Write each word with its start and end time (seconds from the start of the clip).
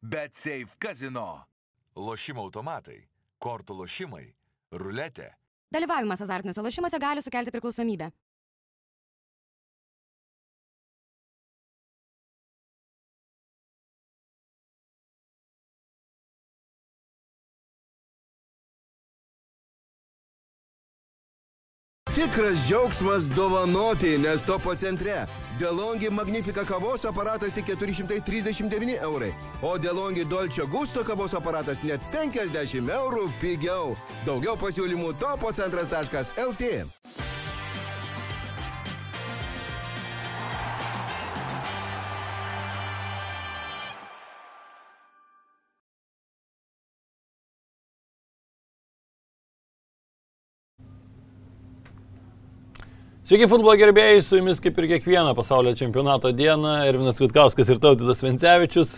Bet 0.00 0.34
Safe 0.34 0.78
Casino. 0.78 1.44
Lošimo 1.96 2.44
automatai, 2.46 3.00
kortų 3.42 3.74
lošimai, 3.80 4.28
ruletė. 4.70 5.32
Dalyvavimas 5.74 6.22
azartiniuose 6.22 6.62
lošimuose 6.62 7.00
gali 7.02 7.22
sukelti 7.24 7.50
priklausomybę. 7.50 8.12
Tikras 22.14 22.62
džiaugsmas 22.68 23.28
dovanoti, 23.34 24.14
nes 24.18 24.42
topo 24.46 24.74
centre. 24.74 25.26
Delongi 25.58 26.08
Magnifica 26.10 26.64
kavos 26.64 27.04
aparatas 27.04 27.52
tik 27.52 27.66
439 27.66 28.98
eurai, 29.02 29.34
o 29.62 29.78
Delongi 29.78 30.24
Dolce 30.24 30.62
Gusto 30.62 31.02
kavos 31.02 31.34
aparatas 31.34 31.82
net 31.82 32.00
50 32.12 32.86
eurų 32.94 33.26
pigiau. 33.40 33.96
Daugiau 34.24 34.54
pasiūlymų 34.54 35.18
topo 35.18 35.50
Sveiki 53.28 53.44
futbolo 53.44 53.74
gerbėjai, 53.76 54.22
su 54.24 54.38
jumis 54.38 54.56
kaip 54.64 54.78
ir 54.80 54.86
kiekvieną 54.88 55.34
pasaulio 55.36 55.74
čempionato 55.76 56.30
dieną, 56.32 56.70
Ervinas 56.88 57.18
Vitkauskas 57.20 57.68
ir 57.68 57.76
Tautitas 57.82 58.22
Vencevičius. 58.24 58.94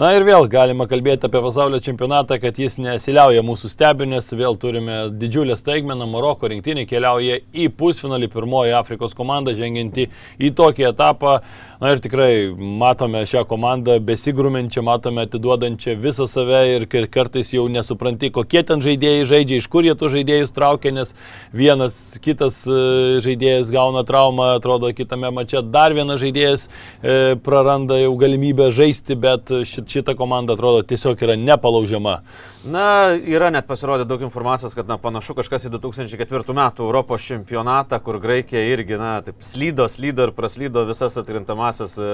Na 0.00 0.14
ir 0.16 0.24
vėl 0.24 0.46
galima 0.48 0.86
kalbėti 0.88 1.26
apie 1.28 1.42
pasaulio 1.44 1.76
čempionatą, 1.84 2.38
kad 2.40 2.56
jis 2.56 2.78
nesiliauja 2.80 3.42
mūsų 3.44 3.68
stebinės, 3.68 4.30
vėl 4.32 4.54
turime 4.56 4.94
didžiulę 5.12 5.58
staigmeną, 5.60 6.06
Maroko 6.08 6.48
rinktinė 6.48 6.86
keliauja 6.88 7.42
į 7.52 7.66
pusfinalį, 7.76 8.30
pirmoji 8.32 8.72
Afrikos 8.78 9.12
komanda 9.18 9.52
žengianti 9.52 10.06
į 10.40 10.54
tokį 10.56 10.86
etapą. 10.94 11.34
Na 11.80 11.94
ir 11.94 12.00
tikrai 12.04 12.52
matome 12.56 13.22
šią 13.28 13.42
komandą 13.48 13.98
besigrumenčią, 14.04 14.82
matome 14.84 15.22
atiduodančią 15.24 15.94
visą 16.00 16.26
save 16.28 16.62
ir 16.74 16.86
kartais 17.12 17.52
jau 17.52 17.66
nesupranti, 17.72 18.28
kokie 18.32 18.60
ten 18.68 18.80
žaidėjai 18.84 19.28
žaidžia, 19.28 19.60
iš 19.60 19.68
kur 19.72 19.84
jie 19.88 19.94
tų 19.96 20.10
žaidėjus 20.16 20.52
traukia, 20.56 20.92
nes 20.96 21.14
vienas 21.56 21.96
kitas 22.24 22.62
e, 22.68 23.20
žaidėjas 23.24 23.72
gauna 23.72 24.04
traumą, 24.08 24.50
atrodo 24.58 24.92
kitame 24.96 25.32
mače 25.32 25.64
dar 25.72 25.96
vienas 25.96 26.20
žaidėjas 26.20 26.66
e, 26.68 27.36
praranda 27.44 27.96
jau 28.00 28.12
galimybę 28.20 28.68
žaisti, 28.76 29.16
bet 29.16 29.48
šit, 29.64 29.88
šita 29.90 30.14
komanda 30.18 30.54
atrodo 30.56 30.82
tiesiog 30.86 31.22
yra 31.26 31.36
nepalaužiama. 31.36 32.20
Na, 32.60 33.16
yra 33.16 33.48
net 33.48 33.64
pasirodė 33.64 34.04
daug 34.04 34.20
informacijos, 34.20 34.74
kad 34.76 34.84
na, 34.84 34.98
panašu 35.00 35.32
kažkas 35.38 35.62
į 35.64 35.70
2004 35.78 36.52
metų 36.52 36.84
Europos 36.84 37.24
čempionatą, 37.24 37.96
kur 38.04 38.18
Graikija 38.20 38.60
irgi, 38.74 38.98
na, 39.00 39.14
taip 39.24 39.40
slydo, 39.40 39.86
slydo 39.88 40.26
ir 40.28 40.32
praslydo 40.36 40.82
visas 40.84 41.16
atkrintamasias 41.16 41.94
e, 41.96 42.08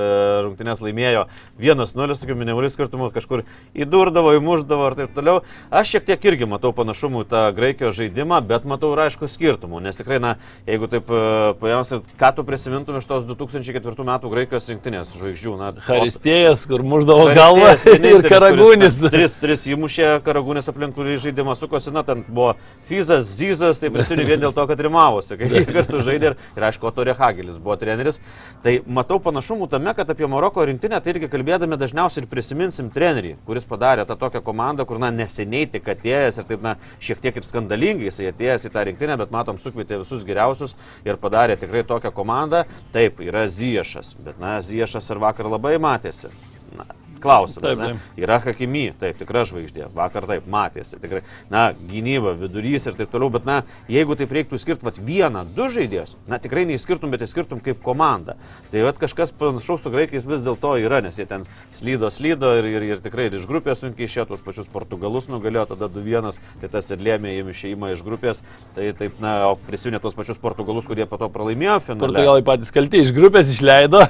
rungtynės 0.46 0.84
laimėjo 0.84 1.24
1-0, 1.58 2.14
sakykim, 2.20 2.38
minimalių 2.38 2.70
skirtumų, 2.70 3.08
kažkur 3.16 3.42
įdurdavo, 3.74 4.36
įmuždavo 4.38 4.92
ir 4.92 4.96
taip 5.00 5.16
toliau. 5.16 5.40
Aš 5.74 5.96
šiek 5.96 6.06
tiek 6.12 6.28
irgi 6.30 6.46
matau 6.46 6.70
panašumų 6.78 7.24
į 7.26 7.28
tą 7.34 7.42
Graikijos 7.58 7.98
žaidimą, 7.98 8.38
bet 8.46 8.70
matau 8.70 8.92
ir 8.94 9.02
aišku 9.08 9.26
skirtumų, 9.26 9.82
nes 9.82 9.98
tikrai, 9.98 10.20
na, 10.22 10.36
jeigu 10.70 10.86
taip 10.94 11.10
e, 11.10 11.24
paėmus, 11.58 11.90
ką 12.22 12.32
tu 12.38 12.46
prisimintum 12.46 13.00
iš 13.02 13.10
tos 13.10 13.26
2004 13.26 14.08
metų 14.12 14.30
Graikijos 14.36 14.70
rinktinės 14.70 15.10
žvaigždžių, 15.18 15.58
na, 15.58 15.74
Haristėjas, 15.90 16.62
kur 16.70 16.86
muždavo 16.86 17.34
galvą 17.34 17.74
ir 18.14 18.30
karagūnis. 18.30 19.02
Tris, 19.10 19.40
tris 19.42 19.68
įmušė 19.74 20.14
karagūnis 20.22 20.35
aplink 20.70 20.96
kurį 20.96 21.16
žaidimą 21.22 21.54
sukosi, 21.56 21.92
na, 21.94 22.02
ten 22.06 22.24
buvo 22.26 22.54
Fizas, 22.88 23.28
Zizas, 23.38 23.80
tai 23.80 23.90
prisimenu 23.94 24.26
vien 24.28 24.40
dėl 24.42 24.54
to, 24.56 24.64
kad 24.68 24.80
rimavosi, 24.82 25.36
kai 25.38 25.48
jie 25.50 25.62
kartu 25.68 26.00
žaidė 26.04 26.32
ir, 26.32 26.36
ir 26.56 26.66
aišku, 26.68 26.90
Torė 26.96 27.14
Hagelis 27.16 27.58
buvo 27.62 27.76
treneris. 27.80 28.20
Tai 28.64 28.74
matau 28.86 29.18
panašumų 29.22 29.68
tame, 29.72 29.92
kad 29.96 30.10
apie 30.12 30.28
Maroko 30.30 30.64
rinktinę 30.66 31.00
tai 31.02 31.14
irgi 31.14 31.30
kalbėdami 31.32 31.78
dažniausiai 31.80 32.24
ir 32.24 32.28
prisiminsim 32.30 32.90
trenerį, 32.94 33.36
kuris 33.48 33.68
padarė 33.68 34.06
tą 34.08 34.18
tokią 34.20 34.42
komandą, 34.46 34.86
kur, 34.88 35.00
na, 35.02 35.12
neseniai 35.14 35.70
tik 35.72 35.88
atėjęs 35.94 36.40
ir 36.42 36.48
taip, 36.50 36.64
na, 36.64 36.76
šiek 37.02 37.22
tiek 37.24 37.38
ir 37.38 37.46
skandalingai 37.46 38.10
jisai 38.10 38.30
atėjęs 38.32 38.68
į 38.68 38.74
tą 38.74 38.86
rinktinę, 38.90 39.18
bet 39.20 39.34
matom, 39.34 39.60
sukvietė 39.62 40.00
visus 40.02 40.26
geriausius 40.26 40.76
ir 41.06 41.20
padarė 41.22 41.58
tikrai 41.60 41.86
tokią 41.86 42.12
komandą. 42.16 42.64
Taip, 42.94 43.20
yra 43.24 43.46
Ziešas, 43.50 44.14
bet, 44.20 44.40
na, 44.42 44.58
Ziešas 44.64 45.10
ir 45.12 45.22
vakar 45.22 45.50
labai 45.50 45.76
matėsi. 45.82 46.32
Na, 46.76 46.88
klausimas. 47.22 47.78
Taip, 47.78 47.96
taip. 47.96 48.20
Yra 48.20 48.38
Hakimi, 48.44 48.86
taip, 49.00 49.18
tikra 49.20 49.44
žvaigždė. 49.48 49.88
Vakar 49.96 50.26
taip 50.30 50.46
matėsi, 50.50 50.98
tikrai. 51.02 51.22
Na, 51.52 51.68
gynyba, 51.76 52.34
vidurys 52.38 52.86
ir 52.88 52.96
taip 52.98 53.12
toliau, 53.12 53.30
bet, 53.34 53.46
na, 53.48 53.60
jeigu 53.92 54.16
taip 54.18 54.32
reiktų 54.36 54.60
skirti 54.62 54.86
vat, 54.86 55.00
vieną, 55.02 55.44
du 55.56 55.68
žaidėjus, 55.72 56.16
na, 56.30 56.40
tikrai 56.42 56.66
neįskirtum, 56.70 57.12
bet 57.14 57.24
įskirtum 57.26 57.62
kaip 57.64 57.82
komanda. 57.84 58.36
Tai 58.72 58.84
vat 58.86 59.00
kažkas 59.02 59.34
panašaus 59.36 59.84
su 59.84 59.92
graikais 59.92 60.26
vis 60.28 60.44
dėlto 60.46 60.76
yra, 60.82 61.02
nes 61.04 61.18
jie 61.18 61.26
ten 61.28 61.46
slydo, 61.76 62.10
slydo 62.12 62.52
ir, 62.60 62.70
ir, 62.76 62.88
ir 62.94 63.02
tikrai 63.04 63.28
ir 63.30 63.38
iš 63.40 63.46
grupės 63.48 63.82
sunkiai 63.82 64.08
išėjo, 64.08 64.28
tuos 64.30 64.44
pačius 64.44 64.70
portugalus 64.70 65.30
nugalėjo, 65.32 65.66
tada 65.74 65.90
2-1, 65.92 66.40
tai 66.62 66.70
tas 66.72 66.90
ir 66.94 67.02
lėmė 67.02 67.36
jiems 67.36 67.56
išėjimą 67.56 67.92
iš 67.94 68.04
grupės. 68.06 68.42
Tai 68.76 68.88
taip, 68.98 69.20
na, 69.22 69.36
o 69.50 69.54
prisiminė 69.68 70.00
tuos 70.02 70.16
pačius 70.18 70.40
portugalus, 70.42 70.86
kurie 70.88 71.06
po 71.08 71.18
to 71.20 71.28
pralaimėjo 71.32 71.78
finale. 71.84 72.02
Portugalai 72.02 72.44
patys 72.46 72.72
kalti, 72.74 73.02
iš 73.04 73.12
grupės 73.16 73.50
išleido. 73.52 74.02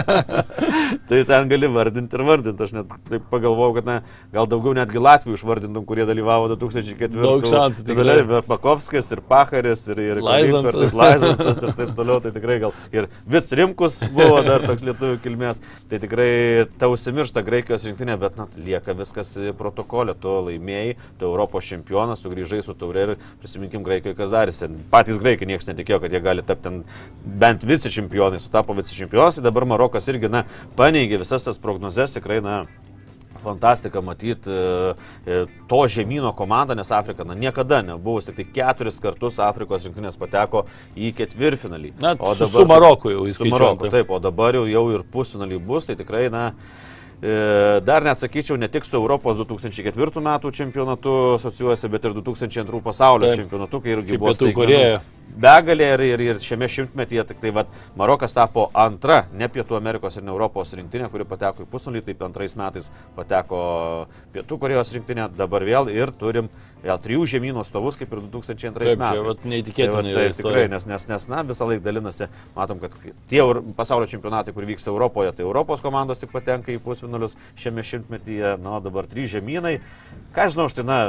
tai 1.08 1.22
ten 1.28 1.50
gali 1.50 1.70
vardinti 1.70 2.09
ir 2.16 2.24
vardinti. 2.26 2.66
Aš 2.66 2.74
net 2.76 2.94
taip 3.08 3.26
pagalvojau, 3.30 3.76
kad 3.78 3.88
na, 3.88 3.96
gal 4.34 4.48
daugiau 4.50 4.74
netgi 4.76 5.02
Latvijų 5.02 5.38
išvardintum, 5.38 5.86
kurie 5.88 6.06
dalyvavo 6.08 6.50
2004. 6.54 7.20
Daug 7.20 7.46
šansų, 7.46 7.84
Tai 7.90 7.96
gali 7.98 8.16
ir 8.22 8.32
Pakovskis, 8.46 9.10
ir 9.14 9.22
Pacharis, 9.26 9.82
ir, 9.90 10.02
ir 10.04 10.22
Laizancas 10.24 11.62
ir 11.64 11.74
taip 11.78 11.94
toliau. 11.98 12.20
Tai 12.22 12.32
tikrai 12.34 12.58
gal 12.62 12.74
ir 12.94 13.08
Vits 13.30 13.50
Rimkus 13.56 14.00
buvo 14.14 14.40
dar 14.46 14.64
toks 14.66 14.84
lietuvių 14.86 15.18
kilmės. 15.24 15.62
Tai 15.90 16.00
tikrai 16.02 16.30
tau 16.80 16.92
užsimiršta 16.94 17.42
Graikijos 17.46 17.86
rinktinė, 17.88 18.16
bet 18.20 18.38
na, 18.38 18.46
lieka 18.56 18.94
viskas 18.98 19.32
protokolė. 19.58 20.14
Tu 20.20 20.36
laimėjai, 20.50 20.96
tu 21.20 21.28
Europos 21.28 21.66
čempionas, 21.68 22.22
sugrįžai 22.24 22.62
su 22.64 22.76
taurė 22.78 23.06
ir 23.06 23.14
prisiminkim 23.42 23.84
Graikijoje, 23.86 24.18
kas 24.18 24.32
darėsi. 24.32 24.70
Patys 24.92 25.20
graikai 25.22 25.48
niekas 25.50 25.68
netikėjo, 25.70 26.00
kad 26.04 26.14
jie 26.14 26.22
gali 26.24 26.44
tapti 26.46 26.72
bent 27.24 27.66
vice 27.66 27.90
čempionai, 27.92 28.40
sutapo 28.42 28.76
vice 28.78 28.94
čempionai. 28.96 29.44
Dabar 29.44 29.66
Marokas 29.68 30.06
irgi, 30.12 30.30
na, 30.32 30.44
paneigė 30.78 31.20
visas 31.20 31.44
tas 31.44 31.58
prognozes, 31.60 31.99
tikrai, 32.16 32.40
na, 32.44 32.62
fantastika 33.40 34.00
matyti 34.04 34.50
e, 34.50 35.38
to 35.70 35.80
žemynų 35.90 36.32
komandą, 36.36 36.76
nes 36.78 36.90
Afrika 36.94 37.24
na, 37.26 37.36
niekada 37.38 37.80
nebuvo, 37.86 38.20
tik 38.24 38.36
tai 38.36 38.46
keturis 38.54 39.00
kartus 39.02 39.40
Afrikos 39.42 39.86
rinktinės 39.86 40.18
pateko 40.20 40.66
į 40.98 41.12
ketvirtfinalį. 41.18 41.94
Na, 42.02 42.14
su, 42.36 42.48
su 42.50 42.66
Maroku 42.68 43.12
jau 43.14 43.24
Su 43.24 43.34
įskaičiuojant. 43.34 43.80
Maroku, 43.80 43.92
taip, 43.94 44.10
o 44.10 44.20
dabar 44.22 44.58
jau, 44.58 44.66
jau 44.70 44.86
ir 44.94 45.06
pusfinalį 45.12 45.60
bus, 45.70 45.88
tai 45.88 45.96
tikrai, 46.00 46.26
na, 46.32 46.44
e, 47.22 47.36
dar 47.86 48.06
net 48.06 48.20
sakyčiau, 48.20 48.58
ne 48.60 48.68
tik 48.72 48.88
su 48.88 48.98
Europos 48.98 49.40
2004 49.40 50.24
metų 50.26 50.52
čempionatu 50.60 51.16
asocijuosi, 51.38 51.92
bet 51.92 52.10
ir 52.10 52.18
2002 52.18 52.84
pasaulio 52.84 53.30
Taip. 53.30 53.44
čempionatu, 53.44 53.82
kai 53.84 53.96
irgi 53.96 54.20
buvo 54.20 54.34
Pietų 54.34 54.52
Korėja. 54.58 55.00
Begalė 55.40 55.92
ir, 55.94 56.04
ir, 56.14 56.24
ir 56.30 56.40
šiame 56.42 56.68
šimtmetyje 56.70 57.26
tik 57.30 57.42
tai 57.42 57.52
vat, 57.54 57.70
Marokas 57.98 58.34
tapo 58.36 58.68
antra, 58.74 59.24
ne 59.36 59.48
Pietų 59.52 59.78
Amerikos 59.78 60.18
ir 60.18 60.26
ne 60.26 60.32
Europos 60.34 60.74
rinktinė, 60.76 61.10
kuri 61.12 61.28
pateko 61.28 61.64
į 61.64 61.70
pusnulį, 61.70 62.04
taip 62.06 62.24
antrais 62.26 62.56
metais 62.58 62.90
pateko 63.16 63.60
Pietų 64.34 64.60
Korejos 64.62 64.94
rinktinė, 64.96 65.30
dabar 65.36 65.66
vėl 65.66 65.92
ir 65.92 66.12
turim 66.18 66.50
vėl 66.84 67.00
trijų 67.02 67.26
žemynų 67.34 67.64
stovus, 67.68 67.98
kaip 68.00 68.12
ir 68.14 68.22
2002 68.32 68.72
Taip, 68.72 68.90
čia 68.90 68.98
metais. 69.00 69.26
vat 69.26 69.44
neįtikėtina 69.52 70.02
Tai, 70.06 70.14
taip, 70.16 70.36
tikrai, 70.38 70.62
nes, 70.72 70.86
nes, 70.88 71.06
nes 71.10 71.26
na, 71.30 71.42
visą 71.46 71.68
laiką 71.68 71.84
dalinasi, 71.84 72.28
matom, 72.56 72.80
kad 72.80 72.94
tie 73.30 73.42
pasaulio 73.76 74.08
čempionatai, 74.10 74.54
kur 74.56 74.66
vyksta 74.68 74.92
Europoje, 74.92 75.34
tai 75.36 75.44
Europos 75.44 75.84
komandos 75.84 76.22
tik 76.22 76.32
patenka 76.32 76.72
į 76.72 76.80
pusfinalius 76.84 77.36
šiame 77.60 77.84
šimtmetyje, 77.86 78.56
na, 78.64 78.78
dabar 78.84 79.08
trys 79.10 79.34
žemynai. 79.34 79.76
Ką 80.36 80.48
žinau, 80.54 80.70
aš 80.70 80.78
tai, 80.78 80.86
na, 80.88 81.00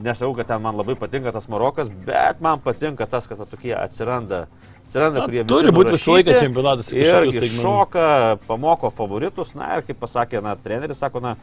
nesakau, 0.00 0.32
kad 0.38 0.48
ten 0.50 0.64
man 0.64 0.78
labai 0.80 0.96
patinka 0.98 1.32
tas 1.34 1.48
Marokas, 1.52 1.90
bet 2.06 2.40
man 2.44 2.62
patinka 2.64 3.06
tas, 3.10 3.28
kad 3.28 3.40
va 3.40 3.48
tokie 3.60 3.76
atsiranda. 3.76 4.46
Atsiranda, 4.86 5.20
Na, 5.20 5.26
turi 5.28 5.44
visi 5.44 5.72
būt 5.76 5.92
visą 5.94 6.14
laiką 6.16 6.34
čempionatas 6.40 6.88
Ir 6.90 7.28
šoka, 7.60 8.38
pamoko 8.48 8.90
favoritus, 8.90 9.52
na 9.54 9.76
ir 9.76 9.84
kaip 9.86 10.00
pasakė, 10.02 10.40
na, 10.42 10.56
treneris 10.58 10.98
sako, 10.98 11.22
na, 11.22 11.36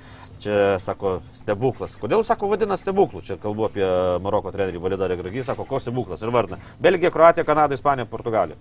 čia, 0.44 0.76
sako, 0.84 1.22
stebuklas. 1.38 1.96
Kodėl, 1.96 2.26
sako, 2.28 2.50
vadina 2.52 2.76
stebuklų? 2.76 3.24
Čia 3.24 3.40
kalbu 3.40 3.70
apie 3.70 3.88
Maroko 4.26 4.52
trenerį 4.52 4.84
Validą 4.84 5.08
Regragį, 5.08 5.46
sako, 5.48 5.64
koks 5.70 5.88
stebuklas 5.88 6.26
ir 6.26 6.34
vardina. 6.36 6.60
Belgija, 6.84 7.14
Kroatija, 7.14 7.48
Kanada, 7.48 7.78
Ispanija, 7.80 8.10
Portugalija. 8.12 8.60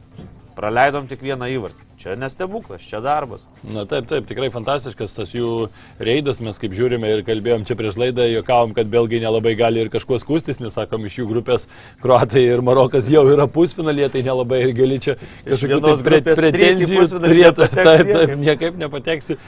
Praleidom 0.56 1.08
tik 1.10 1.20
vieną 1.24 1.50
įvartį. 1.52 1.86
Čia 1.96 2.12
nestebuklas, 2.20 2.84
čia 2.84 2.98
darbas. 3.00 3.46
Na 3.64 3.86
taip, 3.88 4.04
taip, 4.08 4.26
tikrai 4.28 4.50
fantastiškas 4.52 5.14
tas 5.16 5.30
jų 5.32 5.70
reidas, 5.96 6.42
mes 6.44 6.58
kaip 6.60 6.74
žiūrime 6.76 7.08
ir 7.08 7.22
kalbėjom 7.24 7.64
čia 7.68 7.76
prieš 7.78 7.96
laidą, 7.96 8.26
juokavom, 8.28 8.74
kad 8.76 8.90
belgai 8.92 9.22
nelabai 9.22 9.54
gali 9.56 9.80
ir 9.80 9.88
kažkuo 9.92 10.18
skūstis, 10.20 10.60
nes 10.60 10.76
sakom, 10.76 11.06
iš 11.08 11.16
jų 11.22 11.26
grupės 11.30 11.64
Kroatai 12.02 12.42
ir 12.44 12.60
Marokas 12.64 13.08
jau 13.12 13.22
yra 13.32 13.46
pusfinalėje, 13.48 14.10
tai 14.12 14.24
nelabai 14.26 14.60
ir 14.66 14.74
gali 14.76 14.98
čia 15.06 15.14
kažkokių 15.16 15.70
vienos 15.72 16.04
tai 16.04 16.08
pre, 16.10 16.20
pretenzijų 16.40 17.06
turėti. 17.14 17.70
Taip, 17.76 18.12
taip, 18.12 18.34
niekaip. 18.44 18.76
nepateksi. 18.80 19.38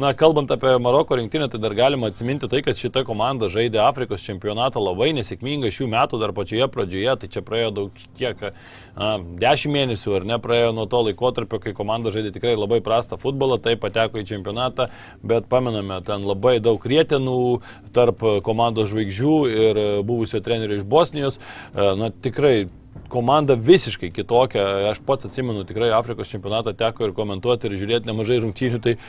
Na, 0.00 0.12
kalbant 0.16 0.52
apie 0.52 0.76
Maroko 0.82 1.16
rinktinę, 1.16 1.48
tai 1.48 1.60
dar 1.62 1.76
galima 1.76 2.12
atsiminti 2.12 2.50
tai, 2.52 2.60
kad 2.66 2.76
šita 2.76 3.04
komanda 3.08 3.48
žaidė 3.52 3.80
Afrikos 3.86 4.24
čempionatą 4.28 4.82
labai 4.82 5.14
nesėkmingai 5.16 5.72
šių 5.72 5.88
metų 5.96 6.20
dar 6.20 6.36
pačioje 6.36 6.68
pradžioje, 6.72 7.16
tai 7.22 7.32
čia 7.32 7.44
praėjo 7.48 7.72
daug 7.80 8.04
kiek, 8.18 8.44
a, 8.92 9.16
10 9.40 9.72
mėnesių 9.72 10.16
ar 10.20 10.28
ne 10.28 10.37
praėjo 10.42 10.72
nuo 10.76 10.86
to 10.90 11.02
laikotarpio, 11.08 11.60
kai 11.62 11.74
komanda 11.76 12.12
žaidė 12.14 12.32
tikrai 12.34 12.56
labai 12.58 12.80
prastą 12.84 13.18
futbolą, 13.20 13.60
tai 13.62 13.76
pateko 13.80 14.22
į 14.22 14.26
čempionatą, 14.32 14.88
bet 15.26 15.48
pamename, 15.50 16.00
ten 16.06 16.26
labai 16.28 16.58
daug 16.64 16.82
rietenų 16.82 17.38
tarp 17.96 18.24
komandos 18.46 18.92
žvaigždžių 18.92 19.36
ir 19.52 19.82
buvusio 20.08 20.42
trenerio 20.44 20.80
iš 20.80 20.86
Bosnijos. 20.88 21.40
A, 21.74 21.94
Na, 21.98 22.12
tikrai 22.14 22.68
komanda 23.08 23.56
visiškai 23.58 24.10
kitokia. 24.14 24.64
Aš 24.92 25.00
pats 25.06 25.28
atsimenu, 25.28 25.64
tikrai 25.68 25.90
Afrikos 25.96 26.30
čempionatą 26.32 26.74
teko 26.78 27.08
ir 27.08 27.14
komentuoti 27.16 27.68
ir 27.68 27.76
žiūrėti 27.80 28.08
nemažai 28.10 28.40
rungtynių. 28.44 28.80
Tai 28.84 28.94
e, 28.94 29.00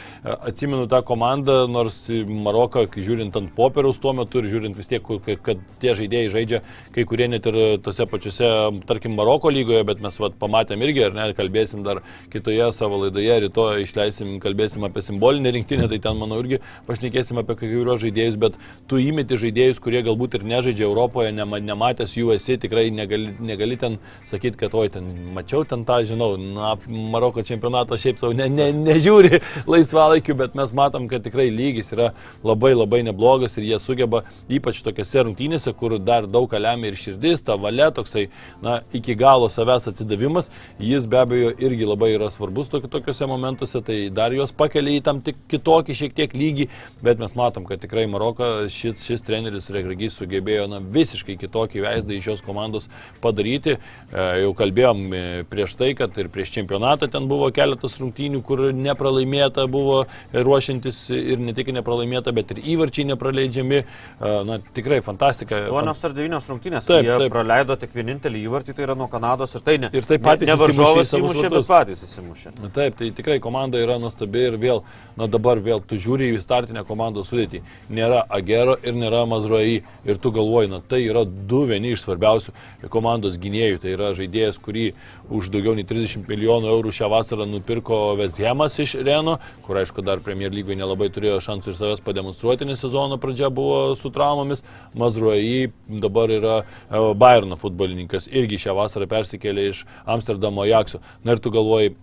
atsimenu 0.52 0.88
tą 0.92 1.02
komandą, 1.06 1.62
nors 1.72 2.02
Maroką, 2.10 2.86
žiūrint 2.96 3.36
ant 3.40 3.52
popieriaus 3.56 4.00
tuo 4.02 4.14
metu 4.18 4.42
ir 4.42 4.50
žiūrint 4.52 4.78
vis 4.78 4.90
tiek, 4.90 5.06
kad, 5.46 5.62
tie 5.82 5.94
žaidėjai 5.98 6.34
žaidžia, 6.36 6.62
kai 6.96 7.06
kurie 7.10 7.30
net 7.32 7.48
ir 7.50 7.60
tose 7.86 8.08
pačiose, 8.10 8.50
tarkim, 8.90 9.16
Maroko 9.20 9.52
lygoje, 9.54 9.84
bet 9.88 10.04
mes 10.04 10.20
vat, 10.22 10.36
pamatėm 10.40 10.84
irgi, 10.86 11.06
ar 11.10 11.16
ne, 11.16 11.28
kalbėsim 11.38 11.84
dar 11.86 12.02
kitoje 12.34 12.70
savo 12.76 13.02
laidoje, 13.04 13.36
rytoj 13.46 13.84
išleisim, 13.84 14.38
kalbėsim 14.44 14.86
apie 14.88 15.04
simbolinę 15.04 15.54
rinktinę, 15.56 15.90
tai 15.92 16.00
ten, 16.04 16.20
manau, 16.20 16.40
irgi 16.44 16.62
pašnekėsim 16.88 17.42
apie 17.42 17.58
kai 17.60 17.72
kuriuos 17.72 18.04
žaidėjus, 18.04 18.40
bet 18.42 18.60
tu 18.90 19.00
įmeti 19.02 19.40
žaidėjus, 19.40 19.82
kurie 19.84 20.04
galbūt 20.06 20.40
ir 20.40 20.48
nežaidžia 20.48 20.88
Europoje, 20.88 21.34
nema, 21.36 21.62
nematęs 21.64 22.16
jų 22.20 22.34
esi, 22.36 22.60
tikrai 22.62 22.88
negali, 22.94 23.34
negali 23.40 23.80
ten 23.80 23.89
sakyti, 24.30 24.58
kad 24.60 24.76
oi, 24.78 24.88
ten 24.94 25.08
mačiau 25.36 25.66
ten 25.68 25.86
tą, 25.88 26.00
žinau, 26.08 26.34
na, 26.40 26.76
Maroko 26.88 27.44
čempionato 27.46 27.98
šiaip 28.00 28.20
savo 28.22 28.36
ne, 28.38 28.50
ne, 28.52 28.70
nežiūri 28.76 29.42
laisvalaikiu, 29.74 30.36
bet 30.40 30.58
mes 30.60 30.74
matom, 30.76 31.08
kad 31.12 31.26
tikrai 31.26 31.50
lygis 31.54 31.94
yra 31.96 32.12
labai 32.46 32.74
labai 32.76 33.02
neblogas 33.08 33.58
ir 33.58 33.68
jie 33.72 33.80
sugeba, 33.82 34.24
ypač 34.52 34.84
tokiuose 34.86 35.26
rungtynėse, 35.28 35.74
kur 35.80 35.98
dar 36.00 36.28
daug 36.30 36.54
lemia 36.60 36.92
ir 36.92 37.00
širdis, 37.00 37.44
ta 37.46 37.58
valia, 37.60 37.90
toksai, 37.96 38.28
na, 38.66 38.80
iki 38.96 39.16
galo 39.20 39.50
savęs 39.52 39.90
atsidavimas, 39.92 40.52
jis 40.80 41.08
be 41.10 41.20
abejo 41.22 41.52
irgi 41.58 41.88
labai 41.90 42.14
yra 42.16 42.30
svarbus 42.34 42.72
toki- 42.72 42.92
tokiuose 42.92 43.30
momentuose, 43.30 43.84
tai 43.86 44.00
dar 44.14 44.36
juos 44.36 44.54
pakelia 44.56 45.00
į 45.00 45.04
tam 45.06 45.24
tik 45.26 45.40
kitokį 45.52 45.98
šiek 46.04 46.16
tiek 46.18 46.36
lygį, 46.38 46.70
bet 47.06 47.22
mes 47.22 47.36
matom, 47.38 47.66
kad 47.70 47.82
tikrai 47.82 48.06
Maroko 48.10 48.68
šis, 48.72 49.04
šis 49.06 49.24
treneris 49.26 49.70
Regragys 49.74 50.18
sugebėjo 50.20 50.68
na, 50.70 50.80
visiškai 50.80 51.38
kitokį 51.40 51.84
vaizdą 51.86 52.16
iš 52.16 52.30
šios 52.30 52.46
komandos 52.46 52.90
padaryti. 53.24 53.79
E, 54.10 54.26
Jau 54.44 54.54
kalbėjom 54.58 55.02
e, 55.14 55.22
prieš 55.50 55.76
tai, 55.80 55.92
kad 55.98 56.16
ir 56.18 56.30
prieš 56.34 56.54
čempionatą 56.56 57.10
ten 57.12 57.28
buvo 57.30 57.50
keletas 57.54 57.98
rungtynių, 58.02 58.42
kur 58.46 58.64
nepralaimėta 58.74 59.68
buvo 59.70 60.04
ruošiantis 60.34 61.02
ir 61.14 61.42
ne 61.42 61.54
tik 61.58 61.70
nepralaimėta, 61.76 62.34
bet 62.36 62.54
ir 62.56 62.62
įvarčiai 62.76 63.08
nepraleidžiami. 63.14 63.84
E, 63.84 64.36
Na, 64.50 64.58
tikrai 64.74 65.02
fantastika. 65.06 65.60
8 65.70 65.90
ar 66.08 66.14
9 66.16 66.48
rungtynės. 66.50 66.88
Taip, 66.88 67.04
Jie 67.06 67.18
taip. 67.22 67.32
praleido 67.34 67.76
tik 67.80 67.92
vienintelį 67.94 68.42
įvartį, 68.48 68.74
tai 68.78 68.86
yra 68.88 68.96
nuo 68.98 69.10
Kanados 69.12 69.54
ir 69.58 69.62
tai 69.66 69.78
ne. 69.78 69.90
Ir 69.94 70.08
tai 70.08 70.18
ne- 70.18 70.24
patys 70.26 70.48
ne 70.50 70.56
į 70.56 70.62
varžovas 70.64 71.14
įmušė, 71.18 71.50
bet 71.54 71.68
patys 71.70 72.04
įsimušė. 72.08 72.54
Na 72.64 72.70
Taip, 72.74 72.96
tai 72.98 73.12
tikrai 73.16 73.38
komanda 73.44 73.78
yra 73.82 74.00
nuostabi 74.02 74.46
ir 74.48 74.58
vėl, 74.62 74.82
na 75.20 75.28
dabar 75.28 75.60
vėl 75.62 75.84
tu 75.86 76.00
žiūri 76.00 76.32
į 76.34 76.42
startinę 76.42 76.86
komandos 76.88 77.30
sudėtį. 77.30 77.62
Nėra 77.94 78.24
Agero 78.30 78.78
ir 78.82 78.94
nėra 78.98 79.26
Mazruai. 79.30 79.84
Ir 80.08 80.18
tu 80.18 80.32
galvoji, 80.34 80.70
na 80.72 80.80
tai 80.82 81.04
yra 81.06 81.26
du 81.26 81.66
vieni 81.70 81.92
iš 81.94 82.06
svarbiausių 82.08 82.54
komandos 82.90 83.38
gynėjų. 83.38 83.69
Tai 83.78 83.94
yra 83.94 84.10
žaidėjas, 84.18 84.58
kurį 84.64 84.86
už 85.30 85.52
daugiau 85.54 85.76
nei 85.78 85.86
30 85.88 86.26
milijonų 86.30 86.72
eurų 86.74 86.94
šią 86.96 87.10
vasarą 87.14 87.46
nupirko 87.50 88.16
Vezhemas 88.20 88.80
iš 88.82 88.96
Reno, 89.06 89.38
kur 89.68 89.78
aišku 89.82 90.02
dar 90.06 90.24
Premier 90.26 90.54
lygoje 90.56 90.80
nelabai 90.80 91.12
turėjo 91.14 91.38
šansų 91.46 91.74
iš 91.74 91.80
savęs 91.80 92.04
pademonstruoti, 92.06 92.66
nes 92.66 92.82
sezono 92.82 93.20
pradžia 93.22 93.52
buvo 93.54 93.96
su 94.00 94.10
traumomis. 94.16 94.66
Mazruai 94.98 95.70
dabar 96.02 96.34
yra 96.34 96.56
e, 96.64 97.02
Bayerno 97.14 97.60
futbolininkas, 97.60 98.32
irgi 98.34 98.62
šią 98.66 98.78
vasarą 98.80 99.10
persikėlė 99.12 99.70
iš 99.70 99.86
Amsterdamo 100.10 100.66
Jakso. 100.70 101.04
Na 101.24 101.36
ir 101.36 101.44
tu 101.44 101.54
galvoji, 101.54 101.94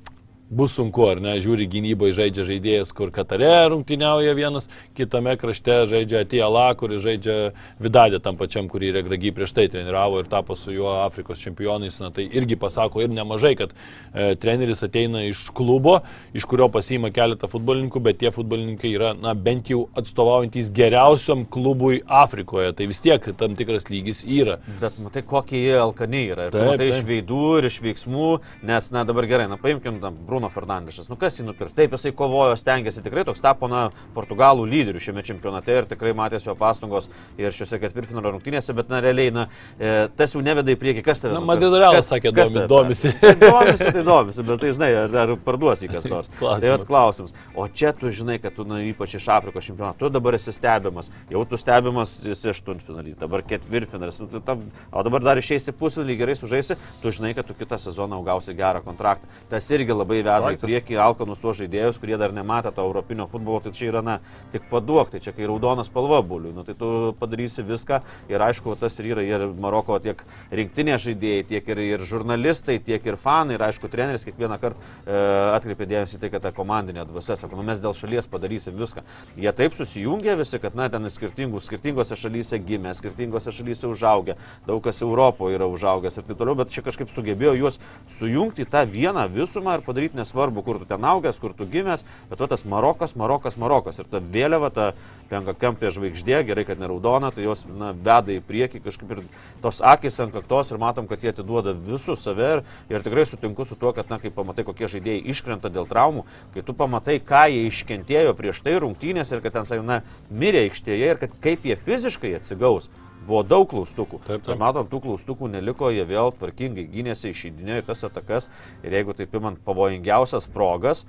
bus 0.50 0.76
sunku, 0.76 1.02
ar 1.10 1.20
ne, 1.22 1.34
žiūri 1.42 1.66
gynyboje 1.70 2.14
žaidžia 2.20 2.44
žaidėjas, 2.46 2.92
kur 2.94 3.10
Katare 3.14 3.50
rungtyniauja 3.72 4.34
vienas, 4.38 4.68
kitame 4.94 5.34
krašte 5.40 5.80
žaidžia 5.90 6.22
Atiela, 6.22 6.68
kuris 6.78 7.02
žaidžia 7.02 7.36
Vidadė 7.82 8.20
tam 8.22 8.38
pačiam, 8.38 8.68
kurį 8.70 8.92
Regragi 8.94 9.32
prieš 9.34 9.56
tai 9.56 9.66
treniravo 9.72 10.20
ir 10.22 10.30
tapo 10.30 10.54
su 10.58 10.74
juo 10.74 10.92
Afrikos 11.02 11.42
čempionais. 11.42 11.98
Na 12.02 12.12
tai 12.14 12.28
irgi 12.30 12.58
pasako 12.60 13.02
ir 13.02 13.10
nemažai, 13.10 13.56
kad 13.58 13.74
e, 13.74 14.36
treneris 14.38 14.84
ateina 14.86 15.24
iš 15.26 15.48
klubo, 15.56 15.98
iš 16.36 16.46
kurio 16.46 16.68
pasiima 16.72 17.10
keletą 17.14 17.50
futbolininkų, 17.50 18.02
bet 18.06 18.20
tie 18.22 18.30
futbolininkai 18.34 18.92
yra, 18.94 19.12
na, 19.18 19.34
bent 19.34 19.72
jau 19.72 19.86
atstovaujantis 19.98 20.70
geriausiam 20.76 21.42
klubui 21.42 22.04
Afrikoje. 22.06 22.70
Tai 22.78 22.88
vis 22.92 23.02
tiek 23.02 23.30
tam 23.40 23.58
tikras 23.58 23.90
lygis 23.90 24.22
yra. 24.22 24.60
Bet 24.80 25.02
matai, 25.02 25.24
kokie 25.26 25.64
jie 25.64 25.74
alkani 25.80 26.22
yra. 26.36 26.48
Ir 26.48 26.54
Taip, 26.54 26.70
matai 26.70 26.90
iš 26.92 27.00
taip. 27.00 27.10
veidų 27.10 27.42
ir 27.58 27.70
iš 27.72 27.80
veiksmų, 27.82 28.30
nes, 28.70 28.90
na 28.94 29.02
dabar 29.08 29.26
gerai, 29.26 29.50
na 29.50 29.58
paimkim 29.60 29.98
tam 30.02 30.22
Bruno 30.36 30.50
Fernandešas. 30.52 31.08
Nu 31.08 31.16
kas 31.16 31.38
jį 31.40 31.46
nupirks? 31.48 31.72
Taip, 31.72 31.94
jisai 31.96 32.10
kovojo, 32.12 32.56
stengiasi 32.60 33.00
tikrai 33.00 33.22
toks 33.24 33.40
tapo, 33.40 33.70
na, 33.72 33.86
portugalų 34.12 34.66
lyderių 34.68 35.00
šiame 35.00 35.22
čempionate 35.24 35.72
ir 35.72 35.86
tikrai 35.88 36.12
matėsi 36.16 36.50
jo 36.50 36.54
pastangos 36.60 37.06
ir 37.40 37.54
šiuose 37.56 37.78
ketvirtfinalio 37.80 38.34
rungtynėse, 38.34 38.74
bet, 38.76 38.90
na, 38.92 39.00
realiai, 39.00 39.32
na, 39.32 39.46
e, 39.80 39.94
tas 40.18 40.34
jau 40.36 40.42
neveda 40.44 40.74
į 40.74 40.76
priekį, 40.82 41.04
kas 41.06 41.22
tave. 41.24 41.32
Na, 41.32 41.40
nupirks? 41.40 41.48
Madrido 41.54 41.80
Realas 41.80 42.02
Kas- 42.02 42.10
sakė, 42.12 42.34
kas 42.36 42.52
domi- 42.52 42.66
domisi. 42.68 43.12
domisi, 43.40 43.88
tai 43.96 44.04
domisi, 44.10 44.44
bet 44.50 44.60
tai 44.66 44.74
žinai, 44.76 44.90
ar, 45.06 45.16
ar 45.22 45.32
parduosi 45.46 45.88
kas 45.88 46.04
nors. 46.12 46.28
Tai 46.66 46.72
vat 46.74 46.84
klausimas. 46.88 47.32
O 47.56 47.64
čia 47.72 47.94
tu 47.96 48.12
žinai, 48.12 48.36
kad 48.42 48.52
tu, 48.58 48.68
na, 48.68 48.82
ypač 48.84 49.16
iš 49.16 49.30
Afrikos 49.32 49.64
čempionato, 49.64 50.04
tu 50.04 50.12
dabar 50.12 50.36
esi 50.36 50.52
stebimas, 50.52 51.08
jau 51.32 51.46
tu 51.48 51.56
stebimas 51.60 52.12
esi 52.28 52.52
aštuntfinalį, 52.52 53.16
dabar 53.24 53.40
ketvirtfinalis, 53.48 54.20
nu, 54.20 54.28
tai 54.36 54.44
tam, 54.52 54.68
o 54.92 55.06
dabar 55.08 55.24
dar 55.30 55.40
išeisi 55.40 55.72
pusfinalį, 55.80 56.18
gerai 56.20 56.36
sužaisi, 56.36 56.76
tu 57.00 57.12
žinai, 57.16 57.32
kad 57.38 57.48
tu 57.48 57.56
kitą 57.56 57.80
sezoną 57.80 58.20
gausi 58.26 58.52
gerą 58.56 58.84
kontraktą. 58.84 59.28
Tas 59.50 59.68
irgi 59.72 59.94
labai 59.96 60.20
veda 60.26 60.52
į 60.54 60.60
priekį 60.60 60.98
alkanus 61.02 61.40
tuos 61.42 61.58
žaidėjus, 61.60 62.00
kurie 62.02 62.18
dar 62.20 62.34
nematė 62.34 62.72
to 62.74 62.84
europinio 62.84 63.26
futbolo, 63.30 63.60
tai 63.64 63.72
čia 63.76 63.90
yra, 63.90 64.02
na, 64.04 64.18
tik 64.52 64.66
paduok, 64.70 65.12
tai 65.14 65.20
čia 65.24 65.34
kai 65.36 65.48
raudonas 65.48 65.90
spalva 65.90 66.20
buliu, 66.26 66.52
nu, 66.56 66.64
tai 66.66 66.76
tu 66.78 67.14
padarysi 67.20 67.64
viską 67.66 68.00
ir 68.32 68.42
aišku, 68.42 68.76
tas 68.80 68.98
ir 69.00 69.12
yra 69.14 69.24
ir 69.26 69.46
Maroko 69.60 69.98
tiek 70.02 70.22
rinktinė 70.54 70.98
žaidėjai, 71.02 71.46
tiek 71.52 71.70
ir, 71.72 71.82
ir 71.96 72.06
žurnalistai, 72.06 72.78
tiek 72.82 73.06
ir 73.06 73.18
fanai, 73.20 73.56
ir 73.56 73.66
aišku, 73.68 73.90
treneris 73.92 74.26
kiekvieną 74.26 74.58
kartą 74.62 74.82
e, 74.82 75.20
atkreipė 75.56 75.88
dėmesį 75.90 76.20
tai, 76.22 76.30
kad 76.34 76.44
ta 76.44 76.52
komandinė 76.56 77.06
dvasia, 77.08 77.38
sako, 77.38 77.58
nu 77.60 77.66
mes 77.66 77.82
dėl 77.82 77.94
šalies 77.96 78.28
padarysim 78.30 78.76
viską. 78.78 79.04
Jie 79.40 79.52
taip 79.56 79.76
susijungė 79.76 80.36
visi, 80.40 80.60
kad, 80.62 80.76
na, 80.78 80.88
ten 80.92 81.08
skirtingų, 81.12 81.62
skirtingose 81.64 82.18
šalyse 82.18 82.60
gimė, 82.66 82.94
skirtingose 82.96 83.54
šalyse 83.54 83.88
užaugę, 83.90 84.36
daug 84.66 84.82
kas 84.84 85.02
Europoje 85.04 85.58
yra 85.58 85.68
užaugęs 85.70 86.18
ir 86.18 86.26
taip 86.26 86.40
toliau, 86.40 86.56
bet 86.58 86.74
čia 86.74 86.84
kažkaip 86.86 87.12
sugebėjo 87.14 87.54
juos 87.60 87.80
sujungti 88.18 88.64
į 88.64 88.70
tą 88.72 88.84
vieną 88.90 89.26
visumą 89.32 89.78
ir 89.78 89.84
padaryti 89.86 90.15
nesvarbu, 90.16 90.64
kur 90.66 90.80
tu 90.80 90.88
ten 90.88 91.04
augęs, 91.04 91.38
kur 91.42 91.54
tu 91.56 91.66
gimęs, 91.70 92.04
bet 92.30 92.42
va 92.42 92.48
tas 92.50 92.64
Marokas, 92.68 93.14
Marokas, 93.16 93.58
Marokas. 93.60 94.00
Ir 94.00 94.08
ta 94.10 94.20
vėliava, 94.20 94.70
ta 94.74 94.88
penkakiampė 95.30 95.90
žvaigždė, 95.94 96.40
gerai, 96.48 96.66
kad 96.68 96.80
ne 96.80 96.88
raudona, 96.90 97.30
tai 97.34 97.46
jos 97.46 97.64
na, 97.68 97.92
veda 97.92 98.34
į 98.34 98.42
priekį 98.46 98.82
kažkaip 98.84 99.14
ir 99.16 99.22
tos 99.64 99.80
akis 99.84 100.18
ant 100.24 100.34
kaktos 100.34 100.72
ir 100.72 100.80
matom, 100.82 101.08
kad 101.10 101.22
jie 101.22 101.32
atiduoda 101.34 101.74
visus 101.76 102.22
save 102.26 102.50
ir, 102.56 102.64
ir 102.92 103.06
tikrai 103.06 103.26
sutinku 103.28 103.66
su 103.66 103.78
tuo, 103.78 103.94
kad, 103.96 104.10
na, 104.12 104.20
kai 104.22 104.32
pamatai, 104.34 104.66
kokie 104.66 104.90
žaidėjai 104.96 105.24
iškrenta 105.32 105.72
dėl 105.72 105.88
traumų, 105.90 106.26
kai 106.54 106.66
tu 106.66 106.76
pamatai, 106.76 107.18
ką 107.22 107.46
jie 107.52 107.66
iškentėjo 107.70 108.36
prieš 108.38 108.62
tai 108.66 108.78
rungtynės 108.82 109.34
ir 109.34 109.42
kad 109.44 109.58
ten, 109.58 109.68
sakai, 109.68 109.86
na, 109.86 110.02
mirė 110.30 110.66
aikštėje 110.66 111.10
ir 111.14 111.20
kad 111.24 111.42
kaip 111.42 111.66
jie 111.66 111.78
fiziškai 111.80 112.36
atsigaus. 112.38 112.90
Buvo 113.26 113.42
daug 113.46 113.66
klaustukų. 113.70 114.20
Taip, 114.26 114.44
taip. 114.44 114.52
Ir 114.54 114.60
matom, 114.60 114.86
tų 114.90 115.02
klaustukų 115.06 115.50
neliko, 115.50 115.90
jie 115.94 116.04
vėl 116.08 116.30
tvarkingai 116.36 116.86
gynėsi, 116.92 117.32
išeidinėjo 117.32 117.82
į 117.82 117.86
tas 117.88 118.04
atakas 118.06 118.50
ir 118.86 118.94
jeigu 118.94 119.16
taip 119.18 119.34
imant 119.34 119.58
pavojingiausias 119.66 120.46
progas, 120.54 121.04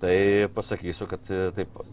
tai 0.00 0.48
pasakysiu, 0.56 1.08
kad 1.10 1.28
e, 1.32 1.44
taip, 1.56 1.84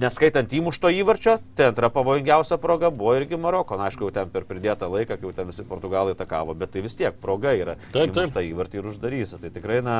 neskaitant 0.00 0.52
įmušto 0.56 0.90
įvarčio, 1.02 1.36
tai 1.56 1.68
antra 1.70 1.90
pavojingiausia 1.92 2.58
proga 2.62 2.90
buvo 2.94 3.14
irgi 3.18 3.38
Maroko. 3.40 3.76
Na, 3.78 3.88
aišku, 3.90 4.08
jau 4.08 4.14
ten 4.14 4.32
per 4.32 4.46
pridėtą 4.48 4.88
laiką, 4.90 5.18
kai 5.18 5.28
jau 5.28 5.34
ten 5.36 5.52
visi 5.52 5.66
portugalai 5.68 6.16
atakavo, 6.16 6.56
bet 6.58 6.72
tai 6.74 6.84
vis 6.84 6.96
tiek 6.98 7.16
proga 7.22 7.54
yra. 7.58 7.76
Taip, 7.90 8.14
taip. 8.14 8.16
Įmuštą 8.24 8.44
įvartį 8.48 8.80
ir 8.80 8.90
uždarysi. 8.92 9.40
Tai 9.42 9.52
tikrai, 9.54 9.80
na, 9.84 9.98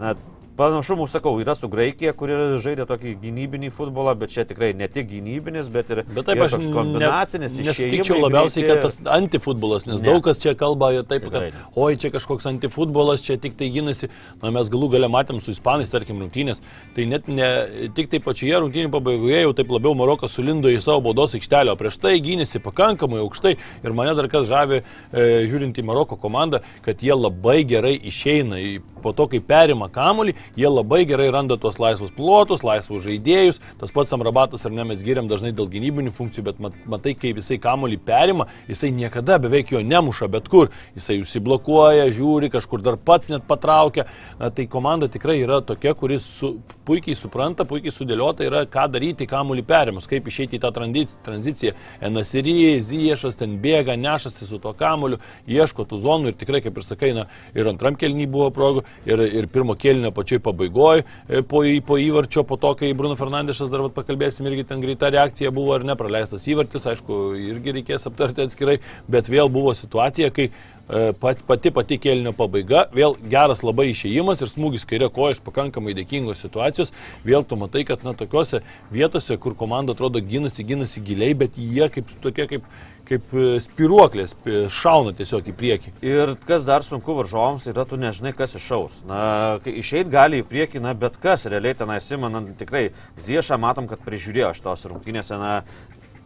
na 0.00 0.14
Panašumų, 0.52 1.06
sakau, 1.08 1.38
yra 1.40 1.54
su 1.56 1.64
Graikija, 1.72 2.10
kuri 2.12 2.34
žaidė 2.60 2.84
tokį 2.84 3.14
gynybinį 3.22 3.70
futbolą, 3.72 4.12
bet 4.20 4.34
čia 4.34 4.42
tikrai 4.44 4.74
ne 4.76 4.84
tik 4.92 5.06
gynybinis, 5.08 5.70
bet 5.72 5.88
ir, 5.94 6.02
Bet 6.12 6.26
taip 6.28 6.36
ir 6.36 6.50
toks 6.52 6.66
kombinacinis 6.74 7.54
ne- 7.56 7.62
išėjimas. 7.64 7.78
nesutikčiau 7.78 8.18
labiausiai, 8.20 8.66
kad 8.68 8.82
tas 8.84 8.98
antifutbolas, 9.16 9.86
nes 9.88 10.02
Ne. 10.02 10.10
daug 10.10 10.20
kas 10.22 10.36
čia 10.42 10.52
kalba 10.54 10.90
taip, 11.08 11.24
Tikrai 11.24 11.52
kad 11.52 11.72
oi, 11.74 11.96
čia 11.96 12.10
kažkoks 12.12 12.44
antifutbolas, 12.52 13.24
čia 13.24 13.38
tik 13.40 13.56
tai 13.56 13.70
gynasi. 13.72 14.10
Na, 14.42 14.50
mes 14.50 14.68
galų 14.68 14.90
galę 14.92 15.08
matėm 15.08 15.40
su 15.40 15.52
ispanais, 15.56 15.88
tarkim, 15.90 16.20
rungtynės. 16.20 16.60
Tai 16.94 17.04
net 17.06 17.28
ne 17.28 17.88
tik 17.94 18.10
tai 18.10 18.18
pačioje 18.20 18.52
rungtynių 18.60 18.90
pabaigoje 18.92 19.40
jau 19.40 19.54
taip 19.56 19.68
labiau 19.72 19.94
Marokas 19.96 20.36
sulindo 20.36 20.68
į 20.68 20.82
savo 20.82 21.00
baudos 21.00 21.32
aikštelę, 21.32 21.72
o 21.72 21.76
prieš 21.76 21.96
tai 21.98 22.20
gynėsi 22.20 22.60
pakankamai 22.60 23.24
aukštai. 23.24 23.56
Ir 23.82 23.92
mane 23.94 24.14
dar 24.14 24.28
kas 24.28 24.46
žavi, 24.48 24.82
e, 25.14 25.48
žiūrint 25.48 25.72
į 25.72 25.82
Maroko 25.82 26.20
komandą, 26.20 26.60
kad 26.82 26.98
jie 27.00 27.16
labai 27.16 27.64
gerai 27.64 27.96
išeina. 27.98 28.60
į- 28.60 28.82
Po 29.02 29.10
to, 29.12 29.26
kai 29.26 29.40
perima 29.40 29.88
kamuolį, 29.90 30.32
jie 30.56 30.68
labai 30.68 31.02
gerai 31.08 31.30
randa 31.34 31.56
tuos 31.60 31.78
laisvus 31.82 32.12
plotus, 32.14 32.64
laisvus 32.66 33.04
žaidėjus. 33.06 33.60
Tas 33.80 33.94
pats 33.94 34.12
Amrabatas 34.16 34.66
ar 34.66 34.74
ne 34.74 34.84
mes 34.88 35.02
giriam 35.04 35.28
dažnai 35.30 35.52
dėl 35.56 35.70
gynybinių 35.72 36.12
funkcijų, 36.14 36.44
bet 36.50 36.60
mat, 36.62 36.76
matai, 36.86 37.14
kaip 37.18 37.40
jisai 37.40 37.58
kamuolį 37.62 37.98
perima, 38.06 38.48
jisai 38.68 38.92
niekada 38.94 39.38
beveik 39.42 39.72
jo 39.74 39.82
nemuša 39.84 40.28
bet 40.32 40.48
kur. 40.52 40.70
Jisai 40.96 41.20
užsiblokuoja, 41.22 42.08
žiūri, 42.14 42.52
kažkur 42.52 42.84
dar 42.84 42.98
pats 43.00 43.32
net 43.32 43.46
patraukia. 43.48 44.06
Tai 44.38 44.66
komanda 44.70 45.08
tikrai 45.12 45.38
yra 45.42 45.60
tokia, 45.64 45.94
kuris 45.98 46.26
su, 46.38 46.54
puikiai 46.86 47.16
supranta, 47.18 47.66
puikiai 47.68 47.94
sudėliota 47.94 48.46
yra, 48.46 48.64
ką 48.70 48.88
daryti 48.92 49.26
kamuolį 49.30 49.64
perimus, 49.66 50.08
kaip 50.10 50.26
išeiti 50.28 50.58
į 50.58 50.62
tą 50.64 50.72
tranzi- 50.74 51.08
tranziciją. 51.24 51.74
Enasiri, 52.02 52.56
Ziešas 52.82 53.38
ten 53.38 53.56
bėga, 53.62 53.96
nešasi 53.98 54.46
su 54.48 54.58
tuo 54.62 54.74
kamuoliu, 54.76 55.20
ieško 55.46 55.86
tų 55.88 56.00
zonų 56.02 56.32
ir 56.32 56.38
tikrai, 56.40 56.62
kaip 56.64 56.78
ir 56.78 56.86
sakai, 56.86 57.12
na, 57.16 57.26
ir 57.54 57.68
antram 57.70 57.96
kelnyje 57.98 58.30
buvo 58.32 58.50
progų, 58.54 58.84
ir, 59.08 59.22
ir 59.40 59.48
pirmo 59.52 59.76
kelnio 59.78 60.12
pačioj 60.32 60.40
pabaigoje, 60.40 61.04
po, 61.48 61.62
po 61.86 61.98
įvarčio, 61.98 62.44
po 62.44 62.56
to, 62.56 62.74
kai 62.74 62.94
Bruno 62.94 63.16
Fernandešas 63.16 63.70
dar 63.70 63.82
vat, 63.82 63.94
pakalbėsim, 63.94 64.46
irgi 64.46 64.64
ten 64.64 64.80
greita 64.80 65.10
reakcija 65.10 65.50
buvo 65.50 65.74
ar 65.74 65.84
ne, 65.84 65.96
praleistas 65.96 66.46
įvartis, 66.48 66.86
aišku, 66.86 67.34
irgi 67.36 67.72
reikės 67.80 68.06
aptarti 68.06 68.46
atskirai, 68.46 68.80
bet 69.08 69.28
vėl 69.28 69.50
buvo 69.52 69.74
situacija, 69.74 70.30
kai 70.32 70.48
e, 70.48 71.12
pat, 71.12 71.42
pati 71.46 71.70
pati 71.70 71.98
kelnio 71.98 72.32
pabaiga, 72.32 72.88
vėl 72.92 73.16
geras 73.20 73.62
labai 73.62 73.90
išėjimas 73.92 74.40
ir 74.40 74.52
smūgis 74.52 74.86
kairė 74.88 75.10
koja 75.12 75.36
iš 75.36 75.42
pakankamai 75.44 75.94
dėkingos 75.96 76.42
situacijos, 76.42 76.92
vėl 77.24 77.44
tu 77.44 77.58
matai, 77.60 77.84
kad 77.88 78.04
na 78.04 78.14
tokiuose 78.14 78.62
vietose, 78.92 79.36
kur 79.36 79.56
komanda 79.58 79.96
atrodo 79.96 80.22
gynasi, 80.22 80.64
gynasi 80.64 81.04
giliai, 81.04 81.34
bet 81.34 81.58
jie 81.60 81.88
kaip 81.92 82.16
tokie 82.24 82.48
kaip, 82.48 82.66
kaip 83.12 83.34
e, 83.36 83.46
spiruoklės 83.62 84.34
e, 84.46 84.64
šauna 84.72 85.12
tiesiog 85.16 85.50
į 85.52 85.54
priekį. 85.58 85.94
Ir 86.06 86.34
kas 86.48 86.66
dar 86.68 86.84
sunku 86.86 87.16
varžovams, 87.18 87.68
yra 87.70 87.84
tu 87.88 87.98
nežinai, 88.00 88.34
kas 88.36 88.56
išaus. 88.58 89.02
Na, 89.08 89.58
išeit 89.68 90.10
gali 90.12 90.42
į 90.42 90.48
priekį, 90.48 90.82
na, 90.84 90.94
bet 90.98 91.18
kas, 91.22 91.46
realiai 91.52 91.76
tenai 91.78 92.00
Simonant 92.02 92.54
tikrai 92.60 92.88
Ziešą 93.20 93.58
matom, 93.60 93.88
kad 93.90 94.02
prižiūrėjo 94.06 94.52
šitos 94.58 94.86
rungtynėse, 94.90 95.38
na, 95.40 95.62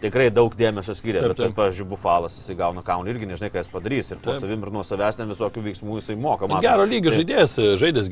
tikrai 0.01 0.29
daug 0.35 0.55
dėmesio 0.57 0.95
skiria. 0.97 1.23
Taip, 1.23 1.33
Bet, 1.33 1.39
taip. 1.41 1.51
kaip, 1.51 1.57
pavyzdžiui, 1.57 1.89
Bufalas, 1.91 2.37
jisai 2.41 2.57
gauna 2.59 2.83
kaunį 2.87 3.15
irgi 3.15 3.29
nežinai, 3.31 3.51
ką 3.55 3.63
jis 3.63 3.71
padarys. 3.73 4.11
Ir 4.13 4.21
Taip. 4.25 4.41
savim 4.43 4.63
ir 4.67 4.73
nuo 4.75 4.85
savęs 4.87 5.17
ten 5.21 5.31
visokių 5.33 5.65
veiksmų 5.69 5.99
jisai 6.01 6.17
moka. 6.21 6.47
matom. 6.47 6.63
Gero 6.67 6.85
lygio 6.85 7.11
Tai- 7.11 7.19
žaidėjas, 7.19 7.57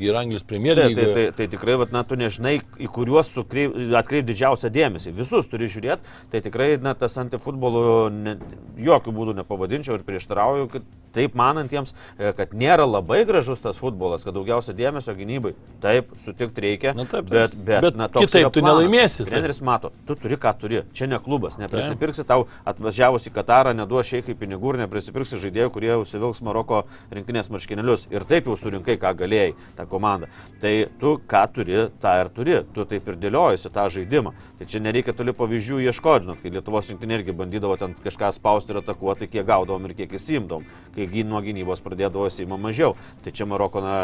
ir 0.09 0.15
Anglijos 0.15 0.43
Premier 0.43 0.75
Tai, 0.75 0.93
tai, 0.93 1.05
tai, 1.13 1.31
tai 1.31 1.47
tikrai, 1.47 1.77
vat, 1.77 1.91
na, 1.91 2.03
tu 2.03 2.15
nežinai, 2.15 2.59
į 2.79 2.87
kuriuos 2.91 3.31
sukreip, 3.31 3.75
atkreip 3.95 4.25
didžiausią 4.25 4.71
dėmesį. 4.73 5.13
Visus 5.13 5.47
turi 5.47 5.67
žiūrėti. 5.67 6.01
Tai 6.31 6.41
tikrai, 6.41 6.77
na, 6.81 6.93
tas 6.93 7.17
antifutbolu 7.21 8.09
ne, 8.11 8.37
jokių 8.77 9.13
būdų 9.15 9.35
nepavadinčiau 9.41 9.95
ir 9.99 10.03
prieštarauju, 10.07 10.69
kad 10.71 10.83
taip 11.15 11.35
manantiems, 11.37 11.93
e, 12.19 12.33
kad 12.35 12.51
nėra 12.51 12.83
labai 12.87 13.23
gražus 13.27 13.61
tas 13.63 13.77
futbolas, 13.79 14.25
kad 14.27 14.35
daugiausia 14.35 14.75
dėmesio 14.75 15.15
gynybai. 15.15 15.53
Taip, 15.83 16.09
sutikti 16.25 16.65
reikia. 16.65 16.95
Na, 16.95 17.05
taip, 17.05 17.29
taip. 17.29 17.31
Bet, 17.31 17.55
bet, 17.55 17.81
Bet 17.81 17.95
na, 17.99 18.09
kitaip 18.09 18.51
tu 18.51 18.63
nelaimėsi. 18.65 19.25
Treneris 19.27 19.61
mato, 19.61 19.91
tu 20.07 20.15
turi 20.19 20.35
ką 20.35 20.51
turi. 20.59 20.83
Čia 20.93 21.07
ne 21.07 21.19
klubas, 21.23 21.57
neprisipirksi 21.75 22.25
tau 22.27 22.47
atvažiavus 22.65 23.27
į 23.29 23.33
Katarą, 23.35 23.73
neduos 23.75 24.07
šeikai 24.09 24.35
pinigų 24.37 24.73
ir 24.73 24.81
neprisipirksi 24.83 25.39
žaidėjų, 25.41 25.71
kurie 25.73 25.91
užsivilks 25.99 26.41
Maroko 26.45 26.83
rinktinės 27.13 27.49
marškinėlius. 27.53 28.07
Ir 28.13 28.25
taip 28.27 28.47
jau 28.49 28.57
surinkai, 28.59 28.97
ką 29.01 29.13
galėjai, 29.19 29.55
tą 29.77 29.87
komandą. 29.89 30.29
Tai 30.61 30.73
tu 31.01 31.15
ką 31.27 31.43
turi, 31.55 31.79
tą 32.01 32.15
ir 32.21 32.31
turi. 32.35 32.57
Tu 32.75 32.85
taip 32.89 33.09
ir 33.11 33.19
dėliojasi 33.21 33.71
tą 33.73 33.87
žaidimą. 33.93 34.33
Tai 34.59 34.69
čia 34.71 34.81
nereikia 34.83 35.15
toli 35.15 35.35
pavyzdžių 35.35 35.81
ieškoti, 35.89 36.27
žinot, 36.27 36.41
kai 36.43 36.53
Lietuvos 36.55 36.91
rinktinė 36.91 37.19
irgi 37.19 37.35
bandydavo 37.35 37.77
ten 37.81 37.95
kažką 38.05 38.31
spausti 38.35 38.73
ir 38.73 38.81
atakuoti, 38.81 39.29
kiek 39.31 39.47
gaudavom 39.47 39.89
ir 39.89 39.95
kiek 39.97 40.15
įsimdom. 40.19 40.65
Kai 40.95 41.09
nuo 41.27 41.41
gynybos 41.43 41.83
pradėdavo 41.83 42.29
įsimą 42.29 42.59
mažiau. 42.61 42.95
Tai 43.23 43.33
čia 43.35 43.47
Maroko 43.49 43.81
na, 43.83 43.95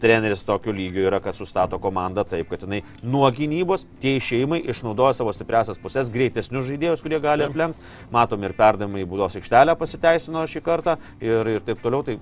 treneris 0.00 0.44
tokio 0.46 0.72
lygio 0.74 1.06
yra, 1.10 1.20
kad 1.24 1.36
sustato 1.36 1.78
komandą 1.82 2.24
taip, 2.28 2.48
kad 2.50 2.64
jinai 2.66 2.82
nuo 3.02 3.28
gynybos 3.34 3.86
tie 4.02 4.16
išėjimai 4.18 4.62
išnaudoja 4.72 5.18
savo 5.18 5.34
stipriasias 5.36 5.80
pusės, 5.82 6.12
greitesnius 6.14 6.68
žaidėjus, 6.70 7.04
kurie 7.04 7.20
gali 7.22 7.46
aplenkti. 7.46 7.94
Matom 8.14 8.44
ir 8.46 8.56
perdavimai 8.58 9.04
į 9.04 9.10
būdos 9.10 9.38
aikštelę 9.40 9.76
pasiteisino 9.78 10.44
šį 10.48 10.64
kartą 10.64 10.98
ir, 11.20 11.56
ir 11.58 11.64
taip 11.66 11.82
toliau. 11.84 12.04
Tai 12.06 12.18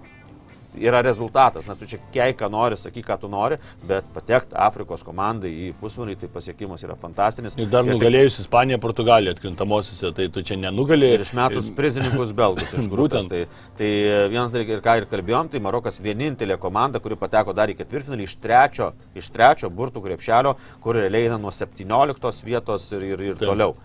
yra 0.80 1.02
rezultatas. 1.04 1.66
Na, 1.68 1.74
tu 1.78 1.86
čia 1.88 1.98
kei, 2.12 2.34
ką 2.36 2.48
nori, 2.52 2.76
sakyk, 2.78 3.06
ką 3.08 3.18
tu 3.20 3.30
nori, 3.32 3.58
bet 3.86 4.06
patekti 4.14 4.56
Afrikos 4.66 5.02
komandai 5.06 5.50
į 5.50 5.72
pusvarį, 5.80 6.16
tai 6.20 6.28
pasiekimas 6.32 6.84
yra 6.86 6.96
fantastinis. 7.00 7.56
Ir 7.58 7.70
dar 7.72 7.84
tik- 7.84 7.94
nugalėjus 7.96 8.40
Ispaniją, 8.44 8.78
Portugaliją 8.82 9.34
atkrintamosiose, 9.36 10.12
tai 10.16 10.28
tu 10.28 10.42
čia 10.42 10.56
nenugali. 10.60 11.12
Ir 11.16 11.24
išmetus 11.26 11.70
prizininkus 11.76 12.32
belgus 12.36 12.74
iš 12.76 12.88
grupės. 12.92 13.28
Tai, 13.30 13.44
tai 13.78 13.90
vienas 14.32 14.52
dalykas, 14.54 14.78
ir 14.78 14.84
ką 14.84 14.96
ir 15.02 15.08
kalbėjom, 15.10 15.50
tai 15.52 15.62
Marokas 15.64 16.00
vienintelė 16.02 16.58
komanda, 16.60 17.00
kuri 17.00 17.16
pateko 17.16 17.54
dar 17.56 17.68
į 17.72 17.78
ketvirtfinalį 17.80 18.26
iš 18.28 18.36
trečio, 18.42 18.92
iš 19.14 19.30
trečio 19.34 19.70
burtų 19.70 20.02
krepšelio, 20.04 20.56
kur 20.80 20.98
realiai 21.00 21.30
eina 21.30 21.38
nuo 21.38 21.50
17 21.50 22.44
vietos 22.44 22.90
ir, 22.92 23.04
ir, 23.14 23.20
ir 23.32 23.36
Taip. 23.36 23.48
toliau. 23.48 23.76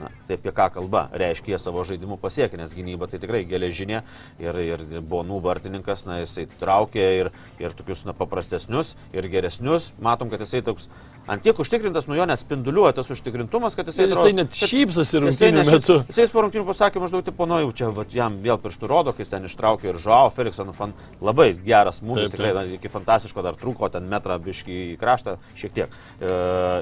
Na, 0.00 0.08
tai 0.28 0.38
apie 0.38 0.52
ką 0.56 0.68
kalba? 0.72 1.04
Reiškia, 1.20 1.54
jie 1.54 1.60
savo 1.60 1.84
žaidimu 1.84 2.16
pasiekė, 2.20 2.56
nes 2.60 2.72
gynyba 2.76 3.08
tai 3.10 3.20
tikrai 3.20 3.42
geležinė 3.48 4.00
ir, 4.40 4.60
ir, 4.64 4.84
Bonų 5.10 5.40
vartininkas, 5.44 6.06
na, 6.08 6.20
jisai 6.22 6.46
traukė 6.60 7.06
ir, 7.18 7.32
ir 7.60 7.76
tokius 7.76 8.06
na, 8.08 8.14
paprastesnius 8.16 8.94
ir 9.16 9.28
geresnius. 9.32 9.90
Matom, 10.00 10.32
kad 10.32 10.44
jisai 10.46 10.62
toks 10.64 10.88
antiek 11.30 11.58
užtikrintas, 11.62 12.08
nuo 12.10 12.16
jo 12.18 12.26
net 12.26 12.40
spinduliuoja 12.42 12.94
tas 12.98 13.10
užtikrintumas, 13.14 13.76
kad 13.78 13.88
jisai... 13.90 14.08
Jisai 14.10 14.32
net 14.34 14.56
šypsosi 14.56 15.20
rungtynių 15.22 15.64
metu. 15.68 15.98
jisai 16.10 16.26
po 16.32 16.44
rungtynių 16.44 16.66
pasakė 16.68 17.02
maždaug, 17.02 17.22
tipo, 17.26 17.46
nu 17.48 17.60
jau 17.62 17.70
čia 17.80 17.90
vat, 17.94 18.14
jam 18.16 18.38
vėl 18.42 18.58
pirštų 18.62 18.90
rodo, 18.90 19.14
kai 19.14 19.24
jis 19.24 19.32
ten 19.32 19.46
ištraukė 19.46 19.92
ir 19.92 20.00
Žao 20.02 20.30
Feliksą, 20.34 20.66
nu, 20.66 20.74
fan, 20.76 20.94
labai 21.22 21.52
geras 21.66 22.00
smūgis, 22.02 22.34
tikrai, 22.34 22.52
iki 22.76 22.90
fantastiško 22.90 23.44
dar 23.46 23.58
trūko, 23.60 23.90
ten 23.94 24.08
metrą 24.10 24.38
biškį 24.42 24.80
į 24.94 24.98
kraštą, 25.00 25.36
šiek 25.60 25.76
tiek, 25.76 25.94
e, 26.18 26.34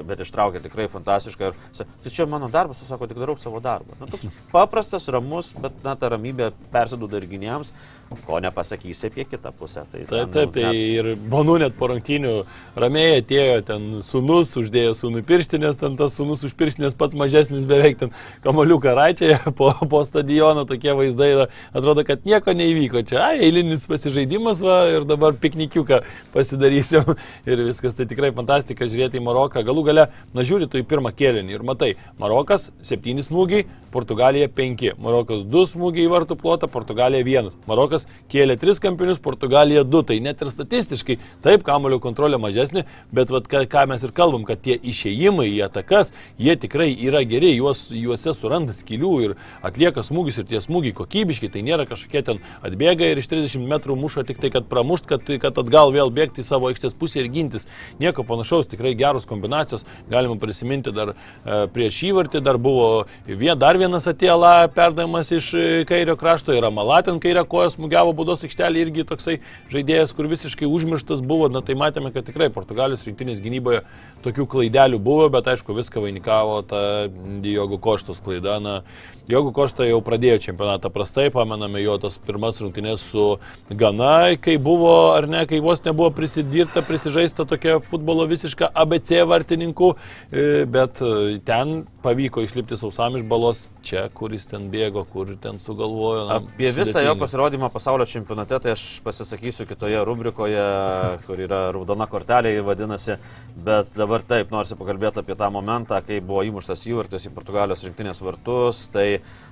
bet 0.09 0.25
ištraukė 0.25 0.63
tikrai 0.65 0.89
fantastišką. 0.91 1.51
Ir, 1.51 1.85
tai 2.03 2.13
čia 2.15 2.25
mano 2.29 2.49
darbas, 2.53 2.81
aš 2.81 2.93
sako, 2.95 3.09
tik 3.11 3.21
darau 3.21 3.37
savo 3.39 3.61
darbą. 3.63 3.97
Nu, 4.01 4.09
toks 4.09 4.29
paprastas, 4.55 5.07
ramus, 5.13 5.53
bet, 5.61 5.77
na, 5.85 5.93
ta 5.99 6.09
ramybė 6.15 6.51
persiduoda 6.73 7.21
ir 7.21 7.29
gynėjams, 7.29 7.73
ko 8.25 8.39
nepasakysi 8.41 9.11
apie 9.11 9.25
kitą 9.29 9.53
pusę. 9.53 9.85
Tai, 9.91 10.01
Taip, 10.09 10.09
ten, 10.09 10.31
taip, 10.33 10.49
nu, 10.49 10.55
tai 10.57 10.65
net- 10.65 10.75
ir 10.75 11.11
Bonu 11.29 11.59
net 11.61 11.75
po 11.77 11.89
rungtynių 11.91 12.33
ramiai 12.79 13.19
atėjo 13.21 13.59
ten 13.67 13.87
sunus, 14.39 14.69
uždėjo 14.69 14.93
sūnų 14.95 15.23
pirštinės, 15.27 15.77
ten 15.79 15.95
tas 15.97 16.15
sunus 16.15 16.43
už 16.43 16.53
pirštinės 16.57 16.95
pats 16.97 17.15
mažesnis 17.15 17.65
beveik 17.67 17.97
ten 17.99 18.11
kamoliuką 18.43 18.93
raičiai 18.95 19.37
po, 19.57 19.71
po 19.89 20.03
stadioną, 20.03 20.65
tokie 20.65 20.93
vaizdai, 20.93 21.47
atrodo, 21.73 22.03
kad 22.07 22.25
nieko 22.25 22.53
neįvyko. 22.53 23.03
Čia 23.07 23.19
ai, 23.25 23.39
eilinis 23.43 23.85
pasižaidimas 23.89 24.61
va, 24.63 24.77
ir 24.93 25.05
dabar 25.07 25.33
piknikiuką 25.33 26.01
pasidarysim 26.33 27.15
ir 27.49 27.63
viskas. 27.67 27.97
Tai 27.97 28.07
tikrai 28.09 28.31
fantastika 28.35 28.87
žiūrėti 28.87 29.19
į 29.19 29.25
Maroką. 29.25 29.63
Galų 29.65 29.85
gale, 29.89 30.07
na 30.33 30.45
žiūri 30.45 30.69
tu 30.69 30.79
į 30.79 30.85
pirmą 30.87 31.11
kėlinį 31.15 31.57
ir 31.57 31.65
matai, 31.67 31.93
Marokas 32.21 32.69
7 32.85 33.23
smūgiai, 33.25 33.65
Portugalija 33.91 34.49
5, 34.55 34.95
Marokas 35.01 35.43
2 35.49 35.65
smūgiai 35.73 36.07
į 36.07 36.13
vartų 36.13 36.39
plotą, 36.39 36.69
Portugalija 36.71 37.25
1. 37.25 37.59
Marokas 37.69 38.07
kėlė 38.31 38.59
3 38.61 38.83
kampinius, 38.87 39.21
Portugalija 39.23 39.83
2. 39.87 40.05
Tai 40.09 40.19
net 40.23 40.43
ir 40.45 40.53
statistiškai, 40.53 41.19
taip, 41.45 41.65
kamulio 41.67 41.99
kontrolė 42.01 42.39
mažesnė, 42.41 42.85
bet 43.13 43.33
vat, 43.33 43.49
ką, 43.49 43.85
mes 43.89 44.05
ir 44.05 44.13
kalbam, 44.29 44.45
kad 44.45 44.61
tie 44.61 44.77
išėjimai 44.77 45.47
į 45.49 45.63
atakas, 45.65 46.11
jie 46.37 46.55
tikrai 46.59 46.91
yra 46.93 47.23
geri, 47.25 47.55
juos, 47.57 47.87
juose 47.89 48.33
suranda 48.37 48.73
skilių 48.75 49.13
ir 49.25 49.35
atlieka 49.65 50.03
smūgius 50.05 50.39
ir 50.41 50.47
tie 50.49 50.61
smūgiai 50.61 50.93
kokybiški, 50.93 51.49
tai 51.49 51.63
nėra 51.65 51.87
kažkokie 51.89 52.21
ten 52.25 52.41
atbėga 52.61 53.09
ir 53.09 53.21
iš 53.21 53.29
30 53.31 53.65
metrų 53.69 53.97
muša 53.99 54.25
tik 54.27 54.39
tai, 54.41 54.51
kad 54.53 54.67
pramušt, 54.69 55.07
kad, 55.09 55.25
kad 55.41 55.57
atgal 55.57 55.93
vėl 55.95 56.11
bėgti 56.13 56.43
į 56.43 56.47
savo 56.47 56.69
aikštės 56.69 56.93
pusę 56.99 57.23
ir 57.23 57.29
gintis. 57.33 57.65
Nieko 57.99 58.23
panašaus, 58.27 58.69
tikrai 58.69 58.93
geros 58.99 59.25
kombinacijos, 59.29 59.85
galima 60.11 60.37
prisiminti 60.39 60.93
dar 60.93 61.15
e, 61.15 61.65
prieš 61.73 62.03
įvartį, 62.11 62.43
dar 62.45 62.61
buvo 62.61 63.07
vien, 63.25 63.57
dar 63.59 63.79
vienas 63.81 64.07
atėla 64.09 64.69
perdavimas 64.75 65.33
iš 65.33 65.51
e, 65.57 65.65
kairio 65.89 66.17
krašto. 66.19 66.53
Ir 66.53 66.69
Amalatin 66.69 67.21
kairę 67.23 67.45
koją 67.49 67.71
smūgiavo 67.73 68.13
būdos 68.17 68.45
aikštelį 68.45 68.85
irgi 68.85 69.07
toksai 69.09 69.39
žaidėjas, 69.73 70.13
kur 70.13 70.29
visiškai 70.29 70.69
užmirštas 70.69 71.23
buvo, 71.25 71.49
na 71.49 71.63
tai 71.65 71.77
matėme, 71.79 72.13
kad 72.13 72.27
tikrai 72.29 72.51
Portugalijos 72.53 73.07
rinktinės 73.07 73.41
gynyboje 73.43 73.83
tokių 74.23 74.45
klaidelių 74.51 74.99
buvo, 75.03 75.29
bet 75.33 75.47
aišku, 75.51 75.75
viską 75.77 76.03
vainikavo 76.03 76.59
ta 76.67 76.81
Diogo 77.43 77.79
Koštos 77.81 78.21
klaida. 78.25 78.57
Na, 78.63 78.75
Diogo 79.29 79.51
Košta 79.53 79.85
jau 79.85 79.99
pradėjo 80.01 80.39
čempionatą 80.47 80.89
prastai, 80.89 81.27
pamename 81.29 81.83
jo 81.83 81.99
tas 82.01 82.17
pirmas 82.25 82.57
rungtynės 82.63 83.03
su 83.11 83.25
Gana, 83.69 84.33
kai 84.41 84.57
buvo, 84.57 84.93
ar 85.13 85.27
ne, 85.29 85.43
kai 85.49 85.59
vos 85.61 85.83
nebuvo 85.85 86.09
prisidirta, 86.17 86.81
prisižaista 86.85 87.45
tokia 87.49 87.77
futbolo 87.83 88.25
visiška 88.29 88.71
ABC 88.73 89.19
vartininkų, 89.29 89.91
e, 89.93 90.47
bet 90.65 91.03
e, 91.05 91.37
ten 91.45 91.83
pavyko 92.01 92.41
išlipti 92.41 92.77
sausam 92.79 93.15
iš 93.17 93.23
balos, 93.27 93.65
čia, 93.85 94.05
kuris 94.15 94.45
ten 94.49 94.69
bėgo, 94.71 95.03
kur 95.09 95.31
ten 95.41 95.59
sugalvojo. 95.59 96.25
Na, 96.29 96.37
Apie 96.39 96.71
visą 96.75 97.03
jo 97.03 97.15
pasirodymą 97.19 97.69
pasaulio 97.73 98.07
čempionate, 98.09 98.59
tai 98.63 98.73
aš 98.75 98.85
pasisakysiu 99.05 99.67
kitoje 99.69 99.99
rubrikoje, 100.07 100.63
kur 101.27 101.43
yra 101.43 101.61
raudona 101.75 102.07
kortelė, 102.11 102.53
vadinasi, 102.65 103.17
bet 103.65 103.91
dabar 103.97 104.23
taip, 104.27 104.53
noriu 104.53 104.79
pakalbėti 104.79 105.23
apie 105.23 105.35
tą 105.39 105.49
momentą, 105.53 105.99
kai 106.05 106.21
buvo 106.23 106.45
įmuštas 106.47 106.85
įvartis 106.89 107.27
į 107.29 107.33
Portugalijos 107.35 107.83
rinktinės 107.87 108.23
vartus, 108.23 108.85
tai 108.93 109.07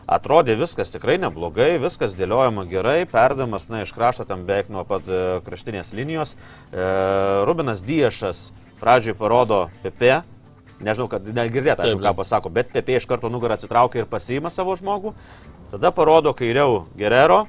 atrodė 0.08 0.56
viskas 0.60 0.94
tikrai 0.94 1.18
neblogai, 1.20 1.75
viskas 1.84 2.16
dėliojama 2.18 2.68
gerai, 2.72 3.01
perdamas, 3.12 3.68
na, 3.72 3.84
iš 3.84 3.92
krašto 3.96 4.27
tam 4.27 4.48
beveik 4.48 4.72
nuo 4.72 4.86
pat 4.88 5.08
e, 5.08 5.25
kraštinės 5.46 5.92
linijos. 5.98 6.38
E, 6.72 6.88
Rubinas 7.48 7.84
Diešas 7.84 8.48
pradžioj 8.80 9.18
parodo 9.20 9.68
Pepe, 9.84 10.22
nežinau, 10.84 11.07
kad 11.12 11.25
negirdėt, 11.25 11.79
Taip, 11.79 12.01
ką 12.01 12.13
pasako, 12.17 12.51
bet 12.53 12.72
Pepe 12.74 12.98
iš 12.98 13.07
karto 13.10 13.31
nugarą 13.34 13.57
atsitraukia 13.57 14.03
ir 14.03 14.10
pasiima 14.10 14.51
savo 14.53 14.75
žmogų. 14.79 15.13
Tada 15.74 15.91
parodo 15.91 16.34
kairiau 16.38 16.86
Gerero. 16.98 17.46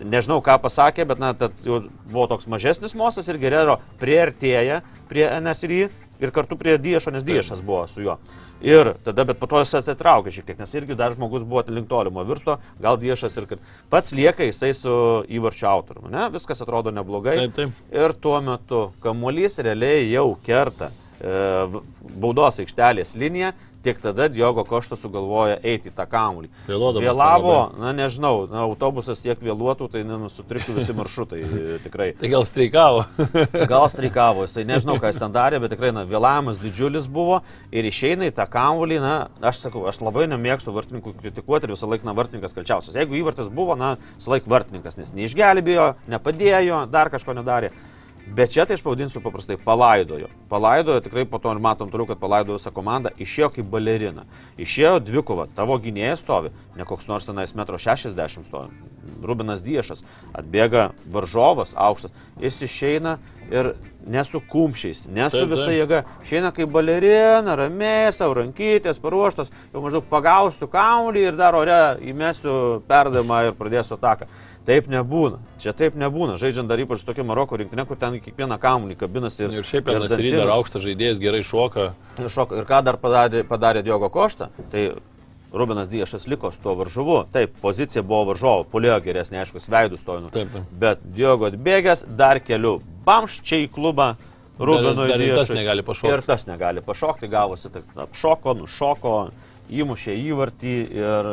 Nežinau, 0.00 0.38
ką 0.40 0.54
pasakė, 0.62 1.04
bet 1.04 1.18
na, 1.20 1.34
buvo 1.36 2.24
toks 2.30 2.46
mažesnis 2.48 2.96
mostas 2.96 3.28
ir 3.28 3.36
Gerero 3.40 3.76
priartėja 4.00 4.80
prie 5.10 5.26
NSRI 5.28 5.90
ir 6.20 6.32
kartu 6.32 6.56
prie 6.56 6.78
Diešo, 6.80 7.12
nes 7.12 7.24
Diešas 7.24 7.60
buvo 7.64 7.82
su 7.88 8.04
juo. 8.04 8.16
Ir 8.64 8.94
tada, 9.04 9.24
bet 9.28 9.38
po 9.40 9.48
to 9.48 9.60
jis 9.60 9.74
atitraukė 9.78 10.32
šiek 10.32 10.48
tiek, 10.48 10.58
nes 10.60 10.72
irgi 10.76 10.96
dar 10.96 11.12
žmogus 11.16 11.44
buvo 11.48 11.64
link 11.72 11.88
tolimo 11.88 12.24
virsto, 12.28 12.58
gal 12.80 12.96
Diešas 13.00 13.36
ir 13.40 13.48
kad 13.48 13.68
pats 13.92 14.12
lieka 14.16 14.48
jisai 14.48 14.72
su 14.76 14.94
įvarčio 15.28 15.68
autoriumi. 15.68 16.12
Ne? 16.12 16.26
Viskas 16.32 16.60
atrodo 16.64 16.92
neblogai. 16.92 17.36
Taip, 17.44 17.54
taip. 17.56 17.84
Ir 17.92 18.16
tuo 18.20 18.40
metu 18.44 18.82
kamuolys 19.04 19.60
realiai 19.64 20.10
jau 20.12 20.30
kerta 20.44 20.90
baudos 21.20 22.60
aikštelės 22.62 23.16
liniją, 23.18 23.52
tik 23.82 24.00
tada 24.00 24.28
Diogo 24.28 24.64
Koštas 24.64 25.00
sugalvoja 25.00 25.56
eiti 25.64 25.88
į 25.88 25.94
tą 25.96 26.04
kamuolį. 26.08 26.50
Vėlavo, 26.68 27.56
na 27.80 27.92
nežinau, 27.96 28.44
na, 28.50 28.64
autobusas 28.66 29.22
tiek 29.24 29.40
vėluotų, 29.40 29.88
tai 29.92 30.02
ne, 30.04 30.18
nu, 30.20 30.28
visi 30.76 30.96
maršrutai 30.96 31.40
e, 31.44 31.78
tikrai. 31.84 32.10
Tai 32.20 32.30
gal 32.32 32.44
streikavo. 32.48 33.06
Gal 33.70 33.86
streikavo, 33.92 34.44
jisai 34.44 34.66
nežinau, 34.68 34.98
ką 35.00 35.12
jis 35.12 35.20
ten 35.22 35.32
darė, 35.34 35.60
bet 35.62 35.72
tikrai, 35.74 35.92
na, 35.96 36.04
vėlavimas 36.08 36.60
didžiulis 36.60 37.08
buvo 37.10 37.40
ir 37.72 37.88
išeina 37.88 38.28
į 38.28 38.34
tą 38.36 38.46
kamuolį, 38.50 39.00
na, 39.02 39.14
aš 39.50 39.64
sakau, 39.64 39.86
aš 39.88 40.02
labai 40.04 40.26
nemėgstu 40.30 40.74
vartininkų 40.76 41.14
kritikuoti 41.22 41.68
ir 41.68 41.74
visą 41.76 41.88
laiką, 41.88 42.08
na, 42.08 42.16
vartininkas 42.18 42.56
kalčiausias. 42.56 42.98
Jeigu 42.98 43.16
įvartis 43.22 43.48
buvo, 43.52 43.78
na, 43.80 43.94
visą 44.18 44.34
laiką 44.34 44.52
vartininkas, 44.52 45.00
nes 45.00 45.14
neišgelbėjo, 45.16 45.94
nepadėjo, 46.10 46.84
dar 46.92 47.12
kažko 47.12 47.36
nedarė. 47.38 47.72
Bet 48.30 48.52
čia 48.54 48.62
tai 48.66 48.76
aš 48.78 48.82
pavadinsiu 48.86 49.20
paprastai 49.24 49.56
palaidojo. 49.58 50.28
Palaidojo 50.48 51.00
tikrai 51.02 51.24
po 51.26 51.40
to 51.42 51.50
ir 51.50 51.58
matom 51.58 51.90
toliau, 51.90 52.06
kad 52.06 52.20
palaidojo 52.22 52.60
visą 52.60 52.70
komandą, 52.70 53.10
išėjo 53.18 53.48
kaip 53.56 53.66
balerina. 53.72 54.22
Išėjo 54.60 55.00
dvikova, 55.02 55.48
tavo 55.56 55.74
gynėjas 55.82 56.22
stovi, 56.22 56.52
ne 56.78 56.86
koks 56.86 57.10
nors 57.10 57.26
tenais 57.26 57.56
metro 57.58 57.78
60 57.78 58.46
stovi. 58.46 58.70
Rubinas 59.26 59.64
Diešas, 59.66 60.04
atbėga 60.36 60.92
varžovas 61.10 61.74
aukštas, 61.74 62.14
jis 62.40 62.60
išeina 62.68 63.16
ir 63.50 63.72
nesu 64.06 64.38
kumščiais, 64.46 65.08
nesu 65.10 65.42
visa 65.50 65.72
jėga. 65.74 66.04
Išeina 66.22 66.52
kaip 66.54 66.70
balerina, 66.70 67.56
ramiai, 67.58 68.12
savo 68.14 68.38
rankytės, 68.38 69.02
paruoštos, 69.02 69.50
jau 69.74 69.82
maždaug 69.82 70.06
pagausiu 70.10 70.70
kaulį 70.70 71.26
ir 71.32 71.40
dar 71.40 71.58
ore 71.58 71.80
įmesiu 72.06 72.54
perdavimą 72.88 73.42
ir 73.48 73.58
pradėsiu 73.58 73.98
ataką. 73.98 74.30
Taip 74.70 74.86
nebūna. 74.86 75.40
Čia 75.58 75.74
taip 75.74 75.96
nebūna. 75.98 76.36
Žaidžiant 76.38 76.70
dar 76.70 76.78
ypač 76.78 77.02
tokia 77.02 77.24
Maroko 77.26 77.58
rinktinė, 77.58 77.82
kur 77.88 77.98
ten 77.98 78.20
kiekvieną 78.22 78.54
kamuolį 78.62 78.96
kabinasi 79.00 79.48
ir... 79.48 79.56
Ir 79.58 79.66
šiaip 79.66 79.88
ir 79.90 79.98
Ryder 80.04 80.12
dantim- 80.14 80.52
aukštas 80.54 80.84
žaidėjas 80.84 81.18
gerai 81.22 81.40
šoka. 81.46 81.88
Ir, 82.20 82.28
šok, 82.30 82.54
ir 82.60 82.68
ką 82.68 82.78
dar 82.86 82.98
padarė, 83.02 83.42
padarė 83.48 83.82
Diogo 83.82 84.12
Košta, 84.14 84.52
tai 84.70 84.92
Rubinas 85.50 85.90
Diešas 85.90 86.28
liko 86.30 86.52
su 86.54 86.62
tuo 86.62 86.76
varžovu. 86.78 87.24
Taip, 87.34 87.56
pozicija 87.62 88.04
buvo 88.06 88.28
varžovo, 88.30 88.62
polėjo 88.70 89.00
geresnė, 89.08 89.40
aišku, 89.42 89.58
veidus 89.74 90.06
to. 90.06 90.20
Taip, 90.30 90.52
taip. 90.54 90.68
Bet 90.84 91.02
Diogo 91.16 91.48
atbėgęs 91.50 92.04
dar 92.20 92.38
keliu 92.38 92.76
bamščiai 93.06 93.66
į 93.66 93.72
klubą. 93.74 94.12
Rubinui 94.60 95.08
dar 95.08 95.24
ir 95.24 95.34
tas 95.40 95.50
negali 95.56 95.82
pašokti. 95.82 96.12
Ir 96.14 96.22
tas 96.28 96.46
negali 96.46 96.84
pašokti, 96.84 97.30
gavosi, 97.32 97.72
taip, 97.74 97.90
apšoko, 98.06 98.54
nušoko, 98.60 99.16
įmušė 99.72 100.14
įvartį 100.30 100.76
ir 101.00 101.32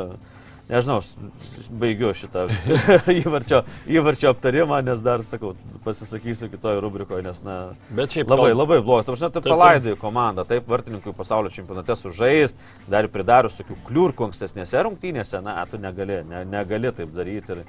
Nežinau, 0.67 0.97
aš 0.99 1.67
baigiu 1.79 2.09
šitą 2.11 2.41
įvarčio, 3.21 3.61
įvarčio 3.87 4.33
aptarimą, 4.33 4.81
nes 4.83 4.99
dar, 4.99 5.21
sakau, 5.23 5.53
pasisakysiu 5.85 6.49
kitoje 6.51 6.81
rubrikoje, 6.83 7.23
nes, 7.23 7.39
na, 7.45 7.55
Bet 7.95 8.11
šiaip 8.11 8.27
Labai, 8.27 8.49
kal- 8.51 8.59
labai 8.59 8.79
blogas. 8.83 9.07
Taip, 9.07 9.37
taip 9.37 9.47
palaidojo 9.47 9.95
komandą, 10.01 10.43
taip 10.49 10.67
vartininkui 10.67 11.15
pasaulio 11.15 11.53
čempionate 11.55 11.95
sužaist, 11.95 12.59
dar 12.91 13.07
pridarius 13.13 13.55
tokių 13.61 13.79
kliurkų 13.87 14.27
ankstesnėse 14.27 14.83
rungtynėse, 14.89 15.39
na, 15.45 15.61
tu 15.71 15.79
negali, 15.79 16.19
ne, 16.27 16.43
negali 16.51 16.91
taip 16.99 17.15
daryti. 17.15 17.55
Ir, 17.61 17.63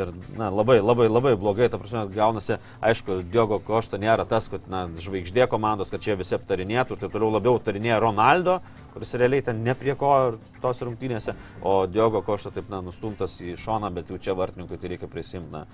ir 0.00 0.16
na, 0.38 0.48
labai, 0.54 0.78
labai, 0.80 1.10
labai 1.12 1.36
blogai, 1.36 1.68
ta 1.68 1.76
prasme, 1.82 2.06
gaunasi, 2.14 2.56
aišku, 2.80 3.20
Diogo 3.28 3.60
Košta 3.68 4.00
nėra 4.00 4.24
tas, 4.24 4.48
kad, 4.48 4.64
na, 4.70 4.86
žvaigždė 4.96 5.44
komandos, 5.52 5.92
kad 5.92 6.00
čia 6.00 6.16
visi 6.16 6.38
aptarinėtų 6.40 6.96
ir 6.96 7.04
taip 7.04 7.12
toliau 7.18 7.34
labiau 7.36 7.60
aptarinėja 7.60 8.00
Ronaldo, 8.00 8.62
kuris 8.94 9.14
realiai 9.20 9.44
ten 9.46 9.62
ne 9.64 9.74
prie 9.78 9.94
ko 9.98 10.12
tos 10.60 10.82
rungtynėse, 10.84 11.34
o 11.64 11.74
Diogo 11.90 12.22
Košta 12.24 12.52
taip, 12.54 12.68
na, 12.72 12.82
nustumtas 12.84 13.38
į 13.40 13.54
šoną, 13.60 13.90
bet 13.96 14.10
jau 14.12 14.18
čia 14.20 14.34
vartininkui 14.36 14.78
tai 14.80 14.92
reikia 14.92 15.08
prisimti, 15.10 15.48
na, 15.54 15.64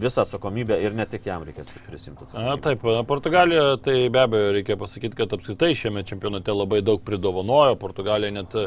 visą 0.00 0.24
atsakomybę 0.24 0.76
ir 0.84 0.96
ne 0.96 1.06
tik 1.08 1.28
jam 1.30 1.46
reikia 1.46 1.64
prisimti 1.86 2.26
atsakomybę. 2.26 2.52
A, 2.52 2.58
taip, 2.68 2.84
na, 2.84 3.04
Portugalija, 3.08 3.78
tai 3.84 3.96
be 4.12 4.24
abejo 4.24 4.52
reikia 4.58 4.76
pasakyti, 4.80 5.16
kad 5.22 5.32
apskritai 5.36 5.72
šiame 5.78 6.04
čempionate 6.06 6.52
labai 6.52 6.82
daug 6.84 7.00
pridovanojo. 7.04 7.78
Portugalija 7.80 8.34
net 8.36 8.58
a, 8.58 8.66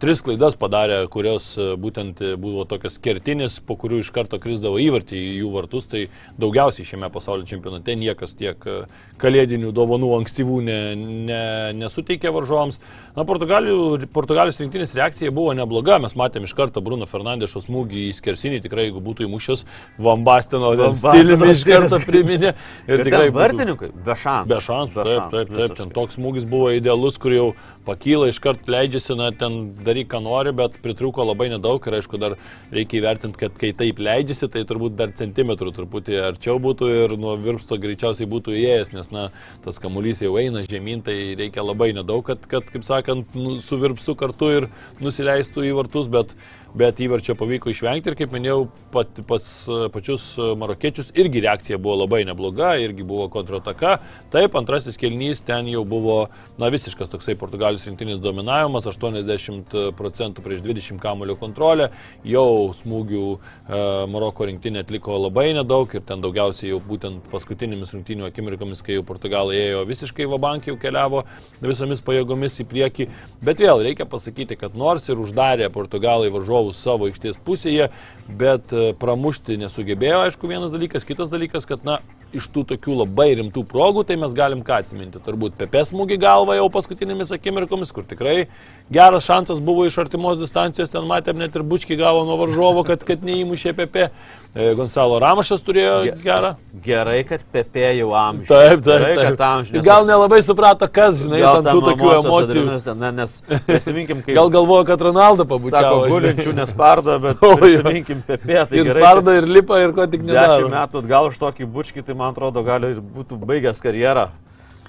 tris 0.00 0.22
klaidas 0.24 0.56
padarė, 0.58 1.02
kurios 1.12 1.52
būtent 1.78 2.22
buvo 2.40 2.64
tokios 2.68 2.96
kertinis, 3.02 3.58
po 3.60 3.76
kurių 3.78 4.00
iš 4.02 4.10
karto 4.14 4.40
krisdavo 4.42 4.80
įvartį 4.82 5.18
į 5.20 5.34
jų 5.42 5.52
vartus. 5.54 5.88
Tai 5.92 6.06
daugiausiai 6.40 6.88
šiame 6.88 7.10
pasaulio 7.12 7.46
čempionate 7.48 7.94
niekas 7.98 8.34
tiek 8.38 8.62
kalėdinių 9.20 9.72
dovanų 9.76 10.12
ankstyvų 10.20 10.60
ne, 10.66 10.80
ne, 11.28 11.42
nesuteikė 11.76 12.32
varžovams. 12.34 12.80
Na, 13.16 13.25
Portugalijos 13.26 14.60
rinktinės 14.62 14.94
reakcija 14.96 15.32
buvo 15.34 15.54
nebloga. 15.56 15.98
Mes 16.02 16.16
matėm 16.18 16.46
iš 16.46 16.54
karto 16.56 16.82
Bruno 16.84 17.08
Fernandešo 17.10 17.62
smūgį 17.64 18.06
į 18.08 18.16
skersinį, 18.16 18.62
tikrai 18.64 18.88
jeigu 18.88 19.02
būtų 19.04 19.26
įmušęs 19.26 19.66
Vambastino 20.02 20.72
Basteno 20.76 21.50
iš 21.50 21.64
karto 21.66 22.00
priminė. 22.04 22.54
Ir, 22.86 23.00
ir 23.00 23.04
tikrai 23.08 23.30
vartininkui 23.34 23.90
be 24.06 24.16
šansų. 24.16 24.50
Be 24.50 24.60
šansų, 24.64 25.06
taip, 25.08 25.30
taip, 25.32 25.54
taip. 25.56 25.76
Ten 25.80 25.92
toks 25.94 26.18
smūgis 26.18 26.46
buvo 26.48 26.70
idealus, 26.76 27.18
kur 27.22 27.34
jau 27.34 27.46
pakyla, 27.86 28.30
iškart 28.32 28.68
leidžiasi, 28.70 29.14
na, 29.18 29.30
ten 29.34 29.58
daryk, 29.86 30.10
ką 30.12 30.20
nori, 30.24 30.52
bet 30.56 30.78
pritruko 30.82 31.24
labai 31.26 31.48
nedaug 31.52 31.84
ir 31.86 31.98
aišku, 32.00 32.20
dar 32.22 32.36
reikia 32.74 33.00
įvertinti, 33.00 33.40
kad 33.40 33.56
kai 33.60 33.72
taip 33.76 34.00
leidžiasi, 34.02 34.48
tai 34.52 34.64
turbūt 34.68 34.96
dar 34.98 35.14
centimetrų 35.16 35.72
truputį 35.76 36.18
arčiau 36.26 36.58
būtų 36.62 36.90
ir 37.04 37.16
nuo 37.20 37.36
virpsto 37.40 37.78
greičiausiai 37.80 38.28
būtų 38.30 38.56
įėjęs, 38.58 38.92
nes, 38.96 39.10
na, 39.14 39.28
tas 39.64 39.78
kamuolys 39.82 40.22
jau 40.24 40.34
eina 40.40 40.64
žemyn, 40.66 41.04
tai 41.06 41.36
reikia 41.38 41.64
labai 41.64 41.92
nedaug, 41.96 42.24
kad, 42.26 42.42
kad 42.50 42.66
kaip 42.72 42.86
sakant, 42.86 43.15
nu, 43.36 43.56
su 43.62 43.78
virpstu 43.80 44.16
kartu 44.18 44.50
ir 44.54 44.68
nusileistų 45.02 45.66
į 45.68 45.74
vartus, 45.78 46.10
bet 46.12 46.34
bet 46.76 47.00
įvarčio 47.00 47.36
pavyko 47.38 47.70
išvengti 47.72 48.12
ir 48.12 48.16
kaip 48.18 48.34
minėjau, 48.34 48.66
pat, 48.92 49.20
pas 49.28 49.44
pačius 49.94 50.24
marokiečius 50.60 51.12
irgi 51.16 51.40
reakcija 51.46 51.78
buvo 51.80 52.02
labai 52.02 52.22
nebloga, 52.28 52.74
irgi 52.82 53.06
buvo 53.06 53.28
kontrataka. 53.32 53.96
Taip, 54.32 54.56
antrasis 54.58 54.98
kelnys 55.00 55.40
ten 55.46 55.70
jau 55.72 55.84
buvo, 55.88 56.18
na, 56.60 56.68
visiškas 56.72 57.10
toksai 57.12 57.36
Portugalijos 57.40 57.86
rinktinis 57.88 58.20
dominavimas, 58.22 58.88
80 58.90 59.76
procentų 59.96 60.44
prieš 60.44 60.62
20 60.66 61.00
kamulio 61.02 61.36
kontrolę, 61.40 61.88
jau 62.26 62.72
smūgių 62.76 63.24
e, 63.32 63.80
Maroko 64.12 64.48
rinktinė 64.48 64.84
atliko 64.84 65.16
labai 65.20 65.48
nedaug 65.56 65.92
ir 65.96 66.04
ten 66.06 66.24
daugiausiai 66.24 66.74
jau 66.74 66.80
būtent 66.84 67.24
paskutinėmis 67.32 67.94
rungtinių 67.96 68.28
akimirkomis, 68.28 68.84
kai 68.84 68.98
jau 68.98 69.06
Portugalai 69.06 69.58
ėjo 69.62 69.84
visiškai 69.88 70.28
vabankį, 70.30 70.74
jau 70.74 70.80
keliavo 70.82 71.24
visomis 71.64 72.04
pajėgomis 72.04 72.60
į 72.62 72.68
priekį. 72.70 73.08
Bet 73.44 73.62
vėl 73.64 73.82
reikia 73.86 74.06
pasakyti, 74.08 74.58
kad 74.60 74.76
nors 74.78 75.08
ir 75.08 75.20
uždarė 75.22 75.70
Portugalai 75.74 76.30
varžovus 76.66 76.82
savo 76.82 77.06
aikštės 77.06 77.38
pusėje, 77.44 77.90
bet 78.26 78.72
e, 78.72 78.92
pramušti 78.98 79.56
nesugebėjo, 79.60 80.26
aišku, 80.26 80.48
vienas 80.48 80.72
dalykas, 80.72 81.04
kitas 81.04 81.30
dalykas, 81.30 81.66
kad, 81.66 81.84
na, 81.84 82.00
iš 82.34 82.48
tų 82.50 82.66
tokių 82.66 82.96
labai 83.02 83.36
rimtų 83.38 83.64
progų, 83.70 84.04
tai 84.06 84.16
mes 84.18 84.34
galim 84.34 84.62
ką 84.66 84.80
atsiminti. 84.82 85.20
Turbūt 85.22 85.56
Pepes 85.56 85.92
smūgį 85.92 86.18
galvą 86.20 86.56
jau 86.58 86.66
paskutinėmis 86.74 87.32
akimirkomis, 87.32 87.92
kur 87.94 88.04
tikrai 88.04 88.48
geras 88.90 89.24
šansas 89.24 89.62
buvo 89.62 89.86
iš 89.86 89.98
artimos 90.02 90.40
distancijos, 90.40 90.90
ten 90.90 91.06
matėm 91.06 91.38
net 91.38 91.54
ir 91.54 91.62
bučkį 91.62 91.96
gavo 92.00 92.24
nuo 92.26 92.36
varžovo, 92.42 92.84
kad, 92.86 93.06
kad 93.06 93.22
neįmušė 93.24 93.76
Pepe. 93.78 94.10
E, 94.56 94.70
Gonzalo 94.72 95.18
Ramašas 95.20 95.60
turėjo 95.60 95.96
Ge- 96.06 96.12
gerą. 96.24 96.50
Gerai, 96.84 97.18
kad 97.28 97.42
Pepe 97.52 97.90
jau 97.98 98.14
amžius. 98.16 98.48
Taip, 98.48 98.80
taip. 98.80 98.86
Gerai, 98.86 99.16
taip. 99.18 99.40
amžius. 99.44 99.84
Gal 99.84 100.06
nelabai 100.08 100.38
suprato, 100.40 100.88
kas, 100.88 101.18
žinai, 101.20 101.42
Gal 101.42 101.58
ten 101.60 101.76
tų 101.76 101.82
tokių 101.90 102.12
emocijų. 102.22 102.94
ne, 103.02 103.10
Nes 103.18 103.34
prisiminkim, 103.68 104.22
kaip 104.24 104.38
Gal 104.38 104.48
galvoja, 104.54 104.86
kad 104.88 105.04
Ronaldo 105.04 105.44
sako, 105.44 105.50
pabučiavo. 105.52 105.98
žinai. 106.06 106.14
gulinčių 106.14 106.54
nespardo, 106.56 107.18
bet 107.26 107.44
O, 107.44 107.52
prisiminkim 107.60 108.22
Pepe. 108.26 108.56
Tai 108.64 108.80
Ir 108.80 108.88
gerai, 108.88 109.02
spardo, 109.04 109.36
ir 109.36 109.44
lipa, 109.58 109.82
ir 109.84 109.92
ko 109.92 110.08
tik 110.08 110.24
kad 110.24 110.32
Dešimt 110.40 110.72
metų 110.72 111.04
atgal 111.04 111.28
už 111.28 111.36
tokį 111.44 111.68
bučkį, 111.76 112.06
tai 112.08 112.16
man 112.16 112.32
atrodo, 112.32 112.64
gali 112.64 112.94
būtų 112.96 113.36
baigęs 113.44 113.84
karjerą. 113.84 114.30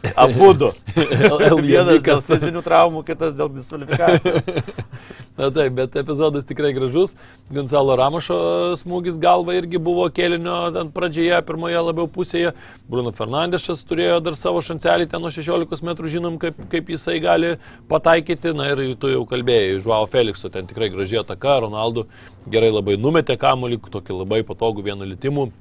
Abu 0.15 0.53
du. 0.57 0.69
Vienas 1.67 2.03
dėl 2.05 2.21
fizinių 2.23 2.61
traumų, 2.65 3.03
kitas 3.07 3.35
dėl 3.37 3.49
diskvalifikacijos. 3.55 4.47
Na 5.37 5.49
taip, 5.53 5.75
bet 5.77 5.95
epizodas 5.99 6.47
tikrai 6.49 6.71
gražus. 6.73 7.13
Gonzalo 7.53 7.95
Ramošo 7.99 8.37
smūgis 8.81 9.19
galva 9.21 9.57
irgi 9.57 9.81
buvo 9.81 10.07
kėlinio 10.13 10.57
ten 10.75 10.89
pradžioje, 10.93 11.37
pirmoje 11.45 11.83
labiau 11.89 12.09
pusėje. 12.09 12.53
Bruno 12.89 13.13
Fernandešas 13.15 13.83
turėjo 13.89 14.17
dar 14.25 14.37
savo 14.39 14.63
šancelį 14.65 15.09
ten 15.11 15.23
nuo 15.23 15.33
16 15.33 15.85
metrų, 15.85 16.13
žinom, 16.17 16.39
kaip, 16.41 16.57
kaip 16.71 16.89
jisai 16.93 17.19
gali 17.23 17.55
pataikyti. 17.91 18.55
Na 18.57 18.71
ir 18.73 18.83
tu 19.01 19.13
jau 19.13 19.21
kalbėjai, 19.29 19.77
Žuao 19.85 20.09
Felikso 20.09 20.49
ten 20.53 20.69
tikrai 20.69 20.89
gražiai 20.93 21.21
ataka, 21.21 21.59
Ronaldo 21.67 22.07
gerai 22.49 22.73
labai 22.73 22.97
numetė 23.01 23.37
kamuolį, 23.39 23.81
tokį 23.93 24.21
labai 24.23 24.43
patogų 24.47 24.89
vienu 24.89 25.07
litimu. 25.07 25.51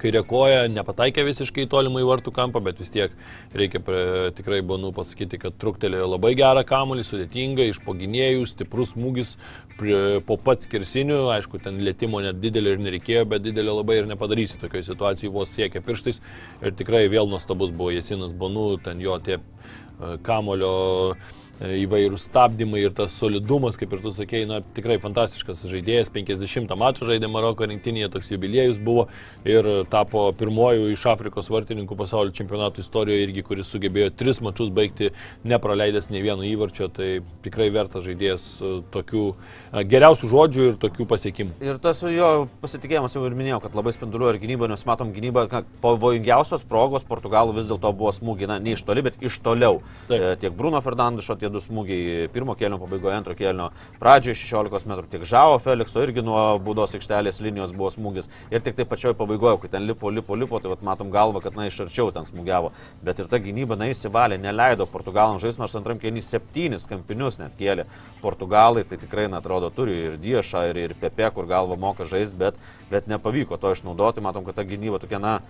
Kairė 0.00 0.22
koja 0.26 0.66
nepataikė 0.72 1.24
visiškai 1.26 1.66
į 1.66 1.70
tolimą 1.72 2.00
į 2.02 2.06
vartų 2.08 2.32
kampą, 2.34 2.62
bet 2.64 2.78
vis 2.80 2.90
tiek 2.92 3.12
reikia 3.56 3.80
prie, 3.84 4.30
tikrai 4.36 4.60
buvo 4.64 4.78
nu 4.80 4.92
pasakyti, 4.96 5.40
kad 5.42 5.58
truktelėjo 5.60 6.08
labai 6.14 6.32
gerą 6.38 6.64
kamuolį, 6.66 7.04
sudėtinga, 7.06 7.66
iš 7.68 7.82
poginėjų, 7.84 8.46
stiprus 8.48 8.94
smūgis 8.96 9.34
prie, 9.78 9.98
po 10.26 10.38
pat 10.40 10.64
skirsinių, 10.66 11.20
aišku, 11.36 11.60
ten 11.62 11.82
lėtimo 11.84 12.22
net 12.24 12.40
didelio 12.42 12.76
ir 12.76 12.82
nereikėjo, 12.86 13.26
bet 13.34 13.44
didelio 13.44 13.76
labai 13.80 14.00
ir 14.00 14.10
nepadarysi. 14.10 14.60
Tokioje 14.62 14.88
situacijoje, 14.88 15.34
vos 15.34 15.52
siekia 15.52 15.84
pirštais. 15.84 16.22
Ir 16.62 16.74
tikrai 16.78 17.04
vėl 17.12 17.30
nuostabus 17.30 17.74
buvo 17.74 17.92
Jesinas 17.94 18.34
Bonu, 18.36 18.72
ten 18.82 19.00
jo 19.02 19.18
tie 19.22 19.38
e, 19.38 20.16
kamulio 20.26 20.74
e, 21.12 21.41
įvairūs 21.60 22.26
stabdymai 22.28 22.82
ir 22.86 22.94
tas 22.96 23.14
solidumas, 23.18 23.76
kaip 23.78 23.92
ir 23.92 24.02
tu 24.02 24.12
sakėjai, 24.14 24.48
na, 24.48 24.60
tikrai 24.76 24.96
fantastiškas 25.02 25.64
žaidėjas, 25.70 26.10
50 26.12 26.72
mačų 26.78 27.08
žaidė 27.10 27.30
Maroko 27.30 27.66
rinktinėje, 27.68 28.10
toks 28.14 28.32
jubiliejus 28.32 28.80
buvo 28.82 29.06
ir 29.48 29.68
tapo 29.92 30.24
pirmoju 30.38 30.90
iš 30.94 31.04
Afrikos 31.12 31.50
vartininkų 31.52 31.98
pasaulio 31.98 32.34
čempionato 32.34 32.82
istorijoje 32.82 33.26
irgi, 33.28 33.44
kuris 33.46 33.70
sugebėjo 33.72 34.10
tris 34.16 34.40
mačius 34.44 34.72
baigti 34.74 35.12
nepraleidęs 35.48 36.10
nei 36.12 36.22
vieno 36.24 36.46
įvarčio, 36.46 36.88
tai 36.92 37.10
tikrai 37.44 37.68
vertas 37.74 38.06
žaidėjas 38.06 38.46
e, 38.58 38.72
tokių 38.94 39.24
e, 39.32 39.84
geriausių 39.92 40.32
žodžių 40.32 40.66
ir 40.70 40.80
tokių 40.82 41.06
pasiekimų. 41.10 41.56
Ir 41.62 41.78
tas 41.82 42.02
jo 42.06 42.32
pasitikėjimas 42.62 43.16
jau 43.16 43.24
ir 43.28 43.36
minėjau, 43.38 43.60
kad 43.66 43.76
labai 43.78 43.94
spinduliuoja 43.94 44.36
ir 44.36 44.42
gynyba, 44.42 44.70
nes 44.72 44.86
matom 44.88 45.12
gynybą, 45.14 45.46
kad 45.52 45.70
pavojingiausios 45.84 46.66
progos 46.68 47.06
portugalų 47.08 47.56
vis 47.58 47.70
dėlto 47.70 47.92
buvo 47.96 48.14
smūgiai, 48.14 48.50
na, 48.50 48.58
ne 48.62 48.76
iš 48.76 48.84
toli, 48.88 49.04
bet 49.06 49.20
iš 49.22 49.38
toliau. 49.44 49.80
Taip. 50.10 50.18
E, 50.18 50.34
tiek 50.42 50.54
Bruno 50.56 50.80
Fernandešo 50.84 51.36
tie 51.42 51.50
du 51.52 51.60
smūgiai 51.62 52.28
pirmo 52.32 52.54
kelio 52.58 52.78
pabaigoje, 52.80 53.16
antro 53.18 53.34
kelio 53.38 53.68
pradžioje 54.00 54.38
16 54.44 54.88
metrų, 54.90 55.08
tiek 55.10 55.26
Žavo 55.28 55.58
Felikso 55.62 56.02
irgi 56.04 56.24
nuo 56.24 56.40
būdos 56.62 56.94
aikštelės 56.96 57.42
linijos 57.42 57.74
buvo 57.76 57.90
smūgis. 57.94 58.30
Ir 58.52 58.62
tik 58.64 58.78
tai 58.78 58.86
pačioj 58.88 59.16
pabaigoje, 59.18 59.58
kai 59.62 59.72
ten 59.74 59.86
lipo, 59.88 60.10
lipo, 60.10 60.38
lipo, 60.38 60.60
tai 60.62 60.76
matom 60.86 61.10
galvą, 61.14 61.42
kad 61.44 61.58
na 61.58 61.66
iš 61.68 61.80
arčiau 61.86 62.12
ten 62.14 62.28
smūgiavo. 62.28 62.72
Bet 63.04 63.22
ir 63.22 63.30
ta 63.32 63.40
gynyba, 63.42 63.78
na 63.78 63.90
įsivalė, 63.92 64.38
neleido 64.42 64.86
portugalams 64.90 65.42
žaisti, 65.42 65.62
nors 65.62 65.74
antram 65.78 66.00
kelnį 66.02 66.22
septynis 66.26 66.86
kampinius 66.90 67.40
net 67.42 67.56
kėlė. 67.58 67.88
Portugalai 68.22 68.86
tai 68.86 69.00
tikrai, 69.02 69.26
na, 69.32 69.42
atrodo, 69.42 69.72
turi 69.74 69.98
ir 70.12 70.20
Diešą, 70.22 70.68
ir, 70.70 70.80
ir 70.86 70.96
Pepe, 71.00 71.26
kur 71.34 71.50
galva 71.50 71.78
moka 71.80 72.06
žaisti, 72.08 72.38
bet, 72.38 72.62
bet 72.92 73.10
nepavyko 73.10 73.58
to 73.58 73.74
išnaudoti. 73.74 74.22
Matom, 74.24 74.46
kad 74.46 74.60
ta 74.60 74.66
gynyba 74.68 75.02
tokia, 75.02 75.18
na, 75.22 75.40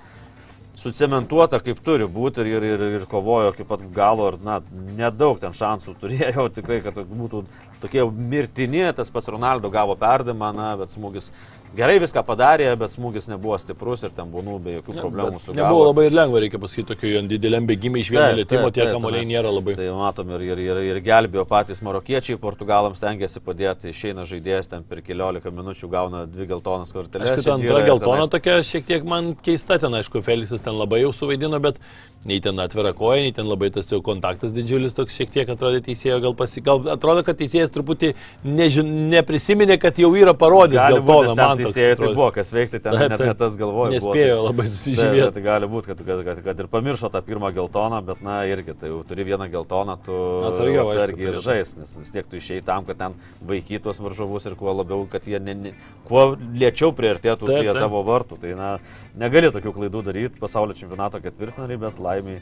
sucementuota 0.79 1.61
kaip 1.63 1.81
turi 1.85 2.07
būti 2.09 2.43
ir, 2.43 2.51
ir, 2.57 2.65
ir, 2.73 2.85
ir 2.99 3.07
kovojo 3.11 3.53
iki 3.53 3.67
pat 3.69 3.83
galo 3.95 4.31
ir, 4.33 4.39
na, 4.45 4.61
nedaug 4.97 5.41
ten 5.43 5.55
šansų 5.57 5.97
turėjo 6.01 6.49
tikrai, 6.57 6.81
kad 6.85 7.01
būtų 7.09 7.45
tokie 7.83 8.05
mirtini, 8.07 8.85
tas 8.97 9.11
pats 9.13 9.31
Ronaldo 9.33 9.71
gavo 9.73 9.97
perdimą, 9.99 10.53
na, 10.57 10.73
bet 10.81 10.95
smūgis 10.95 11.33
gerai 11.77 11.99
viską 12.03 12.23
padarė, 12.27 12.67
bet 12.79 12.93
smūgis 12.93 13.29
nebuvo 13.31 13.57
stiprus 13.61 14.03
ir 14.05 14.11
ten 14.17 14.29
buvo 14.33 14.59
be 14.63 14.75
jokių 14.79 14.97
problemų 14.99 15.41
su 15.41 15.55
Nebuvo 15.57 15.87
labai 15.89 16.05
ir 16.09 16.17
lengva, 16.17 16.43
reikia 16.45 16.61
pasakyti, 16.61 16.87
tokio 16.93 17.23
dideliam 17.31 17.67
bėgimui 17.69 18.03
iš 18.05 18.11
vieno 18.13 18.29
lėtimo, 18.39 18.69
tie 18.75 18.87
kamuoliai 18.93 19.25
nėra 19.31 19.53
labai. 19.55 19.75
Tai 19.81 19.89
matom 19.97 20.31
ir, 20.37 20.45
ir, 20.53 20.63
ir, 20.67 20.81
ir 20.93 21.01
gelbėjo 21.07 21.47
patys 21.49 21.83
marokiečiai, 21.83 22.39
portugalams 22.43 23.01
tengiasi 23.01 23.41
padėti, 23.41 23.91
išeina 23.95 24.27
žaidėjas 24.29 24.69
ten 24.75 24.85
per 24.85 25.01
keliolika 25.07 25.51
minučių 25.51 25.91
gauna 25.93 26.25
dvi 26.27 26.47
geltonas 26.53 26.93
korteles. 26.93 27.31
Aišku, 27.33 27.51
antra 27.57 27.83
geltona 27.87 28.23
tenais- 28.27 28.33
tokia 28.37 28.59
šiek 28.63 28.85
tiek 28.93 29.05
man 29.05 29.35
keista, 29.43 29.79
ten 29.79 29.93
aišku, 30.01 30.23
Feliksas 30.23 30.61
ten 30.63 30.77
labai 30.79 31.03
jau 31.03 31.13
suvaidino, 31.13 31.59
bet 31.61 31.79
nei 32.25 32.39
ten 32.41 32.55
atvira 32.63 32.93
koja, 32.95 33.23
nei 33.25 33.33
ten 33.35 33.49
labai 33.51 33.71
tas 33.75 33.89
jau 33.91 33.99
kontaktas 34.05 34.53
didžiulis, 34.55 34.95
toks 34.95 35.17
šiek 35.19 35.31
tiek 35.35 35.49
atrodo 35.51 35.81
teisėjo, 35.83 36.21
gal, 36.23 36.35
pasi, 36.39 36.61
gal 36.63 36.79
atrodo, 36.93 37.25
kad 37.27 37.35
teisėjas 37.41 37.73
truputį 37.75 38.13
nežin, 38.45 39.11
neprisiminė, 39.11 39.79
kad 39.83 39.99
jau 39.99 40.13
yra 40.15 40.35
parodęs 40.39 40.79
geltoną 41.01 41.35
man. 41.35 41.59
Teisėjai 41.67 41.97
tai 42.01 42.09
buvo, 42.15 42.29
kas 42.35 42.51
veikti 42.55 42.81
ten, 42.81 42.93
Taip, 42.97 43.11
net, 43.13 43.19
taip. 43.21 43.29
net 43.31 43.39
tas 43.41 43.57
galvoja. 43.61 43.93
Nespėjo 43.97 44.39
labai 44.47 44.67
Tai, 44.67 44.73
susižymėti. 44.75 45.29
tai 45.37 45.43
gali 45.47 45.69
būti, 45.73 45.91
kad, 45.93 46.03
kad, 46.07 46.23
kad, 46.27 46.43
kad 46.47 46.63
ir 46.65 46.69
pamiršo 46.73 47.11
tą 47.15 47.23
pirmą 47.27 47.53
geltoną, 47.57 48.01
bet 48.07 48.23
na 48.27 48.41
irgi, 48.51 48.75
tai 48.79 48.91
jau 48.93 49.03
turi 49.09 49.27
vieną 49.29 49.49
geltoną, 49.53 49.97
tu 50.07 50.19
Atsargiau, 50.49 50.87
aišku, 50.89 50.97
atsargiai 50.97 51.31
ir 51.33 51.41
žais, 51.45 51.75
nes 51.79 51.95
vis 52.03 52.15
tiek 52.15 52.27
tu 52.31 52.41
išėjai 52.41 52.65
tam, 52.67 52.85
kad 52.89 52.99
ten 53.01 53.17
vaikytos 53.49 54.03
varžovus 54.03 54.47
ir 54.51 54.57
kuo 54.59 54.75
labiau, 54.77 55.07
kad 55.11 55.27
jie 55.29 55.41
ne, 55.43 55.55
ne, 55.55 55.75
kuo 56.09 56.33
lėčiau 56.37 56.93
priartėtų 56.97 57.49
Taip, 57.49 57.63
prie 57.65 57.75
tavo 57.79 58.03
vartų. 58.07 58.41
Tai 58.43 58.55
na, 58.59 58.71
negali 59.19 59.51
tokių 59.53 59.73
klaidų 59.77 60.01
daryti 60.07 60.41
pasaulio 60.41 60.75
čempionato 60.77 61.19
ketvirtfinalį, 61.23 61.77
bet 61.83 61.99
laimiai, 62.03 62.39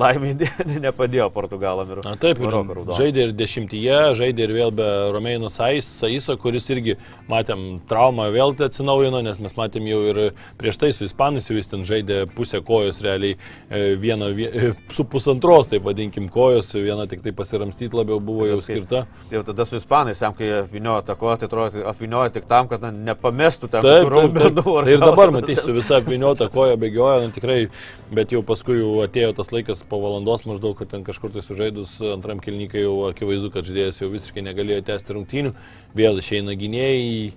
laimiai 0.00 0.48
nepadėjo 0.86 1.26
Portugalam 1.34 1.90
ir 1.92 2.00
Na 2.04 2.14
taip, 2.20 2.38
Maroko 2.42 2.76
raudonai. 2.80 2.96
žaidė 2.98 3.26
ir 3.28 3.32
dešimtyje, 3.36 3.98
žaidė 4.18 4.46
ir 4.46 4.54
vėl 4.56 4.72
be 4.74 4.86
Romeino 5.14 5.50
Sais- 5.52 5.88
Saiso, 6.00 6.36
kuris 6.40 6.66
irgi, 6.72 6.96
matėm, 7.30 7.80
traumą 7.90 8.30
vėl 8.34 8.54
atsinaujino, 8.56 9.20
nes 9.26 9.38
mes 9.42 9.54
matėm 9.58 9.86
jau 9.90 10.00
ir 10.10 10.20
prieš 10.60 10.78
tai 10.80 10.90
su 10.96 11.04
Ispanais, 11.08 11.48
jau 11.50 11.56
jis 11.58 11.68
ten 11.70 11.84
žaidė 11.84 12.22
pusę 12.34 12.62
kojos 12.64 13.00
realiai, 13.04 13.36
e, 13.70 13.94
vieną, 14.00 14.30
vie- 14.34 14.50
e, 14.50 14.72
su 14.94 15.04
pusantros, 15.04 15.68
taip 15.70 15.82
vadinkim, 15.86 16.28
kojos, 16.32 16.72
viena 16.74 17.06
tik 17.10 17.22
tai 17.22 17.32
pasiramstyti 17.36 17.94
labiau 17.96 18.20
buvo 18.20 18.46
jau 18.48 18.60
skirta. 18.64 19.04
Tai 19.30 19.38
jau 19.38 19.44
tada 19.50 19.64
su 19.68 19.76
ispanais, 19.76 20.20
jam 20.24 20.32
kai 20.34 20.48
afiniojo 20.62 21.04
tą 21.04 21.16
koją, 21.20 21.38
tai 21.42 21.46
atrodo, 21.50 21.70
kad 21.76 21.88
afiniojo 21.94 22.32
tik 22.38 22.48
tam, 22.50 22.68
kad 22.68 22.80
na, 22.82 22.90
nepamestų 23.12 23.70
ten 23.70 23.82
Taip, 23.84 24.08
taip, 24.08 24.12
taip. 24.12 24.16
raumenų 24.16 24.78
ar 24.78 24.84
Tai 24.88 24.92
ir 24.96 25.04
dabar 25.04 25.30
matysiu 25.34 25.74
visą 25.76 26.00
apviniotą 26.14 26.48
koją 26.52 26.76
bėgioja, 26.78 27.26
na, 27.26 27.32
tikrai, 27.34 27.68
bet 28.14 28.32
jau 28.32 28.42
paskui 28.46 28.78
jau 28.78 29.02
atėjo 29.04 29.32
tas 29.34 29.50
laikas 29.50 29.82
po 29.88 29.98
valandos 30.02 30.44
maždaug, 30.46 30.76
kad 30.78 30.92
ten 30.92 31.04
kažkur 31.04 31.32
tai 31.34 31.42
sužaidus 31.42 31.96
antram 32.14 32.40
kilnykai 32.40 32.84
jau 32.84 33.08
akivaizdu, 33.10 33.50
kad 33.50 33.66
žaidėjas 33.66 34.00
jau 34.02 34.10
visiškai 34.12 34.44
negalėjo 34.46 34.84
tęsti 34.86 35.16
rungtynių, 35.16 35.54
vėl 35.98 36.22
išeina 36.22 36.56
gynėjai. 36.58 37.34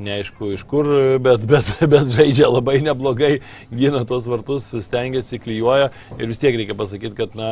Neaišku 0.00 0.52
iš 0.54 0.62
kur, 0.64 0.86
bet, 1.20 1.42
bet, 1.50 1.66
bet 1.90 2.12
žaidžia 2.14 2.46
labai 2.48 2.78
neblogai, 2.80 3.40
gina 3.74 4.04
tuos 4.08 4.24
vartus, 4.30 4.70
stengiasi, 4.86 5.40
klyjuoja 5.42 5.90
ir 6.16 6.30
vis 6.30 6.40
tiek 6.40 6.56
reikia 6.56 6.76
pasakyti, 6.78 7.16
kad 7.18 7.34
na, 7.36 7.50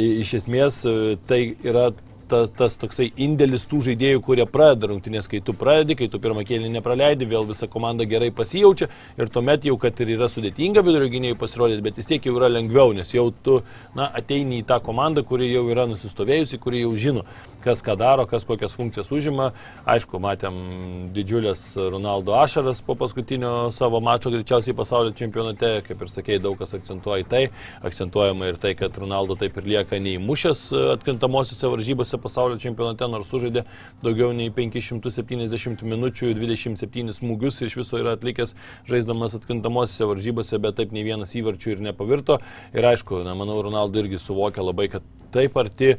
iš 0.00 0.32
esmės 0.40 0.80
tai 1.28 1.42
yra 1.62 1.92
ta, 2.32 2.42
tas 2.62 2.78
toksai 2.80 3.10
indėlis 3.20 3.66
tų 3.70 3.82
žaidėjų, 3.88 4.22
kurie 4.24 4.46
pradeda 4.48 4.90
rungtynės, 4.90 5.28
kai 5.30 5.42
tu 5.44 5.54
pradedi, 5.58 5.96
kai 6.00 6.08
tu 6.12 6.20
pirmą 6.22 6.44
kėlinį 6.48 6.78
nepraleidi, 6.78 7.28
vėl 7.28 7.46
visa 7.48 7.68
komanda 7.70 8.06
gerai 8.08 8.30
pasijaučia 8.34 8.88
ir 9.20 9.32
tuomet 9.32 9.68
jau, 9.68 9.76
kad 9.80 10.00
ir 10.02 10.14
yra 10.16 10.28
sudėtinga 10.32 10.84
vidurio 10.86 11.10
gynėjų 11.12 11.38
pasirodyti, 11.40 11.84
bet 11.84 12.00
vis 12.00 12.08
tiek 12.08 12.28
jau 12.28 12.36
yra 12.38 12.50
lengviau, 12.52 12.94
nes 12.96 13.12
jau 13.12 13.28
tu 13.44 13.60
na, 13.98 14.08
ateini 14.08 14.62
į 14.62 14.66
tą 14.68 14.80
komandą, 14.84 15.24
kuri 15.28 15.50
jau 15.52 15.66
yra 15.72 15.86
nusistovėjusi, 15.90 16.60
kuri 16.62 16.84
jau 16.84 16.92
žino, 16.98 17.26
kas 17.62 17.82
ką 17.84 17.96
daro, 18.00 18.26
kas 18.30 18.46
kokias 18.48 18.74
funkcijas 18.78 19.12
užima. 19.14 19.50
Aišku, 19.88 20.18
matėm 20.22 20.56
didžiulės 21.14 21.62
Ronaldo 21.92 22.34
ašaras 22.38 22.82
po 22.84 22.96
paskutinio 22.98 23.70
savo 23.74 24.00
mačo 24.04 24.32
greičiausiai 24.32 24.76
pasaulio 24.76 25.14
čempionate, 25.18 25.74
kaip 25.86 26.02
ir 26.02 26.12
sakėjai, 26.12 26.42
daug 26.42 26.58
kas 26.60 26.74
akcentuoja 26.78 27.26
tai, 27.28 27.44
akcentuojama 27.86 28.50
ir 28.52 28.60
tai, 28.62 28.74
kad 28.78 28.96
Ronaldo 28.98 29.36
taip 29.38 29.58
ir 29.60 29.68
lieka 29.74 30.00
neįmušęs 30.02 30.64
e, 30.72 30.82
atkrintamosiose 30.96 31.70
varžybose 31.72 32.18
pasaulio 32.22 32.60
čempionate, 32.62 33.08
nors 33.10 33.30
sužaidė 33.32 33.64
daugiau 34.04 34.32
nei 34.36 34.52
570 34.54 35.82
minučių, 35.82 36.32
27 36.38 37.14
smūgius 37.18 37.62
iš 37.66 37.78
viso 37.82 38.00
yra 38.00 38.16
atlikęs 38.16 38.54
žaisdamas 38.90 39.36
atkrintamosiose 39.38 40.08
varžybose, 40.10 40.60
bet 40.62 40.78
taip 40.80 40.94
nei 40.94 41.06
vienas 41.06 41.34
įvarčių 41.38 41.76
ir 41.76 41.88
nepavirto. 41.90 42.40
Ir 42.76 42.92
aišku, 42.92 43.24
na, 43.26 43.36
manau, 43.38 43.60
Ronaldo 43.66 44.02
irgi 44.02 44.22
suvokia 44.22 44.64
labai, 44.66 44.88
kad 44.92 45.06
taip 45.32 45.56
arti 45.56 45.92
e, 45.92 45.96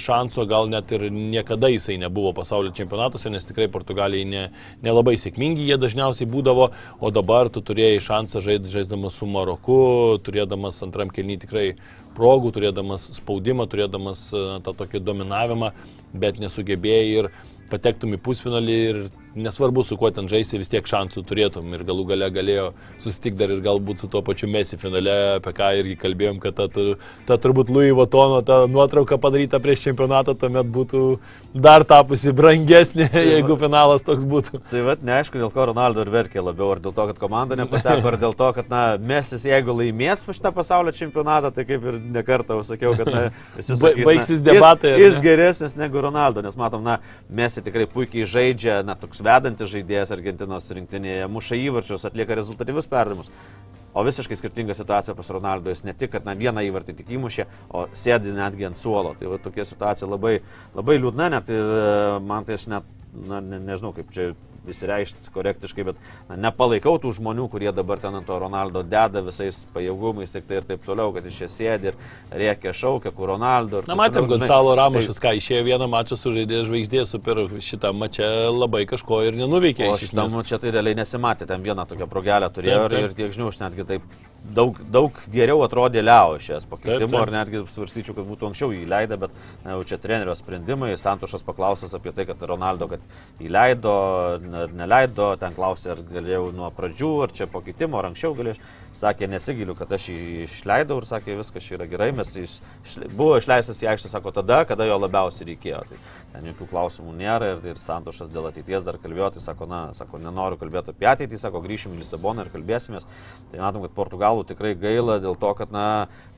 šanso 0.00 0.44
gal 0.48 0.68
net 0.70 0.92
ir 0.92 1.06
niekada 1.12 1.70
jisai 1.72 1.96
nebuvo 2.00 2.32
pasaulio 2.36 2.72
čempionatuose, 2.76 3.32
nes 3.32 3.46
tikrai 3.48 3.70
Portugalijai 3.72 4.28
ne, 4.28 4.44
nelabai 4.84 5.16
sėkmingi 5.20 5.66
jie 5.68 5.78
dažniausiai 5.80 6.28
būdavo, 6.30 6.70
o 7.00 7.12
dabar 7.14 7.50
tu 7.52 7.64
turėjai 7.64 8.02
šansą 8.06 8.44
žaid, 8.44 8.68
žaisdamas 8.70 9.16
su 9.20 9.28
Maroku, 9.30 9.80
turėdamas 10.26 10.82
antram 10.86 11.12
kelnį 11.14 11.40
tikrai 11.46 11.66
progų, 12.16 12.52
turėdamas 12.56 13.08
spaudimą, 13.16 13.66
turėdamas 13.70 14.26
e, 14.34 14.42
tą 14.66 14.74
tokį 14.82 15.02
dominavimą, 15.06 15.72
bet 16.12 16.40
nesugebėjai 16.42 17.08
ir 17.22 17.30
patektum 17.70 18.16
į 18.16 18.22
pusfinalį 18.24 18.78
ir 18.90 19.02
nesvarbu 19.34 19.84
su 19.84 19.96
kuo 19.96 20.10
ten 20.10 20.28
žaisti, 20.28 20.58
vis 20.58 20.70
tiek 20.72 20.86
šansų 20.86 21.22
turėtum 21.26 21.70
ir 21.76 21.84
galų 21.86 22.06
gale 22.08 22.28
galėjo 22.34 22.66
susitikti 22.98 23.38
dar 23.38 23.52
ir 23.54 23.62
galbūt 23.64 24.02
su 24.02 24.10
tuo 24.10 24.22
pačiu 24.26 24.48
Mesi 24.50 24.78
finale, 24.80 25.14
apie 25.36 25.52
ką 25.54 25.70
irgi 25.78 25.96
kalbėjom, 26.00 26.40
kad 26.42 26.56
ta, 26.58 26.66
ta, 26.72 26.96
ta 27.28 27.38
turbūt 27.40 27.70
Louis 27.70 27.94
Vuittono 27.94 28.40
ta 28.46 28.64
nuotrauka 28.70 29.20
padaryta 29.22 29.60
prieš 29.62 29.84
čempionatą 29.86 30.34
tuomet 30.38 30.66
būtų 30.74 31.04
dar 31.54 31.84
tapusi 31.86 32.34
brangesnė, 32.36 33.06
jeigu 33.32 33.56
finalas 33.60 34.04
toks 34.06 34.26
būtų. 34.26 34.62
Tai 34.70 34.82
vad, 34.88 35.04
neaišku, 35.06 35.38
dėl 35.38 35.52
ko 35.54 35.68
Ronaldo 35.70 36.02
ir 36.02 36.10
verkė 36.12 36.42
labiau, 36.42 36.72
ar 36.74 36.82
dėl 36.82 36.94
to, 36.96 37.06
kad 37.12 37.22
komanda 37.22 37.58
nepateko, 37.58 38.10
ar 38.10 38.18
dėl 38.20 38.34
to, 38.38 38.50
kad, 38.58 38.70
na, 38.72 38.82
Mesis, 38.98 39.46
jeigu 39.46 39.74
laimės 39.78 40.26
šitą 40.26 40.52
pasaulio 40.54 40.94
čempionatą, 40.96 41.52
tai 41.54 41.66
kaip 41.68 41.86
ir 41.86 42.00
nekartą 42.18 42.58
sakiau, 42.66 42.96
kad, 42.98 43.10
na, 43.10 43.22
visi 43.56 43.78
sakys, 43.78 44.06
baigsis 44.06 44.42
debatai, 44.44 44.96
Jis, 44.96 45.16
jis 45.16 45.22
geresnis 45.24 45.76
negu 45.78 46.02
Ronaldo, 46.02 46.42
nes 46.44 46.58
matom, 46.58 46.82
na, 46.86 46.98
Mesi 47.30 47.62
tikrai 47.64 47.86
puikiai 47.90 48.26
žaidžia, 48.28 48.80
na, 48.86 48.96
toks 48.98 49.19
vedantis 49.24 49.70
žaidėjas 49.72 50.12
Argentinos 50.14 50.70
rinktinėje, 50.76 51.28
muša 51.32 51.58
įvarčius, 51.60 52.06
atlieka 52.08 52.38
rezultatyvius 52.38 52.88
perdavimus. 52.90 53.30
O 53.90 54.04
visiškai 54.06 54.36
skirtinga 54.38 54.74
situacija 54.78 55.16
pas 55.18 55.30
Ronaldo. 55.34 55.72
Jis 55.72 55.82
ne 55.82 55.94
tik, 55.98 56.12
kad 56.12 56.26
na, 56.26 56.36
vieną 56.38 56.62
įvartį 56.68 56.94
tik 57.00 57.10
įmušė, 57.16 57.46
o 57.74 57.88
sėdi 57.98 58.34
netgi 58.36 58.68
ant 58.68 58.78
suolo. 58.78 59.16
Tai 59.18 59.32
va, 59.32 59.40
tokia 59.42 59.66
situacija 59.66 60.06
labai, 60.10 60.36
labai 60.76 60.98
liūdna, 61.00 61.26
net 61.34 61.50
ir 61.50 61.72
e, 61.74 61.88
man 62.22 62.46
tai 62.46 62.58
aš 62.60 62.68
net, 62.70 62.86
na, 63.26 63.40
ne, 63.42 63.58
nežinau 63.66 63.90
kaip 63.96 64.12
čia 64.14 64.28
įsireikšti 64.72 65.32
korektiškai, 65.34 65.86
bet 65.90 66.00
na, 66.28 66.38
nepalaikau 66.48 66.96
tų 67.02 67.12
žmonių, 67.18 67.48
kurie 67.52 67.70
dabar 67.74 68.00
ten 68.02 68.16
ant 68.18 68.26
to 68.28 68.38
Ronaldo 68.40 68.82
deda 68.86 69.22
visais 69.26 69.62
pajėgumais 69.74 70.32
tik 70.34 70.46
tai 70.48 70.60
ir 70.60 70.68
taip 70.68 70.84
toliau, 70.86 71.12
kad 71.14 71.26
iš 71.26 71.42
čia 71.42 71.50
sėdi 71.50 71.92
ir 71.92 71.98
rėkia, 72.30 72.74
šaukia, 72.76 73.12
kur 73.16 73.34
Ronaldo. 73.34 73.84
Na, 73.90 73.98
matėm. 73.98 74.28
Gonzalo 74.30 74.74
Ramošas, 74.78 75.20
ką 75.22 75.34
išėjo 75.40 75.62
vieną 75.66 75.90
mačą 75.90 76.18
su 76.18 76.32
žaidėjais 76.36 76.68
žvaigždės, 76.70 77.14
super 77.16 77.44
šitą 77.58 77.92
mačą 77.96 78.30
labai 78.54 78.84
kažko 78.90 79.22
ir 79.28 79.38
nenuveikė. 79.38 79.90
O 79.90 79.98
esmės. 79.98 80.40
čia 80.48 80.60
tai 80.62 80.74
realiai 80.74 80.98
nesimatė, 80.98 81.48
ten 81.50 81.62
vieną 81.66 81.86
tokią 81.90 82.10
progelę 82.10 82.50
turėjo 82.54 82.84
Taip, 82.86 82.96
taip. 82.96 83.08
ir, 83.10 83.16
tiek 83.18 83.36
žinių, 83.36 83.52
aš 83.52 83.62
netgi 83.64 83.88
taip 83.88 84.18
daug, 84.44 84.78
daug 84.92 85.16
geriau 85.32 85.62
atrodė 85.64 86.02
Leo 86.04 86.38
šias 86.42 86.66
pakeitimo, 86.68 87.20
ar 87.20 87.32
netgi 87.34 87.62
svarstyčiau, 87.70 88.16
kad 88.16 88.26
būtų 88.28 88.48
anksčiau 88.50 88.72
įleidę, 88.74 89.18
bet 89.20 89.34
na, 89.64 89.74
jau 89.74 89.84
čia 89.90 90.00
trenerio 90.02 90.34
sprendimai, 90.38 90.92
Santošas 91.00 91.44
paklausęs 91.46 91.94
apie 91.96 92.14
tai, 92.16 92.26
kad 92.28 92.42
Ronaldo, 92.48 92.88
kad 92.90 93.04
įleido, 93.42 93.94
ne- 94.60 94.68
neleido, 94.84 95.32
ten 95.40 95.56
klausė, 95.56 95.90
ar 95.96 96.04
galėjau 96.12 96.52
nuo 96.54 96.70
pradžių, 96.76 97.10
ar 97.26 97.34
čia 97.36 97.48
pakeitimo, 97.50 97.98
ar 97.98 98.10
anksčiau 98.12 98.36
galėjau. 98.38 98.60
Sakė, 99.00 99.28
nesigiliu, 99.30 99.76
kad 99.78 99.92
aš 99.94 100.08
jį 100.10 100.44
išleidau 100.44 100.96
ir 101.00 101.06
sakė, 101.06 101.36
viskas 101.38 101.62
čia 101.62 101.76
yra 101.78 101.86
gerai, 101.88 102.10
mes 102.12 102.32
jis 102.36 102.56
išle- 102.84 103.08
buvo 103.16 103.36
išleistas 103.38 103.78
į 103.84 103.88
aikštę, 103.92 104.10
sako, 104.10 104.32
tada, 104.34 104.64
kada 104.66 104.84
jo 104.84 104.98
labiausiai 104.98 105.46
reikėjo. 105.52 105.84
Tai 105.88 105.98
ten 106.32 106.46
jokių 106.50 106.68
klausimų 106.70 107.14
nėra 107.18 107.52
ir, 107.54 107.62
ir 107.72 107.80
Santošas 107.80 108.30
dėl 108.32 108.48
ateities 108.50 108.86
dar 108.86 108.98
kalbėjo, 109.02 109.32
tai 109.36 109.44
sako, 109.44 109.68
na, 109.70 109.80
sako, 109.98 110.20
nenoriu 110.22 110.58
kalbėti 110.60 110.94
apie 110.94 111.08
ateitį, 111.10 111.40
sako, 111.40 111.62
grįšim 111.64 111.96
į 111.96 112.02
Lisaboną 112.02 112.46
ir 112.46 112.52
kalbėsimės. 112.54 113.08
Tai 113.50 113.62
matom, 113.62 113.86
kad 113.86 113.96
Portugalų 113.96 114.46
tikrai 114.48 114.74
gaila 114.78 115.18
dėl 115.22 115.38
to, 115.40 115.52
kad, 115.58 115.74
na, 115.74 115.86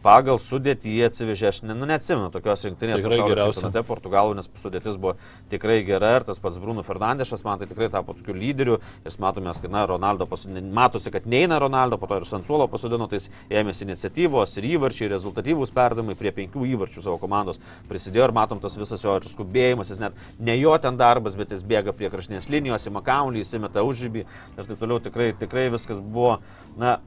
pagal 0.02 0.40
sudėtį 0.42 0.96
jie 0.96 1.06
atsivežė, 1.06 1.48
aš 1.50 1.60
ne, 1.66 1.76
nu, 1.78 1.86
neatsimenu 1.88 2.30
tokios 2.34 2.64
rinktinės 2.66 3.02
Tikrai 3.02 3.20
geriausia. 3.22 3.70
Portugalų, 3.86 4.34
nes 4.38 4.48
sudėtis 4.62 4.98
buvo 5.00 5.14
tikrai 5.52 5.80
gera 5.86 6.16
ir 6.18 6.26
tas 6.26 6.40
pats 6.42 6.58
Bruno 6.62 6.82
Fernandešas 6.86 7.44
man 7.46 7.60
tai 7.60 7.68
tikrai 7.70 7.88
tapo 7.92 8.16
tokiu 8.18 8.34
lyderiu 8.36 8.78
ir 8.80 9.16
matome, 9.22 9.52
kad, 9.54 9.70
na, 9.72 9.84
Ronaldo, 9.86 10.26
pasodino, 10.30 10.62
matosi, 10.74 11.12
kad 11.14 11.26
neina 11.30 11.58
Ronaldo, 11.62 11.98
po 12.00 12.08
to 12.10 12.18
ir 12.20 12.26
Sansuolo 12.28 12.66
pasodino, 12.70 13.06
tai 13.10 13.20
jis 13.20 13.28
ėmėsi 13.62 13.86
iniciatyvos 13.86 14.56
ir 14.58 14.68
įvarčiai, 14.72 15.10
rezultatyvūs 15.12 15.74
perdavimai 15.74 16.16
prie 16.18 16.34
penkių 16.34 16.66
įvarčių 16.74 17.04
savo 17.04 17.18
komandos 17.22 17.60
prisidėjo 17.90 18.28
ir 18.28 18.36
matom 18.36 18.62
tas 18.62 18.76
visas 18.78 19.02
jo 19.04 19.14
ir 19.18 19.28
skubėjimas, 19.30 19.81
jis 19.90 19.98
net 20.02 20.12
ne 20.38 20.54
jo 20.60 20.76
ten 20.78 20.96
darbas, 21.00 21.34
bet 21.36 21.50
jis 21.50 21.64
bėga 21.66 21.92
prie 21.96 22.10
kraštinės 22.12 22.46
linijos, 22.52 22.86
įma 22.86 23.02
kaulį, 23.02 23.42
įsimeta 23.42 23.82
užžybį 23.82 24.22
ir 24.22 24.68
taip 24.68 24.78
toliau. 24.78 25.00
Tikrai, 25.02 25.32
tikrai 25.40 25.66
viskas 25.72 25.98
buvo, 25.98 26.36
na, 26.78 26.98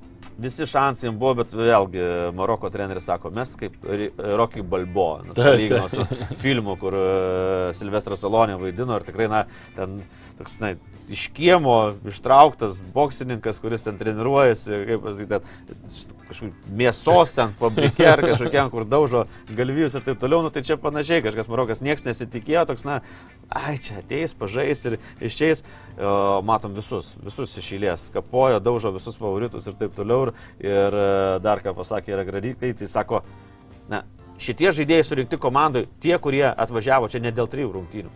visi 0.41 0.65
šansai 0.67 1.07
jam 1.07 1.19
buvo, 1.21 1.35
bet 1.43 1.53
vėlgi 1.55 2.05
Maroko 2.35 2.69
treneris 2.73 3.05
sako, 3.07 3.29
mes 3.31 3.53
kaip 3.59 3.77
Ri- 3.85 4.11
Rocky 4.39 4.61
Balbo, 4.65 5.21
palygino 5.37 5.87
su 5.91 6.03
filmu, 6.41 6.75
kur 6.81 6.97
e, 6.97 7.05
Silvestras 7.77 8.23
Salonė 8.25 8.57
vaidino 8.59 8.97
ir 8.99 9.05
tikrai, 9.07 9.29
na, 9.31 9.45
ten 9.77 10.01
toks, 10.39 10.59
na, 10.63 10.73
iš 11.09 11.27
kiemo 11.35 11.95
ištrauktas 12.07 12.81
boksininkas, 12.93 13.59
kuris 13.61 13.85
ten 13.85 13.97
treniruojasi, 13.99 14.81
kaip 14.89 15.03
pasakyti, 15.05 15.39
ten 15.69 16.15
kažkokių 16.25 16.75
mėsos 16.79 17.35
ten 17.37 17.53
fabrike 17.55 18.07
ar 18.09 18.23
kažkokiam, 18.25 18.71
kur 18.73 18.87
daužo 18.89 19.25
galvijus 19.53 19.97
ir 19.97 20.05
taip 20.05 20.19
toliau, 20.21 20.41
nu 20.45 20.51
tai 20.53 20.65
čia 20.65 20.79
panašiai, 20.81 21.21
kažkas 21.25 21.49
Marokas 21.51 21.83
nieks 21.85 22.07
nesitikėjo, 22.07 22.65
toks, 22.71 22.85
na, 22.87 22.99
ai 23.53 23.75
čia 23.77 23.99
ateis, 24.01 24.33
pažais 24.37 24.81
ir 24.89 24.97
išeis, 25.21 25.61
matom 26.47 26.73
visus, 26.77 27.13
visus 27.21 27.53
iš 27.61 27.71
eilės, 27.77 28.09
kapojo, 28.13 28.59
daužo 28.63 28.93
visus 28.95 29.19
favoritus 29.19 29.69
ir 29.69 29.77
taip 29.77 29.93
toliau. 29.97 30.29
Ir, 30.29 30.33
ir 30.65 30.95
e, 30.95 31.39
dar 31.43 31.61
ką 31.63 31.75
pasakė 31.77 32.15
yra 32.15 32.25
Gradikai, 32.27 32.73
tai 32.77 32.89
sako, 32.89 33.21
na, 33.91 34.03
šitie 34.41 34.71
žaidėjai 34.75 35.07
surinkti 35.07 35.39
komandai, 35.41 35.85
tie, 36.03 36.15
kurie 36.21 36.45
atvažiavo 36.49 37.09
čia 37.11 37.21
ne 37.23 37.33
dėl 37.35 37.49
trijų 37.51 37.73
rungtynių. 37.75 38.13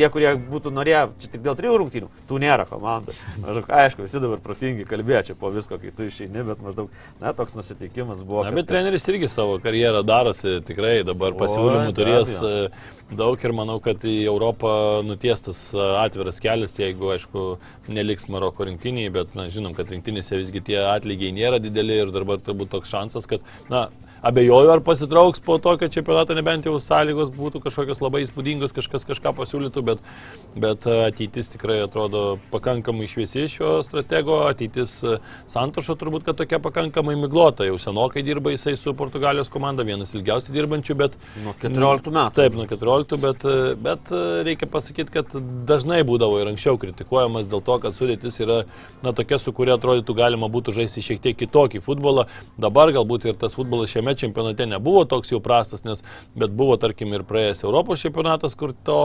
Tie, 0.00 0.08
kurie 0.08 0.30
būtų 0.48 0.70
norėję 0.72 1.00
čia 1.20 1.28
tik 1.34 1.42
dėl 1.44 1.56
trijų 1.58 1.74
rungtynių, 1.82 2.06
tų 2.28 2.38
nėra 2.40 2.64
komandai. 2.70 3.12
Maždaug, 3.42 3.66
aišku, 3.82 4.06
visi 4.06 4.20
dabar 4.22 4.40
protingi 4.40 4.86
kalbėjo 4.88 5.20
čia 5.28 5.34
po 5.36 5.50
visko, 5.52 5.76
kai 5.82 5.90
tu 5.92 6.06
išeini, 6.08 6.40
bet 6.46 6.62
maždaug, 6.64 6.88
na, 7.20 7.34
toks 7.36 7.52
nusiteikimas 7.58 8.22
buvo. 8.24 8.46
Na, 8.46 8.48
kad- 8.48 8.56
bet 8.62 8.70
treneris 8.70 9.04
irgi 9.12 9.28
savo 9.28 9.58
karjerą 9.60 10.00
darosi, 10.08 10.54
tikrai 10.64 11.02
dabar 11.04 11.36
pasiūlymų 11.36 11.92
turės 11.98 12.32
abejo. 12.40 12.70
e, 12.72 13.14
daug 13.20 13.44
ir 13.44 13.52
manau, 13.60 13.76
kad 13.84 14.00
į 14.08 14.16
Europą 14.32 14.72
nutiestas 15.04 15.60
e, 15.76 15.84
atviras 16.00 16.40
kelias, 16.40 16.78
jeigu, 16.80 17.12
aišku, 17.18 17.44
neliks 17.92 18.24
Maroko 18.32 18.64
rinktiniai, 18.70 19.12
bet 19.12 19.36
na, 19.36 19.50
žinom, 19.52 19.76
kad 19.76 19.92
rinktinėse 19.92 20.40
visgi 20.40 20.64
tie 20.70 20.80
atlygiai 20.94 21.34
nėra 21.36 21.60
dideli 21.60 22.00
ir 22.06 22.14
dabar 22.16 22.40
turbūt 22.40 22.72
toks 22.72 22.88
šansas, 22.96 23.28
kad, 23.28 23.44
na, 23.68 23.90
abejoju, 24.22 24.70
ar 24.70 24.80
pasitrauks 24.84 25.40
po 25.40 25.58
tokio 25.58 25.88
čempionato, 25.88 26.34
nebent 26.36 26.66
jau 26.68 26.76
sąlygos 26.82 27.32
būtų 27.34 27.62
kažkokios 27.64 28.02
labai 28.02 28.22
įspūdingos, 28.26 28.74
kažkas 28.76 29.06
kažką 29.08 29.32
pasiūlytų, 29.38 29.82
bet, 29.86 30.02
bet 30.60 30.86
e, 30.88 30.96
ateitis 31.08 31.48
tikrai 31.54 31.80
atrodo 31.84 32.38
pakankamai 32.52 33.08
šviesi 33.10 33.46
šio 33.50 33.78
stratego, 33.86 34.42
ateitis 34.50 34.98
e, 35.04 35.16
Santošo 35.50 35.96
turbūt, 36.00 36.26
kad 36.28 36.38
tokia 36.40 36.60
pakankamai 36.62 37.16
miglota, 37.20 37.64
jau 37.68 37.78
senokai 37.80 38.24
dirba 38.26 38.52
jisai 38.54 38.76
su 38.78 38.94
Portugalijos 38.98 39.52
komanda, 39.52 39.86
vienas 39.88 40.12
ilgiausiai 40.16 40.56
dirbančių, 40.58 40.98
bet... 41.00 41.16
Nuo 41.44 41.56
14 41.62 42.12
metų. 42.12 42.36
Taip, 42.36 42.58
nuo 42.58 42.68
14, 42.68 43.20
bet, 43.24 43.48
e, 43.48 43.74
bet 43.88 44.12
reikia 44.46 44.68
pasakyti, 44.70 45.16
kad 45.16 45.36
dažnai 45.68 46.02
būdavo 46.06 46.42
ir 46.42 46.52
anksčiau 46.52 46.78
kritikuojamas 46.80 47.48
dėl 47.50 47.64
to, 47.64 47.78
kad 47.82 47.96
sudėtis 47.96 48.36
yra 48.44 48.62
na, 49.04 49.14
tokia, 49.16 49.40
su 49.40 49.54
kuria 49.56 49.78
atrodytų 49.78 50.16
galima 50.18 50.50
būtų 50.52 50.76
žaisti 50.76 51.04
šiek 51.04 51.24
tiek 51.24 51.38
kitokį 51.40 51.80
futbolą. 51.84 52.26
Dabar 52.60 52.92
galbūt 52.94 53.30
ir 53.30 53.38
tas 53.40 53.56
futbolas 53.56 53.92
šiame 53.92 54.09
čempionate 54.18 54.66
nebuvo 54.70 55.04
toks 55.08 55.32
jau 55.32 55.40
prastas, 55.44 55.84
nes, 55.86 56.04
bet 56.38 56.54
buvo, 56.56 56.76
tarkim, 56.80 57.12
ir 57.16 57.26
praėjęs 57.28 57.64
Europos 57.66 58.02
čempionatas, 58.04 58.56
kur 58.58 58.74
to 58.86 59.00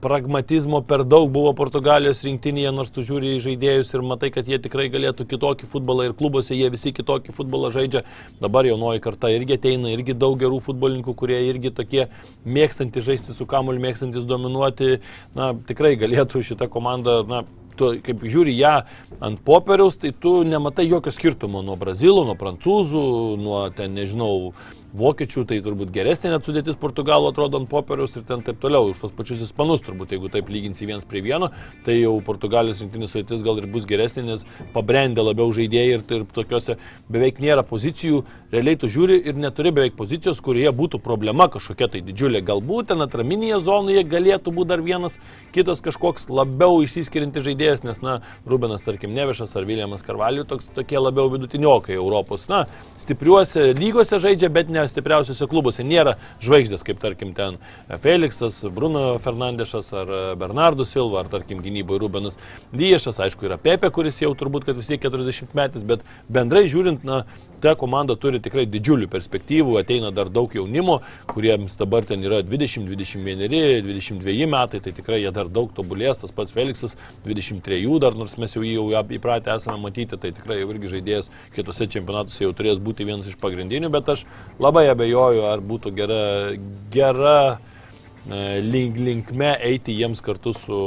pragmatizmo 0.00 0.82
per 0.82 1.04
daug 1.08 1.30
buvo 1.32 1.52
Portugalijos 1.56 2.20
rinktinėje, 2.26 2.72
nors 2.74 2.92
tu 2.92 3.02
žiūri 3.06 3.36
į 3.36 3.42
žaidėjus 3.46 3.92
ir 3.94 4.04
matai, 4.06 4.30
kad 4.34 4.48
jie 4.48 4.58
tikrai 4.62 4.88
galėtų 4.92 5.26
kitokį 5.30 5.68
futbolą 5.72 6.08
ir 6.08 6.14
klubuose 6.18 6.56
jie 6.56 6.68
visi 6.72 6.92
kitokį 6.96 7.34
futbolą 7.36 7.72
žaidžia. 7.74 8.04
Dabar 8.42 8.68
jaunoji 8.68 9.02
karta 9.04 9.30
irgi 9.32 9.56
ateina, 9.56 9.92
irgi 9.94 10.16
daug 10.16 10.36
gerų 10.40 10.60
futbolininkų, 10.66 11.16
kurie 11.16 11.40
irgi 11.48 11.72
tokie 11.74 12.08
mėgstantys 12.44 13.06
žaisti 13.08 13.36
su 13.36 13.48
kamuoliu, 13.48 13.82
mėgstantys 13.86 14.28
dominuoti. 14.28 14.98
Na, 15.38 15.54
tikrai 15.68 15.94
galėtų 16.00 16.44
šitą 16.44 16.68
komandą, 16.72 17.22
na, 17.30 17.44
tu 17.78 17.92
kaip 18.04 18.24
žiūri 18.24 18.54
ją 18.56 18.74
ant 19.24 19.40
popieriaus, 19.46 19.98
tai 20.00 20.12
tu 20.12 20.40
nematai 20.46 20.88
jokio 20.88 21.12
skirtumo 21.14 21.62
nuo 21.64 21.76
brazilų, 21.80 22.26
nuo 22.28 22.36
prancūzų, 22.40 23.04
nuo 23.40 23.62
ten, 23.76 23.94
nežinau, 23.96 24.52
vokiečių, 24.96 25.44
tai 25.48 25.58
turbūt 25.64 25.92
geresnė 25.94 26.32
net 26.32 26.46
sudėtis 26.48 26.78
portugalų 26.80 27.30
atrodo 27.30 27.60
ant 27.60 27.68
popieriaus 27.70 28.16
ir 28.16 28.24
ten 28.28 28.42
taip 28.46 28.60
toliau. 28.62 28.90
Už 28.90 29.02
tos 29.02 29.14
pačius 29.16 29.42
ispanus 29.44 29.84
turbūt, 29.84 30.14
jeigu 30.14 30.30
taip 30.32 30.48
lyginsi 30.52 30.88
vienas 30.88 31.06
prie 31.08 31.22
vieno, 31.24 31.50
tai 31.86 31.98
jau 31.98 32.14
portugalijos 32.24 32.80
rinktinės 32.84 33.12
sudėtis 33.14 33.44
gal 33.44 33.60
ir 33.60 33.68
bus 33.70 33.86
geresnė, 33.88 34.24
nes 34.30 34.46
pabrendė 34.74 35.24
labiau 35.26 35.52
žaidėjai 35.54 35.98
ir, 35.98 36.04
ir 36.16 36.24
tokiuose 36.36 36.78
beveik 37.12 37.40
nėra 37.44 37.64
pozicijų. 37.66 38.22
Realiai 38.54 38.80
tu 38.80 38.90
žiūri 38.92 39.18
ir 39.28 39.36
neturi 39.38 39.74
beveik 39.76 39.96
pozicijos, 39.98 40.40
kurioje 40.44 40.72
būtų 40.76 41.02
problema 41.04 41.48
kažkokia 41.52 41.90
tai 41.92 42.02
didžiulė. 42.06 42.40
Galbūt 42.46 42.92
ten 42.92 43.04
atraminėje 43.04 43.60
zonoje 43.66 44.04
galėtų 44.06 44.54
būti 44.54 44.72
dar 44.72 44.84
vienas 44.84 45.18
kitas 45.54 45.82
kažkoks 45.84 46.30
labiau 46.32 46.80
išsiskiriantis 46.84 47.44
žaidėjas, 47.46 47.84
nes, 47.86 48.00
na, 48.04 48.20
Rubenas, 48.48 48.84
tarkim, 48.86 49.14
Nevišas 49.16 49.54
ar 49.58 49.66
Viljamas 49.68 50.04
Karvaliu, 50.06 50.46
toks 50.48 50.70
tokie 50.74 50.98
labiau 51.00 51.30
vidutiniokai 51.32 51.96
Europos. 51.96 52.46
Na, 52.52 52.64
stipriuose 53.00 53.72
lygose 53.76 54.20
žaidžia, 54.22 54.50
bet 54.52 54.70
ne 54.72 54.85
stipriausiuose 54.90 55.48
klubuose. 55.50 55.84
Nėra 55.86 56.16
žvaigždės, 56.44 56.84
kaip 56.86 57.00
tarkim 57.02 57.32
ten 57.36 57.58
Felixas, 58.02 58.62
Bruno 58.74 59.16
Fernandešas 59.22 59.92
ar 59.96 60.14
Bernardo 60.40 60.86
Silva, 60.88 61.22
ar 61.24 61.32
tarkim 61.32 61.62
gynyboje 61.64 62.02
Rubenas 62.02 62.40
Diešas, 62.76 63.20
aišku, 63.26 63.48
yra 63.48 63.60
Pepe, 63.60 63.90
kuris 63.94 64.22
jau 64.22 64.32
turbūt, 64.38 64.68
kad 64.68 64.78
vis 64.78 64.90
tiek 64.90 65.02
40 65.02 65.56
metais, 65.56 65.86
bet 65.86 66.04
bendrai 66.32 66.66
žiūrint, 66.70 67.06
na, 67.06 67.24
ta 67.66 67.74
komanda 67.74 68.14
turi 68.14 68.38
tikrai 68.42 68.62
didžiulių 68.70 69.08
perspektyvų, 69.10 69.76
ateina 69.80 70.12
dar 70.14 70.30
daug 70.30 70.52
jaunimo, 70.54 71.00
kuriems 71.32 71.74
dabar 71.80 72.06
ten 72.06 72.22
yra 72.22 72.38
20, 72.46 72.86
21, 72.86 73.42
22 73.82 74.46
metai, 74.50 74.80
tai 74.84 74.92
tikrai 74.94 75.18
jie 75.24 75.32
dar 75.34 75.50
daug 75.50 75.72
tobulės, 75.74 76.20
tas 76.22 76.34
pats 76.34 76.54
Feliksas 76.54 76.94
23 77.26 77.82
dar, 78.02 78.14
nors 78.14 78.36
mes 78.38 78.54
jau 78.54 78.62
jį 78.62 78.76
jau 78.76 79.02
įpratę 79.18 79.56
esame 79.56 79.82
matyti, 79.82 80.18
tai 80.20 80.30
tikrai 80.36 80.60
jau 80.60 80.70
irgi 80.70 80.92
žaidėjas 80.94 81.32
kitose 81.56 81.88
čempionatuose 81.90 82.44
jau 82.44 82.54
turės 82.54 82.82
būti 82.82 83.08
vienas 83.08 83.26
iš 83.32 83.40
pagrindinių, 83.42 83.90
bet 83.90 84.14
aš 84.14 84.26
labai 84.62 84.86
abejoju, 84.92 85.46
ar 85.50 85.64
būtų 85.64 85.94
gera, 85.98 86.22
gera 86.94 87.38
link, 88.26 88.96
linkme 88.98 89.52
eiti 89.62 89.94
jiems 89.94 90.22
kartu 90.24 90.52
su 90.56 90.78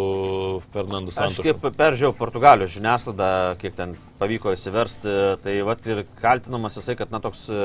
Fernandu 0.73 1.13
Aš 1.13 1.19
Santošu. 1.19 1.45
kaip 1.45 1.77
peržiūrėjau 1.79 2.15
Portugalijos 2.17 2.73
žiniasklaidą, 2.75 3.29
kiek 3.61 3.75
ten 3.77 3.95
pavyko 4.19 4.53
įsiversti, 4.55 5.15
tai 5.43 5.59
vat 5.67 5.85
ir 5.87 6.03
kaltinamas 6.19 6.75
jisai, 6.79 6.97
kad 6.99 7.13
na 7.15 7.21
toks 7.23 7.45
e, 7.49 7.61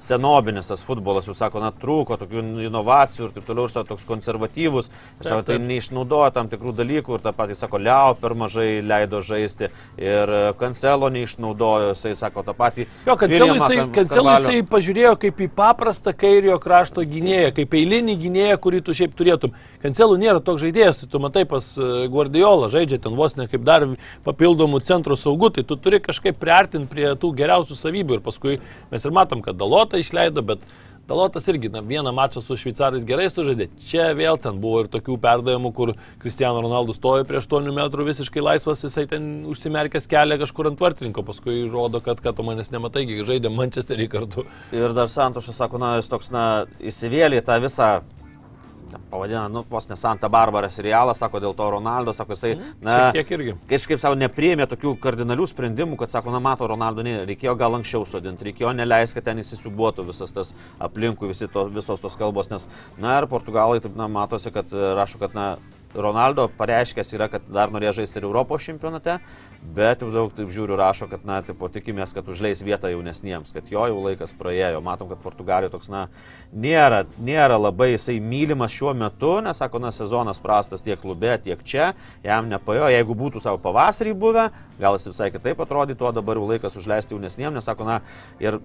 senobinis 0.00 0.70
tas 0.70 0.82
futbolas, 0.84 1.26
jau 1.28 1.34
sako, 1.36 1.60
na 1.60 1.70
trūko 1.76 2.16
tokių 2.20 2.42
inovacijų 2.66 3.26
ir 3.28 3.34
taip 3.36 3.46
toliau, 3.48 3.66
ir 3.68 3.74
sako, 3.74 3.86
toks 3.92 4.06
konservatyvus, 4.08 4.88
ir 5.20 5.26
sako, 5.28 5.42
tai 5.44 5.56
taip. 5.58 5.66
neišnaudoja 5.68 6.30
tam 6.36 6.48
tikrų 6.52 6.72
dalykų 6.78 7.18
ir 7.18 7.24
tą 7.26 7.32
patį 7.36 7.56
sako, 7.60 7.80
Liao 7.84 8.14
per 8.20 8.34
mažai 8.38 8.80
leido 8.84 9.20
žaisti 9.24 9.68
ir 10.00 10.32
Kancelo 10.60 11.10
neišnaudojo, 11.12 11.92
jisai 11.94 12.14
sako 12.18 12.44
tą 12.48 12.54
patį. 12.56 12.86
Jo, 13.06 13.16
Williamą 13.20 13.58
jisai, 13.58 13.76
Kan- 13.80 13.92
Kancelų 13.98 14.24
Carvalho. 14.24 14.54
jisai 14.54 14.68
pažiūrėjo 14.72 15.12
kaip 15.20 15.40
į 15.44 15.48
paprastą 15.60 16.14
kairio 16.16 16.58
krašto 16.60 17.04
gynėją, 17.04 17.52
kaip 17.60 17.76
eilinį 17.76 18.16
gynėją, 18.24 18.56
kurį 18.64 18.82
tu 18.84 18.96
šiaip 18.96 19.14
turėtum. 19.18 19.52
Kancelų 19.84 20.16
nėra 20.20 20.40
toks 20.44 20.62
žaidėjas, 20.64 21.02
tai 21.04 21.08
tu 21.12 21.20
matai 21.20 21.44
pas 21.48 21.64
e, 21.78 22.08
Guardiola 22.08 22.68
žaidžia 22.72 23.00
ten 23.02 23.14
vos 23.16 23.36
ne 23.36 23.46
kaip 23.48 23.64
dar 23.64 23.86
papildomų 24.24 24.80
centro 24.84 25.16
saugų, 25.16 25.52
tai 25.56 25.62
tu 25.64 25.76
turi 25.76 26.00
kažkaip 26.00 26.38
priartinti 26.40 26.88
prie 26.90 27.06
tų 27.20 27.32
geriausių 27.36 27.76
savybių 27.76 28.18
ir 28.18 28.24
paskui 28.24 28.58
mes 28.90 29.04
ir 29.04 29.14
matom, 29.16 29.42
kad 29.44 29.56
Dalotą 29.90 30.06
išleido, 30.06 30.42
bet 30.46 30.62
Dalotas 31.10 31.48
irgi 31.50 31.66
na, 31.68 31.80
vieną 31.82 32.12
mačą 32.14 32.38
su 32.38 32.54
šveicarais 32.54 33.02
gerai 33.02 33.24
sužaidė. 33.26 33.66
Čia 33.82 34.12
vėl 34.14 34.36
ten 34.38 34.60
buvo 34.62 34.84
ir 34.84 34.90
tokių 34.92 35.16
perdavimų, 35.18 35.72
kur 35.74 35.90
Cristiano 36.22 36.60
Ronaldo 36.62 36.94
stojo 36.94 37.24
prieš 37.26 37.48
8 37.50 37.66
metrų 37.74 38.06
visiškai 38.06 38.44
laisvas, 38.46 38.84
jisai 38.86 39.08
ten 39.10 39.24
užsimerkęs 39.50 40.06
kelią 40.06 40.38
kažkur 40.44 40.70
ant 40.70 40.78
vartininko, 40.78 41.24
paskui 41.26 41.64
žodo, 41.66 41.98
kad, 41.98 42.22
kad 42.22 42.38
tu 42.38 42.46
manęs 42.46 42.70
nematai, 42.70 43.02
kai 43.10 43.26
žaidė 43.26 43.50
Manchesterį 43.50 44.06
kartu. 44.12 44.46
Ir 44.70 44.94
dar 44.94 45.10
Santošas 45.10 45.58
sako, 45.58 45.82
na, 45.82 45.96
jis 45.98 46.12
toks, 46.14 46.30
na, 46.30 46.46
įsivėlė 46.78 47.42
tą 47.42 47.58
visą, 47.66 47.90
pavadina, 49.10 49.46
nu, 49.52 49.62
vos 49.70 49.88
ne 49.90 49.96
Santa 49.96 50.28
Barbara 50.32 50.68
serialą, 50.72 51.14
sako, 51.14 51.40
dėl 51.44 51.54
to 51.56 51.68
Ronaldo, 51.70 52.14
sako, 52.16 52.34
jisai, 52.34 52.52
na, 52.82 52.96
Šiek 52.96 53.18
tiek 53.18 53.32
irgi. 53.36 53.54
kažkaip 53.70 54.02
savo 54.02 54.18
nepriėmė 54.18 54.66
tokių 54.70 54.94
kardinalių 55.02 55.46
sprendimų, 55.50 55.98
kad, 56.00 56.12
sako, 56.12 56.34
na, 56.34 56.42
mato 56.42 56.66
Ronaldo, 56.70 57.04
ne, 57.06 57.20
reikėjo 57.28 57.56
gal 57.60 57.78
anksčiau 57.78 58.06
sodinti, 58.08 58.50
reikėjo 58.50 58.72
neleisti, 58.76 59.18
kad 59.18 59.30
ten 59.30 59.42
įsisubuotų 59.44 60.06
visas 60.10 60.32
tas 60.34 60.54
aplinkui, 60.82 61.30
visi 61.30 61.48
to, 61.48 61.68
visos 61.70 62.00
tos 62.00 62.16
kalbos, 62.18 62.50
nes, 62.50 62.66
na, 62.98 63.18
ir 63.20 63.28
portugalai, 63.30 63.82
taip, 63.84 63.94
na, 63.98 64.08
matosi, 64.10 64.50
kad 64.54 64.72
rašo, 64.72 65.22
kad, 65.22 65.36
na, 65.36 65.52
Ronaldo 65.94 66.44
pareiškęs 66.54 67.08
yra, 67.16 67.26
kad 67.32 67.46
dar 67.50 67.72
norėjo 67.74 67.96
žaisti 67.98 68.20
ir 68.20 68.26
Europos 68.28 68.62
čempionate, 68.62 69.16
bet 69.60 70.00
jau 70.00 70.08
daug, 70.10 70.30
taip 70.32 70.48
žiūriu, 70.50 70.72
rašo, 70.80 71.06
kad, 71.10 71.20
na, 71.28 71.42
tipo, 71.44 71.68
tikimės, 71.68 72.14
kad 72.16 72.26
užleis 72.32 72.62
vietą 72.64 72.88
jaunesniems, 72.90 73.52
kad 73.52 73.68
jo 73.70 73.82
jau 73.90 73.98
laikas 74.02 74.32
praėjo. 74.38 74.80
Matom, 74.82 75.10
kad 75.12 75.20
Portugalijoje 75.20 75.74
toks, 75.74 75.90
na, 75.92 76.06
nėra, 76.52 77.02
nėra 77.20 77.58
labai 77.60 77.90
jisai 77.92 78.16
mylimas 78.24 78.72
šiuo 78.72 78.94
metu, 78.96 79.36
nes, 79.44 79.60
sako, 79.60 79.78
na, 79.84 79.92
sezonas 79.92 80.40
prastas 80.40 80.80
tiek 80.82 80.98
klube, 81.02 81.34
tiek 81.44 81.60
čia, 81.68 81.90
jam 82.24 82.48
nepajo, 82.50 82.88
jeigu 82.90 83.14
būtų 83.20 83.42
savo 83.44 83.60
pavasarį 83.62 84.14
buvę, 84.16 84.46
gal 84.80 84.96
jis 84.96 85.10
visai 85.12 85.28
kitaip 85.34 85.60
atrodytų, 85.60 86.08
o 86.08 86.12
dabar 86.16 86.40
jau 86.40 86.48
laikas 86.48 86.78
užleisti 86.80 87.14
jaunesniems, 87.14 87.60
nes, 87.60 87.68
sako, 87.68 87.84
na, 87.84 88.00
ir 88.40 88.58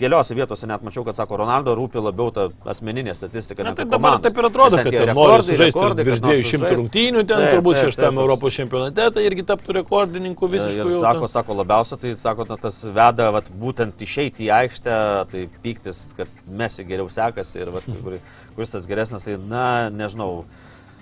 keliose 0.00 0.34
vietose 0.36 0.66
net 0.68 0.82
mačiau, 0.84 1.06
kad, 1.06 1.16
sako, 1.16 1.38
Ronaldo 1.44 1.72
rūpi 1.78 2.02
labiau 2.02 2.32
ta 2.34 2.48
asmeninė 2.68 3.14
statistika. 3.16 3.62
Na, 3.64 3.72
tai 3.78 3.86
dabar 3.88 4.18
taip 4.26 4.36
ir 4.42 4.50
atrodo, 4.50 4.82
kad 4.82 4.90
ten 4.90 4.98
nori 4.98 5.14
rekordai, 5.14 5.46
sužaisti 5.52 5.78
rekordai, 5.78 6.04
virš 6.10 6.20
kad 6.20 6.28
nors 6.28 6.42
200 6.42 6.50
sužaist. 6.58 6.78
rungtynių, 6.82 7.24
ten 7.30 7.46
turbūt 7.54 7.78
taip, 7.78 7.86
šeštam 7.86 8.02
taip, 8.02 8.18
toks- 8.18 8.26
Europos 8.26 8.58
čempionate, 8.60 9.08
tai 9.16 9.24
irgi 9.30 9.46
taptų 9.46 9.78
rekordininku 10.16 10.46
visiškai. 10.46 10.92
Jau 10.92 11.00
sako, 11.00 11.28
sako, 11.28 11.54
labiausia 11.60 11.96
tai, 12.00 12.14
sako, 12.16 12.46
na, 12.48 12.56
tas 12.60 12.82
veda 12.84 13.30
vat, 13.34 13.48
būtent 13.50 14.00
išeiti 14.02 14.46
į 14.46 14.52
aikštę, 14.60 14.96
tai 15.30 15.44
pyktis, 15.62 16.06
kad 16.16 16.28
mes 16.46 16.78
geriau 16.80 17.08
sekasi 17.08 17.60
ir 17.60 17.72
vat, 17.74 17.86
kur, 18.02 18.18
kuris 18.56 18.72
tas 18.72 18.86
geresnis, 18.88 19.26
tai, 19.26 19.36
na, 19.36 19.90
nežinau, 19.90 20.46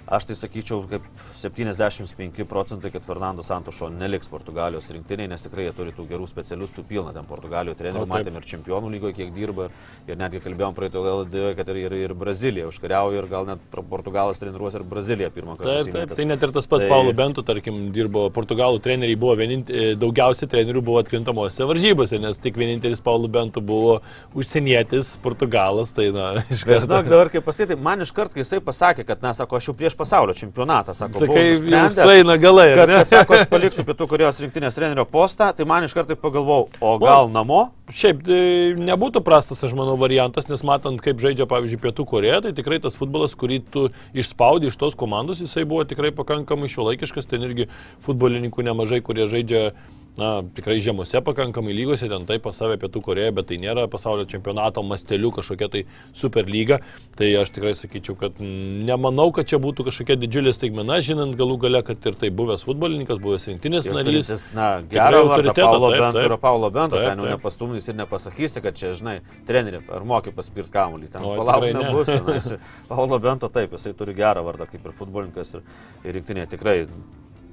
aš 0.06 0.28
tai 0.28 0.38
sakyčiau, 0.38 0.84
kaip 0.90 1.06
75 1.44 2.44
procentai, 2.48 2.90
kad 2.94 3.04
Fernando 3.04 3.42
Santošo 3.44 3.90
neliks 3.92 4.30
Portugalijos 4.32 4.90
rinktiniai, 4.94 5.28
nes 5.30 5.44
tikrai 5.44 5.68
jie 5.68 5.74
turi 5.76 5.92
tų 5.94 6.06
gerų 6.08 6.28
specialistų 6.30 6.84
pilną 6.88 7.12
ten 7.14 7.26
Portugalijoje 7.28 7.78
trenerių, 7.80 8.04
O, 8.04 8.08
taip. 8.08 8.14
matėm 8.24 8.38
ir 8.40 8.48
čempionų 8.48 8.92
lygoje, 8.94 9.16
kiek 9.18 9.32
dirba, 9.36 9.68
ir, 9.68 10.14
ir 10.14 10.20
netgi 10.20 10.40
kalbėjom 10.44 10.76
praeitą 10.76 11.02
laidą, 11.04 11.44
kad 11.58 11.68
ir, 11.74 11.80
ir, 11.84 11.96
ir 12.06 12.14
Brazilija 12.18 12.68
užkariauja, 12.70 13.20
ir 13.22 13.28
gal 13.30 13.48
net 13.48 13.62
Portugalas 13.90 14.40
treniruos 14.40 14.74
ir 14.78 14.86
Braziliją 14.88 15.30
pirmą 15.34 15.56
kartą. 15.60 15.76
Taip, 15.84 15.92
taip, 15.94 16.16
tai 16.18 16.28
net 16.28 16.42
ir 16.42 16.54
tas 16.56 16.68
pats 16.70 16.84
Tai-. 16.84 16.90
Paulo 16.92 17.12
Bento, 17.16 17.44
tarkim, 17.46 17.90
dirbo 17.94 18.26
Portugalų 18.34 18.80
treneriai, 18.84 19.18
buvo 19.20 19.36
vienint, 19.38 19.70
e, 19.70 19.92
daugiausiai 20.00 20.48
trenerių 20.50 20.82
buvo 20.84 21.00
atkrintamosiose 21.02 21.68
varžybose, 21.70 22.20
nes 22.22 22.40
tik 22.42 22.58
vienintelis 22.60 23.02
Paulo 23.04 23.28
Bento 23.28 23.62
buvo 23.64 24.00
užsienietis, 24.34 25.14
Portugalas, 25.24 25.92
tai 25.96 26.10
na, 26.14 26.32
iš 26.54 26.64
Bet 26.64 26.84
žinok, 26.84 27.04
karto. 27.04 27.10
dabar 27.12 27.30
kaip 27.32 27.46
pasakyti, 27.46 27.78
man 27.80 28.04
iš 28.04 28.12
karto, 28.14 28.36
kai 28.36 28.44
jisai 28.44 28.60
pasakė, 28.64 29.06
kad, 29.08 29.22
na, 29.24 29.32
sako, 29.36 29.58
aš 29.60 29.70
jau 29.70 29.76
prieš 29.78 29.96
pasaulio 29.98 30.34
čempionatą, 30.36 30.94
sako, 30.96 31.22
Sakai, 31.34 31.72
jau 31.74 31.84
sueina 31.96 32.36
galai, 32.40 32.66
kad, 32.78 32.92
kad, 32.92 33.08
sako, 33.10 33.36
aš 33.38 33.48
paliksiu 33.50 33.84
Pietų 33.86 34.08
Korejos 34.10 34.40
rinktinės 34.44 34.78
trenerio 34.78 35.04
postą, 35.08 35.50
tai 35.56 35.66
man 35.68 35.86
iš 35.86 35.94
karto 35.96 36.16
pagalvojau, 36.18 36.68
o 36.80 36.92
gal 37.02 37.30
namo? 37.32 37.66
Šiaip 37.92 38.22
tai 38.24 38.40
nebūtų 38.80 39.20
prastas, 39.26 39.60
aš 39.66 39.74
manau, 39.76 39.98
variantas, 40.00 40.46
nes 40.48 40.62
matant, 40.64 41.02
kaip 41.04 41.20
žaidžia, 41.20 41.44
pavyzdžiui, 41.50 41.82
Pietų 41.82 42.06
Koreja, 42.08 42.40
tai 42.44 42.54
tikrai 42.56 42.78
tas 42.80 42.96
futbolas, 42.96 43.34
kurį 43.36 43.60
tu 43.74 43.88
išspaudi 44.16 44.70
iš 44.70 44.78
tos 44.80 44.96
komandos, 44.96 45.42
jisai 45.44 45.66
buvo 45.68 45.84
tikrai 45.88 46.14
pakankamai 46.16 46.70
šiuolaikiškas, 46.72 47.28
ten 47.28 47.44
irgi 47.44 47.68
futbolininkų 48.06 48.64
nemažai, 48.70 49.02
kurie 49.04 49.28
žaidžia 49.28 49.74
na, 50.16 50.42
tikrai 50.54 50.76
žemose 50.78 51.18
pakankamai 51.26 51.72
lygose, 51.74 52.06
ten 52.08 52.22
taip 52.28 52.42
pas 52.46 52.54
save 52.54 52.76
Pietų 52.78 53.00
Koreja, 53.02 53.32
bet 53.34 53.48
tai 53.50 53.56
nėra 53.58 53.88
pasaulio 53.90 54.24
čempionato 54.30 54.82
masteliu 54.86 55.32
kažkokia 55.34 55.68
tai 55.72 55.80
super 56.14 56.46
lyga. 56.46 56.78
Tai 57.18 57.26
aš 57.40 57.50
tikrai 57.56 57.72
sakyčiau, 57.74 58.14
kad 58.20 58.38
nemanau, 58.38 59.32
kad 59.34 59.48
čia 59.50 59.58
būtų 59.62 59.88
kažkokia 59.88 60.16
didžiulė 60.22 60.52
staigmena, 60.54 61.00
žinant 61.02 61.34
galų 61.38 61.56
gale, 61.66 61.82
kad 61.86 62.06
ir 62.06 62.14
tai 62.20 62.30
buvęs 62.30 62.62
futbolininkas, 62.68 63.18
buvęs 63.22 63.48
rinktinės 63.50 63.88
Ir 63.90 63.96
narys. 63.98 64.28
turintis, 64.30 64.46
Na, 64.54 64.68
gerą 64.94 65.24
autoritetą, 65.24 65.66
Paulo 65.72 65.90
taip, 65.90 66.00
Bento 66.06 66.22
taip. 66.28 66.40
Paulo 66.46 66.70
Bento, 66.70 66.96
Taip, 66.96 67.08
ten 67.10 67.18
jau 67.18 67.26
taip. 67.26 67.34
nepastumdys 67.38 67.88
ir 67.90 67.98
nepasakysi, 67.98 68.62
kad 68.62 68.78
čia, 68.78 68.92
žinai, 68.94 69.16
treneri, 69.46 69.82
ar 69.90 70.04
moki 70.06 70.30
paspirt 70.30 70.70
kamuolį, 70.70 71.10
ten 71.10 71.26
Oi, 71.26 71.36
palauk 71.42 71.66
nebus. 71.74 72.08
Na, 72.22 72.38
jisai- 72.38 72.60
Paulo 72.92 73.18
Bento 73.18 73.48
taip, 73.50 73.74
jisai 73.74 73.94
turi 73.98 74.14
gerą 74.14 74.44
vardą 74.46 74.66
kaip 74.70 74.86
ir 74.86 74.94
futbolininkas 74.94 75.54
ir, 75.58 75.62
ir 76.04 76.18
rinktinė 76.20 76.46
tikrai, 76.54 76.84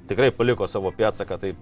tikrai 0.10 0.30
paliko 0.36 0.68
savo 0.70 0.92
pėdsaką, 0.94 1.40
tai 1.42 1.54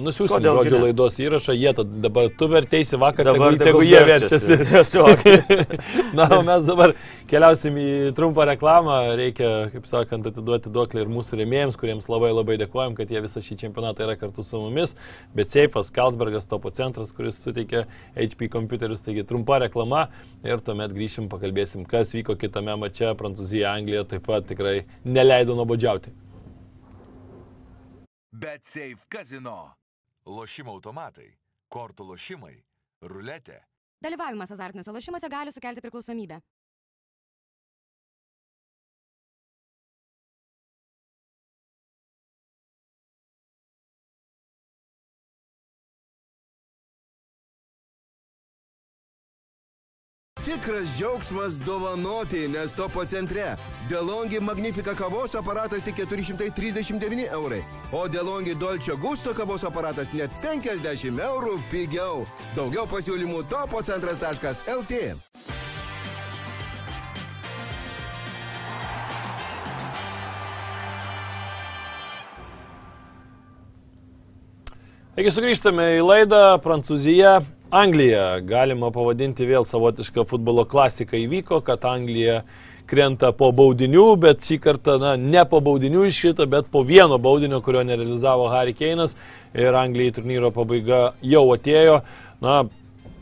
Nusiųsim 0.00 0.36
Kodėl 0.36 0.54
gi 0.54 0.60
žodžio 0.60 0.78
ne? 0.78 0.82
laidos 0.88 1.16
įrašą, 1.20 1.54
jie 1.56 1.72
dabar 2.04 2.28
tu 2.38 2.48
verteisi 2.50 2.98
vakar, 3.00 3.28
dabar 3.28 3.56
tegu, 3.58 3.80
tegu 3.80 3.82
jie 3.84 4.00
verčiasi. 4.08 4.56
Na, 6.16 6.26
o 6.36 6.40
mes 6.46 6.64
dabar 6.68 6.94
keliausim 7.30 7.76
į 7.80 7.88
trumpą 8.16 8.46
reklamą. 8.48 8.98
Reikia, 9.20 9.50
kaip 9.74 9.88
sakant, 9.90 10.28
atiduoti 10.30 10.72
duoklį 10.72 11.04
ir 11.04 11.10
mūsų 11.12 11.40
rėmėjams, 11.42 11.78
kuriems 11.80 12.08
labai 12.10 12.32
labai 12.32 12.56
dėkojom, 12.62 12.96
kad 12.98 13.12
jie 13.12 13.22
visą 13.24 13.42
šį 13.44 13.58
čempionatą 13.64 14.06
yra 14.06 14.16
kartu 14.20 14.44
su 14.46 14.60
mumis. 14.62 14.94
Bet 15.36 15.52
Seifas, 15.52 15.92
Kalsbergas, 15.94 16.48
topo 16.50 16.72
centras, 16.74 17.12
kuris 17.16 17.40
suteikia 17.44 17.84
HP 18.14 18.48
kompiuterius. 18.52 19.04
Taigi 19.06 19.26
trumpa 19.28 19.60
reklama 19.64 20.06
ir 20.46 20.64
tuomet 20.64 20.94
grįšim, 20.96 21.28
pakalbėsim, 21.32 21.84
kas 21.88 22.14
vyko 22.16 22.38
kitame 22.40 22.76
mače. 22.80 23.12
Prancūzija, 23.20 23.74
Anglija 23.76 24.06
taip 24.08 24.24
pat 24.28 24.48
tikrai 24.48 24.80
neleido 25.04 25.58
nuobodžiauti. 25.58 26.14
Bet 28.40 28.64
Safe 28.64 29.06
Casino. 29.10 29.79
Lošimo 30.28 30.74
automatai, 30.76 31.30
kortų 31.72 32.04
lošimai, 32.10 32.56
ruletė. 33.08 33.62
Dalyvavimas 34.04 34.50
azartiniuose 34.52 34.92
lošimuose 34.92 35.28
gali 35.32 35.52
sukelti 35.52 35.80
priklausomybę. 35.80 36.40
Tikras 50.50 50.98
džiaugsmas 50.98 51.58
dovanoti, 51.66 52.48
nes 52.48 52.72
topo 52.72 53.04
centre. 53.06 53.54
Delongi 53.88 54.40
Magnifica 54.40 54.94
kavos 54.94 55.34
aparatas 55.34 55.84
tik 55.84 55.94
439 55.94 57.28
eurai, 57.32 57.62
o 57.92 58.08
Delongi 58.08 58.54
Dolce 58.54 58.92
Gusto 59.02 59.34
kavos 59.34 59.62
aparatas 59.64 60.10
net 60.12 60.34
50 60.42 61.22
eurų 61.22 61.54
pigiau. 61.70 62.24
Daugiau 62.56 62.88
pasiūlymų 62.90 63.44
topo 63.46 63.78
centras.lt. 63.86 64.98
Taigi 75.14 75.30
sugrįžtame 75.30 75.92
į 76.00 76.04
laidą. 76.10 76.44
Prancūzija 76.66 77.38
Anglija, 77.70 78.40
galima 78.42 78.88
pavadinti 78.90 79.46
vėl 79.46 79.62
savotišką 79.62 80.24
futbolo 80.26 80.64
klasiką. 80.66 81.14
Įvyko, 81.22 81.60
kad 81.62 81.84
Anglija 81.86 82.40
krenta 82.90 83.30
po 83.30 83.52
baudinių, 83.54 84.06
bet 84.18 84.42
šį 84.42 84.56
kartą, 84.64 84.96
na, 84.98 85.12
ne 85.14 85.44
po 85.46 85.60
baudinių 85.62 86.02
iškrito, 86.08 86.48
bet 86.50 86.66
po 86.72 86.82
vieno 86.82 87.14
baudinio, 87.22 87.60
kurio 87.62 87.84
nerealizavo 87.86 88.48
Harry 88.50 88.74
Keinas. 88.74 89.14
Ir 89.54 89.78
Anglijai 89.78 90.16
turnyro 90.16 90.50
pabaiga 90.50 91.12
jau 91.22 91.44
atėjo. 91.54 92.00
Na, 92.42 92.64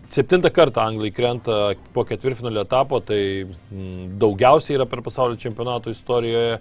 Septintą 0.08 0.48
kartą 0.50 0.80
Anglai 0.80 1.12
krenta 1.12 1.52
po 1.92 2.00
ketvirtfinalio 2.08 2.62
etapo, 2.64 2.96
tai 3.04 3.44
mm, 3.44 4.16
daugiausiai 4.18 4.78
yra 4.78 4.86
per 4.88 5.02
pasaulio 5.04 5.36
čempionato 5.36 5.92
istorijoje. 5.92 6.56
E, 6.56 6.60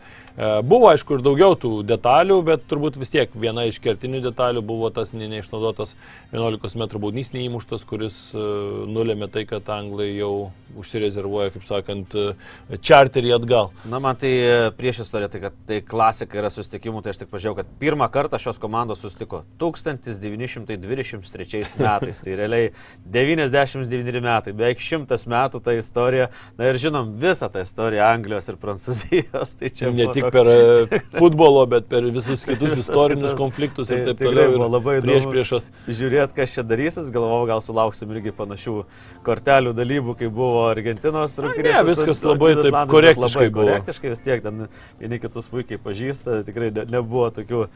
buvo 0.68 0.90
aišku 0.92 1.16
ir 1.16 1.24
daugiau 1.24 1.56
tų 1.56 1.80
detalių, 1.88 2.44
bet 2.44 2.68
turbūt 2.68 3.00
vis 3.00 3.08
tiek 3.14 3.32
viena 3.32 3.64
iš 3.70 3.80
kertinių 3.80 4.20
detalių 4.26 4.60
buvo 4.68 4.92
tas 4.92 5.14
ne, 5.16 5.30
neišnaudotas 5.32 5.96
11 6.36 6.76
m 6.76 7.00
baudnys 7.00 7.32
neįmuštas, 7.32 7.88
kuris 7.88 8.36
e, 8.36 8.38
nulėmė 8.92 9.32
tai, 9.32 9.48
kad 9.48 9.64
Anglai 9.72 10.12
jau 10.18 10.52
užsirezervuoja, 10.78 11.50
kaip 11.56 11.64
sakant, 11.70 12.12
e, 12.20 12.36
čarterį 12.84 13.32
atgal. 13.38 13.72
Na, 13.88 14.04
man 14.04 14.20
tai 14.20 14.34
prieš 14.76 15.00
istoriją, 15.06 15.30
tai 15.32 15.40
kad 15.48 15.56
tai 15.72 15.80
klasika 15.88 16.36
yra 16.44 16.52
susitikimų, 16.52 17.00
tai 17.02 17.16
aš 17.16 17.24
tik 17.24 17.32
pažiūrėjau, 17.32 17.62
kad 17.62 17.68
pirmą 17.80 18.12
kartą 18.12 18.36
šios 18.44 18.60
komandos 18.60 19.00
susitiko 19.06 19.48
1923 19.64 21.64
metais. 21.80 22.20
Tai 22.28 22.32
realiai 22.44 22.68
99 23.46 24.22
metai, 24.26 24.54
beveik 24.58 24.80
100 24.82 25.28
metų 25.30 25.62
ta 25.64 25.74
istorija. 25.78 26.30
Na 26.58 26.72
ir 26.72 26.80
žinom 26.82 27.14
visą 27.22 27.50
tą 27.54 27.62
istoriją 27.62 28.04
Anglijos 28.10 28.50
ir 28.50 28.56
Prancūzijos. 28.58 29.54
Tai 29.60 29.70
čia 29.70 29.92
Ne 29.94 30.08
tik 30.14 30.26
toks- 30.26 30.34
per 30.34 30.48
e, 30.48 31.00
futbolo, 31.20 31.66
bet 31.70 31.88
per 31.90 32.02
visus 32.10 32.44
kitus 32.46 32.72
Visas 32.74 32.88
istorinius 32.88 33.32
kitas. 33.32 33.38
konfliktus 33.38 33.88
Tai 33.92 34.00
ir 34.02 34.06
taip 34.10 34.24
toliau. 34.26 34.52
ir 34.58 34.66
labai 34.66 34.98
prieš 35.06 35.28
priešas. 35.30 35.70
Žiūrėt, 35.88 36.34
kas 36.36 36.58
čia 36.58 36.64
darysis, 36.64 37.12
galvojau, 37.14 37.46
gal 37.54 37.62
sulauksim 37.62 38.12
irgi 38.18 38.34
panašių 38.38 38.76
kortelių 39.28 39.74
dalybų, 39.78 40.18
kai 40.18 40.28
buvo 40.34 40.66
Argentinos 40.72 41.38
rungtynės. 41.38 41.78
ne, 41.78 41.84
viskas 41.92 42.24
labai 42.26 42.54
taip 42.58 42.74
korektiškai 42.90 43.50
buvo. 43.52 43.68
Korektiškai 43.70 44.10
vis 44.14 44.22
tiek, 44.26 44.42
ten 44.44 44.68
vieni 45.00 45.20
kitus 45.20 45.48
puikiai 45.52 45.78
pažįsta, 45.84 46.42
tikrai 46.48 46.72
ne, 46.72 46.86
nebuvo 46.98 47.30
tokių, 47.36 47.68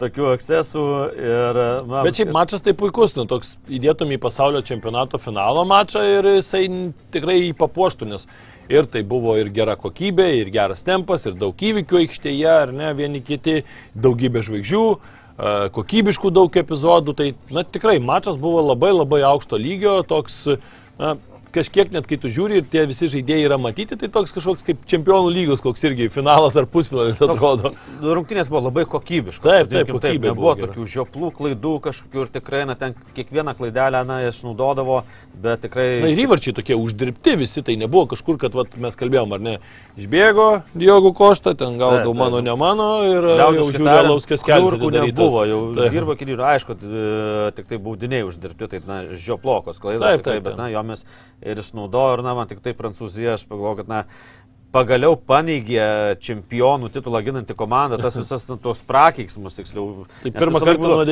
tokių 0.00 0.30
ekscesų. 0.34 0.86
Ir, 1.18 1.60
na, 1.88 2.02
Bet 2.06 2.18
šiaip 2.18 2.32
mačas 2.34 2.64
tai 2.64 2.74
puikus, 2.78 3.14
nu, 3.18 3.26
toks 3.30 3.54
įdėtum 3.72 4.14
į 4.14 4.20
pasaulio 4.22 4.62
čempionato 4.66 5.20
finalo 5.22 5.64
mačą 5.68 6.02
ir 6.18 6.28
jisai 6.36 6.66
tikrai 7.14 7.38
jį 7.40 7.52
papuoštų, 7.60 8.10
nes 8.10 8.26
ir 8.72 8.88
tai 8.90 9.04
buvo 9.06 9.36
ir 9.40 9.50
gera 9.54 9.76
kokybė, 9.80 10.30
ir 10.40 10.52
geras 10.54 10.84
tempas, 10.86 11.26
ir 11.28 11.36
daug 11.40 11.52
įvykių 11.56 12.00
aikštėje, 12.04 12.48
ar 12.48 12.72
ne, 12.74 12.94
vieni 12.96 13.20
kiti, 13.24 13.62
daugybė 13.94 14.44
žvaigždžių, 14.46 14.84
e, 14.94 15.54
kokybiškų 15.76 16.32
daug 16.34 16.58
epizodų, 16.64 17.16
tai 17.18 17.28
na, 17.54 17.64
tikrai 17.64 17.98
mačas 18.00 18.40
buvo 18.40 18.64
labai 18.64 18.94
labai 18.94 19.22
aukšto 19.28 19.60
lygio, 19.60 19.98
toks 20.08 20.42
na, 20.98 21.16
kažkiek 21.54 21.92
net 21.94 22.08
kai 22.10 22.18
tu 22.20 22.30
žiūri 22.32 22.60
ir 22.60 22.66
tie 22.70 22.84
visi 22.90 23.08
žaidėjai 23.12 23.46
yra 23.46 23.58
matyti, 23.60 23.96
tai 24.00 24.10
toks 24.12 24.34
kažkoks 24.34 24.66
kaip 24.66 24.82
čempionų 24.90 25.30
lygos, 25.34 25.62
koks 25.64 25.84
irgi 25.88 26.08
finalas 26.12 26.56
ar 26.60 26.66
pusfinalis 26.70 27.20
atrodo. 27.22 27.74
Rungtynės 28.02 28.50
buvo 28.50 28.64
labai 28.66 28.84
kokybiškos. 28.90 29.44
Taip, 29.44 29.70
taip, 29.70 29.88
vadinkim 29.88 30.00
kokybė 30.00 30.30
nebuvo 30.30 30.40
buvo 30.42 30.54
gera. 30.58 30.72
tokių 30.72 30.88
žioplų 30.94 31.30
klaidų 31.38 31.74
kažkokių 31.84 32.24
ir 32.24 32.32
tikrai, 32.34 32.62
na, 32.68 32.76
ten 32.78 32.96
kiekvieną 33.16 33.54
klaidelę, 33.58 34.02
na, 34.08 34.18
išnaudodavo, 34.28 35.00
bet 35.44 35.64
tikrai... 35.64 35.86
Na 36.04 36.10
ir 36.12 36.24
įvarčiai 36.26 36.56
tokie 36.56 36.76
uždirbti 36.78 37.36
visi, 37.40 37.62
tai 37.66 37.78
nebuvo 37.80 38.08
kažkur, 38.14 38.38
kad 38.42 38.56
vat, 38.58 38.74
mes 38.80 38.98
kalbėjom, 38.98 39.36
ar 39.36 39.44
ne, 39.44 39.54
išbėgo 40.00 40.48
Diogo 40.74 41.14
Košta, 41.16 41.54
ten 41.58 41.78
gal 41.80 42.00
Taip, 42.00 42.10
mano, 42.18 42.40
taip. 42.40 42.48
ne 42.48 42.56
mano 42.58 42.88
ir 43.06 43.28
jau 43.30 43.38
Liaudiškai 43.40 43.78
žiūrėjo 43.78 43.90
tariant, 43.90 44.12
Lauskas 44.12 44.46
kelias. 44.46 44.78
nebuvo, 44.98 45.44
jau 45.48 45.60
Taip. 45.78 45.94
dirba 45.94 46.16
kiti 46.18 46.34
ir 46.34 46.44
aišku, 46.50 46.78
e, 46.80 47.52
tik 47.58 47.70
tai 47.70 47.80
baudiniai 47.82 48.26
uždirbti, 48.26 48.70
tai 48.74 48.82
na, 48.88 49.00
žioplokos 49.14 49.80
klaidos 49.82 50.04
Taip, 50.04 50.24
tikrai, 50.24 50.40
taip, 50.40 50.48
bet 50.48 50.56
taip. 50.56 50.60
na, 50.62 50.70
jomis 50.74 51.04
ir 51.44 51.60
išnaudojo 51.60 52.18
ir 52.18 52.24
na, 52.26 52.34
man 52.38 52.50
tik 52.50 52.62
tai 52.64 52.74
Prancūzija, 52.76 53.36
aš 53.38 53.46
pagalvoju, 53.50 53.82
kad 53.82 53.92
na, 53.92 54.02
pagaliau 54.74 55.14
paneigė 55.14 55.84
čempionų 56.24 56.88
titulą 56.94 57.20
ginantį 57.24 57.54
komandą, 57.58 57.98
tas 58.02 58.16
visas 58.20 58.44
na, 58.50 58.56
tuos 58.60 58.80
prakeiksmus, 58.86 59.54
tiksliau. 59.60 60.04
Tai 60.24 60.32
pirmą 60.34 60.58
kartą 60.58 60.72
laiką 60.74 60.82
nuo 60.82 60.96
būdavo- 61.04 61.06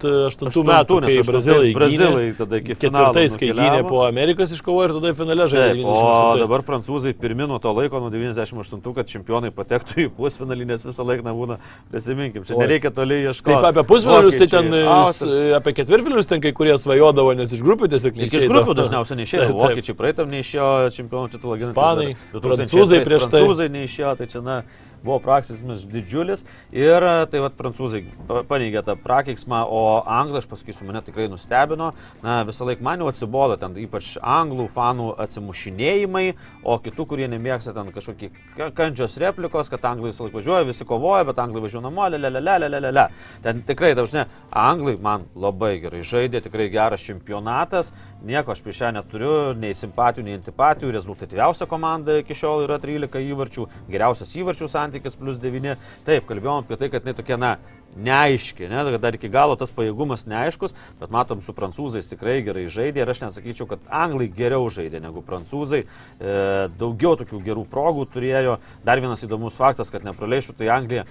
98 0.00 0.64
metų, 0.70 1.00
kai 1.04 1.18
Brazilai, 1.28 1.72
Brazilai 1.76 2.22
gynė, 2.30 2.36
tada 2.38 2.60
iki 2.62 2.76
finalo 2.80 3.10
ketvirtais, 3.12 3.36
kai 3.40 3.50
gynė 3.52 3.82
po 3.88 4.00
Amerikos 4.06 4.54
iškovojo 4.56 4.88
ir 4.88 4.94
tada 4.96 5.12
finale 5.18 5.46
žaidė. 5.52 5.84
O 5.84 5.96
98. 5.98 6.42
dabar 6.44 6.64
prancūzai 6.70 7.12
pirmi 7.20 7.46
nuo 7.50 7.58
to 7.62 7.72
laiko, 7.76 8.00
nuo 8.02 8.10
98, 8.12 8.94
kad 8.96 9.10
čempionai 9.10 9.52
patektų 9.54 10.06
į 10.06 10.08
pusfinalį, 10.16 10.68
nes 10.72 10.86
visą 10.88 11.04
laiką 11.06 11.26
nebūna, 11.28 11.58
prisiminkim, 11.92 12.44
čia 12.48 12.56
nereikia 12.60 12.90
toli 12.94 13.20
ieškoti. 13.28 13.52
Taip, 13.54 13.68
apie 13.74 13.84
pusfinalius, 13.88 14.38
tai 14.40 14.48
ten, 14.52 14.72
s- 15.12 15.22
apie 15.60 15.74
ketvirtfinalius 15.80 16.30
ten 16.30 16.40
kai 16.44 16.52
kurie 16.56 16.76
svajodavo, 16.80 17.34
nes 17.36 17.52
iš 17.52 17.62
grupių 17.64 17.90
tiesiog 17.92 18.16
Tik 18.24 18.38
iš 18.40 18.48
grupių 18.50 18.74
dažniausiai 18.80 19.20
neišėjo. 19.20 19.50
Vokiečiai 19.64 19.96
praeitam 19.98 20.30
neišėjo 20.32 20.68
čempionų 20.96 21.32
titulą 21.34 21.58
ginti. 21.60 21.72
Ispanai, 21.74 22.08
prancūzai 22.32 22.93
prieš 23.02 23.28
tai. 23.28 23.40
Prancūzai 23.42 23.68
neišėjo, 23.74 24.16
tai 24.20 24.26
čia 24.30 24.40
na, 24.44 24.62
buvo 25.04 25.18
praksismas 25.20 25.82
didžiulis. 25.84 26.46
Ir 26.72 27.04
e, 27.04 27.26
tai 27.28 27.40
vad 27.44 27.52
prancūzai 27.58 28.04
pa- 28.28 28.40
paneigė 28.48 28.80
tą 28.86 28.94
prakeiksmą, 28.96 29.58
o 29.68 29.80
anglai, 30.08 30.40
aš 30.40 30.46
pasakysiu, 30.48 30.86
mane 30.88 31.02
tikrai 31.04 31.26
nustebino. 31.28 31.90
Na, 32.22 32.38
visą 32.48 32.64
laiką 32.64 32.80
man 32.86 33.02
jau 33.04 33.10
atsibodo 33.12 33.58
ten 33.60 33.76
ypač 33.84 34.14
anglų 34.22 34.70
fanų 34.72 35.10
atsimušinėjimai, 35.26 36.24
o 36.64 36.78
kitų, 36.80 37.06
kurie 37.10 37.28
nemėgsta 37.28 37.74
ten 37.76 37.92
kažkokį 37.92 38.30
ka- 38.56 38.70
kančios 38.80 39.18
replikos, 39.20 39.68
kad 39.68 39.84
anglai 39.84 40.08
visą 40.12 40.24
laiką 40.24 40.40
važiuoja, 40.40 40.64
visi 40.72 40.84
kovoja, 40.88 41.26
bet 41.28 41.38
anglai 41.38 41.62
važiuoja 41.66 41.84
namo, 41.84 42.08
lelelelelelelele. 42.16 43.06
Ten 43.44 43.62
tikrai, 43.68 43.92
dažnai, 43.98 44.24
anglai 44.50 44.96
man 44.96 45.28
labai 45.36 45.74
gerai 45.84 46.00
žaidė, 46.00 46.40
tikrai 46.48 46.70
geras 46.72 47.04
čempionatas. 47.04 47.92
Nieko 48.24 48.54
aš 48.54 48.62
prieš 48.64 48.80
ją 48.80 48.90
neturiu, 48.96 49.32
nei 49.60 49.74
simpatijų, 49.76 50.24
nei 50.24 50.38
antipatijų. 50.38 50.94
Rezultatyviausia 50.96 51.68
komanda 51.68 52.16
iki 52.22 52.36
šiol 52.38 52.64
yra 52.64 52.78
13 52.80 53.20
įvarčių, 53.20 53.66
geriausias 53.90 54.32
įvarčių 54.40 54.68
santykis 54.72 55.18
plus 55.20 55.36
9. 55.42 55.74
Taip, 56.06 56.24
kalbėjom 56.30 56.64
apie 56.64 56.78
tai, 56.80 56.88
kad 56.92 57.04
jinai 57.04 57.16
tokia, 57.18 57.36
na, 57.40 57.56
neaiški, 57.96 58.68
ne, 58.68 58.84
kad 58.94 59.02
dar 59.02 59.16
iki 59.16 59.28
galo 59.30 59.56
tas 59.60 59.72
pajėgumas 59.74 60.26
neaiškus, 60.30 60.74
bet 61.00 61.12
matom, 61.14 61.42
su 61.44 61.54
prancūzais 61.54 62.08
tikrai 62.10 62.40
gerai 62.46 62.64
žaidė 62.72 63.04
ir 63.04 63.12
aš 63.12 63.22
nesakyčiau, 63.26 63.68
kad 63.70 63.84
anglai 63.92 64.26
geriau 64.32 64.66
žaidė 64.72 65.02
negu 65.04 65.22
prancūzai, 65.26 65.84
e, 65.84 66.38
daugiau 66.80 67.14
tokių 67.20 67.42
gerų 67.44 67.66
progų 67.70 68.08
turėjo. 68.14 68.58
Dar 68.86 69.02
vienas 69.04 69.22
įdomus 69.26 69.58
faktas, 69.58 69.92
kad 69.94 70.06
nepraleišų, 70.06 70.56
tai 70.58 70.72
Anglija 70.74 71.04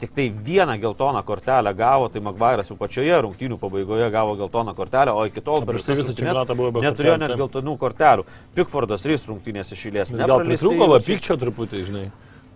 tik 0.00 0.14
tai 0.16 0.26
vieną 0.30 0.78
geltoną 0.80 1.22
kortelę 1.26 1.74
gavo, 1.76 2.08
tai 2.08 2.22
Magvairas 2.24 2.70
jau 2.72 2.76
pačioje 2.80 3.20
rungtynių 3.26 3.58
pabaigoje 3.60 4.08
gavo 4.10 4.36
geltoną 4.38 4.74
kortelę, 4.74 5.12
o 5.12 5.26
iki 5.28 5.42
tol 5.44 5.60
prieš 5.68 5.86
tai 5.88 5.98
visą 6.00 6.14
čempionatą 6.16 6.56
buvo 6.56 6.72
be 6.76 6.86
neturėjo 6.86 7.18
kortelių, 7.18 7.28
net 7.28 7.42
geltonų 7.42 7.76
kortelių. 7.84 8.26
Pikfordas 8.56 9.04
3 9.06 9.28
rungtynės 9.30 9.72
iš 9.76 9.86
eilės. 9.90 10.14
Gal 10.16 10.44
pritrūko 10.48 10.90
va 10.94 11.00
pykčio 11.04 11.36
truputį, 11.40 11.84
žinai. 11.90 12.08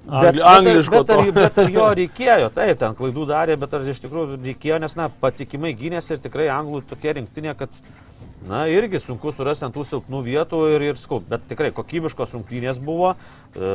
Bet, 0.04 0.14
Angli, 0.14 0.36
bet, 0.36 0.44
ar- 0.44 0.56
angliško. 0.58 0.98
bet, 0.98 1.10
ar, 1.10 1.30
bet 1.32 1.58
ar 1.58 1.70
jo 1.72 1.84
reikėjo, 2.00 2.48
taip, 2.52 2.78
ten 2.80 2.96
klaidų 2.98 3.28
darė, 3.30 3.56
bet 3.60 3.76
ar 3.76 3.86
iš 3.88 4.02
tikrųjų 4.04 4.36
reikėjo, 4.36 4.80
nes, 4.82 4.96
na, 5.00 5.08
patikimai 5.22 5.72
gynėsi 5.78 6.16
ir 6.16 6.20
tikrai 6.26 6.50
anglų 6.52 6.82
tokia 6.90 7.14
rinktinė, 7.16 7.54
kad, 7.56 7.78
na, 8.48 8.64
irgi 8.68 9.00
sunku 9.00 9.32
surasti 9.32 9.64
ant 9.66 9.74
tų 9.74 9.84
silpnų 9.88 10.20
vietų 10.26 10.60
ir, 10.74 10.84
ir 10.90 11.00
skau, 11.00 11.20
bet 11.24 11.46
tikrai 11.48 11.70
kokybiškos 11.74 12.34
rungtynės 12.36 12.80
buvo, 12.82 13.14
e, 13.54 13.68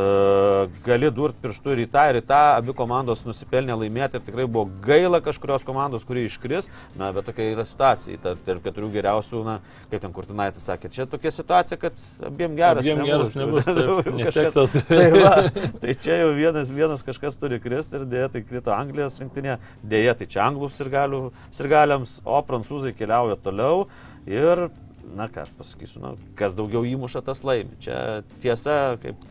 gali 0.85 1.09
durti 1.15 1.41
pirštų 1.43 1.73
ir 1.73 1.81
į 1.85 1.87
tą, 1.93 2.03
ir 2.11 2.19
į 2.21 2.23
tą, 2.29 2.41
abi 2.59 2.75
komandos 2.77 3.23
nusipelnė 3.25 3.77
laimėti 3.79 4.19
ir 4.19 4.25
tikrai 4.27 4.45
buvo 4.45 4.67
gaila 4.85 5.21
kažkurios 5.25 5.65
komandos, 5.65 6.05
kurie 6.07 6.27
iškris, 6.29 6.69
na, 6.99 7.09
bet 7.15 7.25
tokia 7.29 7.47
yra 7.55 7.65
situacija, 7.65 8.19
tarp, 8.23 8.43
tarp 8.45 8.65
keturių 8.67 8.91
geriausių, 8.97 9.41
na, 9.47 9.57
kaip 9.89 10.03
ten 10.05 10.13
Kurtinaitis 10.13 10.67
sakė, 10.69 10.91
čia 10.93 11.07
tokia 11.09 11.33
situacija, 11.33 11.79
kad 11.81 11.97
abiem 12.29 12.57
geras 12.59 12.85
Abiem 12.85 13.03
geras 13.07 13.33
nebus, 13.37 13.65
taip, 13.65 14.11
neseksas. 14.19 14.77
Tai, 14.89 15.05
va, 15.13 15.33
tai 15.81 15.93
čia 16.01 16.15
jau 16.21 16.29
vienas, 16.37 16.69
vienas 16.73 17.03
kažkas 17.05 17.37
turi 17.39 17.59
kristi 17.61 17.97
ir 17.99 18.05
dėja 18.09 18.29
tai 18.33 18.41
krito 18.45 18.73
Anglijos 18.73 19.17
rinktinė, 19.21 19.57
dėja 19.85 20.15
tai 20.19 20.27
čia 20.29 20.43
anglų 20.47 20.69
sirgaliams, 20.75 22.19
o 22.25 22.39
prancūzai 22.45 22.93
keliauja 22.97 23.37
toliau 23.43 23.87
ir, 24.27 24.67
na 25.15 25.29
ką 25.31 25.45
aš 25.45 25.53
pasakysiu, 25.57 26.01
na, 26.03 26.15
kas 26.39 26.57
daugiau 26.57 26.83
įmuša, 26.87 27.23
tas 27.25 27.43
laimi. 27.45 27.77
Čia 27.83 28.23
tiesa, 28.43 28.97
kaip 29.03 29.21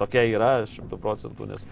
tokia 0.00 0.24
yra 0.30 0.54
šimtų 0.70 0.98
procentų, 1.02 1.50
nes 1.52 1.68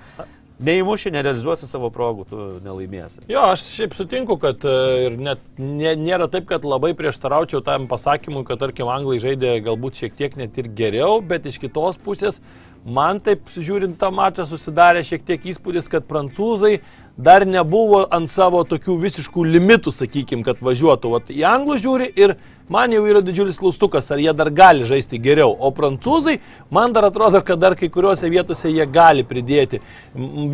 neįmuši, 0.61 1.12
nerealizuosi 1.14 1.68
savo 1.68 1.89
progų, 1.93 2.27
tu 2.29 2.47
nelaimėsi. 2.64 3.25
Jo, 3.31 3.47
aš 3.55 3.64
šiaip 3.79 3.95
sutinku, 3.97 4.37
kad 4.41 4.64
e, 4.68 4.75
ir 5.07 5.16
net 5.21 5.43
nė, 5.59 5.95
nėra 5.99 6.29
taip, 6.33 6.47
kad 6.51 6.66
labai 6.68 6.93
prieštaraučiau 6.99 7.62
tam 7.64 7.89
pasakymui, 7.91 8.45
kad 8.49 8.61
tarkim 8.61 8.91
anglai 8.93 9.21
žaidė 9.23 9.57
galbūt 9.64 10.03
šiek 10.03 10.18
tiek 10.18 10.37
net 10.41 10.59
ir 10.61 10.68
geriau, 10.77 11.21
bet 11.25 11.49
iš 11.49 11.61
kitos 11.62 12.01
pusės 12.01 12.43
man 12.85 13.21
taip 13.25 13.49
žiūrint 13.57 13.99
tą 14.01 14.09
mačą 14.12 14.47
susidarė 14.49 15.03
šiek 15.05 15.25
tiek 15.29 15.49
įspūdis, 15.53 15.89
kad 15.93 16.07
prancūzai 16.09 16.79
dar 17.21 17.45
nebuvo 17.49 18.07
ant 18.12 18.31
savo 18.33 18.62
tokių 18.68 18.97
visiškų 19.03 19.45
limitų, 19.57 19.93
sakykime, 19.93 20.45
kad 20.47 20.62
važiuotų. 20.64 21.12
Vat 21.16 21.33
į 21.33 21.45
anglų 21.49 21.77
žiūri 21.83 22.09
ir 22.16 22.37
man 22.71 22.95
jau 22.95 23.03
yra 23.11 23.21
didžiulis 23.25 23.59
klaustukas, 23.61 24.09
ar 24.14 24.23
jie 24.23 24.33
dar 24.37 24.51
gali 24.55 24.87
žaisti 24.87 25.18
geriau. 25.23 25.53
O 25.59 25.73
prancūzai, 25.75 26.39
man 26.71 26.95
dar 26.95 27.09
atrodo, 27.09 27.43
kad 27.47 27.61
dar 27.61 27.75
kai 27.79 27.91
kuriuose 27.93 28.31
vietose 28.31 28.71
jie 28.71 28.87
gali 28.87 29.27
pridėti. 29.27 29.83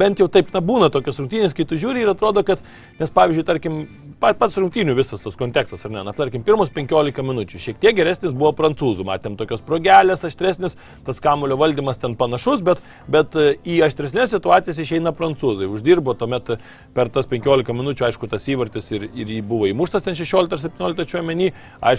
Bent 0.00 0.22
jau 0.22 0.28
taip 0.32 0.52
na, 0.54 0.62
būna 0.64 0.88
tokios 0.92 1.20
rungtynės, 1.20 1.54
kai 1.56 1.68
tu 1.68 1.78
žiūri 1.80 2.04
ir 2.04 2.12
atrodo, 2.12 2.42
kad, 2.46 2.62
nes 3.00 3.12
pavyzdžiui, 3.12 3.46
tarkim, 3.46 3.78
pa- 4.20 4.32
pats 4.38 4.56
rungtynių 4.60 4.96
visas 4.96 5.22
tas 5.22 5.36
kontekstas, 5.36 5.84
ar 5.86 5.92
ne, 5.92 6.04
na, 6.06 6.14
tarkim, 6.16 6.44
pirmus 6.46 6.72
15 6.72 7.22
minučių 7.26 7.60
šiek 7.60 7.80
tiek 7.82 7.96
geresnis 7.98 8.34
buvo 8.36 8.52
prancūzų, 8.56 9.04
matėm 9.06 9.36
tokios 9.36 9.64
progelės, 9.66 10.24
aštresnis, 10.26 10.78
tas 11.06 11.20
kamulio 11.22 11.58
valdymas 11.60 12.00
ten 12.00 12.16
panašus, 12.16 12.64
bet, 12.64 12.80
bet 13.12 13.36
e, 13.36 13.56
į 13.68 13.78
aštresnės 13.86 14.32
situacijas 14.32 14.80
išeina 14.82 15.12
prancūzai. 15.16 15.68
Uždirbo 15.68 16.16
tuomet 16.16 16.54
e, 16.54 16.58
per 16.96 17.12
tas 17.12 17.28
15 17.28 17.76
minučių, 17.76 18.08
aišku, 18.08 18.30
tas 18.32 18.48
įvartis 18.48 18.88
ir, 18.96 19.08
ir 19.12 19.36
jį 19.36 19.42
buvo 19.46 19.68
įmuštas 19.70 20.06
ten 20.06 20.16
16 20.16 20.56
ar 20.56 20.64
17 20.64 21.12
čia 21.12 21.24
menį, 21.26 21.52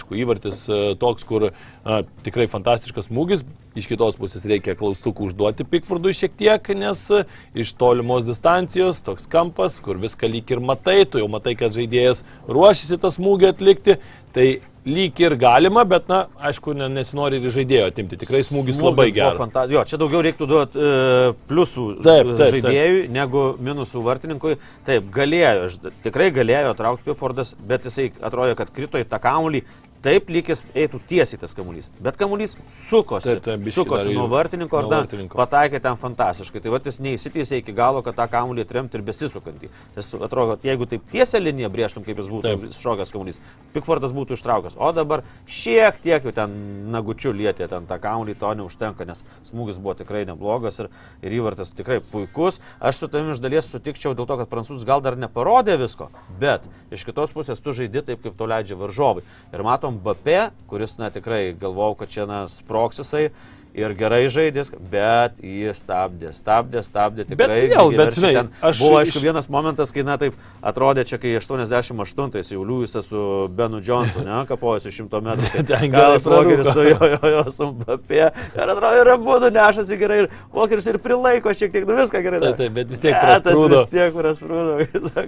aišku, 0.08 0.16
įvartis 0.16 0.68
e, 0.70 0.95
toks, 0.99 1.24
kur 1.28 1.49
a, 1.51 2.03
tikrai 2.24 2.47
fantastiškas 2.47 3.10
smūgis, 3.10 3.43
iš 3.78 3.88
kitos 3.88 4.16
pusės 4.18 4.45
reikia 4.47 4.76
klaustukų 4.80 5.28
užduoti 5.30 5.66
Pikfordui 5.68 6.14
šiek 6.16 6.34
tiek, 6.39 6.70
nes 6.76 7.03
e, 7.12 7.26
iš 7.55 7.74
tolimos 7.78 8.26
distancijos 8.26 9.01
toks 9.05 9.28
kampas, 9.28 9.80
kur 9.84 9.97
viską 9.99 10.30
lyg 10.32 10.49
ir 10.55 10.60
matai, 10.64 11.03
tu 11.05 11.20
jau 11.20 11.28
matai, 11.30 11.55
kad 11.60 11.76
žaidėjas 11.76 12.24
ruošiasi 12.47 12.97
tą 13.03 13.12
smūgį 13.14 13.51
atlikti, 13.51 13.97
tai 14.34 14.62
lyg 14.88 15.18
ir 15.20 15.34
galima, 15.36 15.82
bet, 15.84 16.05
na, 16.08 16.28
aišku, 16.47 16.72
ne, 16.78 16.86
nesinori 16.88 17.41
ir 17.41 17.51
žaidėjo 17.51 17.89
atimti. 17.89 18.16
Tikrai 18.22 18.39
smūgis, 18.47 18.78
smūgis 18.78 18.86
labai 18.86 19.08
geras. 19.12 19.36
fanta- 19.41 19.66
Jo, 19.68 19.82
čia 19.84 19.97
daugiau 19.99 20.22
reiktų 20.24 20.47
duoti 20.47 20.80
e, 20.80 21.34
pliusų 21.49 21.88
Taip, 22.05 22.30
taip, 22.39 22.53
žaidėjui 22.55 23.01
negu 23.12 23.41
minusų 23.60 23.99
vartininkui. 24.05 24.55
Taip, 24.88 25.10
galėjo, 25.12 25.91
tikrai 26.05 26.30
galėjo 26.32 26.72
traukti 26.80 27.03
Pifordas, 27.10 27.51
bet 27.68 27.84
jisai 27.84 28.14
atrodo, 28.24 28.55
kad 28.55 28.72
krito 28.72 28.95
į 29.01 29.10
tą 29.12 29.20
kamuolį. 29.20 29.66
Taip, 30.05 30.29
lygis 30.29 30.61
eitų 30.77 30.99
tiesiai 31.09 31.39
tas 31.41 31.55
kamuolys. 31.57 31.89
Bet 32.03 32.19
kamuolys 32.19 32.53
sukosi. 32.87 33.25
Taip, 33.25 33.41
taip, 33.45 33.65
sukosi 33.73 34.13
nuo 34.13 34.27
vartininko 34.29 34.83
nuo 34.85 34.91
dar 34.91 35.07
pataikė 35.33 35.81
ten 35.81 35.97
fantastiškai. 35.97 36.61
Tai 36.61 36.73
va 36.75 36.79
jis 36.85 36.99
neįsiteisė 37.01 37.61
iki 37.63 37.73
galo, 37.75 38.03
kad 38.05 38.15
tą 38.19 38.27
kamuolį 38.31 38.65
atremti 38.65 38.99
ir 38.99 39.05
besisukantį. 39.07 39.71
Jis 39.97 40.11
atrodo, 40.19 40.55
kad 40.55 40.67
jeigu 40.69 40.85
taip 40.89 41.07
tiesia 41.11 41.41
linija 41.41 41.71
brėžtum, 41.73 42.05
kaip 42.05 42.21
jis 42.21 42.29
būtų 42.29 42.45
Taip. 42.45 42.77
šokas 42.83 43.13
kamuolys, 43.13 43.41
Pikfordas 43.73 44.13
būtų 44.15 44.37
ištraukęs. 44.37 44.77
O 44.77 44.91
dabar 44.95 45.23
šiek 45.49 45.97
tiek 46.03 46.23
jau 46.29 46.33
ten 46.35 46.53
nagučių 46.93 47.33
lietė 47.35 47.67
ten 47.71 47.89
tą 47.89 47.97
kamuolį, 48.01 48.37
to 48.37 48.53
neužtenka, 48.61 49.07
nes 49.09 49.25
smūgis 49.49 49.81
buvo 49.81 49.97
tikrai 49.97 50.23
neblogas 50.29 50.79
ir, 50.83 50.91
ir 51.25 51.37
įvartas 51.39 51.73
tikrai 51.75 51.99
puikus. 52.13 52.61
Aš 52.79 53.01
su 53.01 53.11
tavimi 53.11 53.33
iš 53.35 53.41
dalies 53.43 53.69
sutikčiau 53.71 54.15
dėl 54.17 54.29
to, 54.29 54.39
kad 54.43 54.51
prancūzas 54.51 54.85
gal 54.87 55.03
dar 55.03 55.17
neparodė 55.19 55.77
visko, 55.81 56.11
bet 56.39 56.65
iš 56.93 57.05
kitos 57.07 57.33
pusės 57.35 57.61
tu 57.63 57.75
žaidi 57.75 58.05
taip, 58.05 58.23
kaip 58.23 58.37
to 58.37 58.47
leidžia 58.49 58.77
varžovai. 58.79 59.25
Ir 59.53 59.65
matom 59.65 59.86
Bape, 59.91 60.49
kuris, 60.67 60.97
na 60.97 61.09
tikrai 61.13 61.53
galvau, 61.59 61.95
kad 61.95 62.11
čia, 62.11 62.25
na, 62.29 62.45
sproksisai. 62.51 63.29
Ir 63.78 63.93
gerai 63.93 64.23
žaidės, 64.34 64.71
bet 64.89 65.36
jį 65.45 65.69
stabdė, 65.78 66.32
stabdė, 66.34 66.82
stabdė 66.82 67.28
tikrai. 67.30 67.67
vėl, 67.69 67.91
bet, 67.93 68.15
žinai, 68.17 68.32
aš 68.65 68.80
buvo, 68.82 68.95
aišku, 69.03 69.19
iš- 69.19 69.25
vienas 69.28 69.47
momentas, 69.53 69.91
kai, 69.93 70.01
na 70.07 70.15
taip, 70.17 70.34
atrodė 70.65 71.03
čia, 71.05 71.19
kai 71.21 71.36
88-ais 71.38 72.49
jau 72.55 72.63
Liujisas 72.65 73.05
su 73.05 73.21
Benu 73.53 73.78
Johnsonu, 73.86 74.25
ne, 74.25 74.39
kapojasi 74.49 74.89
100 74.95 75.21
metrų. 75.28 75.61
tai 75.69 75.91
Walkeris 75.93 76.25
prarūko. 76.25 76.73
su 76.73 76.86
jo, 76.88 77.09
jo, 77.13 77.32
jo, 77.36 77.43
su 77.53 77.67
Mbappé. 77.75 78.23
Ir 78.57 78.73
atrodo, 78.73 79.03
ir 79.03 79.11
abu 79.13 79.38
nešasi 79.45 79.99
gerai. 80.01 80.17
Ir 80.23 80.30
Walkeris 80.57 80.89
ir 80.89 80.97
prilaiko 81.03 81.53
šiek 81.53 81.75
tiek, 81.75 81.86
nu 81.86 81.99
viską 81.99 82.23
gerai. 82.25 82.41
Taip, 82.47 82.57
taip, 82.63 82.73
bet 82.80 82.89
vis 82.95 83.03
tiek 83.03 83.13
Bet 83.13 83.28
prasprūdo. 83.28 83.84
Vis 83.84 83.93
tiek 83.93 84.17
prasprūdo. 84.17 84.73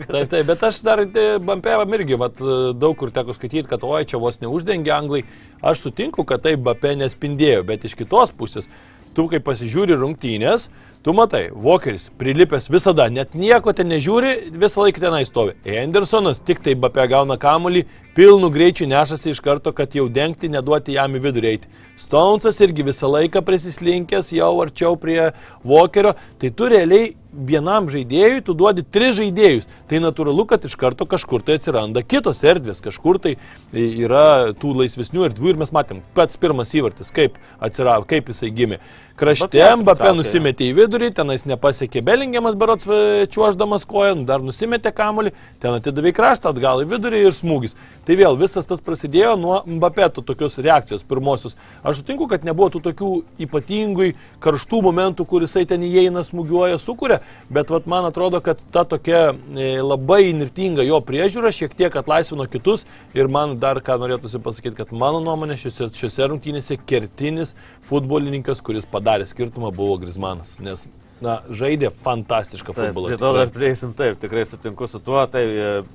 Taip, 0.10 0.26
taip, 0.34 0.50
bet 0.50 0.66
aš 0.72 0.82
dar 0.90 1.06
Bampėvam 1.46 1.94
irgi, 2.00 2.18
vat, 2.20 2.42
daug 2.82 2.98
kur 2.98 3.14
teko 3.14 3.38
skaityti, 3.38 3.68
kad 3.70 3.86
oi, 3.86 4.02
čia 4.10 4.18
vos 4.22 4.42
neuždengia 4.42 4.98
anglai. 4.98 5.22
Aš 5.62 5.86
sutinku, 5.86 6.24
kad 6.28 6.42
taip 6.46 6.62
Bampė 6.66 6.96
nespindėjo, 6.98 7.62
bet 7.68 7.86
iš 7.86 7.94
kitos 8.00 8.32
pusės, 8.40 8.70
tu 9.16 9.28
kai 9.32 9.42
pasižiūri 9.44 9.98
rungtynės, 10.00 10.70
tu 11.04 11.14
matai, 11.14 11.50
Vokeris 11.54 12.10
prilipęs 12.20 12.70
visada, 12.72 13.08
net 13.10 13.36
nieko 13.38 13.74
ten 13.76 13.88
nežiūri, 13.92 14.52
visą 14.60 14.84
laiką 14.84 15.04
tenai 15.04 15.24
stovi. 15.28 15.56
Andersonas 15.80 16.42
tik 16.44 16.60
tai 16.66 16.76
Bampė 16.80 17.08
gauna 17.12 17.38
kamuolį, 17.40 17.86
pilnu 18.18 18.50
greičiu 18.52 18.88
nešasi 18.90 19.32
iš 19.32 19.40
karto, 19.44 19.72
kad 19.76 19.96
jau 19.96 20.10
dengti, 20.12 20.52
neduoti 20.52 20.98
jam 20.98 21.16
į 21.16 21.24
vidurį 21.24 21.54
eiti. 21.54 21.72
Stonesas 22.00 22.60
irgi 22.64 22.84
visą 22.88 23.08
laiką 23.12 23.44
prisislinkęs 23.48 24.34
jau 24.36 24.52
arčiau 24.64 25.00
prie 25.00 25.32
Vokerio, 25.64 26.16
tai 26.40 26.52
tu 26.52 26.68
realiai 26.72 27.14
vienam 27.30 27.88
žaidėjui 27.92 28.42
tu 28.46 28.56
duodi 28.58 28.84
tris 28.84 29.16
žaidėjus. 29.20 29.68
Tai 29.90 30.02
natūralu, 30.04 30.46
kad 30.50 30.66
iš 30.66 30.76
karto 30.80 31.06
kažkur 31.10 31.44
tai 31.46 31.60
atsiranda 31.60 32.02
kitos 32.04 32.42
erdvės, 32.44 32.82
kažkur 32.84 33.20
tai 33.22 33.36
yra 33.72 34.56
tų 34.58 34.74
laisvesnių 34.82 35.28
erdvių 35.30 35.54
ir 35.54 35.62
mes 35.62 35.74
matėm, 35.76 36.02
pats 36.18 36.40
pirmas 36.42 36.74
įvartis, 36.76 37.14
kaip 37.16 37.38
atsirado, 37.62 38.08
kaip 38.10 38.32
jisai 38.34 38.52
gimė. 38.56 38.82
Krašte 39.20 39.60
Mbappé 39.82 40.14
nusimetė 40.16 40.70
į 40.70 40.76
vidurį, 40.78 41.10
tenais 41.18 41.42
nepasiekė 41.44 42.00
Belingiamas 42.08 42.54
berots 42.56 42.88
e, 42.88 43.26
čiuoždamas 43.28 43.84
koją, 43.90 44.14
dar 44.24 44.40
nusimetė 44.40 44.94
kamuolį, 44.96 45.34
ten 45.60 45.76
atidavė 45.76 46.14
į 46.14 46.16
kraštą, 46.16 46.54
atgal 46.54 46.86
į 46.86 46.88
vidurį 46.88 47.20
ir 47.28 47.36
smūgis. 47.36 47.76
Tai 48.08 48.16
vėl 48.16 48.38
visas 48.40 48.70
tas 48.70 48.80
prasidėjo 48.80 49.34
nuo 49.36 49.58
Mbappé 49.68 50.08
tų 50.16 50.24
tokios 50.30 50.56
reakcijos 50.64 51.04
pirmosios. 51.04 51.58
Aš 51.84 52.00
sutinku, 52.00 52.30
kad 52.32 52.46
nebuvo 52.48 52.70
tų 52.72 52.82
tokių 52.86 53.10
ypatingai 53.44 54.14
karštų 54.40 54.80
momentų, 54.88 55.28
kur 55.28 55.44
jisai 55.44 55.66
ten 55.68 55.84
įeina, 55.84 56.24
smūgiuoja, 56.24 56.80
sukuria, 56.80 57.20
bet 57.52 57.76
vat, 57.76 57.92
man 57.92 58.08
atrodo, 58.08 58.40
kad 58.46 58.64
ta 58.72 58.86
tokia 58.88 59.34
e, 59.34 59.68
labai 59.84 60.30
nirtinga 60.32 60.88
jo 60.88 61.02
priežiūra 61.04 61.52
šiek 61.60 61.76
tiek 61.76 62.00
atlaisvino 62.00 62.48
kitus 62.48 62.88
ir 63.12 63.28
man 63.28 63.60
dar 63.60 63.84
ką 63.84 64.00
norėtųsi 64.00 64.40
pasakyti, 64.48 64.78
kad 64.80 64.96
mano 64.96 65.20
nuomonė 65.28 65.60
šiuose, 65.60 65.92
šiuose 66.00 66.32
rungtynėse 66.32 66.80
kertinis 66.88 67.52
futbolininkas, 67.92 68.64
kuris 68.64 68.88
padarė 68.88 69.09
skirtumą, 69.30 69.74
buvo 69.76 69.98
Grismanas, 70.02 70.58
nes 70.64 70.88
na, 71.24 71.40
žaidė 71.52 71.92
fantastišką 72.04 72.74
Taip, 72.74 72.90
futbolą. 72.90 73.12
tai 73.12 73.20
to 73.22 73.32
dar 73.36 73.52
prieisim, 73.54 73.94
taip, 73.98 74.20
tikrai 74.22 74.46
sutinku 74.48 74.88
su 74.90 75.02
tuo, 75.04 75.20
tai 75.32 75.44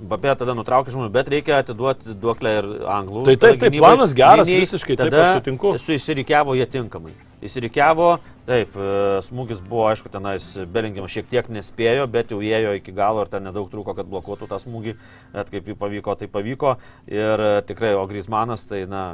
Babė 0.01 0.35
tada 0.41 0.55
nutraukė 0.57 0.93
žmonių, 0.95 1.11
bet 1.15 1.31
reikia 1.33 1.59
atiduoti 1.63 2.17
duoklę 2.21 2.57
ir 2.61 2.71
anglų. 2.97 3.25
Tai 3.29 3.37
taip, 3.37 3.61
taip, 3.61 3.71
gynybai, 3.73 3.85
planas 3.85 4.17
geras, 4.17 4.49
gynėjai, 4.49 4.67
visiškai, 4.67 4.99
taip, 5.01 5.17
aš 5.21 5.39
sutinku. 5.41 5.75
Su 5.81 5.97
įsirikiavo 5.97 6.57
jie 6.59 6.67
tinkamai. 6.77 7.15
Įsirikiavo, 7.45 8.09
taip, 8.49 8.77
e, 8.77 8.91
smūgis 9.27 9.61
buvo, 9.65 9.85
aišku, 9.91 10.09
tenais 10.13 10.47
Belingiamas 10.73 11.13
šiek 11.13 11.29
tiek 11.29 11.51
nespėjo, 11.53 12.07
bet 12.09 12.33
jau 12.33 12.41
ėjo 12.41 12.73
iki 12.79 12.95
galo 12.97 13.25
ir 13.25 13.33
ten 13.33 13.45
nedaug 13.45 13.69
trūko, 13.73 13.93
kad 13.99 14.09
blokuotų 14.09 14.49
tą 14.49 14.61
smūgį, 14.63 14.95
bet 15.35 15.53
kaip 15.53 15.69
jį 15.69 15.77
pavyko, 15.81 16.17
tai 16.21 16.31
pavyko. 16.33 16.77
Ir 17.13 17.45
e, 17.49 17.51
tikrai, 17.69 17.93
o 18.01 18.07
Grismanas, 18.09 18.65
tai, 18.69 18.87
na, 18.89 19.05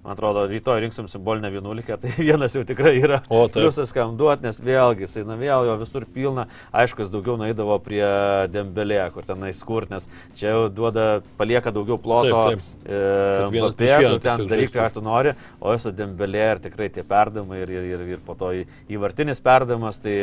Man 0.00 0.14
atrodo, 0.14 0.46
rytoj 0.48 0.80
rinksim 0.80 1.08
simbolinę 1.12 1.50
vienuolikę, 1.52 1.98
tai 2.00 2.10
vienas 2.28 2.54
jau 2.56 2.62
tikrai 2.64 2.94
yra 3.02 3.18
O, 3.28 3.42
taip. 3.44 3.58
pliusas 3.58 3.92
kam 3.92 4.14
duot, 4.16 4.40
nes 4.40 4.60
vėlgi, 4.64 5.04
jisai, 5.04 5.26
na 5.28 5.34
vėl 5.36 5.66
jo 5.68 5.74
visur 5.82 6.06
pilna, 6.14 6.46
aišku, 6.72 7.04
jis 7.04 7.10
daugiau 7.12 7.36
naidavo 7.40 7.76
prie 7.84 8.00
Dembelė, 8.48 9.02
kur 9.12 9.28
tenais 9.28 9.60
kur, 9.66 9.84
nes 9.90 10.08
čia 10.40 10.54
jau 10.54 10.62
duoda, 10.72 11.08
palieka 11.36 11.72
daugiau 11.76 11.98
ploto. 12.00 12.46
Taip, 12.46 12.62
taip. 12.62 12.86
Kad 12.86 13.52
vienas 13.52 13.76
prieš 13.76 14.06
vieną 14.06 14.22
ten 14.24 14.46
daryk, 14.48 14.72
ką 14.78 14.86
tu 14.94 15.04
nori, 15.04 15.34
o 15.60 15.74
jis 15.76 15.84
su 15.84 15.92
Dembelė 16.00 16.46
ir 16.54 16.64
tikrai 16.64 16.88
tie 16.94 17.04
perdavimai 17.04 17.60
ir, 17.66 17.74
ir, 17.76 17.90
ir, 17.92 18.06
ir 18.16 18.24
po 18.24 18.38
to 18.40 18.54
įvartinis 18.88 19.44
perdavimas, 19.44 20.00
tai 20.00 20.22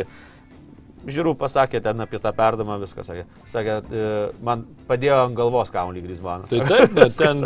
Žiūrų 1.07 1.37
pasakė 1.39 1.79
ten 1.85 2.03
apie 2.03 2.19
tą 2.19 2.33
perdamą 2.35 2.75
viską, 2.81 3.03
sakė. 3.05 3.21
Sakė, 3.47 3.75
e, 3.79 4.07
man 4.43 4.65
padėjo 4.89 5.21
ant 5.27 5.37
galvos 5.37 5.69
kaunį 5.71 6.01
Grismanas. 6.03 6.49
Tai 6.51 6.65
taip, 6.67 6.95
bet 6.97 7.15
ten, 7.21 7.45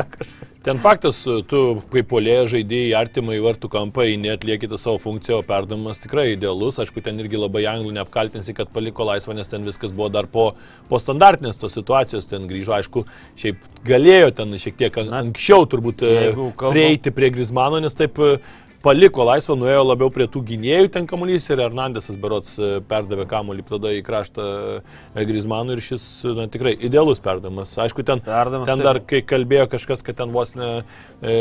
ten 0.63 0.77
faktas, 0.81 1.23
tu 1.49 1.59
kaip 1.93 2.07
polėje 2.11 2.43
žaidėjai 2.55 2.93
artimai 2.99 3.39
vartų 3.41 3.69
kampą, 3.73 4.05
netliekite 4.21 4.77
savo 4.77 4.99
funkciją, 5.01 5.39
o 5.41 5.45
perdavimas 5.47 6.01
tikrai 6.03 6.31
idealus. 6.35 6.77
Aišku, 6.81 7.01
ten 7.05 7.17
irgi 7.23 7.39
labai 7.41 7.63
anglų 7.71 7.95
neapkaltinsi, 7.97 8.53
kad 8.57 8.69
paliko 8.73 9.07
laisvą, 9.09 9.33
nes 9.37 9.49
ten 9.49 9.65
viskas 9.65 9.93
buvo 9.95 10.11
dar 10.13 10.29
po, 10.29 10.51
po 10.89 11.01
standartinės 11.01 11.57
tos 11.61 11.73
situacijos, 11.77 12.29
ten 12.29 12.45
grįžo, 12.49 12.75
aišku, 12.77 13.05
šiaip 13.41 13.61
galėjo 13.87 14.31
ten 14.37 14.53
šiek 14.61 14.77
tiek 14.83 15.01
an- 15.01 15.13
anksčiau 15.23 15.65
turbūt 15.71 16.05
e, 16.05 16.15
kalbam- 16.35 16.75
prieiti 16.75 17.13
prie 17.15 17.31
Grismano, 17.33 17.81
nes 17.81 17.97
taip 17.97 18.21
e, 18.21 18.35
paliko 18.83 19.25
laisvą, 19.27 19.55
nuėjo 19.59 19.83
labiau 19.85 20.09
prie 20.13 20.25
tų 20.31 20.41
gynėjų 20.47 20.89
ten 20.93 21.05
kamuolys 21.09 21.45
ir 21.51 21.61
Hernandesas 21.61 22.17
berots 22.21 22.55
e, 22.57 22.71
perdavė 22.89 23.27
kamuolį 23.29 23.65
tada 23.67 23.91
į 23.93 24.01
kraštą 24.07 24.47
e, 24.81 25.25
Grismanui 25.29 25.77
ir 25.77 25.83
šis 25.85 26.05
na, 26.37 26.47
tikrai 26.51 26.73
idealus 26.77 27.21
perdavimas. 27.23 27.73
Aišku, 27.81 28.05
ten, 28.07 28.23
Perdavimas, 28.25 28.69
ten 28.69 28.83
dar 28.85 28.99
kai 29.07 29.21
kalbėjo 29.27 29.67
kažkas, 29.75 30.01
kad 30.05 30.17
ten 30.21 30.33
vos 30.33 30.55
ne 30.57 30.71
e, 31.21 31.35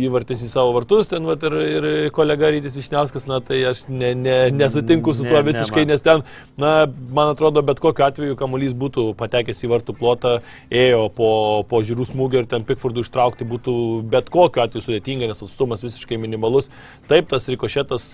įvartis 0.00 0.44
į 0.46 0.50
savo 0.50 0.72
vartus, 0.78 1.10
ten 1.12 1.28
vat, 1.28 1.44
ir, 1.46 1.56
ir 1.60 1.88
kolega 2.16 2.50
Rytis 2.54 2.78
Višniauskas, 2.80 3.28
na 3.30 3.42
tai 3.44 3.60
aš 3.70 3.84
ne, 3.92 4.14
ne, 4.18 4.38
nesutinku 4.54 5.14
su 5.16 5.26
Ne, 5.26 5.34
tuo 5.34 5.42
ne, 5.42 5.46
visiškai, 5.52 5.84
man- 5.84 5.92
nes 5.94 6.06
ten, 6.06 6.24
na, 6.60 6.72
man 7.12 7.34
atrodo, 7.34 7.62
bet 7.66 7.82
kokiu 7.82 8.08
atveju 8.08 8.38
kamuolys 8.40 8.72
būtų 8.78 9.10
patekęs 9.20 9.64
į 9.66 9.72
vartų 9.74 9.96
plotą, 10.00 10.36
ėjo 10.72 11.06
po, 11.16 11.30
po 11.68 11.82
žiūrų 11.84 12.08
smūgio 12.08 12.44
ir 12.44 12.50
ten 12.50 12.64
Pikfordų 12.68 13.04
ištraukti 13.04 13.46
būtų 13.48 13.76
bet 14.10 14.32
kokiu 14.32 14.64
atveju 14.64 14.86
sudėtinga, 14.88 15.28
nes 15.30 15.44
atstumas 15.44 15.84
visiškai 15.84 16.18
minimalus. 16.20 16.69
Taip, 17.10 17.30
tas 17.32 17.48
rikošėtas 17.50 18.04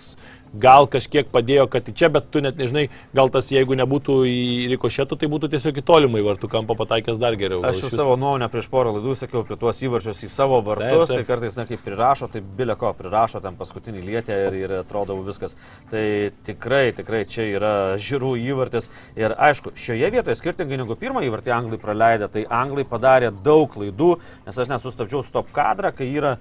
gal 0.61 0.87
kažkiek 0.91 1.29
padėjo, 1.33 1.67
kad 1.71 1.89
į 1.89 1.95
čia, 1.97 2.09
bet 2.13 2.29
tu 2.33 2.41
net 2.45 2.59
nežinai, 2.61 2.87
gal 3.17 3.31
tas 3.33 3.49
jeigu 3.53 3.77
nebūtų 3.79 4.17
į 4.29 4.41
rikošetų, 4.73 5.19
tai 5.21 5.29
būtų 5.33 5.51
tiesiog 5.53 5.81
į 5.81 5.85
tolimą 5.87 6.21
į 6.21 6.27
vartų 6.27 6.51
kampą 6.53 6.77
pataikęs 6.79 7.21
dar 7.21 7.37
geriau. 7.39 7.63
Aš 7.67 7.85
jau 7.85 7.91
savo 7.93 8.17
nuomonę 8.21 8.49
prieš 8.53 8.69
porą 8.73 8.95
laidų 8.97 9.17
sakiau 9.19 9.43
apie 9.45 9.59
tuos 9.61 9.81
įvarčius 9.85 10.23
į 10.27 10.31
savo 10.33 10.61
vartus, 10.67 10.87
Taip, 10.87 11.11
taip. 11.11 11.21
tai 11.21 11.29
kartais, 11.29 11.59
na, 11.59 11.67
kaip 11.69 11.83
prirašo, 11.85 12.31
tai 12.33 12.43
bilė 12.59 12.77
ko 12.81 12.93
prirašo, 12.97 13.43
ten 13.45 13.59
paskutinį 13.59 14.05
lietę 14.07 14.41
ir, 14.47 14.59
ir 14.65 14.77
atrodo 14.81 15.19
viskas. 15.27 15.57
Tai 15.91 16.05
tikrai, 16.47 16.85
tikrai 16.97 17.25
čia 17.29 17.49
yra 17.57 17.75
žiūrų 18.01 18.35
įvartis. 18.47 18.91
Ir 19.19 19.37
aišku, 19.49 19.75
šioje 19.81 20.13
vietoje 20.15 20.39
skirtingai 20.41 20.81
negu 20.81 20.99
pirmą 20.99 21.25
įvartį 21.27 21.55
anglai 21.57 21.81
praleidę, 21.83 22.31
tai 22.33 22.47
anglai 22.49 22.87
padarė 22.89 23.33
daug 23.45 23.69
klaidų, 23.75 24.17
nes 24.47 24.63
aš 24.63 24.71
nesustabdžiau 24.73 25.25
stop 25.27 25.51
kadrą, 25.57 25.93
kai 25.97 26.09
yra, 26.13 26.37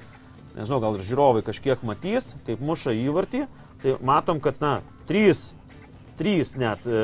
nežinau, 0.56 0.80
gal 0.84 0.98
ir 0.98 1.06
žiūrovai 1.06 1.44
kažkiek 1.46 1.84
matys, 1.86 2.34
kaip 2.48 2.64
muša 2.64 2.96
įvartį, 2.96 3.46
tai 3.84 3.96
matom, 4.06 4.42
kad, 4.44 4.58
na, 4.64 4.80
trys, 5.10 5.50
trys 6.20 6.56
net 6.60 6.86
e, 6.88 7.00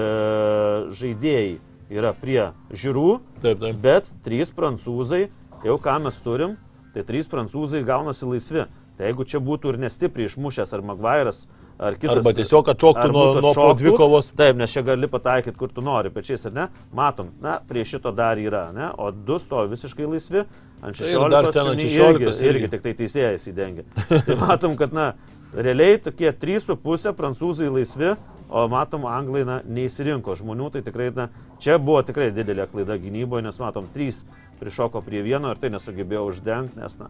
žaidėjai 0.98 1.60
yra 1.92 2.14
prie 2.16 2.52
žiūrų, 2.72 3.08
Taip, 3.44 3.60
taip. 3.60 3.80
Bet 3.84 4.12
trys 4.26 4.54
prancūzai, 4.56 5.26
jau 5.66 5.78
ką 5.82 5.98
mes 6.06 6.20
turim, 6.24 6.56
tai 6.96 7.04
trys 7.08 7.28
prancūzai 7.32 7.84
gaunasi 7.88 8.30
laisvi. 8.30 8.68
Tai 8.98 9.08
jeigu 9.10 9.26
čia 9.26 9.40
būtų 9.42 9.74
ir 9.74 9.82
nestipriai 9.82 10.30
išmušęs 10.30 10.76
ar 10.76 10.84
Magvairas, 10.86 11.46
ar 11.82 11.98
kitas. 11.98 12.20
Arba 12.20 12.34
tiesiog 12.38 12.70
atšoktų 12.76 13.04
ar 13.08 13.14
nuo, 13.16 13.24
nuo 13.36 13.42
po 13.42 13.52
atšoktų, 13.56 13.78
dvikovos. 13.82 14.32
Taip, 14.38 14.56
nes 14.62 14.72
čia 14.74 14.84
gali 14.86 15.10
pataikyti, 15.12 15.58
kur 15.58 15.72
tu 15.74 15.82
nori, 15.86 16.12
pečiais 16.14 16.46
ar 16.50 16.54
ne. 16.56 16.68
Matom, 16.94 17.32
na, 17.42 17.58
prie 17.68 17.84
šito 17.88 18.14
dar 18.16 18.38
yra, 18.42 18.68
ne, 18.76 18.92
o 19.02 19.10
du 19.12 19.40
stovi 19.42 19.74
visiškai 19.74 20.06
laisvi. 20.12 20.46
Ant 20.82 20.98
Tai 20.98 21.10
ir 21.10 21.26
dar 21.30 21.46
16 21.50 21.54
ten 21.54 21.68
ant 21.72 21.80
irgi- 21.82 21.90
16 21.94 22.22
irgi, 22.22 22.30
irgi. 22.32 22.50
irgi 22.62 22.70
tik 22.76 22.82
tai 22.86 22.94
teisėjas 23.02 23.48
įdengia. 23.52 23.84
tai 24.26 24.36
matom, 24.40 24.78
kad, 24.78 24.94
na, 24.94 25.12
realiai 25.54 25.98
tokie 26.02 26.32
3,5 26.32 27.12
prancūzai 27.18 27.68
laisvi, 27.74 28.16
o 28.52 28.68
matom, 28.68 29.06
anglai, 29.08 29.44
na, 29.48 29.60
neįsirinko 29.66 30.34
žmonių, 30.40 30.72
tai 30.74 30.82
tikrai, 30.86 31.10
na, 31.16 31.30
čia 31.62 31.78
buvo 31.80 32.02
tikrai 32.04 32.32
didelė 32.36 32.66
klaida 32.72 32.98
gynyboje, 33.00 33.46
nes 33.46 33.60
matom, 33.62 33.86
3 33.94 34.24
prišoko 34.62 35.02
prie 35.06 35.22
vieno 35.26 35.50
ir 35.54 35.58
tai 35.62 35.70
nesugebėjo 35.74 36.26
uždengti, 36.34 36.78
nes, 36.82 36.98
na, 37.00 37.08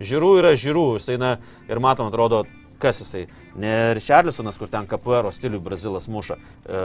žiūrų 0.00 0.30
yra 0.42 0.52
žiūrų, 0.56 0.84
jisai, 1.00 1.16
na, 1.20 1.32
ir 1.68 1.80
matom, 1.82 2.12
atrodo, 2.12 2.44
kas 2.84 3.00
jisai. 3.02 3.24
Ne 3.60 3.74
Richarlisonas, 3.96 4.58
kur 4.60 4.70
ten 4.72 4.88
kapuero 4.90 5.32
stilių 5.32 5.62
Brazilas 5.64 6.08
muša. 6.12 6.36
E, 6.36 6.82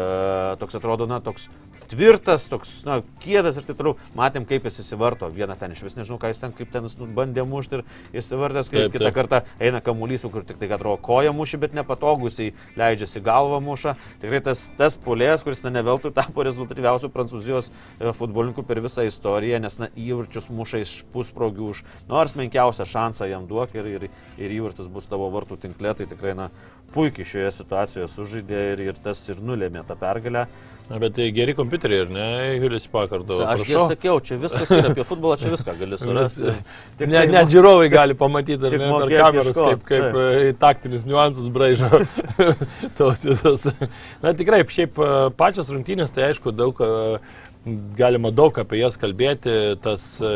toks 0.62 0.80
atrodo, 0.80 1.10
na, 1.10 1.20
toks 1.24 1.50
tvirtas, 1.90 2.48
toks, 2.52 2.72
na, 2.88 3.00
kiedas 3.24 3.58
ir 3.60 3.66
taip 3.68 3.80
toliau. 3.80 3.98
Matėm, 4.18 4.46
kaip 4.50 4.66
jis 4.68 4.82
įsivarto. 4.84 5.30
Vieną 5.34 5.56
ten 5.60 5.74
iš 5.74 5.84
vis 5.86 5.98
nežinau, 5.98 6.20
ką 6.22 6.32
jis 6.32 6.42
ten, 6.44 6.54
kaip 6.56 6.72
ten 6.74 6.86
nu, 6.86 7.08
bandė 7.18 7.46
mušti 7.48 7.80
ir 7.80 7.84
įsivartęs, 8.22 8.70
kaip 8.72 8.86
Taip, 8.86 8.96
kitą 8.96 9.08
taip. 9.08 9.16
kartą 9.18 9.42
eina 9.60 9.82
kamuolys, 9.84 10.26
kur 10.30 10.46
tik 10.48 10.60
tai 10.62 10.70
atrodo 10.72 11.00
koja 11.04 11.34
muši, 11.36 11.60
bet 11.62 11.76
nepatogusiai 11.78 12.54
leidžiasi 12.80 13.24
galvą 13.26 13.60
muša. 13.64 13.96
Tikrai 14.22 14.42
tas, 14.46 14.68
tas 14.80 14.98
polės, 15.02 15.44
kuris 15.46 15.64
na, 15.66 15.74
neveltui 15.80 16.14
tapo 16.16 16.46
rezultatyviausiu 16.46 17.12
prancūzijos 17.14 17.72
e, 17.72 18.14
futbolininku 18.16 18.66
per 18.68 18.82
visą 18.86 19.06
istoriją, 19.08 19.62
nes 19.64 19.80
na, 19.82 19.90
įvarčius 19.98 20.50
muša 20.54 20.84
iš 20.86 20.96
pusprogių 21.14 21.72
už 21.74 21.84
nors 22.10 22.36
menkiausią 22.38 22.88
šansą 22.90 23.30
jam 23.30 23.48
duok 23.50 23.76
ir, 23.78 23.90
ir, 23.98 24.10
ir 24.38 24.58
įvartis 24.60 24.90
bus 24.92 25.10
tavo 25.10 25.30
vartų 25.34 25.60
tinkle, 25.66 25.94
tai 25.98 26.10
tikrai 26.10 26.36
na, 26.38 26.50
puikiai 26.94 27.28
šioje 27.28 27.54
situacijoje 27.60 28.10
sužaidė 28.16 28.66
ir, 28.74 28.84
ir 28.90 29.00
tas 29.04 29.22
ir 29.30 29.40
nulėmė 29.46 29.86
tą 29.88 29.98
pergalę. 30.00 30.48
Na, 30.90 30.98
bet 30.98 31.14
tai 31.14 31.28
geri 31.30 31.54
kompiuteriai, 31.54 32.02
ir 32.02 32.08
ne, 32.10 32.28
Hilis 32.64 32.88
Pakardo. 32.90 33.36
Aš 33.46 33.62
jau 33.70 33.84
sakiau, 33.92 34.16
čia 34.26 34.40
viskas 34.42 34.72
yra 34.74 34.90
apie 34.90 35.04
futbolą, 35.06 35.36
čia 35.38 35.52
viską 35.52 35.76
gali 35.78 36.00
surasti. 36.02 36.56
Tik 36.98 37.12
Ne, 37.12 37.20
tai 37.20 37.34
net 37.36 37.52
žiūrovai 37.54 37.92
gali 37.94 38.16
pamatyti, 38.18 38.58
ar 38.66 38.74
ne, 38.74 38.88
per 38.96 39.14
kameras, 39.14 39.52
ieškot, 39.52 39.84
kaip, 39.84 39.86
kaip 39.92 40.08
taip. 40.16 40.48
e, 40.50 40.56
taktinius 40.64 41.06
niuansus 41.06 41.52
braižo 41.54 42.02
tautydas. 42.98 43.68
Na 44.26 44.34
tikrai, 44.42 44.64
šiaip 44.66 44.98
e, 44.98 45.12
pačios 45.38 45.70
rungtynės, 45.70 46.10
tai 46.16 46.32
aišku, 46.32 46.56
daug, 46.58 46.82
e, 46.82 47.22
galima 48.00 48.34
daug 48.34 48.58
apie 48.58 48.82
jas 48.82 48.98
kalbėti, 48.98 49.60
tas 49.86 50.16
e, 50.26 50.34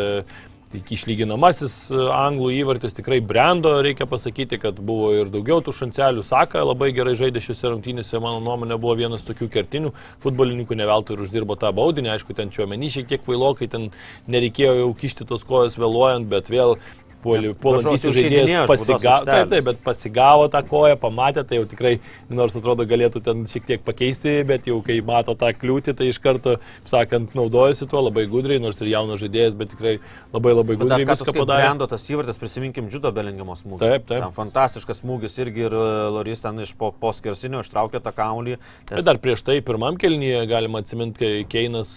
tik 0.74 0.92
išlyginamasis 0.96 1.76
e, 1.94 2.00
anglų 2.14 2.50
įvartis 2.58 2.96
tikrai 2.98 3.20
brendo, 3.24 3.76
reikia 3.86 4.08
pasakyti, 4.10 4.60
kad 4.62 4.80
buvo 4.82 5.12
ir 5.16 5.30
daugiau 5.34 5.62
tų 5.64 5.76
šancelių. 5.78 6.24
Saka 6.26 6.64
labai 6.66 6.92
gerai 6.96 7.14
žaidė 7.20 7.44
šiuose 7.44 7.70
rungtynėse, 7.70 8.20
mano 8.24 8.42
nuomonė, 8.44 8.80
buvo 8.82 8.98
vienas 9.00 9.26
tokių 9.28 9.50
kertinių 9.54 9.94
futbolininkų, 10.24 10.78
ne 10.80 10.90
veltui 10.90 11.18
ir 11.18 11.24
uždirbo 11.26 11.58
tą 11.62 11.74
baudinį, 11.76 12.14
aišku, 12.16 12.36
ten 12.38 12.52
čia 12.54 12.66
omeny 12.66 12.90
šiek 12.94 13.10
tiek 13.12 13.26
vailokai, 13.30 13.70
ten 13.72 13.92
nereikėjo 14.32 14.76
jau 14.82 14.92
kišti 15.04 15.30
tos 15.30 15.46
kojas 15.48 15.78
vėluojant, 15.80 16.30
bet 16.32 16.50
vėl 16.54 16.78
puolantysis 17.24 18.14
žaidėjas 18.16 18.68
pasigavo, 18.70 19.26
taip, 19.28 19.50
taip, 19.52 19.68
bet 19.70 19.82
pasigavo 19.86 20.50
tą 20.52 20.62
koją, 20.68 20.98
pamatė, 21.02 21.44
tai 21.48 21.60
jau 21.60 21.66
tikrai, 21.70 21.94
nors 22.30 22.56
atrodo 22.60 22.86
galėtų 22.90 23.22
ten 23.26 23.46
šiek 23.50 23.68
tiek 23.70 23.86
pakeisti, 23.86 24.36
bet 24.48 24.68
jau 24.70 24.80
kai 24.86 25.00
mato 25.06 25.36
tą 25.40 25.52
kliūtį, 25.58 25.96
tai 26.00 26.10
iš 26.12 26.20
karto, 26.24 26.58
sakant, 26.90 27.34
naudojasi 27.38 27.88
tuo 27.92 28.04
labai 28.06 28.26
gudriai, 28.32 28.62
nors 28.64 28.82
ir 28.84 28.92
jaunas 28.94 29.22
žaidėjas, 29.24 29.58
bet 29.60 29.74
tikrai 29.74 29.96
labai 30.36 30.56
labai 30.58 30.78
dar 30.78 30.84
gudriai 30.86 31.08
ką 31.08 31.18
viską 31.18 31.36
padarė. 31.40 31.70
padarė. 31.74 31.90
tas 31.94 32.08
įvartis, 32.12 32.40
prisiminkim, 32.42 32.90
Džudo 32.92 33.12
Belingamo 33.16 33.58
smūgį. 33.58 33.82
Taip, 33.84 34.08
taip. 34.12 34.24
Ten 34.24 34.36
fantastiškas 34.36 35.02
smūgis 35.02 35.40
irgi 35.44 35.68
ir 35.68 35.74
e, 35.78 35.88
Loris 36.14 36.44
ten 36.44 36.60
iš 36.64 36.76
po, 36.78 36.92
po 36.92 37.14
skersinio 37.16 37.64
ištraukė 37.64 38.04
tą 38.04 38.14
kaulį. 38.16 38.58
Bet 38.92 39.06
dar 39.08 39.20
prieš 39.24 39.46
tai 39.48 39.60
pirmam 39.66 39.98
kelnyje 40.02 40.44
galima 40.52 40.84
atsiminti, 40.84 41.24
kai 41.24 41.44
Keinas 41.50 41.96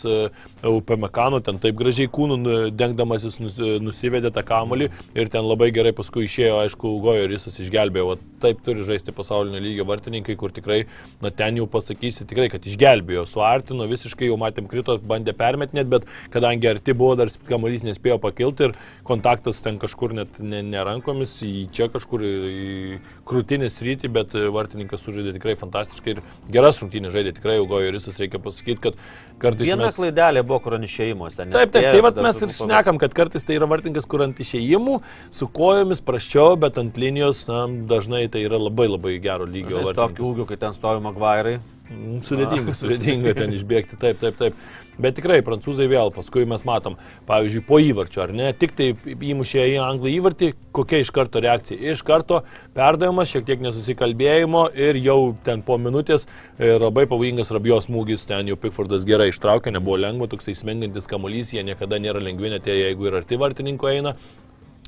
UP 0.67 0.91
Mekano 1.01 1.41
ten 1.45 1.59
taip 1.63 1.77
gražiai 1.79 2.11
kūnų 2.13 2.71
dengdamasis 2.77 3.39
nus- 3.43 3.59
nusivedė 3.83 4.33
tą 4.35 4.45
kamolį 4.47 4.91
ir 5.17 5.31
ten 5.33 5.47
labai 5.47 5.71
gerai 5.75 5.93
paskui 5.97 6.27
išėjo, 6.27 6.61
aišku, 6.65 6.91
Ugojo 6.99 7.25
ir 7.27 7.35
jis 7.35 7.49
išgelbėjo. 7.65 8.15
O 8.15 8.41
taip 8.43 8.61
turi 8.67 8.85
žaisti 8.87 9.15
pasaulinio 9.17 9.61
lygio 9.65 9.87
vartininkai, 9.89 10.37
kur 10.39 10.53
tikrai, 10.55 10.83
na 11.25 11.33
ten 11.35 11.57
jau 11.61 11.67
pasakysi 11.71 12.27
tikrai, 12.29 12.49
kad 12.53 12.67
išgelbėjo, 12.69 13.25
suartino, 13.31 13.87
visiškai 13.91 14.29
jau 14.31 14.37
matėm 14.41 14.69
krito, 14.71 14.99
bandė 15.01 15.35
permetinėti, 15.37 15.91
bet 15.93 16.09
kadangi 16.35 16.71
arti 16.71 16.95
buvo, 16.97 17.15
dar 17.19 17.33
kamuolys 17.49 17.87
nespėjo 17.87 18.19
pakilti 18.23 18.69
ir 18.69 18.77
kontaktas 19.09 19.63
ten 19.65 19.81
kažkur 19.83 20.15
net 20.21 20.41
ne, 20.41 20.63
ne 20.67 20.85
rankomis, 20.87 21.39
į 21.47 21.67
čia 21.75 21.89
kažkur 21.93 22.25
į, 22.27 23.01
krūtinį 23.29 23.71
sritį, 23.73 24.13
bet 24.13 24.37
vartininkas 24.55 25.05
sužaidė 25.07 25.37
tikrai 25.39 25.57
fantastiškai 25.59 26.17
ir 26.17 26.23
geras 26.53 26.83
rungtynės 26.83 27.15
žaidė 27.17 27.35
tikrai 27.39 27.59
Ugojo 27.63 27.89
ir 27.89 27.99
jis 27.99 28.21
reikia 28.21 28.43
pasakyti, 28.43 28.83
kad 28.85 29.01
kartais 29.43 29.69
Viena 29.69 29.87
mes... 29.87 29.97
klaidelė 29.97 30.45
buvo, 30.47 30.61
kur 30.65 30.77
ant 30.77 30.87
išėjimas 30.87 31.39
ten. 31.39 31.53
Taip, 31.55 31.73
taip, 31.75 31.89
tai 31.91 32.03
tada 32.05 32.25
mes 32.27 32.41
ir 32.45 32.53
šnekam, 32.57 33.01
kad 33.01 33.17
kartais 33.17 33.47
tai 33.47 33.57
yra 33.59 33.69
vartininkas, 33.71 34.07
kur 34.09 34.25
ant 34.27 34.41
išėjimų, 34.43 34.99
su 35.31 35.49
kojomis 35.49 36.01
praščiau, 36.05 36.57
bet 36.61 36.79
ant 36.83 36.97
linijos 37.01 37.45
na, 37.51 37.65
dažnai 37.91 38.27
tai 38.33 38.45
yra 38.49 38.61
labai 38.61 38.89
labai 38.91 39.19
gero 39.23 39.47
lygio 39.49 39.83
Žais 39.83 39.97
tokiu 39.97 40.33
ūgiu, 40.33 40.49
kai 40.51 40.57
ten 40.61 40.77
stovi 40.77 41.03
Magvairai. 41.05 41.59
Mm, 41.87 42.19
Sudėtinga, 42.27 42.73
sudėtinga 42.81 43.33
ten 43.39 43.53
išbėgti, 43.55 43.95
taip, 44.03 44.19
taip, 44.19 44.35
taip. 44.41 44.57
Bet 44.99 45.15
tikrai 45.19 45.37
prancūzai 45.45 45.85
vėl, 45.93 46.09
paskui 46.11 46.47
mes 46.49 46.63
matom, 46.67 46.95
pavyzdžiui, 47.29 47.61
po 47.69 47.77
įvarčio, 47.85 48.23
ar 48.25 48.31
ne, 48.35 48.47
tik 48.57 48.73
tai 48.75 48.87
įmušė 49.13 49.67
į 49.75 49.77
anglų 49.85 50.09
įvartį, 50.17 50.49
kokia 50.75 51.03
iš 51.05 51.11
karto 51.15 51.43
reakcija. 51.45 51.77
Iš 51.93 52.01
karto 52.09 52.41
perdavimas, 52.75 53.29
šiek 53.31 53.45
tiek 53.47 53.61
nesusikalbėjimo 53.63 54.65
ir 54.75 54.99
jau 55.05 55.19
ten 55.47 55.61
po 55.67 55.77
minutės 55.79 56.25
e, 56.57 56.73
labai 56.81 57.05
pavojingas 57.13 57.53
rabijos 57.55 57.87
smūgis, 57.91 58.25
ten 58.27 58.49
jau 58.51 58.57
Pickfordas 58.59 59.05
gerai 59.07 59.29
ištraukė, 59.31 59.71
nebuvo 59.77 60.01
lengva, 60.01 60.31
toksai 60.33 60.57
smengantis 60.57 61.07
kamuolys, 61.13 61.53
jie 61.55 61.63
niekada 61.69 62.01
nėra 62.03 62.25
lengvi, 62.25 62.51
net 62.57 62.67
jei- 62.67 62.87
jeigu 62.89 63.11
ir 63.13 63.21
arti 63.21 63.39
vartininko 63.39 63.93
eina. 63.93 64.17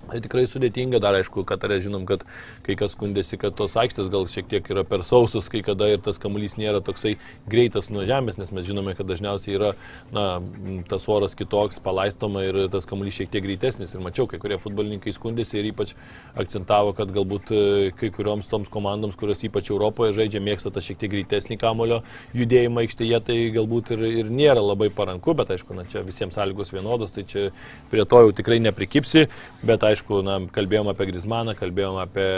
Tai 0.09 0.21
tikrai 0.25 0.47
sudėtinga, 0.49 1.01
dar 1.05 1.17
aišku, 1.19 1.45
Katarė 1.49 1.79
žinom, 1.85 2.07
kad 2.09 2.23
kai 2.67 2.77
kas 2.79 2.95
skundėsi, 2.97 3.37
kad 3.41 3.57
tos 3.59 3.75
aikštės 3.77 4.09
gal 4.13 4.25
šiek 4.31 4.49
tiek 4.49 4.69
yra 4.73 4.85
per 4.89 5.05
sausus, 5.05 5.51
kai 5.53 5.61
kada 5.65 5.89
ir 5.93 6.01
tas 6.05 6.21
kamuolys 6.21 6.57
nėra 6.61 6.81
toksai 6.85 7.17
greitas 7.51 7.91
nuo 7.93 8.07
žemės, 8.09 8.39
nes 8.41 8.53
mes 8.55 8.67
žinome, 8.67 8.95
kad 8.97 9.09
dažniausiai 9.09 9.57
yra 9.59 9.71
na, 10.15 10.41
tas 10.89 11.05
oras 11.13 11.37
kitoks, 11.39 11.81
palaistoma 11.85 12.43
ir 12.47 12.61
tas 12.73 12.89
kamuolys 12.89 13.19
šiek 13.21 13.33
tiek 13.33 13.45
greitesnis. 13.45 13.93
Ir 13.95 14.05
mačiau, 14.05 14.25
kai 14.31 14.41
kurie 14.41 14.59
futbolininkai 14.61 15.13
skundėsi 15.15 15.61
ir 15.61 15.71
ypač 15.75 15.95
akcentavo, 16.39 16.95
kad 16.97 17.13
galbūt 17.15 17.53
e, 17.53 17.63
kai 18.01 18.11
kurioms 18.15 18.49
toms 18.49 18.73
komandoms, 18.73 19.17
kurios 19.21 19.45
ypač 19.45 19.69
Europoje 19.73 20.17
žaidžia, 20.17 20.43
mėgsta 20.45 20.73
tą 20.73 20.83
šiek 20.85 21.01
tiek 21.03 21.13
greitesnį 21.13 21.61
kamulio 21.61 22.01
judėjimą 22.37 22.87
aikštėje, 22.87 23.23
tai 23.29 23.39
galbūt 23.55 23.93
ir, 23.97 24.07
ir 24.25 24.33
nėra 24.33 24.65
labai 24.65 24.89
paranku, 24.95 25.37
bet 25.37 25.53
aišku, 25.53 25.77
na, 25.77 25.85
čia 25.89 26.05
visiems 26.07 26.39
sąlygos 26.39 26.73
vienodos, 26.73 27.13
tai 27.13 27.27
čia 27.29 27.49
prie 27.93 28.09
to 28.09 28.25
jau 28.25 28.35
tikrai 28.41 28.61
neprikipsi, 28.65 29.29
bet 29.67 29.85
aišku, 29.85 29.98
na, 30.25 30.41
kalbėjom 30.53 30.89
apie 30.93 31.07
Grismaną, 31.13 31.55
kalbėjom 31.59 31.97
apie 32.03 32.29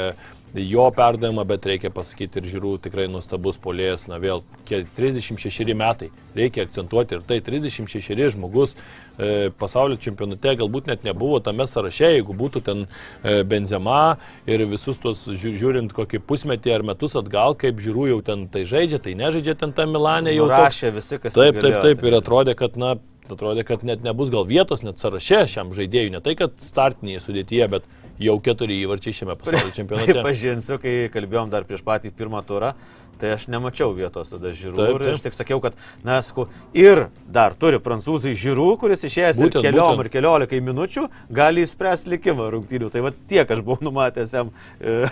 jo 0.51 0.89
perdavimą, 0.91 1.45
bet 1.47 1.63
reikia 1.71 1.93
pasakyti 1.95 2.41
ir 2.41 2.47
žiūrų 2.51 2.71
tikrai 2.83 3.05
nuostabus 3.07 3.55
polėjas, 3.63 4.09
na 4.11 4.17
vėl, 4.19 4.41
kie- 4.67 4.81
36 4.97 5.75
metai, 5.79 6.09
reikia 6.35 6.65
akcentuoti 6.67 7.15
ir 7.15 7.21
tai 7.23 7.37
36 7.39 8.33
žmogus 8.35 8.75
e, 8.75 9.53
pasaulio 9.63 9.95
čempionate 10.03 10.57
galbūt 10.59 10.91
net 10.91 11.05
nebuvo 11.07 11.39
tame 11.39 11.69
sąraše, 11.71 12.11
jeigu 12.17 12.35
būtų 12.35 12.65
ten 12.67 12.83
e, 13.23 13.45
Benzema 13.47 14.17
ir 14.51 14.67
visus 14.67 14.99
žiū- 14.99 15.55
žiūrint 15.55 15.95
kokį 15.95 16.19
pusmetį 16.27 16.75
ar 16.81 16.83
metus 16.83 17.15
atgal, 17.15 17.55
kaip 17.55 17.79
žiūrų 17.79 18.09
jau 18.17 18.19
ten 18.33 18.49
tai 18.51 18.65
žaidžia, 18.67 18.99
tai 19.07 19.15
nežaidžia 19.23 19.55
ten 19.63 19.71
tą 19.73 19.87
Milanę 19.87 20.35
jau. 20.35 20.49
Rašė 20.51 20.91
visi, 20.99 21.21
kas 21.23 21.39
Taip, 21.39 21.63
taip, 21.63 21.79
taip. 21.79 22.01
tai- 22.03 22.11
Ir 22.11 22.19
atrodė, 22.19 22.57
kad, 22.59 22.75
na, 22.77 22.97
atrodė, 23.35 23.64
kad 23.68 23.85
net 23.87 24.05
nebus 24.07 24.33
gal 24.33 24.47
vietos, 24.49 24.85
net 24.87 25.03
sąraše 25.03 25.45
šiam 25.51 25.74
žaidėjui. 25.76 26.14
Ne 26.14 26.22
tai, 26.24 26.37
kad 26.39 26.57
startinėje 26.66 27.24
sudėtyje, 27.26 27.68
bet 27.72 27.91
jau 28.20 28.39
keturi 28.45 28.81
įvarčiai 28.85 29.16
šiame 29.22 29.37
pasaulio 29.41 29.74
čempionate. 29.78 30.12
Pripažinsiu, 30.12 30.81
kai 30.83 30.97
kalbėjom 31.12 31.53
dar 31.53 31.68
prieš 31.68 31.85
patį 31.87 32.12
pirmą 32.16 32.43
turą, 32.47 32.74
tai 33.20 33.35
aš 33.37 33.47
nemačiau 33.53 33.93
vietos 33.97 34.33
tada 34.33 34.53
žiūrų. 34.57 34.76
Taip, 34.78 34.95
Ir 34.95 35.03
taip. 35.05 35.14
aš 35.14 35.22
tik 35.26 35.37
sakiau, 35.37 35.61
kad, 35.61 35.76
na, 36.07 36.20
sakau, 36.24 36.47
ir 36.76 37.07
dar 37.28 37.53
turi 37.61 37.81
prancūzai 37.85 38.33
žiūrų, 38.41 38.68
kuris 38.81 39.05
išėjęs 39.09 39.43
būtent, 39.43 39.61
ir 39.61 39.68
keliom 39.68 39.93
būtent. 39.93 40.09
ir 40.09 40.12
keliolikai 40.14 40.61
minučių 40.64 41.07
gali 41.37 41.66
įspręsti 41.66 42.14
likimą 42.14 42.49
rungtynių. 42.57 42.89
Tai 42.95 43.05
va 43.05 43.12
tiek 43.28 43.53
aš 43.57 43.61
buvau 43.66 43.85
numatęs 43.91 44.33
jam 44.39 44.53
e, 44.81 45.05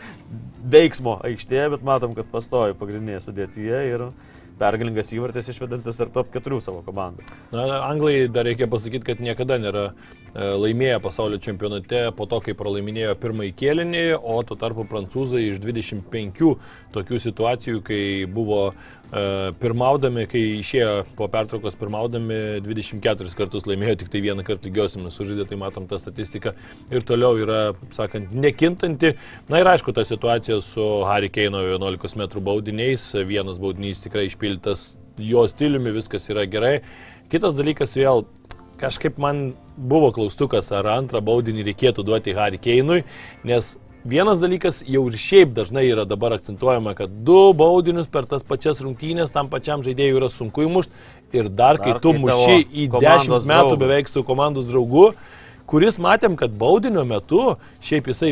veiksmo 0.76 1.16
aikštėje, 1.24 1.70
bet 1.76 1.86
matom, 1.86 2.16
kad 2.18 2.28
pastojo 2.32 2.76
pagrindinėje 2.76 3.24
sudėtyje 3.30 3.82
ir 3.94 4.08
pergalingas 4.60 5.12
įvartis 5.16 5.50
išvedantis 5.52 5.98
tarp 5.98 6.14
top 6.14 6.30
4 6.34 6.60
savo 6.64 6.82
komandą. 6.86 7.26
Na, 7.52 7.82
Anglai 7.88 8.26
dar 8.32 8.48
reikia 8.48 8.68
pasakyti, 8.70 9.04
kad 9.10 9.22
niekada 9.24 9.58
nėra 9.60 9.90
e, 10.36 10.48
laimėję 10.60 10.98
pasaulio 11.00 11.38
čempionate 11.40 12.02
po 12.16 12.26
to, 12.28 12.42
kai 12.44 12.54
pralaiminėjo 12.58 13.14
pirmąjį 13.22 13.54
kėlinį, 13.56 14.04
o 14.20 14.36
tuo 14.44 14.58
tarpu 14.60 14.84
prancūzai 14.90 15.46
iš 15.48 15.62
25 15.64 16.52
tokių 16.94 17.20
situacijų, 17.24 17.80
kai 17.86 18.00
buvo 18.28 18.60
e, 18.68 18.74
pirmaudami, 19.62 20.26
kai 20.28 20.42
išėjo 20.60 20.92
po 21.16 21.30
pertraukos 21.32 21.78
pirmaudami, 21.80 22.60
24 22.66 23.32
kartus 23.38 23.66
laimėjo, 23.68 23.96
tik 24.02 24.12
tai 24.12 24.22
vieną 24.26 24.44
kartą 24.46 24.68
lygiosiamis 24.68 25.16
sužaidė, 25.16 25.48
tai 25.48 25.60
matom 25.60 25.88
tą 25.88 25.98
statistiką 26.02 26.52
ir 26.92 27.08
toliau 27.08 27.40
yra, 27.40 27.60
sakant, 27.96 28.30
nekintanti. 28.36 29.16
Na 29.48 29.64
ir 29.64 29.72
aišku, 29.72 29.96
ta 29.96 30.04
situacija 30.06 30.60
su 30.64 30.86
Harry 31.08 31.32
Keino 31.32 31.64
11 31.64 32.20
m 32.20 32.28
baudiniais, 32.44 33.10
vienas 33.26 33.60
baudinys 33.62 34.04
tikrai 34.04 34.28
išpildytas 34.28 34.92
jo 35.18 35.46
stiliumi, 35.48 35.94
viskas 35.96 36.28
yra 36.32 36.44
gerai. 36.50 36.80
Kitas 37.32 37.56
dalykas 37.58 37.96
vėl, 37.98 38.26
kažkaip 38.80 39.16
man 39.22 39.48
buvo 39.76 40.12
klaustukas, 40.16 40.70
ar 40.72 40.88
antrą 40.96 41.20
baudinį 41.24 41.66
reikėtų 41.70 42.04
duoti 42.06 42.34
Harry 42.36 42.58
Keinui, 42.62 43.02
nes 43.46 43.74
vienas 44.06 44.40
dalykas 44.42 44.82
jau 44.86 45.04
ir 45.10 45.16
šiaip 45.20 45.54
dažnai 45.56 45.86
yra 45.90 46.04
dabar 46.08 46.36
akcentuojama, 46.36 46.94
kad 46.98 47.12
du 47.26 47.52
baudinius 47.58 48.06
per 48.10 48.28
tas 48.30 48.44
pačias 48.46 48.80
rungtynės 48.84 49.34
tam 49.34 49.50
pačiam 49.52 49.82
žaidėjui 49.86 50.20
yra 50.20 50.30
sunku 50.32 50.66
įmušti 50.66 51.36
ir 51.36 51.50
dar 51.50 51.80
kai 51.82 51.96
Dar 51.96 52.04
tu 52.04 52.14
kai 52.14 52.22
muši 52.22 52.60
į 52.62 52.86
komandos 52.94 53.26
10 53.26 53.50
metų 53.50 53.72
draugu. 53.74 53.80
beveik 53.82 54.08
su 54.12 54.22
komandos 54.26 54.70
draugu, 54.70 55.08
kuris 55.66 55.98
matėm, 55.98 56.36
kad 56.38 56.54
baudinio 56.54 57.02
metu, 57.04 57.56
šiaip 57.82 58.06
jisai 58.12 58.30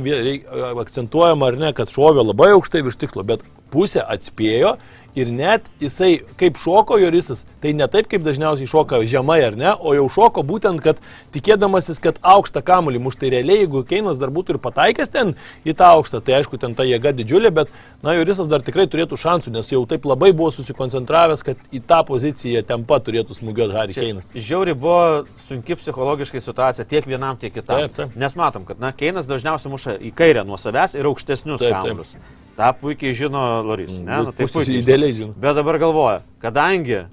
akcentuojama 0.85 1.51
ar 1.51 1.59
ne, 1.59 1.73
kad 1.75 1.91
šovė 1.91 2.23
labai 2.23 2.53
aukštai 2.55 2.85
virš 2.87 3.01
tikslo, 3.03 3.27
bet 3.27 3.43
pusę 3.75 4.07
atspėjo 4.07 4.77
ir 5.15 5.31
net 5.31 5.69
jisai 5.83 6.19
kaip 6.39 6.59
šoko 6.59 6.99
Jorisas, 6.99 7.45
tai 7.63 7.73
ne 7.77 7.87
taip 7.91 8.09
kaip 8.11 8.25
dažniausiai 8.27 8.69
šoka 8.71 9.01
žemai 9.09 9.41
ar 9.47 9.57
ne, 9.59 9.71
o 9.75 9.95
jau 9.95 10.07
šoko 10.11 10.43
būtent, 10.47 10.83
kad 10.85 11.01
tikėdamasis, 11.35 12.01
kad 12.03 12.19
aukštą 12.21 12.65
kamulį 12.67 13.03
muš, 13.05 13.19
tai 13.21 13.31
realiai 13.35 13.63
jeigu 13.63 13.85
Keinas 13.89 14.19
dar 14.21 14.33
būtų 14.35 14.57
ir 14.57 14.61
pataikęs 14.65 15.13
ten 15.15 15.35
į 15.67 15.77
tą 15.79 15.93
aukštą, 15.99 16.21
tai 16.25 16.39
aišku, 16.41 16.59
ten 16.61 16.75
ta 16.75 16.87
jėga 16.87 17.15
didžiulė, 17.17 17.53
bet 17.55 17.73
na 18.05 18.17
Jorisas 18.19 18.51
dar 18.51 18.65
tikrai 18.67 18.87
turėtų 18.91 19.19
šansų, 19.21 19.55
nes 19.55 19.71
jau 19.73 19.85
taip 19.91 20.07
labai 20.09 20.33
buvo 20.35 20.51
susikoncentravęs, 20.55 21.45
kad 21.47 21.61
į 21.71 21.83
tą 21.87 22.03
poziciją 22.09 22.65
ten 22.67 22.87
pat 22.89 23.07
turėtų 23.07 23.39
smūgiuoti 23.39 23.79
Harry 23.79 23.97
Keinas. 23.97 24.33
Žiauri 24.35 24.75
buvo 24.79 25.25
sunki 25.47 25.79
psichologiškai 25.79 26.43
situacija 26.43 26.89
tiek 26.91 27.07
vienam, 27.07 27.39
tiek 27.39 27.55
kitam. 27.55 27.87
Taip, 27.87 27.95
taip. 28.01 28.19
Nes 28.19 28.35
matom, 28.39 28.67
kad 28.67 28.83
na, 28.83 28.91
Keinas 28.97 29.31
dažniausiai 29.31 29.73
muša 29.73 29.99
į 30.03 30.15
kairę 30.17 30.43
nuo 30.47 30.59
savęs 30.61 30.99
ir 30.99 31.07
aukštesnius 31.11 31.63
kamuolius. 31.63 32.17
Ta 32.57 32.73
puikiai 32.73 33.15
žino 33.15 33.41
Loris. 33.67 33.99
Ne, 33.99 34.23
nu, 34.23 34.33
tai 34.33 34.47
puikiai 34.47 34.79
idealiai 34.79 35.13
žino. 35.13 35.33
Bet 35.37 35.57
dabar 35.59 35.79
galvoja, 35.83 36.21
kadangi 36.43 37.05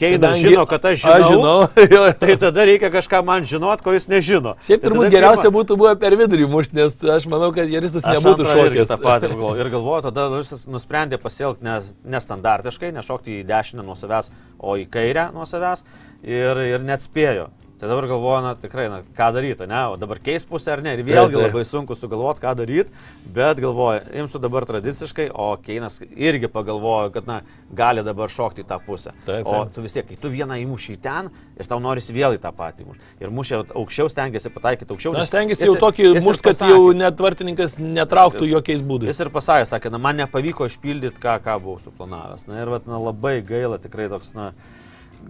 Keinas 0.00 0.38
žino, 0.40 0.62
kad 0.64 0.84
aš 0.88 1.02
žinau, 1.02 1.12
Aš 1.12 1.26
žinau. 1.28 1.56
jo, 1.92 2.04
jo. 2.06 2.12
tai 2.16 2.36
tada 2.40 2.64
reikia 2.64 2.88
kažką 2.88 3.18
man 3.24 3.44
žinot, 3.44 3.82
ko 3.84 3.92
jis 3.92 4.06
nežino. 4.08 4.54
Šiaip 4.64 4.80
Tai 4.80 4.88
turbūt 4.88 5.10
geriausia 5.12 5.50
pirma- 5.50 5.56
būtų 5.58 5.76
buvę 5.76 5.92
per 6.00 6.16
vidurį 6.16 6.46
mušti, 6.48 6.78
nes 6.78 6.96
aš 7.04 7.26
manau, 7.28 7.50
kad 7.52 7.68
Jerisas 7.68 8.06
Aš 8.08 8.16
nebūtų 8.16 8.46
šokęs. 8.48 8.94
patį. 9.02 9.32
Ir 9.60 9.68
galvoju, 9.74 10.06
tada 10.08 10.24
Luisas 10.32 10.64
nusprendė 10.64 11.18
pasielgti 11.20 11.66
nes- 11.68 11.92
nestandartiškai, 12.16 12.94
nešokti 12.96 13.42
į 13.42 13.46
dešinę 13.52 13.84
nuo 13.84 13.98
savęs, 13.98 14.30
o 14.56 14.78
į 14.80 14.88
kairę 14.88 15.26
nuo 15.36 15.44
savęs 15.44 15.84
ir, 16.24 16.64
ir 16.78 16.80
net 16.80 17.04
spėjo. 17.04 17.50
Tai 17.80 17.88
dabar 17.88 18.04
galvoju, 18.10 18.40
na 18.44 18.50
tikrai, 18.60 18.88
na, 18.92 18.98
ką 19.16 19.26
daryti, 19.32 19.64
ne, 19.64 19.78
o 19.88 19.96
dabar 19.96 20.18
keis 20.20 20.44
pusę 20.44 20.74
ar 20.74 20.82
ne. 20.84 20.92
Ir 20.98 21.00
vėlgi 21.06 21.32
taip. 21.32 21.46
labai 21.46 21.62
sunku 21.64 21.94
sugalvoti, 21.96 22.42
ką 22.42 22.50
daryti, 22.58 22.92
bet 23.32 23.62
galvoju, 23.62 24.02
imsiu 24.20 24.40
dabar 24.42 24.66
tradiciškai, 24.68 25.30
o 25.32 25.46
Keinas 25.64 25.96
irgi 26.12 26.50
pagalvojo, 26.52 27.08
kad, 27.14 27.24
na, 27.30 27.38
gali 27.72 28.04
dabar 28.04 28.28
šokti 28.28 28.66
į 28.66 28.68
tą 28.68 28.76
pusę. 28.84 29.14
Taip, 29.24 29.46
O 29.48 29.62
taip. 29.62 29.72
tu 29.72 29.84
vis 29.86 29.96
tiek, 29.96 30.04
kai 30.10 30.18
tu 30.20 30.28
vieną 30.28 30.58
įmuši 30.60 30.98
į 30.98 31.00
ten 31.00 31.30
ir 31.56 31.70
tau 31.70 31.80
norisi 31.80 32.12
vėl 32.12 32.36
į 32.36 32.42
tą 32.42 32.52
patį 32.56 32.84
mušti. 32.90 33.08
Ir 33.24 33.32
mušė 33.32 33.62
aukščiau, 33.72 34.10
stengiasi 34.12 34.52
pataikyti 34.52 34.92
aukščiau. 34.92 35.14
Na, 35.16 35.22
nes 35.24 35.32
stengiasi 35.32 35.70
jau 35.70 35.78
tokį 35.80 36.04
jis 36.04 36.20
ir 36.20 36.26
mušt, 36.28 36.44
kad 36.44 36.58
pasakė. 36.58 36.74
jau 36.76 36.92
net 37.00 37.24
vartininkas 37.24 37.78
netrauktų 37.80 38.50
jokiais 38.50 38.84
būdais. 38.84 39.14
Jis 39.14 39.24
ir 39.24 39.32
pasakė, 39.32 39.70
sakė, 39.72 39.94
na, 39.96 40.02
man 40.04 40.20
nepavyko 40.20 40.68
išpildyti, 40.68 41.16
ką, 41.20 41.38
ką 41.44 41.56
buvau 41.64 41.80
suplanavęs. 41.80 42.44
Na 42.50 42.60
ir 42.60 42.72
vat, 42.76 42.84
na, 42.90 43.00
labai 43.00 43.38
gaila, 43.40 43.80
tikrai 43.80 44.10
toks, 44.12 44.34
na, 44.36 44.50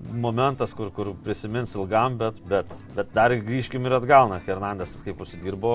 momentas, 0.00 0.72
kur, 0.76 0.90
kur 0.94 1.12
prisimins 1.24 1.74
ilgam, 1.76 2.16
bet, 2.20 2.40
bet, 2.48 2.72
bet 2.96 3.12
dar 3.14 3.34
grįžkim 3.36 3.84
ir 3.86 3.98
atgal, 4.00 4.30
na, 4.32 4.40
Hernandesas 4.46 5.04
kaip 5.06 5.20
užsidirbo 5.20 5.74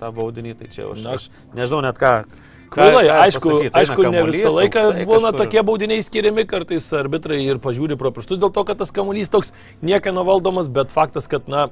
tą 0.00 0.10
baudinį, 0.16 0.56
tai 0.58 0.70
čia 0.72 0.90
aš, 0.90 1.06
aš 1.14 1.30
nežinau 1.56 1.82
net 1.86 2.00
ką. 2.00 2.18
Kvailai, 2.66 3.04
aišku, 3.06 3.46
pasakyt. 3.46 3.68
Eina 3.70 3.80
aišku 3.80 4.02
ne 4.02 4.08
kamuolys, 4.08 4.36
visą 4.40 4.50
laiką 4.50 4.82
aukštai 4.88 5.04
būna 5.06 5.30
kažkur. 5.30 5.38
tokie 5.38 5.62
baudiniai 5.68 6.02
skiriami, 6.02 6.44
kartais 6.50 6.88
arbitrai 6.98 7.38
ir 7.44 7.60
pažiūri 7.62 7.98
pro 8.00 8.10
pirštus 8.10 8.40
dėl 8.42 8.50
to, 8.50 8.64
kad 8.66 8.80
tas 8.82 8.90
kamuolys 8.94 9.30
toks 9.30 9.52
niekieno 9.86 10.26
valdomas, 10.26 10.66
bet 10.66 10.90
faktas, 10.90 11.30
kad, 11.30 11.46
na, 11.46 11.68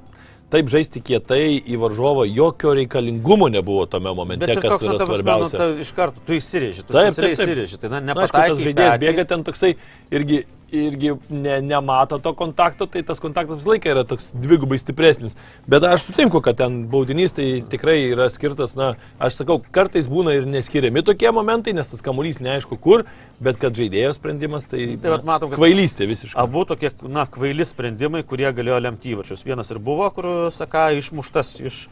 taip 0.54 0.70
žaisti 0.70 1.02
kietai 1.04 1.56
į 1.58 1.78
varžovą 1.82 2.24
jokio 2.28 2.74
reikalingumo 2.78 3.48
nebuvo 3.52 3.86
tame 3.90 4.12
momente, 4.14 4.46
Bet 4.46 4.60
kas 4.62 4.76
toks, 4.76 4.84
nu, 4.84 4.92
yra 4.92 4.98
ta 5.00 5.06
prasme, 5.08 5.14
svarbiausia. 5.14 5.56
Nu, 5.56 5.62
ta, 5.62 5.84
iš 5.84 5.92
karto 5.96 6.22
tu 6.26 6.36
įsirėži, 6.38 6.84
tu 6.84 6.94
Taip, 6.94 7.10
taip, 7.16 7.22
taip. 7.24 7.34
įsirėži. 7.34 7.80
Tai 7.82 7.90
na, 7.96 8.02
į 8.04 8.58
žaidėjas 8.68 9.00
bėga 9.02 9.26
ten 9.32 9.46
toksai 9.46 9.72
irgi, 10.14 10.44
irgi 10.74 11.12
ne, 11.30 11.58
nemato 11.62 12.18
to 12.22 12.32
kontakto, 12.36 12.86
tai 12.90 13.02
tas 13.06 13.20
kontaktas 13.22 13.60
visą 13.62 13.70
laiką 13.74 13.92
yra 13.92 14.02
toks 14.08 14.32
dvigubai 14.34 14.78
stipresnis. 14.82 15.36
Bet 15.70 15.86
aš 15.86 16.08
sutinku, 16.08 16.40
kad 16.44 16.58
ten 16.60 16.82
baudinys 16.92 17.34
tai 17.36 17.46
tikrai 17.70 17.96
yra 18.10 18.26
skirtas, 18.32 18.74
na, 18.78 18.92
aš 19.22 19.38
sakau, 19.40 19.60
kartais 19.74 20.08
būna 20.10 20.34
ir 20.38 20.48
neskiriami 20.50 21.04
tokie 21.06 21.30
momentai, 21.34 21.74
nes 21.78 21.90
tas 21.92 22.02
kamuolys 22.04 22.40
neaišku 22.44 22.78
kur, 22.82 23.04
bet 23.44 23.60
kad 23.62 23.76
žaidėjo 23.78 24.14
sprendimas 24.18 24.66
tai, 24.70 24.94
Tai 25.02 25.14
vat 25.16 25.24
matom, 25.28 25.50
kad- 25.52 25.60
kvailystė 25.62 26.08
visiškai. 26.10 26.38
Abu 26.44 26.64
tokie, 26.68 26.90
na, 27.06 27.26
kvaili 27.30 27.64
sprendimai, 27.68 28.24
kurie 28.26 28.50
galėjo 28.54 28.80
lemti 28.82 29.14
įvarčius. 29.14 29.44
Vienas 29.46 29.70
ir 29.70 29.78
buvo, 29.78 30.10
kur, 30.14 30.30
saka, 30.54 30.88
išmuštas 30.98 31.54
iš, 31.64 31.84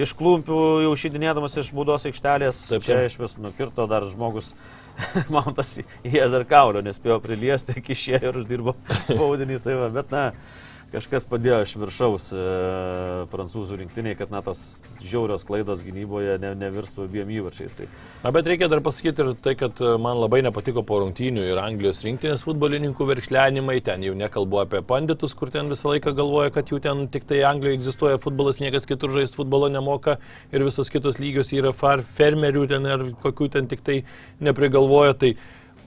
iš 0.00 0.12
klumpių, 0.16 0.58
jau 0.86 0.92
šydinėdamas 0.96 1.56
iš 1.60 1.72
būdos 1.74 2.06
aikštelės. 2.08 2.68
Taip, 2.70 2.84
Čia 2.86 3.02
iš 3.08 3.18
vis 3.20 3.34
nukirto 3.42 3.86
dar 3.90 4.06
žmogus. 4.08 4.54
Mantas 5.34 5.76
į 5.80 6.14
Ezer 6.24 6.46
Kaulio, 6.50 6.82
nespėjo 6.84 7.20
priliesti, 7.24 7.78
iki 7.80 7.94
išėjo 7.96 8.32
ir 8.32 8.40
uždirbo 8.42 8.76
baudinį. 9.20 9.60
Tai 9.64 9.78
va, 9.82 9.90
bet, 10.00 10.14
na, 10.14 10.24
kažkas 10.90 11.26
padėjo 11.30 11.60
iš 11.64 11.72
viršaus 11.78 12.26
e, 12.34 12.44
prancūzų 13.30 13.78
rinktiniai, 13.80 14.16
kad, 14.18 14.32
na, 14.32 14.42
tos 14.44 14.80
žiaurios 15.02 15.44
klaidos 15.46 15.84
gynyboje 15.86 16.36
ne, 16.42 16.52
nevirstų 16.58 17.06
abiem 17.06 17.30
įvarčiais. 17.36 17.76
Tai 17.78 17.86
Na, 18.24 18.32
bet 18.34 18.48
reikia 18.50 18.68
dar 18.70 18.82
pasakyti 18.84 19.24
ir 19.24 19.30
tai, 19.42 19.54
kad 19.60 19.78
e, 19.82 19.92
man 20.02 20.18
labai 20.20 20.42
nepatiko 20.46 20.82
po 20.86 21.00
rungtynių 21.04 21.46
ir 21.50 21.60
Anglijos 21.62 22.02
rinktinės 22.06 22.44
futbolininkų 22.46 23.06
verkšlenimai, 23.12 23.78
ten 23.86 24.04
jau 24.06 24.16
nekalbu 24.18 24.62
apie 24.64 24.82
panditus, 24.86 25.36
kur 25.38 25.52
ten 25.54 25.70
visą 25.70 25.94
laiką 25.94 26.14
galvoja, 26.18 26.54
kad 26.54 26.72
jų 26.72 26.82
ten 26.84 27.06
tik 27.12 27.28
tai 27.30 27.44
Anglijoje 27.48 27.80
egzistuoja 27.80 28.20
futbolas, 28.22 28.60
niekas 28.62 28.88
kitur 28.90 29.14
žaisti 29.14 29.38
futbolo 29.38 29.70
nemoka 29.70 30.18
ir 30.50 30.66
visos 30.66 30.90
kitos 30.90 31.22
lygios 31.22 31.54
yra 31.54 31.72
far, 31.76 32.02
fermerių 32.02 32.66
ten 32.74 32.90
ar 32.90 33.06
kokių 33.22 33.50
ten 33.54 33.70
tik 33.70 33.86
tai 33.86 34.02
neprigalvoja. 34.42 35.14
Tai, 35.20 35.34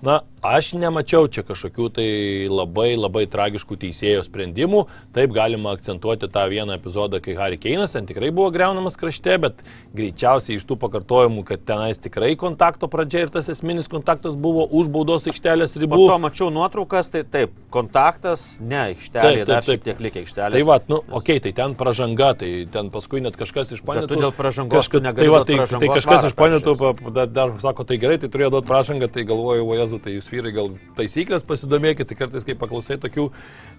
Na, 0.04 0.20
aš 0.43 0.74
nemačiau 0.76 1.30
čia 1.32 1.45
kažkokių 1.47 1.86
tai 1.95 2.06
labai 2.51 2.89
labai 2.99 3.24
tragiškų 3.32 3.78
teisėjo 3.80 4.26
sprendimų. 4.28 4.82
Taip 5.16 5.32
galima 5.32 5.72
akcentuoti 5.72 6.28
tą 6.28 6.43
vieną 6.51 6.76
epizodą, 6.76 7.22
kai 7.24 7.38
Harry 7.38 7.56
Keinas 7.56 7.95
ten 7.95 8.10
tikrai 8.10 8.28
buvo 8.36 8.49
greunamas 8.51 8.99
krašte, 8.99 9.38
bet 9.39 9.62
greičiausiai 9.95 10.58
iš 10.60 10.66
tų 10.68 10.76
pakartojimų, 10.82 11.45
kad 11.47 11.64
tenais 11.64 12.01
tikrai 12.04 12.34
kontakto 12.39 12.89
pradžia 12.91 13.24
ir 13.24 13.32
tas 13.32 13.47
esminis 13.54 13.88
kontaktas 13.88 14.36
buvo 14.36 14.66
už 14.68 14.89
baudos 14.91 15.30
aikštelės 15.32 15.78
po 15.78 15.84
ribų. 15.86 16.01
to 16.12 16.20
mačiau 16.26 16.49
nuotraukas, 16.51 17.14
tai 17.14 17.24
taip, 17.24 17.56
kontaktas, 17.72 18.58
ne, 18.60 18.82
aikštelė, 18.91 19.24
Taip, 19.24 19.39
taip, 19.39 19.47
dar 19.54 19.64
šiek 19.64 19.80
taip. 19.80 19.88
tiek 19.88 20.04
likę 20.04 20.26
aikštelė. 20.26 20.60
Tai 20.60 20.66
va, 20.68 20.80
nu, 20.91 20.99
okei, 20.99 21.39
okay, 21.39 21.45
tai 21.47 21.56
ten 21.62 21.78
pažanga, 21.80 22.34
tai 22.43 22.51
ten 22.76 22.91
paskui 22.91 23.24
net 23.24 23.39
kažkas 23.39 23.72
iš 23.78 23.80
Bet 23.80 23.93
panetų. 23.93 24.12
tu 24.12 24.20
dėl 24.20 24.36
pražangos 24.36 24.91
tu 24.91 24.99
tai, 24.99 25.32
va, 25.32 25.43
tai, 25.47 25.58
tai 25.64 25.93
kažkas 25.95 26.20
varą 26.20 26.34
iš 26.34 26.38
panetų 26.43 26.76
peržiūrės. 26.76 27.16
dar, 27.16 27.32
dar 27.39 27.58
sako, 27.64 27.88
tai 27.88 28.01
gerai, 28.04 28.20
tai 28.20 28.28
turėjo 28.34 28.51
duoti 28.58 28.68
pražangą, 28.68 29.08
tai 29.08 29.24
galvoju, 29.30 29.64
o 29.64 29.93
Jezu, 29.94 30.02
tai 30.02 30.14
jūs 30.16 30.30
vyrai 30.32 30.52
gal 30.54 30.72
taisyklės 30.98 31.46
pasidomėkite, 31.46 32.08
tai 32.10 32.18
kartais, 32.18 32.46
kai 32.46 32.56
paklausai 32.58 32.98
tokių, 33.02 33.28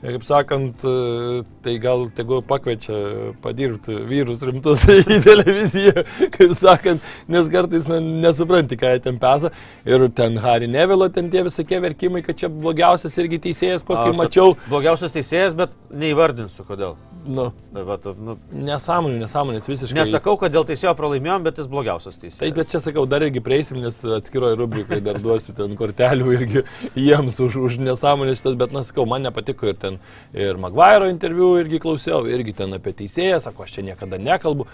e, 0.02 0.12
kaip 0.14 0.24
sakant, 0.26 0.84
e, 0.84 1.42
tai 1.64 1.74
gal 1.82 2.06
tegu 2.14 2.40
pakviečia 2.46 3.34
padirbti 3.42 3.96
vyrus 4.08 4.44
rimtus 4.46 4.84
į 4.88 5.20
televiziją, 5.24 6.04
kaip 6.34 6.54
sakant, 6.54 7.02
nes 7.28 7.50
kartais 7.50 7.88
na, 7.90 8.00
nesupranti, 8.00 8.78
ką 8.78 8.94
jie 8.94 9.02
ten 9.08 9.18
pesa. 9.18 9.50
Ir 9.84 10.06
ten 10.14 10.38
Harry 10.38 10.68
Nevilo, 10.70 11.08
ten 11.10 11.30
tie 11.30 11.42
visokie 11.46 11.80
verkimai, 11.82 12.22
kad 12.24 12.38
čia 12.38 12.50
blogiausias 12.52 13.18
irgi 13.18 13.42
teisėjas, 13.48 13.82
A, 13.82 13.90
kokį 13.90 14.06
kad 14.12 14.20
mačiau. 14.22 14.54
Blogiausias 14.70 15.14
teisėjas, 15.14 15.58
bet 15.58 15.74
neįvardinsiu, 15.90 16.66
kodėl. 16.68 16.98
Nu, 17.24 17.46
va, 17.72 17.96
tu, 17.96 18.12
nu, 18.20 18.34
nesąmonė, 18.52 19.16
nesąmonės 19.22 19.68
visiškai. 19.68 19.96
nesakau, 19.96 20.34
kad 20.40 20.52
dėl 20.52 20.66
teisėjo 20.68 20.92
pralaimėjom, 20.98 21.46
bet 21.46 21.60
jis 21.60 21.68
blogiausias 21.72 22.18
teisėjas. 22.20 22.40
Taip, 22.42 22.58
bet 22.58 22.72
čia 22.72 22.80
sakau, 22.84 23.06
dar 23.08 23.24
irgi 23.24 23.40
prieisim, 23.44 23.78
nes 23.80 24.00
atskiroje 24.18 24.58
rubrikai 24.60 25.00
dar 25.04 25.16
duosiu 25.22 25.54
ten 25.56 25.72
kortelių 25.78 26.34
irgi 26.36 26.64
jiems 27.00 27.40
už, 27.40 27.56
už 27.68 27.78
nesąmonės 27.80 28.42
šitas, 28.42 28.58
bet, 28.60 28.76
na, 28.76 28.84
sakau, 28.84 29.06
man 29.08 29.24
nepatiko 29.24 29.72
ir 29.72 29.80
ten 29.80 29.98
ir 30.36 30.60
Magvairo 30.60 31.08
interviu 31.08 31.54
irgi 31.62 31.80
klausiau, 31.80 32.26
irgi 32.28 32.56
ten 32.60 32.76
apie 32.76 32.92
teisėją, 33.00 33.40
sako, 33.46 33.64
aš 33.64 33.78
čia 33.78 33.88
niekada 33.88 34.20
nekalbu. 34.20 34.68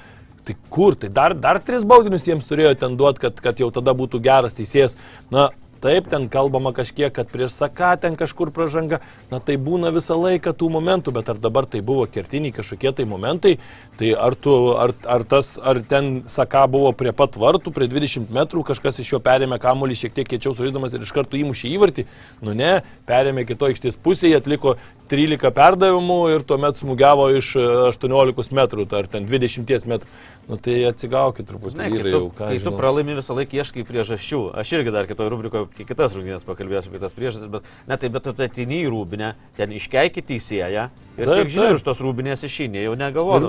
Tai 0.49 0.57
kur, 0.73 0.97
tai 0.99 1.11
dar, 1.15 1.37
dar 1.39 1.61
tris 1.63 1.85
baudinius 1.87 2.27
jiems 2.27 2.47
turėjo 2.49 2.75
ten 2.81 2.97
duoti, 2.99 3.23
kad, 3.29 3.43
kad 3.45 3.61
jau 3.61 3.69
tada 3.75 3.95
būtų 3.95 4.23
geras 4.25 4.57
teisėjas. 4.57 4.97
Na, 5.31 5.51
Taip, 5.81 6.11
ten 6.13 6.27
kalbama 6.29 6.75
kažkiek, 6.77 7.09
kad 7.17 7.31
prieš 7.33 7.55
Saką 7.57 7.95
ten 8.01 8.17
kažkur 8.21 8.51
pažanga, 8.53 8.99
na 9.31 9.39
tai 9.41 9.57
būna 9.57 9.89
visą 9.95 10.19
laiką 10.21 10.53
tų 10.53 10.69
momentų, 10.75 11.15
bet 11.17 11.31
ar 11.33 11.41
dabar 11.41 11.65
tai 11.65 11.81
buvo 11.81 12.05
kertiniai 12.05 12.53
kažkokie 12.53 12.93
tai 12.99 13.07
momentai, 13.09 13.55
tai 13.97 14.13
ar, 14.13 14.37
tu, 14.37 14.53
ar, 14.77 14.93
ar, 15.09 15.25
tas, 15.25 15.55
ar 15.57 15.81
ten 15.89 16.23
Saka 16.29 16.67
buvo 16.69 16.93
prie 16.93 17.15
pat 17.17 17.39
vartų, 17.41 17.73
prie 17.73 17.89
20 17.89 18.29
metrų, 18.29 18.67
kažkas 18.69 19.01
iš 19.01 19.15
jo 19.15 19.23
perėmė 19.25 19.57
kamuolį 19.63 19.97
šiek 20.03 20.19
tiek 20.19 20.29
kiečiau 20.29 20.53
sužaidamas 20.53 20.93
ir 20.93 21.07
iš 21.07 21.15
karto 21.17 21.41
įmušė 21.41 21.73
įvartį, 21.73 22.05
nu 22.45 22.57
ne, 22.57 22.75
perėmė 23.09 23.47
kito 23.49 23.71
aikštės 23.71 23.97
pusėje, 24.05 24.37
atliko 24.43 24.77
13 25.11 25.49
perdavimų 25.57 26.19
ir 26.35 26.45
tuomet 26.47 26.77
smūgiavo 26.79 27.31
iš 27.41 27.55
e, 27.57 27.65
18 27.89 28.53
metrų, 28.61 28.85
tai 28.91 29.01
ar 29.03 29.11
ten 29.17 29.25
20 29.27 29.89
metrų. 29.91 30.13
Nu 30.51 30.57
tai 30.59 30.81
atsigaukit 30.89 31.47
truputį, 31.47 31.77
Ne, 31.79 31.85
kai 31.87 31.95
vyrai 32.01 32.11
tu, 32.11 32.19
jau 32.19 32.31
kai 32.35 32.57
tu 32.59 32.65
žinau. 32.65 32.79
pralaimi 32.81 33.15
visą 33.15 33.37
laiką 33.39 33.55
ieškai 33.61 33.85
priežasčių. 33.87 34.41
Aš 34.59 34.73
irgi 34.81 34.91
dar 34.97 35.07
kitoje 35.07 35.31
rubrikoje 35.31 35.69
ki- 35.77 35.87
kitas 35.87 36.17
rungtynės 36.19 36.43
pakalbėsiu 36.49 36.91
apie 36.91 36.99
tas 37.05 37.15
priežastis, 37.15 37.47
bet 37.53 37.63
ne 37.87 37.97
taip, 37.97 38.13
bet 38.19 38.25
tu 38.27 38.35
atini 38.35 38.81
į 38.83 38.91
rūbinę, 38.91 39.35
ten 39.57 39.71
iškeiki 39.71 40.25
teisėją 40.27 40.91
ir 41.17 41.25
Taip, 41.25 41.37
tiek 41.47 41.55
žinai, 41.55 41.75
iš 41.79 41.87
tos 41.87 42.03
rūbinės 42.03 42.43
išeini, 42.51 42.83
jau 42.83 42.97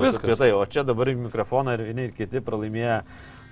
viskas. 0.06 0.24
apie 0.30 0.36
tai, 0.38 0.52
o 0.54 0.64
čia 0.64 0.84
dabar 0.86 1.06
į 1.10 1.16
mikrofoną 1.26 1.74
ir 1.74 1.82
vieni 1.90 2.04
ir 2.06 2.12
kiti 2.14 2.38
pralaimėję. 2.40 3.02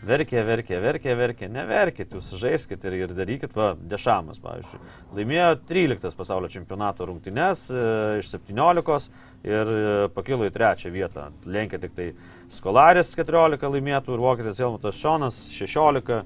Verkė, 0.01 0.41
verkė, 0.49 0.79
verkė, 0.81 1.13
verkė, 1.13 1.49
neverkit, 1.53 2.09
jūs 2.17 2.31
žaiskit 2.41 2.85
ir, 2.89 2.95
ir 3.03 3.09
darykit, 3.13 3.53
va, 3.53 3.75
Dešamas, 3.77 4.39
pavyzdžiui. 4.41 4.79
Laimėjo 5.13 5.51
13 5.69 6.17
pasaulio 6.17 6.49
čempionato 6.49 7.05
rungtynes 7.05 7.67
e, 7.69 7.83
iš 8.23 8.31
17 8.33 9.11
ir 9.47 9.73
e, 9.73 9.87
pakilo 10.15 10.49
į 10.49 10.53
trečią 10.55 10.93
vietą. 10.93 11.31
Lenkė 11.49 11.81
tik 11.83 11.97
tai 11.97 12.11
Skolaris 12.53 13.15
14 13.17 13.73
laimėtų 13.77 14.15
ir 14.15 14.23
Vokietis 14.23 14.61
Helmutas 14.61 15.01
Šonas 15.01 15.43
16 15.55 16.21
e, 16.21 16.23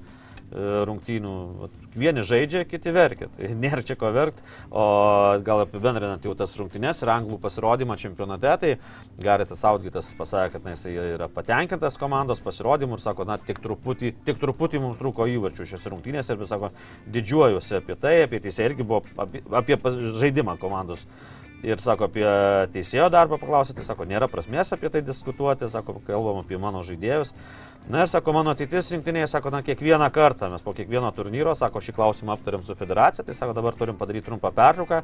rungtynių. 0.89 1.35
Vieni 1.95 2.25
žaidžia, 2.27 2.65
kiti 2.67 2.91
verkia. 2.91 3.29
Tai 3.37 3.51
nėra 3.63 3.85
čia 3.87 3.95
ko 3.99 4.09
verkti. 4.11 4.43
O 4.67 4.83
gal 5.47 5.63
apibendrinant 5.63 6.25
jau 6.27 6.35
tas 6.35 6.51
rungtynes 6.59 6.99
ir 7.05 7.11
anglų 7.13 7.39
pasirodymą 7.45 7.95
čempionate, 8.01 8.51
tai 8.59 8.73
Garitas 9.23 9.63
Audgitas 9.69 10.11
pasakė, 10.19 10.57
kad 10.57 10.67
na, 10.67 10.75
jisai 10.75 10.97
yra 11.15 11.29
patenkintas 11.31 11.95
komandos 12.01 12.43
pasirodymu 12.43 12.99
ir 12.99 13.05
sako, 13.05 13.29
na, 13.29 13.39
tik 13.39 13.63
truputį, 13.63 14.11
tik 14.27 14.41
truputį 14.43 14.83
mums 14.83 14.99
trūko 14.99 15.29
įvarčių 15.37 15.69
šiose 15.71 15.93
rungtynėse 15.93 16.35
ir 16.35 16.43
vis 16.43 16.51
sako, 16.51 16.73
didžiuojuosi 17.15 17.79
apie 17.79 17.95
tai, 17.95 18.17
apie 18.25 18.43
teisę 18.43 18.67
irgi 18.67 18.83
buvo 18.83 19.05
apie, 19.23 19.45
apie 19.55 19.79
žaidimą 20.19 20.59
komandos. 20.59 21.07
Ir 21.65 21.81
sako, 21.81 22.09
apie 22.11 22.25
teisėjo 22.75 23.07
darbą 23.09 23.39
paklausyti, 23.41 23.85
sako, 23.85 24.05
nėra 24.05 24.27
prasmės 24.29 24.73
apie 24.75 24.91
tai 24.93 25.01
diskutuoti, 25.05 25.65
sako, 25.71 25.97
kalbam 26.05 26.43
apie 26.43 26.59
mano 26.61 26.83
žaidėjus. 26.85 27.33
Na 27.89 28.01
ir 28.01 28.09
sako, 28.09 28.33
mano 28.33 28.49
ateitis 28.55 28.87
rinktinėje, 28.89 29.27
sako, 29.29 29.51
na, 29.53 29.59
kiekvieną 29.61 30.07
kartą 30.09 30.47
mes 30.49 30.63
po 30.65 30.71
kiekvieno 30.73 31.11
turnyro, 31.13 31.51
sako, 31.55 31.77
šį 31.85 31.93
klausimą 31.93 32.33
aptariam 32.33 32.63
su 32.65 32.73
federacija, 32.75 33.21
tai 33.27 33.35
sako, 33.37 33.53
dabar 33.53 33.75
turim 33.77 33.93
padaryti 33.99 34.25
trumpą 34.25 34.49
pertrauką 34.57 35.03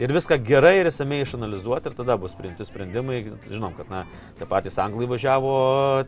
ir 0.00 0.12
viską 0.14 0.38
gerai 0.46 0.76
ir 0.78 0.86
įsamei 0.92 1.18
išanalizuoti 1.24 1.90
ir 1.90 1.96
tada 1.98 2.14
bus 2.22 2.36
priimti 2.38 2.62
sprendimai. 2.64 3.18
Žinom, 3.50 3.74
kad, 3.76 3.90
na, 3.90 4.04
tie 4.38 4.46
patys 4.48 4.78
anglai 4.80 5.08
važiavo 5.10 5.50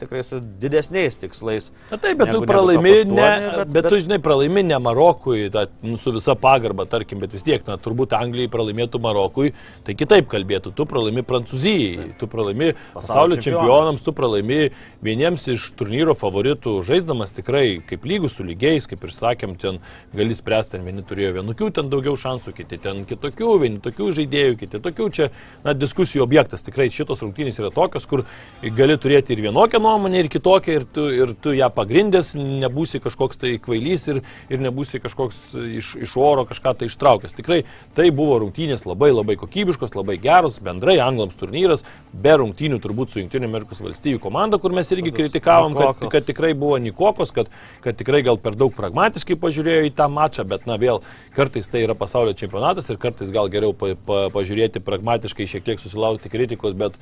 tikrai 0.00 0.22
su 0.24 0.38
didesniais 0.62 1.18
tikslais. 1.24 1.72
Na 1.90 1.98
taip, 1.98 2.16
bet 2.22 2.30
negu- 2.30 2.46
tu 2.46 2.46
top 2.46 3.10
ne, 3.18 3.26
bet, 3.58 3.74
bet 3.74 3.90
tu 3.90 3.98
žinai, 4.04 4.20
pralaimi 4.22 4.62
ne 4.70 4.78
Marokui, 4.78 5.50
ta, 5.52 5.66
nu, 5.82 5.98
su 5.98 6.14
visa 6.14 6.36
pagarba, 6.38 6.86
tarkim, 6.86 7.18
bet 7.20 7.34
vis 7.34 7.42
tiek, 7.42 7.66
na, 7.66 7.74
turbūt 7.82 8.14
Anglijai 8.16 8.46
pralaimėtų 8.54 9.02
Marokui, 9.02 9.50
tai 9.82 9.98
kitaip 9.98 10.30
kalbėtų, 10.30 10.70
tu 10.78 10.86
pralaimi 10.86 11.26
Prancūzijai, 11.26 12.12
tu 12.22 12.30
pralaimi 12.30 12.72
pasaulio 12.94 13.36
čempionams. 13.36 13.44
čempionams, 13.66 14.06
tu 14.06 14.14
pralaimi 14.16 14.62
vieniems 15.02 15.50
iš 15.52 15.68
turnyro 15.76 16.11
favoritų, 16.18 16.74
žaisdamas 16.86 17.32
tikrai 17.34 17.80
kaip 17.86 18.04
lygus 18.08 18.38
su 18.38 18.46
lygiais, 18.46 18.88
kaip 18.90 19.04
ir 19.06 19.12
sakėm, 19.14 19.56
ten 19.60 19.80
gali 20.16 20.36
spręsti, 20.36 20.76
ten 20.76 20.86
vieni 20.86 21.04
turėjo 21.06 21.36
vienokių, 21.38 21.70
ten 21.76 21.90
daugiau 21.92 22.16
šansų, 22.18 22.54
kiti 22.56 22.78
ten 22.82 23.04
kitokių, 23.08 23.52
vieni 23.62 23.80
tokių 23.84 24.10
žaidėjų, 24.18 24.58
kiti 24.62 24.80
tokių, 24.82 25.08
čia, 25.14 25.28
na, 25.64 25.74
diskusijų 25.76 26.24
objektas, 26.24 26.64
tikrai 26.66 26.88
šitos 26.92 27.24
rungtynės 27.24 27.60
yra 27.62 27.72
tokios, 27.74 28.06
kur 28.10 28.24
gali 28.62 28.98
turėti 29.00 29.36
ir 29.36 29.44
vienokią 29.48 29.82
nuomonę, 29.82 30.22
ir 30.22 30.30
kitokią, 30.32 30.78
ir 30.80 30.86
tu, 30.86 31.06
ir 31.12 31.34
tu 31.42 31.54
ją 31.56 31.70
pagrindęs, 31.74 32.34
nebūsi 32.38 33.02
kažkoks 33.02 33.40
tai 33.42 33.56
kvailys 33.62 34.08
ir, 34.12 34.22
ir 34.52 34.62
nebūsi 34.62 35.02
kažkoks 35.02 35.42
iš, 35.80 35.94
iš 36.06 36.16
oro 36.20 36.46
kažką 36.48 36.76
tai 36.80 36.90
ištraukęs. 36.90 37.36
Tikrai 37.36 37.62
tai 37.96 38.10
buvo 38.14 38.38
rungtynės 38.42 38.86
labai 38.88 39.12
labai 39.12 39.36
kokybiškos, 39.40 39.96
labai 39.98 40.18
geros, 40.22 40.60
bendrai 40.64 40.98
anglams 41.02 41.36
turnyras, 41.38 41.84
be 42.12 42.34
rungtynių 42.40 42.80
turbūt 42.82 43.12
su 43.12 43.22
Junktinė 43.22 43.48
Amerikos 43.48 43.82
valstybių 43.84 44.20
komanda, 44.22 44.58
kur 44.62 44.74
mes 44.74 44.90
irgi 44.94 45.10
Tokios 45.10 45.30
kritikavom, 45.30 45.76
kad, 45.76 46.01
nikokos. 46.02 46.12
kad 46.18 46.28
tikrai 46.28 46.52
buvo 46.58 46.78
Nikokos, 46.82 47.32
kad, 47.34 47.50
kad 47.84 47.98
tikrai 47.98 48.22
gal 48.26 48.38
per 48.42 48.56
daug 48.58 48.74
pragmatiškai 48.76 49.38
pažiūrėjo 49.40 49.88
į 49.88 49.94
tą 49.96 50.08
mačą, 50.12 50.44
bet 50.48 50.66
na 50.66 50.78
vėl 50.80 51.02
kartais 51.36 51.68
tai 51.70 51.84
yra 51.86 51.96
pasaulio 51.98 52.34
čempionatas 52.38 52.90
ir 52.90 53.00
kartais 53.02 53.32
gal 53.34 53.50
geriau 53.52 53.74
pa, 53.76 53.94
pa, 53.96 54.24
pažiūrėti 54.34 54.82
pragmatiškai, 54.84 55.48
šiek 55.48 55.66
tiek 55.66 55.82
susilaukti 55.82 56.32
kritikos, 56.32 56.74
bet 56.78 56.98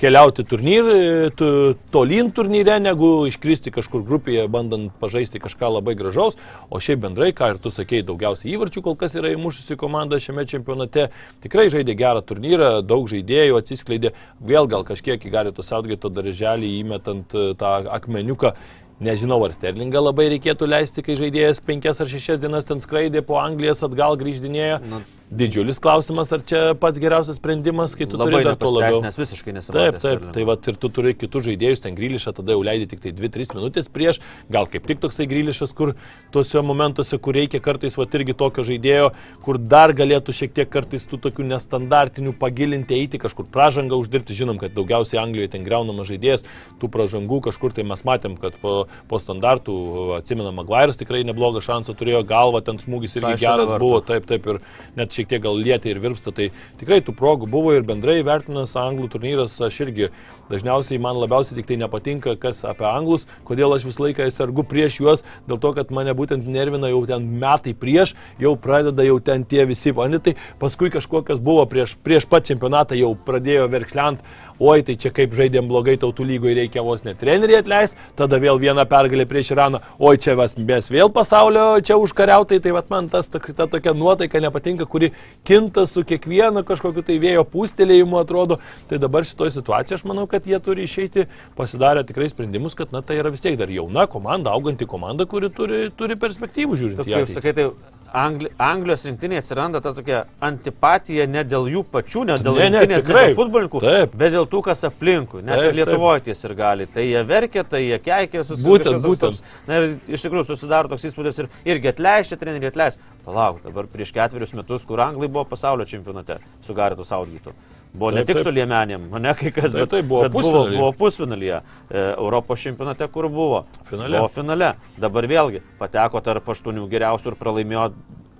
keliauti 0.00 0.44
turnyrį, 0.48 0.96
tu, 1.36 1.48
tolyn 1.92 2.30
turnyre, 2.34 2.78
negu 2.82 3.26
iškristi 3.28 3.72
kažkur 3.74 4.02
grupėje, 4.06 4.46
bandant 4.52 4.94
pažaisti 5.02 5.42
kažką 5.42 5.70
labai 5.76 5.94
gražaus. 5.98 6.38
O 6.72 6.80
šiaip 6.82 7.02
bendrai, 7.04 7.30
ką 7.36 7.52
ir 7.54 7.60
tu 7.62 7.72
sakei, 7.74 8.02
daugiausiai 8.06 8.54
įvarčių 8.54 8.84
kol 8.86 8.96
kas 9.00 9.16
yra 9.18 9.34
įmušusi 9.34 9.76
komanda 9.80 10.20
šiame 10.22 10.46
čempionate. 10.48 11.10
Tikrai 11.44 11.68
žaidė 11.72 11.96
gerą 12.00 12.24
turnyrą, 12.26 12.72
daug 12.86 13.08
žaidėjų 13.12 13.60
atsiskleidė. 13.60 14.14
Vėl 14.40 14.70
gal 14.70 14.86
kažkiek 14.88 15.20
į 15.20 15.34
Garito 15.34 15.64
Saudgaito 15.66 16.12
darželį 16.12 16.74
įmetant 16.80 17.36
e, 17.36 17.50
tą 17.60 17.76
akmeniuką. 18.00 18.54
Nežinau, 19.00 19.38
ar 19.46 19.54
Sterlingą 19.56 20.02
labai 20.02 20.26
reikėtų 20.34 20.66
leisti, 20.68 21.00
kai 21.04 21.14
žaidėjas 21.16 21.62
penkias 21.64 22.02
ar 22.04 22.08
šešias 22.10 22.42
dienas 22.42 22.68
ten 22.68 22.82
skraidė 22.84 23.22
po 23.24 23.38
Anglijas 23.40 23.80
atgal 23.86 24.18
grįždinėjo. 24.20 24.76
Na, 24.84 25.00
Didžiulis 25.30 25.78
klausimas, 25.78 26.32
ar 26.34 26.42
čia 26.42 26.60
pats 26.74 26.98
geriausias 26.98 27.36
sprendimas, 27.38 27.92
kai 27.94 28.08
tu 28.10 28.18
labai 28.18 28.40
turi 28.40 28.46
dar 28.48 28.56
to 28.58 28.66
labiau. 28.66 28.98
nepasiteisinęs 28.98 29.18
visiškai 29.20 29.52
Taip, 29.52 29.56
nesimatė. 29.60 30.00
taip, 30.02 30.24
tai 30.34 30.46
va 30.48 30.56
ir 30.58 30.78
tu 30.82 30.88
turi 30.90 31.12
kitus 31.14 31.44
žaidėjus, 31.46 31.82
ten 31.84 31.94
grįlišą, 31.94 32.32
tada 32.34 32.56
jau 32.56 32.64
leidai 32.66 32.88
tik 32.90 32.98
tai 33.04 33.12
2-3 33.14 33.54
minutės 33.54 33.86
prieš, 33.86 34.18
gal 34.50 34.66
kaip 34.66 34.88
tik 34.90 34.98
toksai 34.98 35.28
grįlišas, 35.30 35.70
kur 35.78 35.92
tuose 36.34 36.62
momentuose, 36.66 37.14
kur 37.22 37.38
reikia 37.38 37.60
kartais 37.62 37.94
va 37.94 38.08
irgi 38.10 38.34
tokio 38.34 38.64
žaidėjo, 38.66 39.12
kur 39.46 39.60
dar 39.62 39.94
galėtų 39.94 40.34
šiek 40.34 40.56
tiek 40.56 40.66
kartais 40.66 41.06
tų 41.06 41.20
tokių 41.22 41.46
nestandartinių 41.52 42.34
pagilinti, 42.34 42.98
eiti 42.98 43.22
kažkur 43.22 43.46
pražangą 43.54 44.02
uždirbti, 44.02 44.34
žinom, 44.34 44.58
kad 44.58 44.74
daugiausiai 44.74 45.22
Anglijoje 45.22 45.54
ten 45.54 45.62
greunamas 45.62 46.10
žaidėjas, 46.10 46.42
tų 46.82 46.90
pražangų 46.90 47.38
kažkur 47.46 47.70
tai 47.78 47.86
mes 47.86 48.02
matėm, 48.02 48.34
kad 48.34 48.58
po, 48.58 48.88
po 49.06 49.22
standartų, 49.22 49.78
atsimena, 50.18 50.50
Maguire'as 50.50 50.98
tikrai 50.98 51.22
neblogą 51.22 51.62
šansą 51.62 51.94
turėjo, 51.94 52.26
galva 52.26 52.64
ten 52.66 52.82
smūgis 52.82 53.14
irgi 53.14 53.36
Visai 53.36 53.46
geras 53.46 53.70
vartų. 53.70 53.78
buvo, 53.78 54.02
taip, 54.02 54.26
taip, 54.26 54.50
ir 54.50 54.60
net 54.98 55.19
šiek 55.20 55.28
tiek 55.28 55.42
gal 55.44 55.58
lietė 55.60 55.92
ir 55.92 56.00
virpsta, 56.00 56.32
tai 56.32 56.50
tikrai 56.80 57.00
tų 57.04 57.14
progų 57.16 57.48
buvo 57.50 57.74
ir 57.76 57.84
bendrai 57.84 58.20
vertinas 58.24 58.72
anglų 58.78 59.10
turnyras, 59.12 59.58
aš 59.60 59.80
irgi 59.84 60.08
dažniausiai 60.50 61.00
man 61.02 61.18
labiausiai 61.20 61.58
tik 61.58 61.68
tai 61.68 61.78
nepatinka, 61.80 62.36
kas 62.40 62.64
apie 62.64 62.86
anglus, 62.88 63.26
kodėl 63.44 63.76
aš 63.76 63.86
visą 63.88 64.06
laiką 64.06 64.28
sergu 64.32 64.64
prieš 64.64 65.00
juos, 65.02 65.24
dėl 65.48 65.60
to, 65.60 65.72
kad 65.76 65.92
mane 65.92 66.14
būtent 66.16 66.48
nervina 66.48 66.90
jau 66.90 67.04
ten 67.06 67.26
metai 67.42 67.74
prieš, 67.76 68.14
jau 68.40 68.56
pradeda 68.56 69.04
jau 69.06 69.18
ten 69.20 69.44
tie 69.44 69.66
visi 69.68 69.92
panitai, 69.92 70.36
paskui 70.62 70.90
kažkokias 70.94 71.42
buvo 71.44 71.66
prieš, 71.70 71.98
prieš 72.00 72.28
pat 72.30 72.48
čempionatą 72.48 72.98
jau 72.98 73.12
pradėjo 73.26 73.68
verkšliant, 73.70 74.24
oi 74.60 74.84
tai 74.84 74.96
čia 75.00 75.12
kaip 75.14 75.32
žaidėm 75.36 75.68
blogai 75.70 75.96
tautų 76.00 76.26
lygoje 76.28 76.56
reikia 76.58 76.84
vos 76.84 77.04
net 77.06 77.18
trenerių 77.20 77.58
atleisti, 77.60 77.98
tada 78.18 78.38
vėl 78.42 78.60
viena 78.60 78.84
pergalė 78.88 79.26
prieš 79.28 79.54
Iraną, 79.54 79.80
oi 79.98 80.16
čia 80.20 80.36
mes 80.36 80.90
vėl 80.92 81.10
pasaulio 81.12 81.80
čia 81.84 81.96
užkariautai, 82.00 82.60
tai 82.60 82.74
vat 82.76 82.90
man 82.92 83.08
tas 83.12 83.30
ta, 83.32 83.40
ta 83.40 83.66
tokia 83.70 83.94
nuotaika 83.96 84.40
nepatinka, 84.42 84.86
kuri 84.86 85.12
kinta 85.48 85.86
su 85.88 86.04
kiekvienu 86.04 86.64
kažkokiu 86.68 87.04
tai 87.06 87.18
vėjo 87.22 87.46
pūstelėjimu 87.48 88.20
atrodo. 88.20 88.60
Tai 88.90 89.00
dabar 89.02 89.24
šitoje 89.26 89.54
situacijoje 89.56 90.00
aš 90.00 90.06
manau, 90.08 90.26
kad 90.30 90.46
jie 90.46 90.60
turi 90.62 90.84
išeiti, 90.88 91.26
pasidarę 91.56 92.04
tikrai 92.08 92.28
sprendimus, 92.32 92.76
kad 92.78 92.92
na 92.92 93.02
tai 93.06 93.18
yra 93.20 93.32
vis 93.32 93.44
tiek 93.44 93.56
dar 93.60 93.72
jauna 93.72 94.06
komanda, 94.10 94.52
auganti 94.52 94.88
komanda, 94.88 95.26
kuri 95.30 95.50
turi, 95.54 95.86
turi 95.96 96.18
perspektyvų 96.20 96.80
žiūrint. 96.80 97.02
Ateitį. 97.04 97.34
sakai, 97.36 97.56
tai 97.56 97.70
Angli, 98.12 98.48
Anglijos 98.58 99.04
rinktinėje 99.06 99.42
atsiranda 99.44 99.80
ta 99.82 99.92
tokia 99.94 100.24
antipatija 100.42 101.26
ne 101.30 101.44
dėl 101.46 101.68
jų 101.70 101.82
pačių, 101.92 102.24
ne 102.26 102.36
dėl 102.42 102.56
Ne, 102.58 102.68
ne, 102.70 102.80
rinktinės, 102.80 103.04
ne 103.04 103.06
tikrai. 103.06 103.22
dėl 103.28 103.36
futbolininkų, 103.38 103.82
Taip. 103.84 104.16
bet 104.18 104.32
dėl 104.34 104.48
tų, 104.50 104.62
kas 104.66 104.82
aplinkui. 104.88 105.42
Net 105.46 105.60
Taip, 105.60 105.68
ir. 105.70 105.78
Lietuvoje 105.78 106.24
ties 106.26 106.44
ir 106.44 106.54
gali. 106.58 106.86
Tai 106.90 107.04
jie 107.06 107.22
verkia, 107.28 107.64
tai 107.64 107.82
jie 107.84 107.98
keikia, 108.02 108.42
susidaro. 108.42 108.74
Būtent, 108.74 109.04
būtent. 109.04 109.42
Na 109.68 109.78
ir 109.78 109.88
iš 110.10 110.26
tikrųjų 110.26 110.48
susidaro 110.50 110.90
toks 110.90 111.06
įspūdis 111.10 111.38
ir 111.44 111.50
irgi 111.64 111.92
atleisti, 111.94 112.38
treneriai 112.40 112.72
atleis. 112.74 112.98
Palauk, 113.24 113.62
dabar 113.62 113.86
prieš 113.86 114.10
ketverius 114.16 114.54
metus, 114.58 114.82
kur 114.88 115.00
Anglai 115.06 115.28
buvo 115.28 115.44
pasaulio 115.44 115.86
čempionate 115.86 116.40
su 116.66 116.74
Garitu 116.74 117.04
Saudgytu. 117.06 117.54
Buvo 117.92 118.10
ne 118.14 118.20
Taip, 118.22 118.26
tik 118.28 118.36
taip. 118.38 118.46
su 118.46 118.52
Liemenėm, 118.54 119.08
ne 119.26 119.32
kai 119.34 119.50
kas, 119.50 119.72
Taip, 119.72 119.80
bet, 119.80 119.90
taip, 119.90 120.06
buvo 120.06 120.22
bet 120.22 120.32
buvo, 120.32 120.42
pusfinalyje. 120.42 120.78
buvo 120.78 120.92
pusfinalyje. 121.00 121.60
E, 121.90 122.04
Europos 122.14 122.62
čempionate, 122.62 123.08
kur 123.10 123.28
buvo. 123.28 123.64
Finale. 123.90 124.18
Buvo 124.20 124.28
finale. 124.30 124.72
Dabar 125.00 125.26
vėlgi 125.30 125.62
pateko 125.80 126.22
tarp 126.22 126.48
aštuonių 126.54 126.86
geriausių 126.92 127.32
ir 127.32 127.38
pralaimėjo 127.40 127.88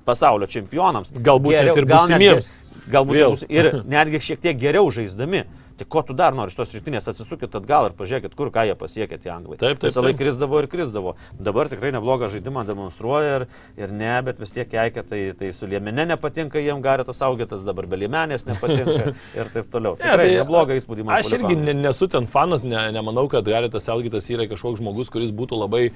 pasaulio 0.07 0.47
čempionams. 0.51 1.11
Galbūt 1.19 1.57
net 1.59 1.83
ir 1.83 1.89
būsimiems. 1.91 2.51
Galbūt 2.91 3.19
Vėl. 3.19 3.35
ir 3.53 3.67
netgi 3.87 4.19
šiek 4.31 4.41
tiek 4.43 4.57
geriau 4.59 4.89
žaisdami. 4.91 5.45
Tai 5.81 5.87
ko 5.89 6.03
tu 6.05 6.13
dar 6.13 6.35
nori 6.37 6.53
iš 6.53 6.59
tos 6.59 6.75
rytinės, 6.77 7.07
atsisukit 7.09 7.55
atgal 7.57 7.87
ir 7.89 7.95
pažiūrėkit, 7.97 8.35
kur 8.37 8.51
ką 8.53 8.67
jie 8.69 8.75
pasiekė 8.77 9.17
tie 9.23 9.31
anglai. 9.33 9.57
Taip, 9.57 9.79
taip, 9.81 9.87
Visą 9.89 10.03
laiką 10.05 10.13
taip. 10.13 10.21
krizdavo 10.21 10.59
ir 10.61 10.67
krizdavo. 10.69 11.15
Dabar 11.41 11.71
tikrai 11.73 11.89
neblogą 11.95 12.29
žaidimą 12.35 12.67
demonstruoja 12.69 13.39
ir, 13.39 13.45
ir 13.81 13.95
ne, 13.97 14.11
bet 14.27 14.43
vis 14.43 14.53
tiek 14.53 14.69
keikia, 14.69 15.01
tai, 15.09 15.21
tai 15.39 15.49
su 15.57 15.65
Liemene 15.71 16.05
nepatinka, 16.11 16.61
jiem 16.61 16.83
Garetas 16.85 17.23
Augetas, 17.25 17.65
dabar 17.65 17.89
be 17.89 17.97
Liemenės 18.03 18.45
nepatinka 18.45 19.15
ir 19.41 19.53
taip 19.55 19.71
toliau. 19.73 19.97
Tikrai 20.03 20.27
tai 20.27 20.35
neblogą 20.35 20.77
įspūdį 20.83 21.07
man 21.09 21.17
Aš 21.17 21.33
irgi 21.39 21.57
ne, 21.63 21.77
nesu 21.81 22.11
ten 22.13 22.29
fanas, 22.29 22.61
ne, 22.61 22.85
nemanau, 22.93 23.25
kad 23.33 23.49
Garitas 23.49 23.89
Elgitas 23.89 24.29
yra 24.29 24.45
kažkoks 24.53 24.83
žmogus, 24.83 25.09
kuris 25.15 25.33
būtų 25.33 25.63
labai 25.63 25.83
e, 25.89 25.93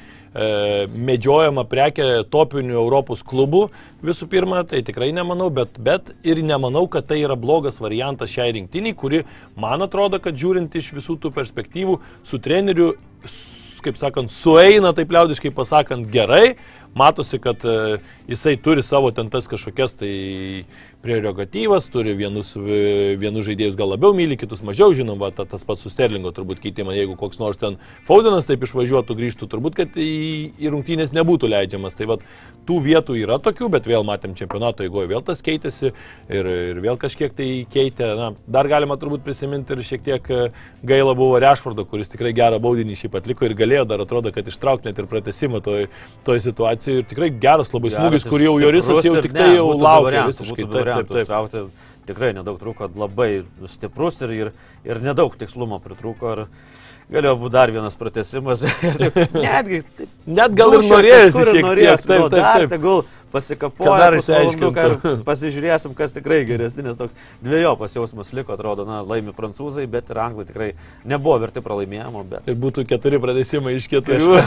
medžiojama 0.89 1.67
prekė 1.69 2.09
topinių 2.33 2.81
Europos 2.81 3.21
klubų. 3.21 3.67
Visų 4.01 4.31
pirma, 4.33 4.65
tai 4.65 4.81
tikrai 4.87 5.13
nemanau, 5.13 5.51
bet, 5.53 5.77
bet 5.77 6.15
ir 6.25 6.41
nemanau, 6.41 6.87
kad 6.89 7.13
tai 7.13 7.21
yra 7.21 7.37
blogas 7.37 7.83
variantas 7.85 8.33
šiai 8.33 8.57
rinktiniai, 8.57 8.97
kuri, 8.97 9.25
man 9.61 9.74
atrodo, 9.83 10.21
kad 10.23 10.37
žiūrint 10.39 10.75
iš 10.79 10.93
visų 10.95 11.19
tų 11.23 11.33
perspektyvų, 11.35 11.99
su 12.23 12.39
treneriu, 12.43 12.93
kaip 13.85 13.99
sakant, 14.01 14.33
sueina, 14.33 14.95
taip 14.97 15.13
liaudiškai 15.13 15.53
pasakant, 15.55 16.09
gerai. 16.13 16.57
Matosi, 16.95 17.41
kad 17.43 17.65
e, 17.67 17.99
jisai 18.31 18.55
turi 18.63 18.85
savo 18.87 19.11
ten 19.11 19.27
tas 19.33 19.49
kažkokias 19.51 19.97
tai 19.99 20.13
prerogatyvas, 21.05 21.89
turi 21.93 22.15
vienus, 22.17 22.55
e, 22.57 23.13
vienus 23.21 23.45
žaidėjus 23.45 23.77
gal 23.77 23.91
labiau 23.93 24.15
myli, 24.17 24.39
kitus 24.41 24.63
mažiau, 24.65 24.95
žinoma, 24.97 25.29
ta, 25.37 25.45
tas 25.49 25.65
pats 25.69 25.85
su 25.85 25.93
Sterlingo 25.93 26.33
turbūt 26.33 26.63
keitimą, 26.65 26.95
jeigu 26.97 27.17
koks 27.21 27.41
nors 27.43 27.61
ten 27.61 27.77
Faudenas 28.09 28.49
taip 28.49 28.65
išvažiuotų, 28.65 29.17
grįžtų, 29.19 29.49
turbūt, 29.53 29.77
kad 29.77 29.99
į, 30.01 30.55
į 30.57 30.73
rungtynės 30.73 31.13
nebūtų 31.13 31.51
leidžiamas. 31.53 31.99
Tai 31.99 32.09
vad, 32.15 32.25
tų 32.65 32.79
vietų 32.87 33.19
yra 33.21 33.37
tokių, 33.43 33.69
bet 33.75 33.89
vėl 33.91 34.07
matėm 34.09 34.33
čempionato 34.39 34.87
eigoje 34.87 35.11
vėl 35.13 35.25
tas 35.27 35.45
keitėsi 35.45 35.91
ir, 35.91 36.49
ir 36.73 36.81
vėl 36.81 36.97
kažkiek 37.01 37.37
tai 37.37 37.51
keitė. 37.69 38.09
Na, 38.17 38.31
dar 38.49 38.71
galima 38.73 38.97
turbūt 39.01 39.27
prisiminti 39.27 39.77
ir 39.77 39.85
šiek 39.85 40.05
tiek 40.09 40.33
e, 40.33 40.41
gaila 40.87 41.13
buvo 41.19 41.37
Rešfordo, 41.43 41.85
kuris 41.91 42.13
tikrai 42.13 42.33
gerą 42.37 42.63
baudinį 42.65 42.97
šiaip 43.03 43.21
atliko 43.21 43.45
ir 43.45 43.57
galėjo 43.59 43.85
dar 43.93 44.07
atrodo, 44.07 44.33
kad 44.33 44.49
ištraukti 44.49 44.89
net 44.89 45.05
ir 45.05 45.11
pratesimą 45.11 45.61
toj, 45.65 45.89
toj 46.25 46.43
situacijoje. 46.49 47.05
Ir 47.05 47.09
tikrai 47.13 47.31
geras 47.45 47.75
labai 47.77 47.93
smūgis, 47.93 48.25
kur 48.31 48.41
jau 48.41 48.57
Jorisas 48.63 49.05
jau 49.05 49.21
tik 49.21 49.37
tai 49.37 49.53
jau 49.59 49.69
laukia 49.77 50.27
visiškai. 50.33 50.94
Taip, 51.01 51.09
taip, 51.09 51.17
taip. 51.17 51.27
Ištraukti 51.27 51.65
tikrai 52.09 52.33
nedaug 52.37 52.59
trūko, 52.61 52.91
labai 53.01 53.31
stiprus 53.73 54.21
ir, 54.27 54.33
ir, 54.37 54.53
ir 54.85 55.03
nedaug 55.05 55.35
tikslumo 55.41 55.81
pritrūko. 55.85 56.35
Ir 56.37 56.47
galėjo 57.15 57.35
būti 57.43 57.53
dar 57.53 57.73
vienas 57.73 57.97
pratesimas. 58.01 58.63
Netgi. 59.35 59.83
taip, 59.99 60.09
Net 60.27 60.55
gal 60.57 60.79
ir 60.79 60.85
šiek 60.87 61.05
tiek. 61.05 61.61
norėjosi, 61.67 62.09
Taip, 62.09 62.21
nu, 62.23 62.31
taip, 62.33 62.41
dar 62.41 62.65
taip. 62.65 62.73
Tegul 62.73 63.05
Kad 63.35 63.41
pasikapoja, 63.41 63.97
dar 63.99 64.15
ir 64.15 65.25
pasižiūrėsim, 65.27 65.95
kas 65.99 66.13
tikrai 66.15 66.45
geresnis, 66.47 66.85
nes 66.87 66.99
toks 67.01 67.17
dviejopas 67.43 67.97
jausmas 67.97 68.31
liko, 68.37 68.55
atrodo, 68.55 68.85
na, 68.87 69.01
laimi 69.03 69.35
prancūzai, 69.35 69.89
bet 69.91 70.13
ir 70.15 70.21
anglai 70.23 70.47
tikrai 70.47 70.69
nebuvo 71.03 71.41
verti 71.43 71.59
pralaimėjimo, 71.65 72.23
bet 72.31 72.47
Ir 72.47 72.55
būtų 72.63 72.85
keturi 72.87 73.19
pratesimai 73.19 73.75
iš 73.81 73.91
keturių. 73.91 74.39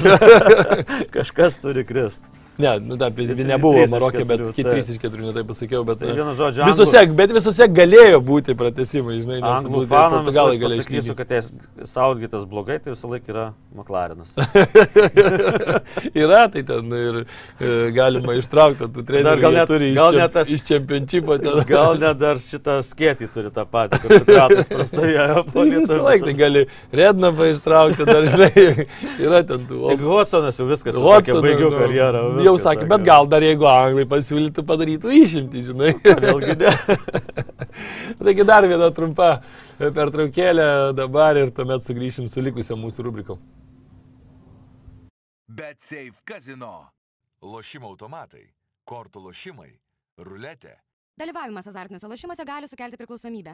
kažkas 1.12 1.60
turi 1.64 1.84
krist. 1.90 2.24
Ne, 2.58 2.72
nu, 2.82 2.98
Trys 2.98 3.34
nebuvo 3.46 3.84
iš 3.84 3.92
Marokė, 3.94 4.24
bet 4.26 4.40
keturių, 4.42 4.54
ki- 4.56 4.64
taip. 4.66 4.72
trys 4.74 4.88
iš 4.94 4.98
keturių, 5.02 5.28
netai 5.30 5.44
pasakiau, 5.46 5.84
bet... 5.86 6.00
Tai 6.02 6.10
e, 6.10 6.16
vienu 6.18 6.34
žodžiu, 6.38 6.66
Visose, 6.66 7.04
bet 7.20 7.34
visose 7.36 7.68
galėjo 7.70 8.18
būti 8.26 8.56
pratesimai, 8.58 9.20
žinai, 9.22 9.38
nes 9.44 9.60
Anglų 9.68 9.84
fanams 9.92 10.26
Portugalai 10.26 10.58
galai 10.58 10.62
galėjo 10.64 10.86
išlygti. 10.86 11.16
kad 11.20 11.88
Saudgitas 11.92 12.48
blogai, 12.50 12.80
tai 12.82 12.96
visą 12.96 13.12
laiką 13.12 13.30
yra 13.34 13.46
McLarenas. 13.78 14.34
Yra, 16.18 16.48
tai 16.52 16.64
ten 16.66 16.92
ir 16.98 17.20
e, 17.22 17.70
galima 17.96 18.34
ištraukti 18.38 18.88
tų 18.94 19.04
trenerių, 19.06 19.28
Dar 19.28 19.42
gal 19.44 19.56
net- 19.58 19.70
turi 19.70 19.92
iš, 19.92 19.96
gal 19.98 20.12
čem- 20.14 20.22
net 20.24 20.34
tas- 20.34 20.50
iš 20.58 20.64
čempionšypo. 20.68 21.38
ten. 21.44 21.62
Gal 21.70 21.98
net 22.02 22.18
dar 22.22 22.42
šitą 22.42 22.80
skėtį 22.86 23.30
turi 23.34 23.52
tą 23.54 23.66
patį, 23.70 24.02
kur 24.04 24.16
Sokratas 24.22 24.72
prastovėjo 24.72 25.44
Tai 25.54 25.66
visą 25.74 26.00
laiką 26.04 26.26
tai 26.30 26.36
gali 26.42 26.66
Rednapą 26.96 27.52
ištraukti, 27.54 28.06
dar 28.08 28.28
žinai, 28.34 28.88
yra 29.26 29.44
ten 29.48 29.66
tų. 29.70 29.84
Tik 29.94 30.04
Hodsonas 30.08 30.58
jau 30.60 30.68
viskas, 30.70 30.98
Watsoną, 30.98 31.42
baigiau 31.46 31.70
nu, 31.72 31.78
karjerą. 31.82 32.24
Jau 32.48 32.56
viskas, 32.56 32.72
sakė, 32.72 32.88
bet 32.90 33.06
gal 33.08 33.28
dar 33.30 33.44
jeigu 33.46 33.68
anglai 33.70 34.08
pasiūlytų 34.10 34.64
padarytų 34.68 35.14
išimti, 35.20 35.64
žinai. 35.70 35.94
Vėlgi 36.24 36.58
ne. 36.64 36.74
Taigi 38.24 38.48
dar 38.48 38.68
viena 38.70 38.90
trumpa 38.96 39.30
pertraukėlė 39.78 40.68
dabar 40.98 41.40
ir 41.44 41.54
tuomet 41.56 41.86
sugrįšim 41.86 42.32
su 42.32 42.44
likusiam 42.44 42.80
mūsų 42.82 43.08
rubrikom. 43.10 43.42
Bet 45.48 45.82
Safe 45.84 46.24
Casino. 46.28 46.88
Lošimo 47.46 47.92
automatai, 47.92 48.48
kortų 48.90 49.22
lošimai, 49.28 49.70
ruletė. 50.26 50.74
Dalyvavimas 51.22 51.68
azartiniuose 51.70 52.10
lošimuose 52.10 52.46
gali 52.46 52.70
sukelti 52.70 52.98
priklausomybę. 52.98 53.54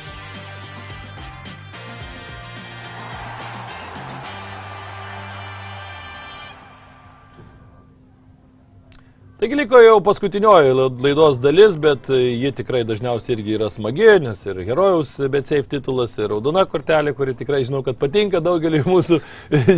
Taigi 9.41 9.55
liko 9.57 9.79
jau 9.81 9.95
paskutinioji 10.05 10.73
la- 10.77 10.83
laidos 11.03 11.39
dalis, 11.41 11.73
bet 11.81 12.05
e, 12.13 12.17
ji 12.43 12.51
tikrai 12.59 12.83
dažniausiai 12.85 13.33
irgi 13.39 13.55
yra 13.57 13.71
smagi, 13.73 14.05
nes 14.21 14.43
ir 14.45 14.59
herojaus 14.67 15.15
bet 15.33 15.49
safe 15.49 15.65
titulas, 15.71 16.13
ir 16.21 16.29
raudona 16.29 16.61
kortelė, 16.69 17.15
kuri 17.17 17.33
tikrai 17.39 17.63
žinau, 17.65 17.81
kad 17.81 17.97
patinka 17.97 18.37
daugeliu 18.45 18.83
mūsų 18.93 19.17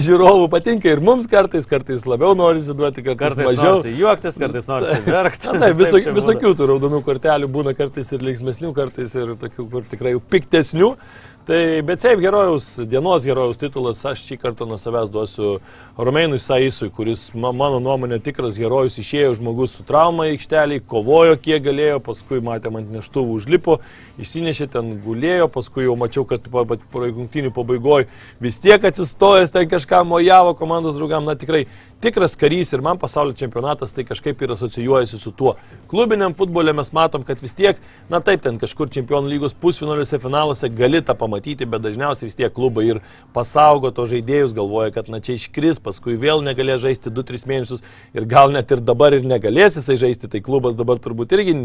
žiūrovų, 0.03 0.49
patinka 0.51 0.91
ir 0.91 0.99
mums 0.99 1.29
kartais, 1.31 1.63
kartais 1.71 2.03
labiau 2.03 2.35
norisi 2.35 2.75
duoti, 2.75 3.05
kartais, 3.07 3.23
Kartais 3.23 3.47
mažiau. 3.53 3.77
norisi 3.77 3.95
juoktis, 4.03 4.35
kartais 4.43 4.67
norisi 4.67 5.01
verkti. 5.15 5.47
Na, 5.55 5.61
taip, 5.63 5.79
viso, 5.79 6.03
visokių 6.19 6.53
tų 6.59 6.67
raudonų 6.73 6.99
kortelių 7.07 7.47
būna 7.55 7.71
kartais 7.79 8.11
ir 8.11 8.27
linksmesnių, 8.33 8.73
kartais 8.75 9.15
ir 9.15 9.37
tokių, 9.47 9.69
kur 9.77 9.87
tikrai 9.95 10.17
piktesnių. 10.35 10.97
Tai 11.43 11.81
bet 11.83 11.99
Seif 11.99 12.21
herojaus, 12.23 12.77
dienos 12.87 13.25
herojaus 13.27 13.57
titulas 13.59 13.99
aš 14.07 14.21
šį 14.23 14.37
kartą 14.39 14.63
nuo 14.63 14.77
savęs 14.79 15.09
duosiu 15.11 15.57
Romeinui 15.99 16.39
Saisui, 16.39 16.87
kuris 16.87 17.25
ma, 17.35 17.49
mano 17.51 17.81
nuomonė 17.83 18.21
tikras 18.23 18.55
herojus, 18.55 18.95
išėjo 19.01 19.33
žmogus 19.41 19.73
su 19.75 19.83
trauma 19.83 20.29
aikštelį, 20.31 20.79
kovojo 20.87 21.35
kiek 21.43 21.59
galėjo, 21.65 21.99
paskui 22.05 22.39
matėm 22.39 22.79
ant 22.79 22.93
neštuvų 22.95 23.35
užlipo, 23.41 23.81
išsinešė 24.23 24.69
ten 24.71 24.93
gulėjo, 25.03 25.49
paskui 25.51 25.83
jau 25.83 25.97
mačiau, 25.99 26.23
kad 26.29 26.47
rungtynių 26.47 27.51
pabaigoje 27.51 28.07
vis 28.39 28.61
tiek 28.63 28.79
atsistojęs 28.79 29.51
ten 29.51 29.67
kažką 29.67 30.05
mojavo 30.07 30.55
komandos 30.55 30.95
draugam, 30.95 31.27
na 31.27 31.35
tikrai 31.35 31.65
tikras 32.03 32.35
karys 32.39 32.73
ir 32.73 32.81
man 32.83 32.97
pasaulio 32.99 33.35
čempionatas 33.35 33.93
tai 33.95 34.03
kažkaip 34.03 34.41
ir 34.41 34.51
asocijuojasi 34.55 35.19
su 35.19 35.31
tuo. 35.31 35.55
Klubiniam 35.91 36.33
futbole 36.35 36.73
mes 36.75 36.91
matom, 36.91 37.23
kad 37.23 37.39
vis 37.41 37.55
tiek, 37.55 37.79
na 38.09 38.19
taip, 38.19 38.41
ten 38.43 38.59
kažkur 38.59 38.91
čempionų 38.91 39.31
lygos 39.31 39.55
pusfinaliuose, 39.59 40.19
finaluose 40.19 40.71
gali 40.71 40.99
tą 41.03 41.15
pamatyti, 41.19 41.32
bet 41.69 41.83
dažniausiai 41.83 42.29
vis 42.29 42.37
tiek 42.37 42.53
klubai 42.53 42.85
ir 42.91 42.99
pasaugo 43.33 43.91
to 43.95 44.05
žaidėjus, 44.09 44.53
galvoja, 44.55 44.91
kad 44.95 45.09
na 45.09 45.21
čia 45.23 45.37
iškris, 45.39 45.79
paskui 45.83 46.17
vėl 46.19 46.43
negalės 46.45 46.83
žaisti 46.83 47.11
2-3 47.13 47.47
mėnesius 47.49 47.83
ir 48.13 48.27
gal 48.29 48.53
net 48.53 48.71
ir 48.71 48.83
dabar 48.83 49.15
ir 49.15 49.25
negalės 49.27 49.79
jisai 49.79 49.97
žaisti, 50.01 50.29
tai 50.29 50.43
klubas 50.45 50.77
dabar 50.79 51.01
turbūt 51.01 51.33
irgi 51.37 51.55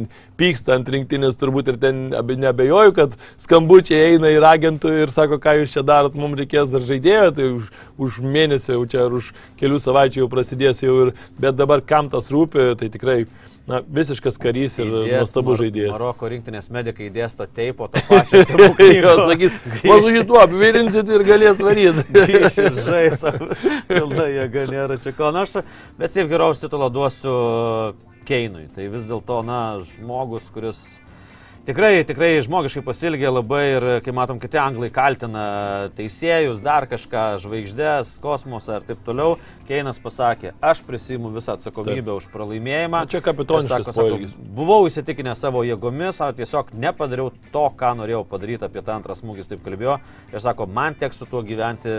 pyksta 0.41 0.77
ant 0.79 0.89
rinktinės, 0.89 1.39
turbūt 1.41 1.73
ir 1.75 1.81
ten 1.83 2.09
nebejoju, 2.13 2.95
kad 2.97 3.19
skambučiai 3.41 4.15
eina 4.15 4.33
ir 4.33 4.47
agentų 4.47 4.95
ir 5.03 5.13
sako, 5.13 5.41
ką 5.43 5.59
jūs 5.61 5.77
čia 5.77 5.85
darot, 5.87 6.17
mums 6.19 6.39
reikės 6.41 6.73
dar 6.73 6.85
žaidėjo, 6.87 7.29
tai 7.37 7.51
už, 7.59 7.69
už 8.09 8.23
mėnesį 8.25 8.75
jau 8.75 8.87
čia 8.89 9.05
ar 9.07 9.19
už 9.19 9.33
kelių 9.61 9.83
savaičių 9.83 10.25
jau 10.25 10.33
prasidės 10.33 10.83
jau 10.85 10.97
ir, 11.07 11.15
bet 11.41 11.59
dabar 11.59 11.85
kam 11.85 12.11
tas 12.13 12.31
rūpi, 12.33 12.73
tai 12.79 12.91
tikrai 12.93 13.23
na, 13.69 13.81
visiškas 13.85 14.39
karys 14.41 14.79
ir 14.81 14.89
nuostabus 14.91 15.61
žaidėjas. 15.61 15.93
Maroko 15.97 16.31
rinktinės 16.33 16.71
medikai 16.73 17.11
dėsto 17.13 17.47
teipo 17.47 17.91
to 17.93 18.03
pačio. 18.09 18.45
Jo, 18.99 19.15
sakys, 19.29 19.55
šituo 19.83 20.41
apvirinsit 20.43 21.11
ir 21.13 21.25
galės 21.29 21.61
varyti. 21.63 22.05
Grįš 22.17 22.61
ir 22.65 22.79
žais, 22.87 23.25
pilna 23.91 24.29
jėga 24.33 24.65
nėra 24.71 24.97
čia 25.03 25.13
ko 25.17 25.33
naša, 25.35 25.65
bet 26.01 26.17
šiaip 26.17 26.31
geriausią 26.33 26.67
titulą 26.67 26.89
duosiu 26.95 27.35
Keinui. 28.29 28.67
Tai 28.75 28.89
vis 28.93 29.05
dėlto, 29.09 29.43
na, 29.47 29.61
žmogus, 29.85 30.49
kuris 30.55 30.83
Tikrai, 31.69 31.99
tikrai 32.09 32.39
žmogiškai 32.41 32.81
pasilgė 32.81 33.29
labai 33.29 33.65
ir, 33.75 33.85
kai 34.01 34.13
matom, 34.17 34.39
kiti 34.41 34.57
anglai 34.57 34.89
kaltina 34.89 35.43
teisėjus, 35.99 36.63
dar 36.65 36.87
kažką, 36.89 37.25
žvaigždės, 37.43 38.15
kosmosą 38.25 38.79
ir 38.79 38.87
taip 38.89 39.03
toliau. 39.05 39.35
Keinas 39.69 39.99
pasakė, 40.01 40.55
aš 40.65 40.81
prisimu 40.87 41.29
visą 41.35 41.59
atsakomybę 41.59 42.07
taip. 42.07 42.23
už 42.23 42.27
pralaimėjimą. 42.33 43.03
Na, 43.05 43.11
čia 43.11 43.21
kapitoniškas 43.21 43.91
poelgis. 43.93 44.33
Buvau 44.57 44.87
įsitikinęs 44.89 45.43
savo 45.45 45.61
jėgomis, 45.67 46.23
o 46.25 46.29
tiesiog 46.39 46.71
nepadariau 46.73 47.35
to, 47.53 47.67
ką 47.77 47.91
norėjau 47.99 48.23
padaryti, 48.31 48.65
apie 48.65 48.81
tą 48.87 48.97
antrą 48.97 49.17
smūgį 49.19 49.45
taip 49.51 49.61
kalbėjo. 49.67 49.99
Ir 50.33 50.45
sako, 50.45 50.65
man 50.73 50.97
teks 50.97 51.21
su 51.21 51.29
tuo 51.29 51.43
gyventi 51.45 51.93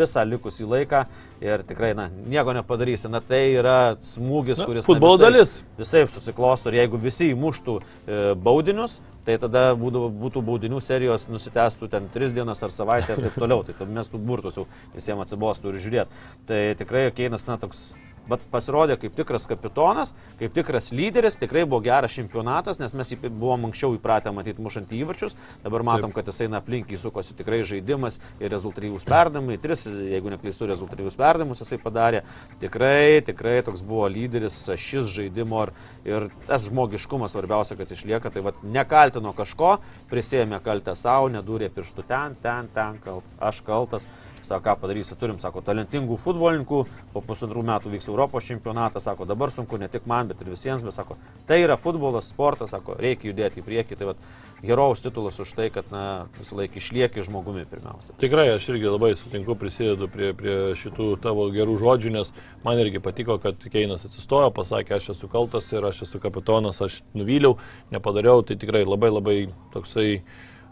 visą 0.00 0.26
likusį 0.32 0.66
laiką 0.72 1.04
ir 1.46 1.62
tikrai, 1.68 1.92
na, 1.94 2.08
nieko 2.10 2.56
nepadarysi. 2.58 3.06
Na, 3.12 3.22
tai 3.22 3.44
yra 3.54 3.94
smūgis, 4.02 4.58
Na, 4.58 4.66
kuris... 4.66 4.88
futbolo 4.90 5.20
dalis. 5.20 5.60
Visai 5.78 6.08
susiklosto 6.10 6.72
ir 6.72 6.82
jeigu 6.82 6.98
visi 7.00 7.30
įmuštų 7.36 7.78
e, 7.78 8.20
baudinius, 8.34 8.98
tai 9.26 9.36
tada 9.42 9.64
būtų, 9.78 10.04
būtų 10.20 10.42
baudinių 10.46 10.80
serijos 10.84 11.26
nusitęstų 11.30 11.88
ten 11.92 12.08
3 12.14 12.34
dienas 12.36 12.62
ar 12.66 12.74
savaitę 12.74 13.16
ir 13.16 13.24
taip 13.26 13.40
toliau. 13.40 13.64
Tai 13.66 13.76
tada 13.78 13.96
mestų 14.00 14.20
burtus 14.24 14.60
jau 14.60 14.66
visiems 14.94 15.26
atsibostų 15.26 15.72
ir 15.72 15.80
žiūrėt. 15.86 16.14
Tai 16.48 16.60
tikrai 16.80 17.08
Keinas, 17.14 17.46
na, 17.48 17.58
toks 17.60 17.90
Bet 18.30 18.42
pasirodė 18.52 18.94
kaip 19.00 19.16
tikras 19.18 19.46
kapitonas, 19.50 20.12
kaip 20.38 20.54
tikras 20.54 20.90
lyderis, 20.94 21.38
tikrai 21.40 21.64
buvo 21.66 21.80
geras 21.82 22.14
čempionatas, 22.14 22.78
nes 22.82 22.94
mes 22.94 23.10
jį 23.10 23.18
buvom 23.26 23.66
anksčiau 23.70 23.96
įpratę 23.96 24.30
matyti 24.34 24.62
mušant 24.62 24.92
įvarčius, 24.94 25.34
dabar 25.64 25.82
matom, 25.86 26.14
kad 26.14 26.28
jisai 26.30 26.46
na, 26.50 26.60
aplinkiai 26.62 27.00
sukosi 27.00 27.34
tikrai 27.38 27.62
žaidimas 27.66 28.20
ir 28.38 28.52
rezultatyvus 28.54 29.06
perdavimai, 29.08 29.58
tris, 29.62 29.82
jeigu 29.86 30.30
neklystu, 30.30 30.68
rezultatyvus 30.70 31.18
perdavimus 31.18 31.64
jisai 31.64 31.80
padarė. 31.82 32.22
Tikrai, 32.62 33.20
tikrai 33.26 33.58
toks 33.66 33.82
buvo 33.86 34.06
lyderis 34.12 34.62
šis 34.78 35.10
žaidimo 35.10 35.66
ir, 35.66 35.74
ir 36.06 36.28
tas 36.46 36.68
žmogiškumas 36.68 37.34
svarbiausia, 37.34 37.78
kad 37.80 37.90
išlieka, 37.90 38.30
tai 38.30 38.44
vad 38.46 38.62
nekaltino 38.62 39.34
kažko, 39.36 39.78
prisėmė 40.12 40.62
kaltę 40.64 40.94
savo, 40.98 41.30
nedūrė 41.34 41.70
pirštų 41.74 42.06
ten, 42.06 42.38
ten, 42.42 42.70
ten, 42.74 43.00
kalt, 43.04 43.26
aš 43.42 43.64
kaltas. 43.66 44.06
Sako, 44.42 44.62
ką 44.64 44.76
padarysi, 44.82 45.16
turim, 45.20 45.38
sako, 45.42 45.62
talentingų 45.64 46.16
futbolininkų, 46.22 46.82
po 47.12 47.22
pusantrų 47.24 47.64
metų 47.68 47.92
vyks 47.94 48.08
Europos 48.10 48.46
čempionatas, 48.48 49.04
sako, 49.06 49.26
dabar 49.28 49.52
sunku 49.52 49.78
ne 49.80 49.88
tik 49.92 50.06
man, 50.10 50.30
bet 50.30 50.40
ir 50.42 50.52
visiems, 50.52 50.84
bet 50.86 50.96
sako, 50.96 51.18
tai 51.48 51.60
yra 51.64 51.76
futbolas, 51.80 52.30
sportas, 52.32 52.72
sako, 52.74 52.96
reikia 53.00 53.30
judėti 53.30 53.60
į 53.60 53.66
priekį, 53.66 53.98
tai 54.00 54.10
vat, 54.12 54.24
herojaus 54.62 55.00
titulas 55.00 55.40
už 55.40 55.52
tai, 55.56 55.68
kad 55.72 55.88
na, 55.92 56.26
visą 56.38 56.58
laiką 56.58 56.80
išlieki 56.80 57.24
žmogumi 57.24 57.64
pirmiausia. 57.68 58.14
Tikrai 58.20 58.48
aš 58.54 58.68
irgi 58.72 58.90
labai 58.90 59.12
sutinku, 59.18 59.56
prisidedu 59.58 60.08
prie, 60.12 60.32
prie 60.36 60.56
šitų 60.78 61.14
tavo 61.24 61.48
gerų 61.54 61.78
žodžių, 61.80 62.12
nes 62.18 62.32
man 62.64 62.80
irgi 62.82 63.00
patiko, 63.02 63.38
kad 63.42 63.60
Keinas 63.72 64.04
atsistojo, 64.08 64.50
pasakė, 64.56 64.98
aš 64.98 65.12
esu 65.16 65.30
kaltas 65.32 65.70
ir 65.72 65.86
aš 65.88 66.04
esu 66.06 66.20
kapitonas, 66.22 66.80
aš 66.84 67.00
nuvyliau, 67.16 67.56
nepadariau, 67.94 68.44
tai 68.44 68.58
tikrai 68.60 68.84
labai 68.88 69.12
labai 69.14 69.38
toksai 69.74 70.22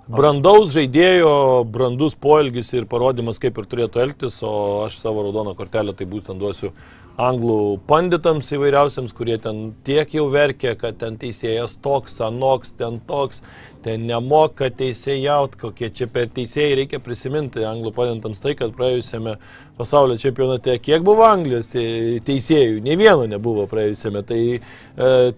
brandaus 0.09 0.72
žaidėjo, 0.72 1.32
brandus 1.68 2.16
poelgis 2.16 2.72
ir 2.74 2.88
parodimas, 2.88 3.40
kaip 3.42 3.59
ir 3.61 3.68
turėtų 3.68 4.04
elgtis, 4.06 4.40
o 4.46 4.54
aš 4.86 5.00
savo 5.02 5.26
raudoną 5.26 5.54
kortelę 5.59 5.94
tai 5.96 6.09
būtent 6.09 6.40
duosiu 6.40 6.72
anglų 7.18 7.80
panditams 7.90 8.48
įvairiausiams, 8.54 9.12
kurie 9.16 9.36
ten 9.42 9.72
tiek 9.86 10.12
jau 10.14 10.28
verkia, 10.30 10.76
kad 10.78 11.00
ten 11.00 11.18
teisėjas 11.18 11.74
toks, 11.82 12.14
anoks, 12.22 12.70
ten 12.78 13.00
toks, 13.09 13.42
ten 13.82 14.06
nemoka 14.06 14.70
teisėjaut, 14.70 15.56
kokie 15.59 15.90
čia 15.90 16.06
per 16.14 16.30
teisėjai. 16.34 16.76
Reikia 16.84 17.02
prisiminti 17.02 17.66
anglų 17.66 17.92
panditams 17.96 18.42
tai, 18.44 18.54
kad 18.59 18.74
praėjusiame 18.78 19.34
pasaulio 19.79 20.18
čempionate 20.18 20.74
kiek 20.83 21.05
buvo 21.07 21.24
Anglijos 21.29 21.70
teisėjų, 21.72 22.81
ne 22.85 22.97
vieno 22.99 23.29
nebuvo 23.31 23.66
praėjusiame, 23.70 24.22
tai 24.26 24.41
e, 24.59 24.61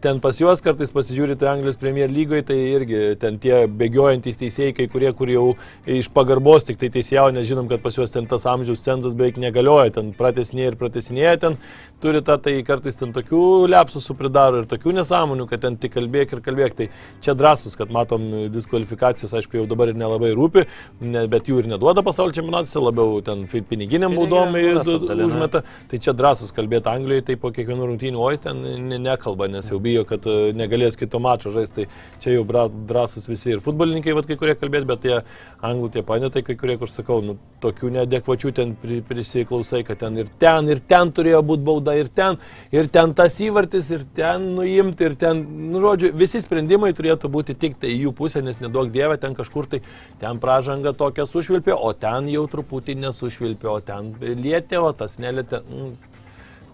ten 0.00 0.20
pas 0.24 0.40
juos 0.40 0.62
kartais 0.64 0.92
pasižiūrite 0.94 1.48
Anglijos 1.50 1.78
Premier 1.80 2.10
lygoje, 2.10 2.46
tai 2.50 2.58
irgi 2.78 3.02
ten 3.20 3.38
tie 3.42 3.66
bėgiojantys 3.68 4.40
teisėjai, 4.40 4.74
kai 4.78 4.88
kurie, 4.92 5.12
kur 5.16 5.32
jau 5.32 5.46
iš 5.84 6.10
pagarbos 6.14 6.68
tik 6.68 6.80
tai 6.80 6.92
teisėjau, 6.96 7.28
nes 7.36 7.48
žinom, 7.50 7.68
kad 7.70 7.84
pas 7.84 8.00
juos 8.00 8.14
ten 8.14 8.28
tas 8.30 8.48
amžiaus 8.48 8.84
cenzas 8.86 9.16
beveik 9.18 9.40
negalioja, 9.42 9.94
ten 10.00 10.14
pratesinėje 10.16 10.72
ir 10.72 10.80
pratesinėje 10.80 11.36
ten 11.44 11.60
turi 12.00 12.22
tą, 12.24 12.36
tai 12.40 12.54
kartais 12.64 12.96
ten 12.96 13.12
tokių 13.12 13.42
lepsusų 13.70 14.16
pridaro 14.16 14.62
ir 14.62 14.68
tokių 14.70 14.94
nesąmonių, 14.96 15.46
kad 15.50 15.64
ten 15.64 15.76
tik 15.80 15.92
kalbėk 15.96 16.32
ir 16.32 16.42
kalbėk. 16.44 16.76
Tai 16.78 16.86
čia 17.24 17.34
drąsus, 17.36 17.76
kad 17.78 17.92
matom 17.92 18.24
diskvalifikacijos, 18.54 19.34
aišku, 19.36 19.58
jau 19.60 19.66
dabar 19.68 19.92
ir 19.92 19.98
nelabai 20.00 20.32
rūpi, 20.36 20.64
ne, 21.04 21.26
bet 21.30 21.50
jų 21.50 21.60
ir 21.62 21.70
neduoda 21.74 22.04
pasaulio 22.06 22.36
čempionatuose, 22.36 22.80
labiau 22.80 23.20
ten 23.24 23.44
piniginiam 23.68 24.16
baudom 24.30 25.26
užmeta. 25.26 25.62
Tai 25.90 26.00
čia 26.02 26.14
drąsus 26.16 26.54
kalbėti 26.56 26.90
Anglijoje, 26.92 27.26
tai 27.30 27.38
po 27.40 27.52
kiekvienų 27.54 27.90
rungtynių, 27.90 28.22
oi 28.22 28.40
ten 28.42 28.62
ne, 28.88 29.00
nekalba, 29.02 29.50
nes 29.50 29.70
jau 29.70 29.80
bijo, 29.82 30.06
kad 30.08 30.26
e, 30.30 30.52
negalės 30.56 30.98
kito 31.00 31.20
mačo 31.22 31.52
žaisti. 31.54 31.86
Tai 31.86 32.18
čia 32.22 32.34
jau 32.36 32.44
drąsus 32.88 33.28
visi 33.30 33.54
ir 33.54 33.62
futbolininkai, 33.64 34.14
vad 34.16 34.28
kai 34.28 34.36
kurie 34.40 34.56
kalbėti, 34.58 34.88
bet 34.88 35.04
tie 35.04 35.20
anglų 35.66 35.90
tie 35.94 36.02
panetai, 36.06 36.42
kai 36.46 36.56
kurie, 36.60 36.76
kur 36.80 36.90
sakau, 36.90 37.20
nu, 37.24 37.36
tokių 37.60 37.92
neadekvačių 37.96 38.52
ten 38.56 38.74
prisiklausai, 39.08 39.82
kad 39.86 40.00
ten 40.02 40.18
ir 40.20 40.30
ten, 40.40 40.68
ir 40.72 40.80
ten 40.88 41.12
turėjo 41.16 41.42
būti 41.46 41.66
bauda 41.66 41.94
ir 41.98 42.10
ten, 42.14 42.38
ir 42.74 42.88
ten 42.92 43.14
tas 43.16 43.36
įvartis, 43.42 43.90
ir 43.94 44.06
ten 44.16 44.50
nuimti, 44.56 45.08
ir 45.08 45.16
ten, 45.20 45.42
nu, 45.70 45.82
žodžiu, 45.82 46.12
visi 46.16 46.40
sprendimai 46.44 46.92
turėtų 46.96 47.30
būti 47.32 47.56
tik 47.60 47.78
tai 47.80 47.92
jų 47.94 48.14
pusė, 48.16 48.44
nes 48.44 48.60
nedaug 48.62 48.92
dievė, 48.92 49.18
ten 49.20 49.36
kažkur 49.38 49.68
tai 49.70 49.82
ten 50.20 50.40
pražanga 50.42 50.94
tokia 50.96 51.26
sušvilpė, 51.28 51.74
o 51.76 51.92
ten 51.92 52.28
jau 52.32 52.46
truputį 52.50 52.96
nesušvilpė, 53.04 53.70
o 53.70 53.78
ten 53.84 54.12
lietė, 54.20 54.80
o 54.80 54.92
tas 54.96 55.18
nelietė. 55.22 55.62
Mm, 55.66 55.94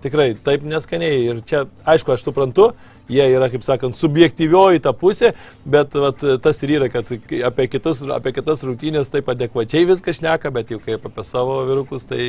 tikrai 0.07 0.34
taip 0.44 0.66
neskaniai. 0.66 1.24
Ir 1.30 1.40
čia, 1.47 1.64
aišku, 1.88 2.14
aš 2.14 2.26
suprantu, 2.26 2.70
jie 3.11 3.24
yra, 3.30 3.49
kaip 3.51 3.64
sakant, 3.66 3.97
subjektyvioji 3.99 4.82
ta 4.82 4.92
pusė, 4.97 5.32
bet 5.68 5.94
vat, 5.99 6.22
tas 6.42 6.62
ir 6.66 6.72
yra, 6.78 6.88
kad 6.90 7.11
apie, 7.49 7.66
kitus, 7.70 8.03
apie 8.12 8.32
kitas 8.36 8.64
rungtynės 8.66 9.12
taip 9.12 9.30
adekvačiai 9.30 9.86
viską 9.88 10.14
šneka, 10.18 10.51
bet 10.55 10.72
jau 10.74 10.80
kaip 10.82 11.07
apie 11.07 11.24
savo 11.26 11.61
virukus, 11.68 12.07
tai 12.11 12.24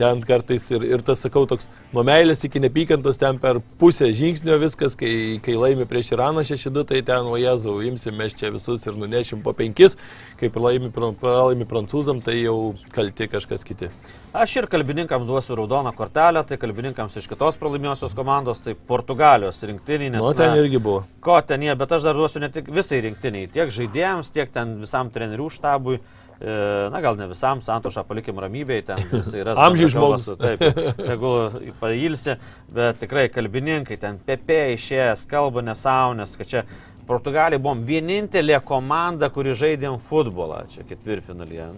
ten 0.00 0.20
kartais 0.24 0.66
ir, 0.74 0.84
ir 0.96 1.04
tas, 1.06 1.22
sakau, 1.24 1.46
toks 1.50 1.70
nuo 1.94 2.04
meilės 2.06 2.44
iki 2.44 2.62
nepykantos 2.64 3.20
ten 3.20 3.40
per 3.42 3.62
pusę 3.80 4.10
žingsnio 4.16 4.58
viskas, 4.62 4.96
kai, 5.00 5.14
kai 5.44 5.56
laimi 5.60 5.88
prieš 5.88 6.12
Iraną 6.16 6.44
6-2, 6.44 6.84
tai 6.92 7.00
ten, 7.06 7.30
o 7.30 7.40
Jėzau, 7.40 7.78
imsim 7.88 8.20
mes 8.20 8.36
čia 8.36 8.52
visus 8.54 8.84
ir 8.84 9.00
nunešim 9.00 9.44
po 9.44 9.56
penkis, 9.56 9.96
kai 10.40 10.52
pralaimi, 10.52 10.92
pralaimi 10.92 11.68
prancūzam, 11.68 12.20
tai 12.24 12.42
jau 12.42 12.74
kalti 12.92 13.30
kažkas 13.32 13.64
kiti. 13.64 13.92
Aš 14.34 14.56
ir 14.56 14.66
kalbininkams 14.66 15.28
duosiu 15.28 15.54
raudoną 15.54 15.92
kortelę, 15.94 16.40
tai 16.42 16.56
kalbininkams 16.58 17.14
iš 17.20 17.28
kitos 17.30 17.54
pralaimėjusios 17.60 18.16
komandos, 18.18 18.64
tai 18.64 18.72
Portugalijos 18.74 19.60
rinktiniai. 19.62 20.10
Nes, 20.16 20.24
nu, 20.24 20.32
ten 20.34 20.56
irgi 20.58 20.80
buvo. 20.82 21.04
Ko 21.22 21.36
ten 21.46 21.62
jie, 21.62 21.70
bet 21.78 21.94
aš 21.94 22.08
dar 22.08 22.18
duosiu 22.18 22.42
ne 22.42 22.48
tik 22.50 22.66
visai 22.74 22.98
rinktiniai, 23.04 23.46
tiek 23.54 23.70
žaidėjams, 23.76 24.32
tiek 24.34 24.50
ten 24.50 24.72
visam 24.80 25.12
trenerių 25.14 25.46
štabui. 25.54 26.00
E, 26.00 26.56
na 26.90 27.04
gal 27.04 27.14
ne 27.14 27.28
visam, 27.30 27.62
Santošą 27.62 28.02
palikim 28.08 28.42
ramybėje, 28.42 28.88
ten 28.88 29.04
jisai 29.20 29.44
yra. 29.44 29.54
Amžiai 29.68 29.94
žmogus. 29.94 30.26
Taip, 30.42 30.66
jeigu 30.98 31.32
pailsi, 31.78 32.34
bet 32.74 32.98
tikrai 33.06 33.28
kalbininkai, 33.30 34.00
ten 34.02 34.18
Pepe 34.18 34.64
išėjęs, 34.74 35.28
kalba 35.30 35.62
nesąmonės, 35.70 36.34
kad 36.42 36.50
čia 36.56 36.66
Portugalija 37.06 37.62
buvom 37.62 37.86
vienintelė 37.86 38.58
komanda, 38.66 39.30
kuri 39.30 39.54
žaidėm 39.62 40.02
futbolą, 40.10 40.64
čia 40.74 40.82
ketvirtfinalyje 40.90 41.70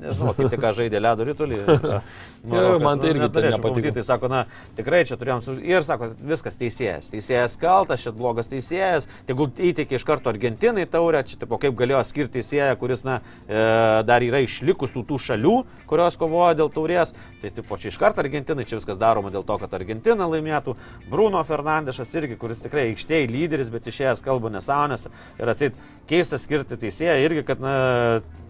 nežinau, 0.00 0.32
kaip 0.36 0.52
tik 0.52 0.62
ką 0.62 0.72
žaidė 0.80 1.02
ledo 1.02 1.26
rytulį. 1.28 1.62
Nu, 2.46 2.60
jo, 2.60 2.74
man 2.78 3.00
tai 3.02 3.10
irgi 3.10 3.26
tai 3.34 3.42
nepatiko. 3.50 3.90
Tai 3.96 4.02
sako, 4.06 4.28
na, 4.30 4.44
tikrai 4.78 5.00
čia 5.08 5.16
turėjom, 5.18 5.40
ir 5.66 5.82
sako, 5.82 6.12
viskas 6.30 6.54
teisėjas, 6.60 7.08
teisėjas 7.10 7.56
kaltas, 7.58 8.04
šit 8.04 8.14
blogas 8.14 8.46
teisėjas, 8.52 9.08
tegul 9.26 9.48
įteikė 9.50 9.98
iš 9.98 10.04
karto 10.06 10.30
Argentinai 10.30 10.84
taurę, 10.90 11.24
čia 11.26 11.40
tipo 11.40 11.58
kaip 11.58 11.74
galėjo 11.78 12.04
skirti 12.06 12.38
teisėją, 12.38 12.76
kuris, 12.78 13.02
na, 13.08 13.18
e, 13.48 13.64
dar 14.06 14.22
yra 14.22 14.44
išlikusių 14.44 15.02
tų 15.08 15.18
šalių, 15.26 15.56
kurios 15.90 16.20
kovoja 16.20 16.54
dėl 16.60 16.70
taurės, 16.70 17.16
tai 17.42 17.50
tipo 17.56 17.80
čia 17.82 17.90
iš 17.90 17.98
karto 18.04 18.22
Argentinai, 18.22 18.68
čia 18.68 18.78
viskas 18.78 19.00
daroma 19.00 19.34
dėl 19.34 19.42
to, 19.48 19.58
kad 19.64 19.74
Argentina 19.74 20.30
laimėtų, 20.30 20.76
Bruno 21.10 21.42
Fernandešas 21.46 22.14
irgi, 22.14 22.38
kuris 22.38 22.62
tikrai 22.62 22.92
aikštėje 22.92 23.32
lyderis, 23.32 23.74
bet 23.74 23.90
išėjęs 23.90 24.22
kalba 24.22 24.54
nesąmonės 24.54 25.08
ir 25.10 25.50
atsit 25.50 25.86
keista 26.06 26.38
skirti 26.38 26.78
teisėją 26.78 27.18
irgi, 27.26 27.46
kad, 27.48 27.62
na, 27.62 27.76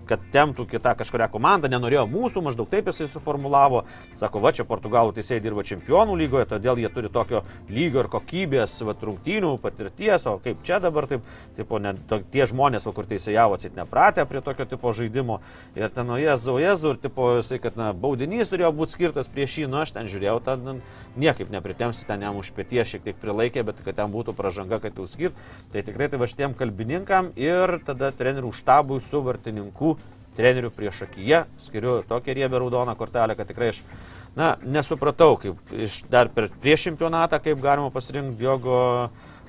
kad 0.08 0.22
temptų 0.32 0.66
kitą 0.70 0.94
kažkuria 0.98 1.28
komanda, 1.32 1.70
nenorėjo 1.70 2.06
mūsų, 2.10 2.42
maždaug 2.46 2.68
taip 2.70 2.90
jisai 2.90 3.08
suformulavo. 3.12 3.84
Sako, 4.18 4.40
va 4.44 4.52
čia 4.56 4.66
Portugalų 4.68 5.14
teisėjai 5.16 5.42
dirba 5.44 5.64
čempionų 5.66 6.16
lygoje, 6.20 6.46
todėl 6.50 6.80
jie 6.80 6.90
turi 6.92 7.10
tokio 7.12 7.42
lygio 7.70 8.04
ir 8.04 8.10
kokybės, 8.12 8.76
va, 8.86 8.96
rungtynių 9.08 9.52
patirties, 9.62 10.26
o 10.30 10.36
kaip 10.42 10.62
čia 10.66 10.80
dabar, 10.82 11.08
taip, 11.10 11.26
tipo, 11.58 11.80
ne, 11.82 11.96
to, 12.08 12.20
tie 12.32 12.46
žmonės, 12.48 12.86
va, 12.88 12.94
kur 12.96 13.08
teisėjavo, 13.10 13.58
atsit 13.58 13.76
nepratę 13.78 14.26
prie 14.28 14.42
tokio 14.44 14.68
tipo 14.70 14.92
žaidimo. 14.96 15.40
Ir 15.78 15.90
ten, 15.94 16.08
nu, 16.08 16.20
jezu, 16.20 16.58
jezu, 16.62 16.94
ir 16.94 17.02
tipo, 17.02 17.32
jisai, 17.40 17.60
kad, 17.62 17.78
na, 17.78 17.92
baudinys 17.96 18.52
turėjo 18.52 18.72
būti 18.76 18.96
skirtas 18.96 19.30
prieš 19.32 19.60
jį, 19.62 19.70
nu, 19.72 19.82
aš 19.82 19.96
ten 19.96 20.10
žiūrėjau, 20.10 20.38
ten 20.46 20.80
niekaip 21.16 21.50
nepritemsi, 21.50 22.06
ten 22.06 22.22
jam 22.22 22.38
už 22.40 22.52
pėties 22.56 22.92
šiek 22.92 23.04
tiek 23.06 23.18
prilaikė, 23.20 23.64
bet 23.66 23.80
kad 23.84 23.98
ten 23.98 24.12
būtų 24.12 24.36
pažanga, 24.36 24.78
kad 24.82 24.96
jau 24.98 25.08
skirt. 25.08 25.36
Tai 25.72 25.82
tikrai 25.86 26.10
tai 26.12 26.20
va 26.20 26.28
šitiem 26.30 26.54
kalbininkam 26.56 27.32
ir 27.40 27.78
tada 27.86 28.12
trenerių 28.14 28.52
štabui 28.56 29.00
su 29.04 29.22
vartininku 29.24 29.95
trenerių 30.36 30.70
prieš 30.74 31.02
akiją, 31.06 31.44
skiriu 31.62 32.00
tokią 32.08 32.36
riebę 32.36 32.60
raudoną 32.62 32.94
kortelę, 32.98 33.36
kad 33.38 33.48
tikrai 33.48 33.72
aš, 33.74 33.80
na, 34.36 34.54
nesupratau, 34.62 35.36
kaip 35.40 35.74
iš, 35.86 36.02
dar 36.12 36.30
per 36.32 36.50
prieš 36.62 36.90
čempionatą, 36.90 37.40
kaip 37.42 37.62
galima 37.64 37.90
pasirinkti 37.94 38.38
Diogo 38.42 38.78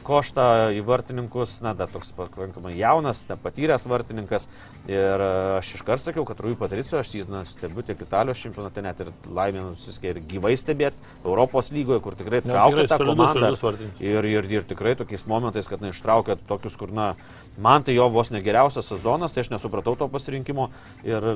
koštą 0.07 0.45
į 0.77 0.83
vartininkus, 0.87 1.57
na, 1.65 1.73
dar 1.77 1.89
toks 1.91 2.13
pakankamai 2.15 2.73
jaunas, 2.77 3.25
nepatyręs 3.29 3.87
vartininkas. 3.89 4.47
Ir 4.87 5.23
e, 5.23 5.29
aš 5.57 5.73
iškart 5.79 6.03
sakiau, 6.03 6.23
kad 6.27 6.39
Rui 6.43 6.55
Patricio, 6.59 6.99
aš 7.01 7.11
jį 7.17 7.25
na, 7.31 7.43
stebiu 7.47 7.83
tiek 7.85 7.99
Italijos 8.05 8.41
čempionate, 8.45 8.83
net 8.85 9.03
ir 9.03 9.11
laimė 9.27 9.65
nusiskė 9.67 10.13
ir 10.13 10.21
gyvai 10.31 10.55
stebėti 10.59 11.03
Europos 11.25 11.73
lygoje, 11.75 12.01
kur 12.05 12.17
tikrai 12.19 12.41
traukia 12.45 12.87
tą 12.87 13.01
komandą. 13.03 13.53
Ir, 13.99 14.31
ir, 14.31 14.49
ir 14.59 14.67
tikrai 14.71 14.95
tokiais 14.99 15.27
momentais, 15.29 15.67
kad 15.69 15.83
na, 15.83 15.91
ištraukia 15.95 16.39
tokius, 16.47 16.79
kur, 16.79 16.93
na, 16.95 17.13
man 17.59 17.83
tai 17.83 17.97
jo 17.97 18.07
vos 18.13 18.31
negeriausias 18.33 18.87
sezonas, 18.93 19.35
tai 19.35 19.45
aš 19.45 19.53
nesupratau 19.57 19.97
to 19.99 20.09
pasirinkimo. 20.11 20.71
Ir 21.07 21.35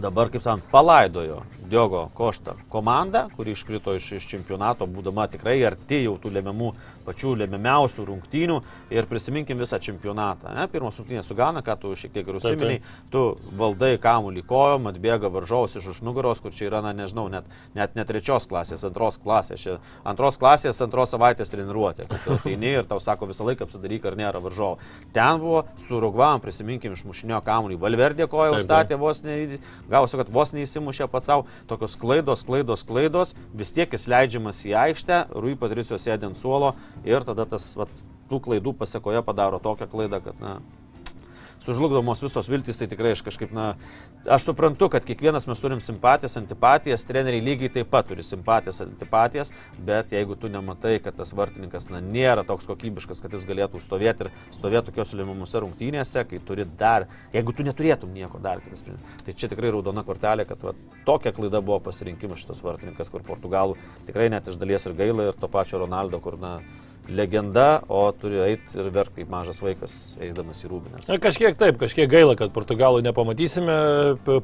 dabar, 0.00 0.30
kaip 0.30 0.42
sakant, 0.42 0.66
palaidojo 0.70 1.42
Diogo 1.68 2.08
Koštą 2.14 2.54
komandą, 2.72 3.26
kuri 3.36 3.52
iškrito 3.52 3.94
iš, 3.98 4.12
iš 4.18 4.28
čempionato, 4.30 4.86
būdama 4.88 5.26
tikrai 5.30 5.58
arti 5.68 6.02
jau 6.04 6.16
tų 6.22 6.32
lemiamų, 6.38 6.70
pačių 7.08 7.34
lemiamiausių 7.42 8.06
rungtynių. 8.08 8.60
Ir 8.94 9.08
prisiminkim 9.08 9.58
visą 9.60 9.80
čempionatą. 9.82 10.52
Ne? 10.56 10.68
Pirmos 10.72 10.98
rungtynės 11.00 11.28
su 11.28 11.36
Gana, 11.38 11.62
ką 11.64 11.78
tu 11.80 11.94
šiek 11.98 12.12
tiek 12.14 12.28
ir 12.28 12.38
užsiminiai, 12.38 12.82
tu 13.12 13.24
valdai 13.58 13.94
kamuolį 14.02 14.44
kojom, 14.48 14.90
atbėga 14.92 15.30
varžovas 15.32 15.76
iš 15.78 15.90
už 15.94 16.02
nugaros, 16.06 16.42
kur 16.44 16.54
čia 16.54 16.68
yra, 16.68 16.82
na 16.84 16.94
nežinau, 16.96 17.28
net, 17.32 17.48
net 17.76 17.96
ne 17.98 18.04
trečios 18.08 18.48
klasės, 18.50 18.84
antros 18.88 19.20
klasės. 19.22 19.64
Čia 19.64 19.78
antros 20.08 20.38
klasės, 20.40 20.80
antros 20.84 21.12
savaitės 21.14 21.52
treniruotė. 21.52 22.08
Tu 22.24 22.36
ateini 22.36 22.74
ir 22.80 22.88
tau 22.88 23.00
sako 23.02 23.30
visą 23.30 23.46
laiką 23.48 23.68
apsidaryk, 23.68 24.06
ar 24.08 24.18
nėra 24.18 24.42
varžovo. 24.44 24.78
Ten 25.16 25.40
buvo 25.42 25.64
su 25.86 26.00
Rugvam, 26.02 26.42
prisiminkim, 26.44 26.94
išmušinio 26.96 27.40
kamuolį. 27.46 27.78
Valverdė 27.80 28.28
koją 28.30 28.58
užstatė 28.58 28.98
vos, 29.00 29.22
ne, 29.26 29.58
gavosi, 29.90 30.18
kad 30.20 30.32
vos 30.32 30.54
neįsimušė 30.56 31.08
pats 31.12 31.30
savo. 31.30 31.46
Tokios 31.70 31.96
klaidos, 32.00 32.44
klaidos, 32.48 32.84
klaidos. 32.88 33.34
Vis 33.56 33.72
tiek 33.76 33.92
jis 33.94 34.08
leidžiamas 34.10 34.62
į 34.68 34.74
aikštę, 34.84 35.22
Rui 35.36 35.56
Patricio 35.58 35.98
sėdė 36.00 36.30
ant 36.30 36.38
suolo 36.38 36.74
ir 37.06 37.26
tada 37.28 37.46
tas 37.48 37.70
vat, 37.78 37.92
tų 38.28 38.42
klaidų 38.44 38.74
pasiekoje 38.78 39.22
padaro 39.24 39.60
tokią 39.62 39.88
klaidą, 39.90 40.20
kad, 40.24 40.40
na, 40.42 40.58
sužlugdomos 41.68 42.22
visos 42.22 42.48
viltys, 42.48 42.78
tai 42.80 42.86
tikrai 42.88 43.12
aš 43.12 43.22
kažkaip, 43.26 43.50
na, 43.54 43.72
aš 44.30 44.46
suprantu, 44.46 44.88
kad 44.92 45.04
kiekvienas 45.04 45.48
mes 45.50 45.60
turim 45.60 45.80
simpatijas, 45.84 46.38
antipatijas, 46.40 47.04
treneriai 47.08 47.44
lygiai 47.44 47.72
taip 47.74 47.90
pat 47.92 48.08
turi 48.08 48.24
simpatijas, 48.24 48.80
antipatijas, 48.84 49.52
bet 49.84 50.14
jeigu 50.14 50.36
tu 50.38 50.50
nematai, 50.52 50.96
kad 51.04 51.18
tas 51.18 51.34
vartininkas, 51.36 51.90
na, 51.92 52.00
nėra 52.04 52.46
toks 52.48 52.68
kokybiškas, 52.70 53.22
kad 53.24 53.36
jis 53.36 53.46
galėtų 53.48 53.82
stovėti 53.84 54.26
ir 54.26 54.32
stovėti 54.56 54.90
tokios 54.90 55.14
lemiamose 55.18 55.62
rungtynėse, 55.64 56.24
kai 56.30 56.42
turi 56.48 56.66
dar, 56.78 57.08
jeigu 57.34 57.52
tu 57.52 57.66
neturėtum 57.66 58.14
nieko 58.14 58.40
dar 58.42 58.62
tai 59.24 59.32
čia 59.36 59.48
tikrai 59.50 59.70
raudona 59.74 60.02
kortelė, 60.06 60.44
kad 60.48 60.62
va, 60.64 60.72
tokia 61.06 61.32
klaida 61.36 61.60
buvo 61.64 61.78
pasirinkimas 61.84 62.40
šitas 62.42 62.62
vartininkas, 62.64 63.10
kur 63.12 63.24
Portugalų 63.26 63.76
tikrai 64.06 64.28
net 64.32 64.48
iš 64.48 64.56
dalies 64.60 64.86
ir 64.86 64.96
gaila 64.96 65.30
ir 65.30 65.38
to 65.38 65.48
pačio 65.52 65.82
Ronaldo, 65.82 66.20
kur, 66.22 66.38
na, 66.40 66.58
legenda, 67.08 67.80
o 67.88 68.02
turi 68.12 68.40
eiti 68.44 68.76
ir 68.76 68.90
verkti 68.92 69.22
kaip 69.22 69.30
mažas 69.32 69.60
vaikas, 69.64 69.92
eidamas 70.22 70.60
į 70.64 70.68
rūbinės. 70.70 71.06
Na, 71.08 71.16
kažkiek 71.22 71.56
taip, 71.58 71.78
kažkiek 71.80 72.08
gaila, 72.10 72.34
kad 72.38 72.52
Portugalų 72.54 73.00
nepamatysime 73.06 73.76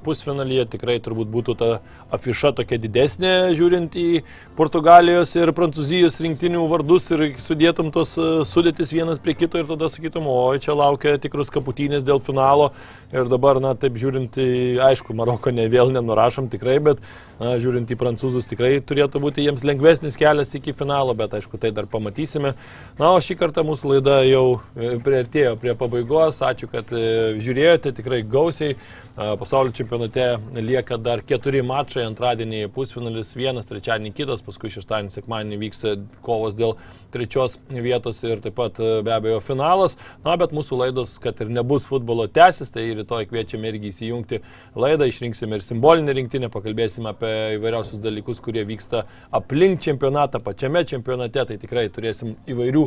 pusfinalyje. 0.05 0.65
Tikrai 0.75 0.97
turbūt 1.05 1.29
būtų 1.33 1.57
ta 1.61 1.69
afiša 2.15 2.55
tokia 2.61 2.79
didesnė, 2.81 3.35
žiūrint 3.59 3.99
į 4.01 4.23
Portugalijos 4.57 5.35
ir 5.37 5.53
Prancūzijos 5.57 6.17
rinktinių 6.25 6.65
vardus 6.71 7.11
ir 7.15 7.27
sudėtum 7.43 7.93
tos 7.95 8.17
e, 8.17 8.31
sudėtis 8.49 8.95
vienas 8.97 9.21
prie 9.23 9.37
kito 9.37 9.61
ir 9.61 9.69
tada 9.69 9.91
sakytum, 9.93 10.29
oi, 10.33 10.57
čia 10.63 10.77
laukia 10.79 11.19
tikrus 11.21 11.53
kaputynės 11.55 12.07
dėl 12.07 12.23
finalo. 12.25 12.73
Ir 13.15 13.29
dabar, 13.31 13.61
na, 13.63 13.75
taip 13.79 13.99
žiūrint 14.01 14.41
aišku, 14.83 15.15
Maroko 15.15 15.53
ne 15.55 15.69
vėl 15.71 15.93
nenurašom 15.95 16.49
tikrai, 16.51 16.81
bet 16.83 17.05
na, 17.39 17.55
žiūrint 17.61 17.93
į 17.93 17.99
prancūzus 18.01 18.49
tikrai 18.51 18.79
turėtų 18.83 19.21
būti 19.23 19.45
jiems 19.45 19.63
lengvesnis 19.67 20.19
kelias 20.19 20.57
iki 20.57 20.75
finalo, 20.75 21.15
bet 21.19 21.37
aišku, 21.37 21.61
tai 21.61 21.71
dar 21.77 21.87
pamatysime. 21.91 22.54
Na, 22.95 23.09
o 23.11 23.19
šį 23.19 23.35
kartą 23.41 23.65
mūsų 23.67 23.89
laida 23.91 24.21
jau 24.23 24.61
e, 24.79 24.93
priartėjo 25.03 25.57
prie 25.59 25.73
pabaigos. 25.75 26.37
Ačiū, 26.47 26.69
kad 26.71 26.93
e, 26.95 27.35
žiūrėjote 27.43 27.91
tikrai 27.97 28.23
gausiai. 28.23 28.77
Pasaulio 29.15 29.71
čempionate 29.71 30.25
lieka 30.59 30.97
dar 30.99 31.21
keturi 31.23 31.61
mačai. 31.63 32.03
Antradienį 32.09 32.65
pusfinalis 32.75 33.29
vienas, 33.39 33.67
trečiadienį 33.67 34.11
kitas, 34.15 34.43
paskui 34.43 34.71
šeštadienį, 34.75 35.11
sekmadienį 35.15 35.59
vyks 35.61 35.85
e, 35.87 35.93
kovos 36.23 36.55
dėl 36.59 36.77
trečios 37.15 37.57
vietos 37.71 38.23
ir 38.27 38.43
taip 38.43 38.57
pat 38.59 38.79
be 38.79 39.13
abejo 39.15 39.41
finalas. 39.43 39.95
Na, 40.23 40.35
bet 40.39 40.55
mūsų 40.55 40.79
laidos, 40.81 41.17
kad 41.23 41.43
ir 41.43 41.51
nebus 41.55 41.87
futbolo 41.91 42.29
tęsis, 42.31 42.71
tai 42.75 42.89
rytoj 42.99 43.27
kviečiame 43.31 43.71
irgi 43.71 43.91
įsijungti 43.91 44.43
laidą, 44.79 45.07
išrinksime 45.11 45.59
ir 45.59 45.67
simbolinę 45.67 46.15
rinktinę, 46.15 46.51
pakalbėsime 46.55 47.11
apie 47.15 47.35
įvairiausius 47.61 48.03
dalykus, 48.03 48.43
kurie 48.43 48.67
vyksta 48.67 49.05
aplink 49.35 49.83
čempionatą, 49.87 50.43
pačiame 50.43 50.83
čempionate. 50.91 51.47
Tai 51.47 51.61
tikrai 51.63 51.87
turėsim 51.95 52.35
įvairių 52.51 52.85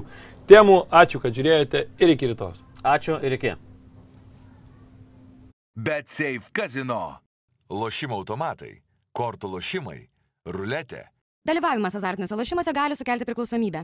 temų. 0.49 0.77
Ačiū, 0.91 1.21
kad 1.23 1.35
žiūrėjote 1.35 1.83
ir 1.99 2.13
iki 2.15 2.31
rytojus. 2.33 2.59
Ačiū 2.83 3.19
ir 3.23 3.37
iki. 3.37 3.53
Bet 5.77 6.09
Safe 6.09 6.51
Casino. 6.53 7.19
Lošimo 7.67 8.15
automatai, 8.15 8.77
kortų 9.11 9.49
lošimai, 9.57 9.99
ruletė. 10.55 11.03
Dalyvavimas 11.47 11.95
azartiniuose 11.99 12.35
lošimuose 12.39 12.71
gali 12.75 12.95
sukelti 12.95 13.27
priklausomybę. 13.27 13.83